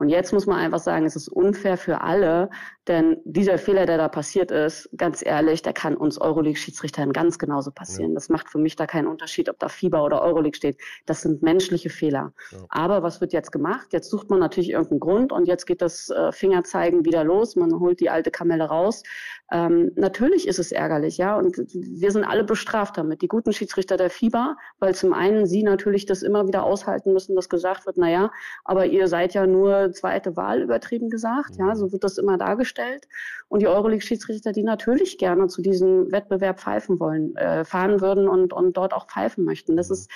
Und 0.01 0.09
jetzt 0.09 0.33
muss 0.33 0.47
man 0.47 0.57
einfach 0.57 0.79
sagen, 0.79 1.05
es 1.05 1.15
ist 1.15 1.27
unfair 1.27 1.77
für 1.77 2.01
alle, 2.01 2.49
denn 2.87 3.17
dieser 3.23 3.59
Fehler, 3.59 3.85
der 3.85 3.99
da 3.99 4.07
passiert 4.07 4.49
ist, 4.49 4.89
ganz 4.97 5.23
ehrlich, 5.23 5.61
der 5.61 5.73
kann 5.73 5.95
uns 5.95 6.19
Euroleague-Schiedsrichtern 6.19 7.13
ganz 7.13 7.37
genauso 7.37 7.69
passieren. 7.69 8.09
Ja. 8.09 8.15
Das 8.15 8.27
macht 8.27 8.49
für 8.49 8.57
mich 8.57 8.75
da 8.75 8.87
keinen 8.87 9.05
Unterschied, 9.05 9.47
ob 9.47 9.59
da 9.59 9.69
Fieber 9.69 10.03
oder 10.03 10.23
Euroleague 10.23 10.57
steht. 10.57 10.81
Das 11.05 11.21
sind 11.21 11.43
menschliche 11.43 11.91
Fehler. 11.91 12.33
Ja. 12.51 12.57
Aber 12.69 13.03
was 13.03 13.21
wird 13.21 13.31
jetzt 13.31 13.51
gemacht? 13.51 13.93
Jetzt 13.93 14.09
sucht 14.09 14.31
man 14.31 14.39
natürlich 14.39 14.71
irgendeinen 14.71 15.01
Grund 15.01 15.31
und 15.31 15.47
jetzt 15.47 15.67
geht 15.67 15.83
das 15.83 16.09
äh, 16.09 16.31
Fingerzeigen 16.31 17.05
wieder 17.05 17.23
los. 17.23 17.55
Man 17.55 17.79
holt 17.79 17.99
die 17.99 18.09
alte 18.09 18.31
Kamelle 18.31 18.63
raus. 18.63 19.03
Ähm, 19.51 19.91
natürlich 19.95 20.47
ist 20.47 20.59
es 20.59 20.71
ärgerlich, 20.71 21.17
ja, 21.17 21.35
und 21.35 21.57
wir 21.73 22.11
sind 22.11 22.23
alle 22.23 22.45
bestraft 22.45 22.97
damit. 22.97 23.21
Die 23.21 23.27
guten 23.27 23.51
Schiedsrichter 23.51 23.97
der 23.97 24.09
Fieber, 24.09 24.55
weil 24.79 24.95
zum 24.95 25.13
einen 25.13 25.45
sie 25.45 25.61
natürlich 25.61 26.05
das 26.05 26.23
immer 26.23 26.47
wieder 26.47 26.63
aushalten 26.63 27.11
müssen, 27.11 27.35
dass 27.35 27.49
gesagt 27.49 27.85
wird, 27.85 27.97
naja, 27.97 28.31
aber 28.63 28.85
ihr 28.85 29.07
seid 29.07 29.33
ja 29.33 29.45
nur 29.45 29.91
zweite 29.91 30.37
Wahl 30.37 30.61
übertrieben 30.61 31.09
gesagt, 31.09 31.57
ja, 31.57 31.75
so 31.75 31.91
wird 31.91 32.05
das 32.05 32.17
immer 32.17 32.37
dargestellt. 32.37 33.07
Und 33.49 33.61
die 33.61 33.67
Euroleague-Schiedsrichter, 33.67 34.53
die 34.53 34.63
natürlich 34.63 35.17
gerne 35.17 35.47
zu 35.47 35.61
diesem 35.61 36.09
Wettbewerb 36.11 36.61
pfeifen 36.61 37.01
wollen, 37.01 37.35
äh, 37.35 37.65
fahren 37.65 37.99
würden 37.99 38.29
und, 38.29 38.53
und 38.53 38.77
dort 38.77 38.93
auch 38.93 39.07
pfeifen 39.07 39.43
möchten. 39.43 39.75
Das 39.75 39.89
ist 39.89 40.09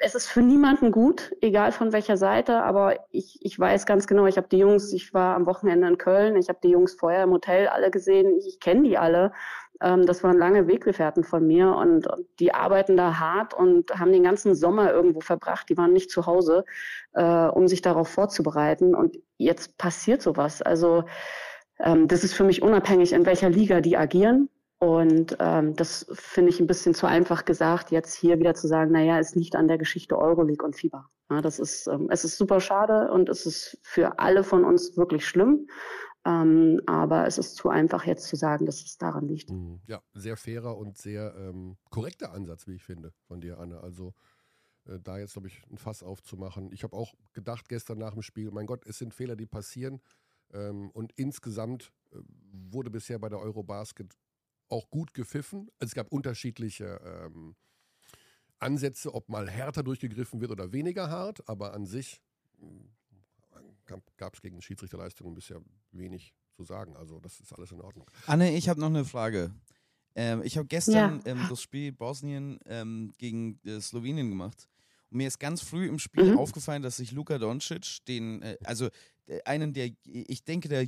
es 0.00 0.14
ist 0.14 0.26
für 0.26 0.42
niemanden 0.42 0.92
gut, 0.92 1.34
egal 1.40 1.72
von 1.72 1.92
welcher 1.92 2.16
Seite, 2.16 2.62
aber 2.62 2.96
ich, 3.10 3.38
ich 3.42 3.58
weiß 3.58 3.86
ganz 3.86 4.06
genau, 4.06 4.26
ich 4.26 4.36
habe 4.36 4.48
die 4.48 4.58
Jungs, 4.58 4.92
ich 4.92 5.12
war 5.14 5.34
am 5.34 5.46
Wochenende 5.46 5.88
in 5.88 5.98
Köln, 5.98 6.36
ich 6.36 6.48
habe 6.48 6.58
die 6.62 6.70
Jungs 6.70 6.94
vorher 6.94 7.24
im 7.24 7.32
Hotel 7.32 7.68
alle 7.68 7.90
gesehen, 7.90 8.36
ich, 8.38 8.46
ich 8.46 8.60
kenne 8.60 8.82
die 8.82 8.98
alle. 8.98 9.32
Ähm, 9.80 10.06
das 10.06 10.22
waren 10.24 10.38
lange 10.38 10.66
Weggefährten 10.66 11.24
von 11.24 11.46
mir 11.46 11.74
und, 11.74 12.06
und, 12.06 12.26
die 12.40 12.54
arbeiten 12.54 12.96
da 12.96 13.18
hart 13.18 13.54
und 13.54 13.90
haben 13.98 14.12
den 14.12 14.24
ganzen 14.24 14.54
Sommer 14.54 14.92
irgendwo 14.92 15.20
verbracht. 15.20 15.68
Die 15.68 15.76
waren 15.76 15.92
nicht 15.92 16.10
zu 16.10 16.26
Hause, 16.26 16.64
äh, 17.14 17.46
um 17.46 17.68
sich 17.68 17.82
darauf 17.82 18.08
vorzubereiten. 18.08 18.94
Und 18.94 19.18
jetzt 19.36 19.78
passiert 19.78 20.22
sowas. 20.22 20.62
Also 20.62 21.04
ähm, 21.78 22.08
das 22.08 22.24
ist 22.24 22.34
für 22.34 22.44
mich 22.44 22.62
unabhängig, 22.62 23.12
in 23.12 23.26
welcher 23.26 23.50
Liga 23.50 23.80
die 23.80 23.96
agieren. 23.96 24.48
Und 24.80 25.36
ähm, 25.40 25.74
das 25.74 26.06
finde 26.12 26.50
ich 26.50 26.60
ein 26.60 26.68
bisschen 26.68 26.94
zu 26.94 27.06
einfach 27.06 27.44
gesagt, 27.44 27.90
jetzt 27.90 28.14
hier 28.14 28.38
wieder 28.38 28.54
zu 28.54 28.68
sagen, 28.68 28.92
naja, 28.92 29.18
es 29.18 29.34
liegt 29.34 29.56
an 29.56 29.66
der 29.66 29.78
Geschichte 29.78 30.16
Euroleague 30.16 30.64
und 30.64 30.76
Fieber. 30.76 31.10
Ja, 31.30 31.42
das 31.42 31.58
ist, 31.58 31.88
ähm, 31.88 32.08
es 32.10 32.24
ist 32.24 32.38
super 32.38 32.60
schade 32.60 33.10
und 33.10 33.28
es 33.28 33.44
ist 33.44 33.78
für 33.82 34.18
alle 34.20 34.44
von 34.44 34.64
uns 34.64 34.96
wirklich 34.96 35.26
schlimm. 35.26 35.66
Ähm, 36.24 36.80
aber 36.86 37.26
es 37.26 37.38
ist 37.38 37.56
zu 37.56 37.70
einfach 37.70 38.04
jetzt 38.04 38.28
zu 38.28 38.36
sagen, 38.36 38.66
dass 38.66 38.84
es 38.84 38.98
daran 38.98 39.26
liegt. 39.26 39.50
Mhm. 39.50 39.80
Ja, 39.86 40.00
sehr 40.14 40.36
fairer 40.36 40.76
und 40.76 40.96
sehr 40.96 41.34
ähm, 41.36 41.76
korrekter 41.90 42.32
Ansatz, 42.32 42.66
wie 42.66 42.74
ich 42.74 42.84
finde, 42.84 43.12
von 43.26 43.40
dir, 43.40 43.58
Anne. 43.58 43.80
Also 43.80 44.14
äh, 44.86 44.98
da 45.00 45.18
jetzt, 45.18 45.32
glaube 45.32 45.48
ich, 45.48 45.62
ein 45.70 45.78
Fass 45.78 46.02
aufzumachen. 46.02 46.70
Ich 46.72 46.84
habe 46.84 46.96
auch 46.96 47.14
gedacht 47.32 47.68
gestern 47.68 47.98
nach 47.98 48.12
dem 48.12 48.22
Spiel, 48.22 48.50
mein 48.52 48.66
Gott, 48.66 48.86
es 48.86 48.98
sind 48.98 49.12
Fehler, 49.12 49.36
die 49.36 49.46
passieren. 49.46 50.00
Ähm, 50.52 50.90
und 50.90 51.12
insgesamt 51.16 51.92
äh, 52.12 52.18
wurde 52.70 52.90
bisher 52.90 53.18
bei 53.18 53.28
der 53.28 53.40
Eurobasket 53.40 54.14
auch 54.68 54.90
gut 54.90 55.14
gepfiffen. 55.14 55.70
Also 55.78 55.90
es 55.90 55.94
gab 55.94 56.12
unterschiedliche 56.12 57.00
ähm, 57.04 57.56
Ansätze, 58.58 59.14
ob 59.14 59.28
mal 59.28 59.48
härter 59.48 59.82
durchgegriffen 59.82 60.40
wird 60.40 60.50
oder 60.50 60.72
weniger 60.72 61.10
hart, 61.10 61.48
aber 61.48 61.74
an 61.74 61.86
sich 61.86 62.20
hm, 62.58 62.90
gab 64.16 64.34
es 64.34 64.42
gegen 64.42 64.60
Schiedsrichterleistungen 64.60 65.34
bisher 65.34 65.60
wenig 65.92 66.34
zu 66.56 66.64
sagen. 66.64 66.96
Also 66.96 67.20
das 67.20 67.40
ist 67.40 67.52
alles 67.52 67.72
in 67.72 67.80
Ordnung. 67.80 68.06
Anne, 68.26 68.54
ich 68.54 68.68
habe 68.68 68.80
noch 68.80 68.88
eine 68.88 69.04
Frage. 69.04 69.52
Ähm, 70.14 70.42
ich 70.44 70.58
habe 70.58 70.66
gestern 70.66 71.22
ja. 71.24 71.32
ähm, 71.32 71.46
das 71.48 71.62
Spiel 71.62 71.92
Bosnien 71.92 72.58
ähm, 72.66 73.12
gegen 73.18 73.60
äh, 73.64 73.80
Slowenien 73.80 74.28
gemacht. 74.28 74.68
Und 75.10 75.18
mir 75.18 75.28
ist 75.28 75.38
ganz 75.38 75.62
früh 75.62 75.86
im 75.86 75.98
Spiel 75.98 76.32
mhm. 76.32 76.38
aufgefallen, 76.38 76.82
dass 76.82 76.96
sich 76.96 77.12
Luka 77.12 77.38
Doncic, 77.38 78.04
den, 78.06 78.42
äh, 78.42 78.58
also 78.64 78.88
einen 79.44 79.72
der, 79.72 79.90
ich 80.04 80.44
denke, 80.44 80.68
der 80.68 80.86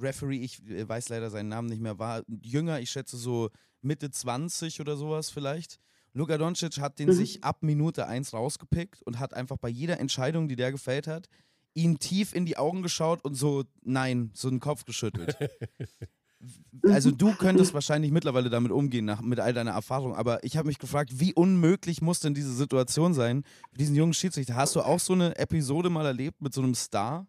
Referee, 0.00 0.38
ich 0.38 0.62
äh, 0.68 0.88
weiß 0.88 1.08
leider 1.08 1.30
seinen 1.30 1.48
Namen 1.48 1.68
nicht 1.68 1.80
mehr, 1.80 1.98
war 1.98 2.22
jünger, 2.42 2.80
ich 2.80 2.90
schätze 2.90 3.16
so 3.16 3.50
Mitte 3.82 4.10
20 4.10 4.80
oder 4.80 4.96
sowas 4.96 5.30
vielleicht. 5.30 5.78
Luka 6.12 6.38
Doncic 6.38 6.78
hat 6.78 6.98
den 6.98 7.08
mhm. 7.08 7.12
sich 7.12 7.44
ab 7.44 7.62
Minute 7.62 8.06
1 8.06 8.32
rausgepickt 8.32 9.02
und 9.02 9.18
hat 9.18 9.34
einfach 9.34 9.58
bei 9.58 9.68
jeder 9.68 10.00
Entscheidung, 10.00 10.48
die 10.48 10.56
der 10.56 10.72
gefällt 10.72 11.06
hat, 11.06 11.28
ihn 11.74 11.98
tief 11.98 12.34
in 12.34 12.46
die 12.46 12.56
Augen 12.56 12.82
geschaut 12.82 13.22
und 13.22 13.34
so, 13.34 13.64
nein, 13.82 14.30
so 14.34 14.48
den 14.48 14.60
Kopf 14.60 14.84
geschüttelt. 14.86 15.36
also 16.82 17.10
du 17.10 17.34
könntest 17.34 17.74
wahrscheinlich 17.74 18.12
mittlerweile 18.12 18.48
damit 18.48 18.72
umgehen, 18.72 19.04
nach, 19.04 19.20
mit 19.20 19.40
all 19.40 19.52
deiner 19.52 19.72
Erfahrung, 19.72 20.14
aber 20.14 20.42
ich 20.42 20.56
habe 20.56 20.68
mich 20.68 20.78
gefragt, 20.78 21.20
wie 21.20 21.34
unmöglich 21.34 22.00
muss 22.00 22.20
denn 22.20 22.32
diese 22.32 22.54
Situation 22.54 23.12
sein 23.12 23.44
für 23.70 23.78
diesen 23.78 23.94
jungen 23.94 24.14
Schiedsrichter? 24.14 24.54
Hast 24.54 24.74
du 24.74 24.80
auch 24.80 25.00
so 25.00 25.12
eine 25.12 25.36
Episode 25.36 25.90
mal 25.90 26.06
erlebt 26.06 26.40
mit 26.40 26.54
so 26.54 26.62
einem 26.62 26.74
Star? 26.74 27.26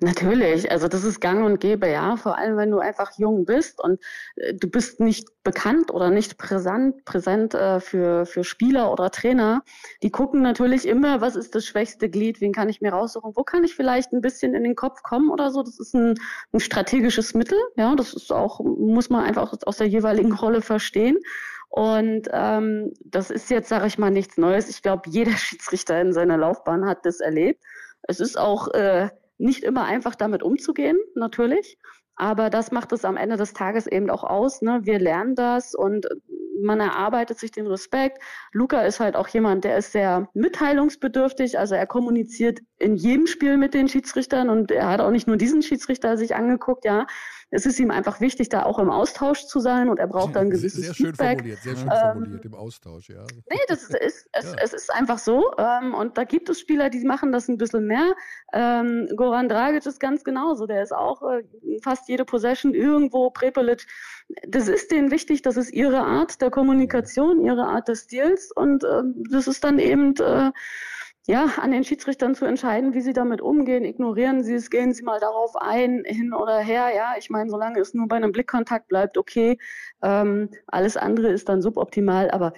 Natürlich, 0.00 0.70
also 0.70 0.88
das 0.88 1.04
ist 1.04 1.20
gang 1.20 1.44
und 1.44 1.60
gäbe, 1.60 1.88
ja. 1.88 2.16
Vor 2.16 2.38
allem, 2.38 2.56
wenn 2.56 2.70
du 2.70 2.78
einfach 2.78 3.12
jung 3.18 3.44
bist 3.44 3.82
und 3.82 4.00
äh, 4.36 4.54
du 4.54 4.68
bist 4.68 5.00
nicht 5.00 5.28
bekannt 5.42 5.92
oder 5.92 6.10
nicht 6.10 6.38
präsent, 6.38 7.04
präsent 7.04 7.54
äh, 7.54 7.80
für, 7.80 8.26
für 8.26 8.44
Spieler 8.44 8.92
oder 8.92 9.10
Trainer. 9.10 9.62
Die 10.02 10.10
gucken 10.10 10.42
natürlich 10.42 10.86
immer, 10.86 11.20
was 11.20 11.36
ist 11.36 11.54
das 11.54 11.66
schwächste 11.66 12.08
Glied, 12.08 12.40
wen 12.40 12.52
kann 12.52 12.68
ich 12.68 12.80
mir 12.80 12.92
raussuchen, 12.92 13.32
wo 13.34 13.44
kann 13.44 13.64
ich 13.64 13.74
vielleicht 13.74 14.12
ein 14.12 14.20
bisschen 14.20 14.54
in 14.54 14.64
den 14.64 14.74
Kopf 14.74 15.02
kommen 15.02 15.30
oder 15.30 15.50
so. 15.50 15.62
Das 15.62 15.78
ist 15.78 15.94
ein, 15.94 16.14
ein 16.52 16.60
strategisches 16.60 17.34
Mittel, 17.34 17.58
ja. 17.76 17.94
Das 17.94 18.14
ist 18.14 18.32
auch, 18.32 18.60
muss 18.60 19.10
man 19.10 19.24
einfach 19.24 19.54
aus 19.66 19.76
der 19.76 19.88
jeweiligen 19.88 20.32
Rolle 20.32 20.62
verstehen. 20.62 21.18
Und 21.68 22.28
ähm, 22.32 22.92
das 23.04 23.30
ist 23.30 23.48
jetzt, 23.48 23.68
sage 23.68 23.86
ich 23.86 23.96
mal, 23.96 24.10
nichts 24.10 24.36
Neues. 24.36 24.68
Ich 24.68 24.82
glaube, 24.82 25.08
jeder 25.08 25.32
Schiedsrichter 25.36 26.00
in 26.00 26.12
seiner 26.12 26.36
Laufbahn 26.36 26.86
hat 26.86 27.06
das 27.06 27.20
erlebt. 27.20 27.62
Es 28.02 28.18
ist 28.18 28.38
auch 28.38 28.68
äh, 28.74 29.08
nicht 29.40 29.64
immer 29.64 29.84
einfach 29.84 30.14
damit 30.14 30.42
umzugehen, 30.42 30.98
natürlich. 31.14 31.78
Aber 32.16 32.50
das 32.50 32.70
macht 32.70 32.92
es 32.92 33.04
am 33.04 33.16
Ende 33.16 33.36
des 33.36 33.54
Tages 33.54 33.86
eben 33.86 34.10
auch 34.10 34.24
aus. 34.24 34.60
Ne? 34.60 34.80
Wir 34.82 34.98
lernen 34.98 35.34
das 35.34 35.74
und 35.74 36.06
man 36.62 36.80
erarbeitet 36.80 37.38
sich 37.38 37.50
den 37.50 37.66
Respekt. 37.66 38.18
Luca 38.52 38.82
ist 38.82 39.00
halt 39.00 39.16
auch 39.16 39.28
jemand, 39.28 39.64
der 39.64 39.78
ist 39.78 39.92
sehr 39.92 40.28
mitteilungsbedürftig. 40.34 41.58
Also 41.58 41.74
er 41.74 41.86
kommuniziert 41.86 42.60
in 42.78 42.96
jedem 42.96 43.26
Spiel 43.26 43.56
mit 43.56 43.72
den 43.72 43.88
Schiedsrichtern 43.88 44.50
und 44.50 44.70
er 44.70 44.88
hat 44.88 45.00
auch 45.00 45.10
nicht 45.10 45.26
nur 45.26 45.38
diesen 45.38 45.62
Schiedsrichter 45.62 46.18
sich 46.18 46.34
angeguckt, 46.34 46.84
ja 46.84 47.06
es 47.50 47.66
ist 47.66 47.80
ihm 47.80 47.90
einfach 47.90 48.20
wichtig, 48.20 48.48
da 48.48 48.62
auch 48.62 48.78
im 48.78 48.90
Austausch 48.90 49.46
zu 49.46 49.60
sein 49.60 49.88
und 49.88 49.98
er 49.98 50.06
braucht 50.06 50.36
dann 50.36 50.50
gewisses 50.50 50.84
Sehr 50.84 50.94
schön 50.94 51.06
Feedback. 51.06 51.38
formuliert, 51.38 51.62
sehr 51.62 51.76
schön 51.76 51.90
ähm, 51.90 52.12
formuliert 52.12 52.44
im 52.44 52.54
Austausch, 52.54 53.08
ja. 53.08 53.24
Nee, 53.50 53.58
das 53.68 53.90
ist, 53.90 54.28
es, 54.32 54.44
ja. 54.44 54.56
es 54.62 54.72
ist 54.72 54.92
einfach 54.92 55.18
so 55.18 55.50
ähm, 55.58 55.94
und 55.94 56.16
da 56.16 56.24
gibt 56.24 56.48
es 56.48 56.60
Spieler, 56.60 56.90
die 56.90 57.04
machen 57.04 57.32
das 57.32 57.48
ein 57.48 57.56
bisschen 57.56 57.86
mehr. 57.86 58.14
Ähm, 58.52 59.08
Goran 59.16 59.48
Dragic 59.48 59.84
ist 59.86 60.00
ganz 60.00 60.22
genauso, 60.24 60.66
der 60.66 60.82
ist 60.82 60.92
auch 60.92 61.22
äh, 61.22 61.42
fast 61.82 62.08
jede 62.08 62.24
Possession 62.24 62.74
irgendwo, 62.74 63.30
Prepelic, 63.30 63.86
das 64.46 64.68
ist 64.68 64.90
denen 64.90 65.10
wichtig, 65.10 65.42
das 65.42 65.56
ist 65.56 65.72
ihre 65.72 66.00
Art 66.00 66.40
der 66.40 66.50
Kommunikation, 66.50 67.44
ihre 67.44 67.64
Art 67.64 67.88
des 67.88 68.02
Stils 68.02 68.52
und 68.52 68.84
äh, 68.84 69.02
das 69.30 69.48
ist 69.48 69.64
dann 69.64 69.78
eben 69.78 70.14
äh, 70.16 70.52
ja, 71.30 71.46
an 71.60 71.70
den 71.70 71.84
Schiedsrichtern 71.84 72.34
zu 72.34 72.44
entscheiden, 72.44 72.92
wie 72.92 73.00
sie 73.00 73.12
damit 73.12 73.40
umgehen. 73.40 73.84
Ignorieren 73.84 74.42
sie 74.42 74.54
es, 74.54 74.68
gehen 74.68 74.92
sie 74.92 75.04
mal 75.04 75.20
darauf 75.20 75.54
ein, 75.54 76.02
hin 76.04 76.34
oder 76.34 76.58
her. 76.58 76.90
Ja, 76.94 77.14
ich 77.16 77.30
meine, 77.30 77.48
solange 77.48 77.78
es 77.78 77.94
nur 77.94 78.08
bei 78.08 78.16
einem 78.16 78.32
Blickkontakt 78.32 78.88
bleibt, 78.88 79.16
okay. 79.16 79.56
Ähm, 80.02 80.50
alles 80.66 80.96
andere 80.96 81.28
ist 81.28 81.48
dann 81.48 81.62
suboptimal. 81.62 82.32
Aber 82.32 82.52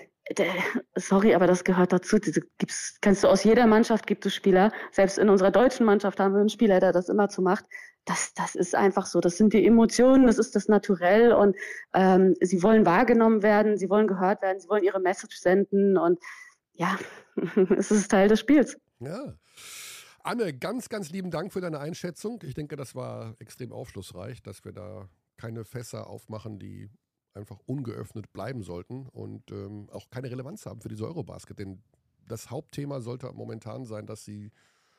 sorry, 0.97 1.35
aber 1.35 1.47
das 1.47 1.65
gehört 1.65 1.93
dazu. 1.93 2.19
Diese 2.19 2.41
gibt's, 2.57 2.97
kannst 3.03 3.23
du 3.25 3.29
aus 3.29 3.45
jeder 3.45 3.67
Mannschaft 3.67 4.07
gibt 4.07 4.25
es 4.25 4.35
Spieler. 4.35 4.73
Selbst 4.91 5.19
in 5.19 5.29
unserer 5.29 5.51
deutschen 5.51 5.85
Mannschaft 5.85 6.19
haben 6.19 6.33
wir 6.33 6.41
einen 6.41 6.49
Spieler, 6.49 6.81
der 6.81 6.93
das 6.93 7.11
immer 7.11 7.29
zu 7.29 7.43
macht. 7.43 7.67
Das, 8.07 8.33
das 8.33 8.55
ist 8.55 8.75
einfach 8.75 9.05
so. 9.05 9.21
Das 9.21 9.37
sind 9.37 9.53
die 9.53 9.67
Emotionen, 9.67 10.27
das 10.27 10.39
ist 10.39 10.57
das 10.57 10.69
Naturell 10.69 11.35
und 11.35 11.57
ähm, 11.93 12.35
sie 12.41 12.63
wollen 12.63 12.87
wahrgenommen 12.87 13.43
werden, 13.43 13.77
sie 13.77 13.91
wollen 13.91 14.07
gehört 14.07 14.41
werden, 14.41 14.61
sie 14.61 14.69
wollen 14.71 14.83
ihre 14.83 14.99
Message 14.99 15.37
senden 15.37 15.99
und 15.99 16.19
ja, 16.73 16.97
es 17.77 17.91
ist 17.91 18.11
Teil 18.11 18.29
des 18.29 18.41
Spiels. 18.41 18.77
Ja. 19.01 19.35
Anne, 20.25 20.57
ganz, 20.57 20.89
ganz 20.89 21.11
lieben 21.11 21.31
Dank 21.31 21.53
für 21.53 21.61
deine 21.61 21.81
Einschätzung. 21.81 22.41
Ich 22.45 22.55
denke, 22.55 22.77
das 22.77 22.95
war 22.95 23.35
extrem 23.41 23.73
aufschlussreich, 23.73 24.43
dass 24.43 24.65
wir 24.65 24.73
da 24.73 25.09
keine 25.37 25.65
Fässer 25.65 26.07
aufmachen, 26.07 26.61
die 26.61 26.89
einfach 27.35 27.59
ungeöffnet 27.67 28.33
bleiben 28.33 28.63
sollten 28.63 29.09
und 29.09 29.51
ähm, 29.51 29.89
auch 29.91 30.11
keine 30.11 30.31
Relevanz 30.31 30.67
haben 30.67 30.81
für 30.81 30.89
diese 30.89 31.07
Eurobasket. 31.07 31.59
Denn 31.59 31.83
das 32.29 32.51
Hauptthema 32.51 33.01
sollte 33.01 33.33
momentan 33.33 33.85
sein, 33.85 34.07
dass 34.07 34.25
sie 34.25 34.53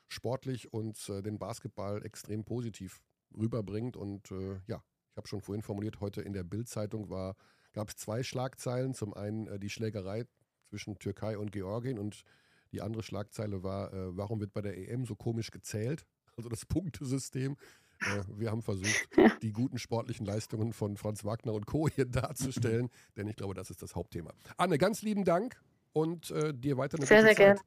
sportlich 0.07 0.73
uns 0.73 1.09
äh, 1.09 1.21
den 1.21 1.39
Basketball 1.39 2.03
extrem 2.03 2.43
positiv 2.43 3.01
rüberbringt. 3.37 3.95
Und 3.95 4.31
äh, 4.31 4.59
ja, 4.67 4.83
ich 5.11 5.17
habe 5.17 5.27
schon 5.27 5.41
vorhin 5.41 5.61
formuliert, 5.61 6.01
heute 6.01 6.21
in 6.21 6.33
der 6.33 6.43
Bild-Zeitung 6.43 7.07
gab 7.07 7.89
es 7.89 7.95
zwei 7.95 8.23
Schlagzeilen. 8.23 8.93
Zum 8.93 9.13
einen 9.13 9.47
äh, 9.47 9.59
die 9.59 9.69
Schlägerei 9.69 10.25
zwischen 10.73 10.97
Türkei 10.97 11.37
und 11.37 11.51
Georgien 11.51 11.99
und 11.99 12.23
die 12.71 12.81
andere 12.81 13.03
Schlagzeile 13.03 13.61
war, 13.61 13.93
äh, 13.93 14.17
warum 14.17 14.39
wird 14.39 14.53
bei 14.53 14.61
der 14.61 14.75
EM 14.75 15.05
so 15.05 15.15
komisch 15.15 15.51
gezählt? 15.51 16.05
Also 16.35 16.49
das 16.49 16.65
Punktesystem. 16.65 17.57
Äh, 18.01 18.23
wir 18.27 18.49
haben 18.49 18.63
versucht, 18.63 19.07
die 19.43 19.51
guten 19.51 19.77
sportlichen 19.77 20.25
Leistungen 20.25 20.73
von 20.73 20.97
Franz 20.97 21.23
Wagner 21.23 21.53
und 21.53 21.67
Co. 21.67 21.87
hier 21.87 22.05
darzustellen, 22.05 22.89
denn 23.17 23.27
ich 23.27 23.35
glaube, 23.35 23.53
das 23.53 23.69
ist 23.69 23.83
das 23.83 23.95
Hauptthema. 23.95 24.33
Anne, 24.57 24.79
ganz 24.79 25.03
lieben 25.03 25.25
Dank 25.25 25.61
und 25.91 26.31
äh, 26.31 26.51
dir 26.51 26.75
weiter 26.75 26.97
eine 26.97 27.05
sehr, 27.05 27.21
sehr 27.21 27.35
Zeit. 27.35 27.59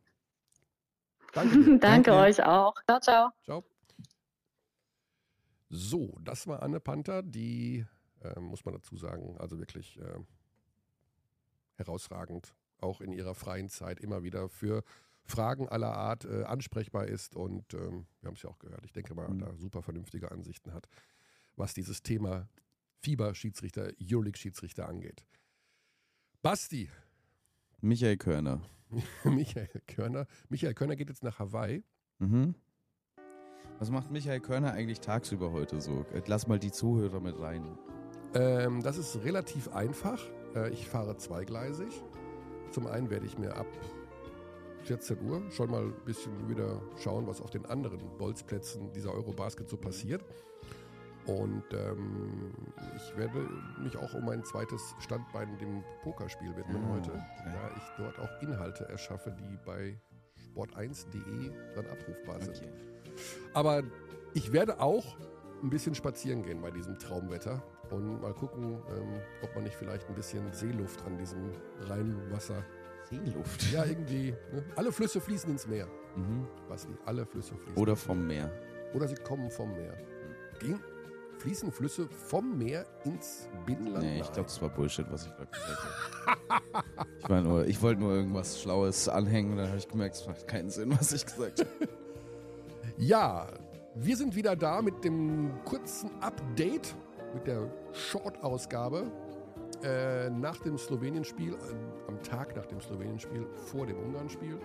Danke, 1.32 1.54
Danke, 1.58 1.78
Danke 1.78 2.12
euch 2.14 2.42
auch. 2.42 2.74
Ciao, 2.88 2.98
ciao. 2.98 3.30
Ciao. 3.44 3.64
So, 5.68 6.18
das 6.24 6.48
war 6.48 6.60
Anne 6.60 6.80
Panther, 6.80 7.22
die, 7.22 7.86
äh, 8.20 8.40
muss 8.40 8.64
man 8.64 8.74
dazu 8.74 8.96
sagen, 8.96 9.36
also 9.38 9.60
wirklich 9.60 9.96
äh, 10.00 10.18
herausragend, 11.76 12.52
auch 12.80 13.00
in 13.00 13.12
ihrer 13.12 13.34
freien 13.34 13.68
Zeit 13.68 14.00
immer 14.00 14.22
wieder 14.22 14.48
für 14.48 14.82
Fragen 15.24 15.68
aller 15.68 15.92
Art 15.92 16.24
äh, 16.24 16.44
ansprechbar 16.44 17.06
ist 17.06 17.34
und 17.34 17.74
ähm, 17.74 18.06
wir 18.20 18.28
haben 18.28 18.34
es 18.34 18.42
ja 18.42 18.50
auch 18.50 18.58
gehört. 18.58 18.84
Ich 18.84 18.92
denke 18.92 19.14
mal, 19.14 19.28
mhm. 19.28 19.40
da 19.40 19.56
super 19.56 19.82
vernünftige 19.82 20.30
Ansichten 20.30 20.72
hat, 20.72 20.88
was 21.56 21.74
dieses 21.74 22.02
Thema 22.02 22.48
Fieber-Schiedsrichter, 23.00 23.90
Euroleague-Schiedsrichter 24.00 24.88
angeht. 24.88 25.26
Basti. 26.42 26.88
Michael 27.80 28.16
Körner. 28.16 28.62
Michael 29.24 29.68
Körner. 29.86 30.26
Michael 30.48 30.74
Körner 30.74 30.96
geht 30.96 31.08
jetzt 31.08 31.24
nach 31.24 31.38
Hawaii. 31.38 31.82
Mhm. 32.18 32.54
Was 33.78 33.90
macht 33.90 34.10
Michael 34.10 34.40
Körner 34.40 34.72
eigentlich 34.72 35.00
tagsüber 35.00 35.52
heute 35.52 35.80
so? 35.80 36.06
Lass 36.26 36.46
mal 36.46 36.58
die 36.58 36.72
Zuhörer 36.72 37.20
mit 37.20 37.38
rein. 37.38 37.78
Ähm, 38.34 38.82
das 38.82 38.96
ist 38.96 39.22
relativ 39.24 39.68
einfach. 39.68 40.22
Äh, 40.54 40.70
ich 40.70 40.88
fahre 40.88 41.16
zweigleisig. 41.16 42.02
Zum 42.70 42.86
einen 42.86 43.10
werde 43.10 43.26
ich 43.26 43.38
mir 43.38 43.56
ab 43.56 43.66
14 44.84 45.20
Uhr 45.22 45.42
schon 45.50 45.70
mal 45.70 45.82
ein 45.82 46.04
bisschen 46.04 46.48
wieder 46.48 46.80
schauen, 46.98 47.26
was 47.26 47.40
auf 47.40 47.50
den 47.50 47.66
anderen 47.66 48.00
Bolzplätzen 48.18 48.92
dieser 48.92 49.12
Eurobasket 49.12 49.68
so 49.68 49.76
passiert. 49.76 50.24
Und 51.26 51.64
ähm, 51.72 52.52
ich 52.94 53.16
werde 53.16 53.48
mich 53.82 53.96
auch 53.96 54.14
um 54.14 54.24
mein 54.26 54.44
zweites 54.44 54.94
Standbein, 55.00 55.58
dem 55.58 55.82
Pokerspiel, 56.04 56.56
widmen 56.56 56.84
ah, 56.84 56.94
heute, 56.94 57.10
okay. 57.10 57.52
da 57.52 57.70
ich 57.76 57.82
dort 57.98 58.18
auch 58.20 58.42
Inhalte 58.42 58.88
erschaffe, 58.88 59.32
die 59.32 59.58
bei 59.64 59.98
sport1.de 60.54 61.50
dann 61.74 61.86
abrufbar 61.86 62.40
sind. 62.40 62.58
Okay. 62.58 62.70
Aber 63.54 63.82
ich 64.34 64.52
werde 64.52 64.80
auch 64.80 65.16
ein 65.62 65.70
bisschen 65.70 65.96
spazieren 65.96 66.44
gehen 66.44 66.60
bei 66.60 66.70
diesem 66.70 66.96
Traumwetter 66.98 67.60
und 67.92 68.20
mal 68.20 68.34
gucken, 68.34 68.82
ähm, 68.90 69.20
ob 69.42 69.54
man 69.54 69.64
nicht 69.64 69.76
vielleicht 69.76 70.08
ein 70.08 70.14
bisschen 70.14 70.52
Seeluft 70.52 71.04
an 71.06 71.16
diesem 71.18 71.52
Rheinwasser 71.80 72.64
Seeluft. 73.08 73.72
Ja, 73.72 73.84
irgendwie. 73.84 74.34
Ne? 74.52 74.64
Alle 74.74 74.90
Flüsse 74.90 75.20
fließen 75.20 75.50
ins 75.50 75.66
Meer. 75.66 75.86
Mhm. 76.16 76.46
Basti, 76.68 76.92
alle 77.04 77.24
Flüsse 77.24 77.54
fließen. 77.54 77.76
Oder 77.76 77.94
vom 77.94 78.26
Meer. 78.26 78.50
Oder 78.94 79.06
sie 79.08 79.16
kommen 79.16 79.50
vom 79.50 79.72
Meer. 79.74 79.96
Ging, 80.58 80.80
fließen 81.38 81.70
Flüsse 81.70 82.08
vom 82.08 82.58
Meer 82.58 82.86
ins 83.04 83.48
Binnenland? 83.64 84.04
Nee, 84.04 84.20
ich 84.20 84.32
glaube, 84.32 84.48
das 84.48 84.60
war 84.60 84.70
Bullshit, 84.70 85.06
was 85.10 85.26
ich 85.26 85.36
gerade 85.36 85.50
gesagt 85.50 85.78
habe. 86.26 86.84
ich 87.20 87.28
meine 87.28 87.48
nur, 87.48 87.66
ich 87.66 87.80
wollte 87.82 88.00
nur 88.00 88.14
irgendwas 88.14 88.60
Schlaues 88.60 89.08
anhängen 89.08 89.52
und 89.52 89.58
dann 89.58 89.68
habe 89.68 89.78
ich 89.78 89.88
gemerkt, 89.88 90.16
es 90.16 90.26
macht 90.26 90.48
keinen 90.48 90.70
Sinn, 90.70 90.90
was 90.98 91.12
ich 91.12 91.24
gesagt 91.24 91.60
habe. 91.60 91.70
ja, 92.96 93.46
wir 93.94 94.16
sind 94.16 94.34
wieder 94.34 94.56
da 94.56 94.82
mit 94.82 95.04
dem 95.04 95.52
kurzen 95.64 96.10
Update, 96.20 96.94
mit 97.36 97.46
der 97.46 97.70
Short-Ausgabe 97.92 99.12
äh, 99.82 100.30
nach 100.30 100.56
dem 100.58 100.78
Slowenien-Spiel, 100.78 101.54
am 102.08 102.22
Tag 102.22 102.56
nach 102.56 102.64
dem 102.64 102.80
Slowenien-Spiel, 102.80 103.46
vor 103.54 103.86
dem 103.86 103.98
Ungarn-Spiel 103.98 104.58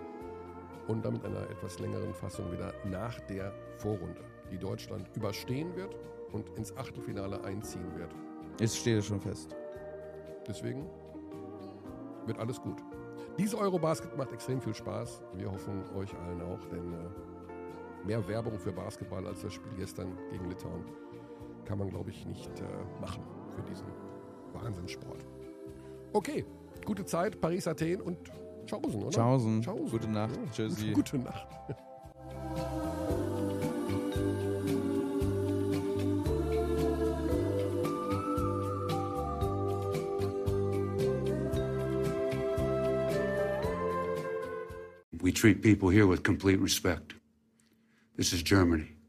und 0.88 1.04
damit 1.04 1.26
einer 1.26 1.50
etwas 1.50 1.80
längeren 1.80 2.14
Fassung 2.14 2.50
wieder 2.52 2.74
nach 2.86 3.20
der 3.22 3.54
Vorrunde, 3.78 4.22
die 4.50 4.58
Deutschland 4.58 5.06
überstehen 5.16 5.76
wird 5.76 5.96
und 6.32 6.48
ins 6.58 6.76
Achtelfinale 6.78 7.44
einziehen 7.44 7.94
wird. 7.96 8.16
Es 8.62 8.78
steht 8.78 9.04
schon 9.04 9.20
fest. 9.20 9.54
Deswegen 10.48 10.90
wird 12.26 12.40
alles 12.40 12.62
gut. 12.62 12.82
Diese 13.38 13.58
Eurobasket 13.58 14.16
macht 14.18 14.32
extrem 14.32 14.62
viel 14.62 14.74
Spaß. 14.74 15.22
Wir 15.34 15.52
hoffen 15.52 15.84
euch 15.96 16.14
allen 16.20 16.42
auch, 16.42 16.66
denn 16.68 16.94
äh, 16.94 18.08
mehr 18.08 18.26
Werbung 18.30 18.58
für 18.58 18.72
Basketball 18.72 19.28
als 19.28 19.42
das 19.42 19.54
Spiel 19.54 19.74
gestern 19.78 20.18
gegen 20.30 20.48
Litauen 20.48 20.86
kann 21.66 21.78
man, 21.78 21.90
glaube 21.90 22.10
ich, 22.10 22.26
nicht 22.26 22.52
äh, 22.60 22.64
machen 23.00 23.24
für 23.56 23.62
diesen 23.64 23.88
Wahnsinnssport. 24.54 25.26
Okay, 26.14 26.46
gute 26.86 27.06
Zeit, 27.06 27.40
Paris, 27.40 27.68
Athen 27.68 28.02
und 28.02 28.18
Tschaußen, 28.66 29.02
oder? 29.02 29.10
Tschaußen. 29.10 29.62
Gute 29.90 30.08
Nacht. 30.08 30.36
Ja. 30.36 30.52
Tschüssi. 30.52 30.92
Gute 30.92 31.18
Nacht. 31.18 31.48
We 45.22 45.32
treat 45.32 45.62
people 45.62 45.90
here 45.90 46.08
with 46.08 46.24
complete 46.24 46.60
respect. 46.60 47.14
This 48.18 48.34
is 48.34 48.44
Germany. 48.44 49.01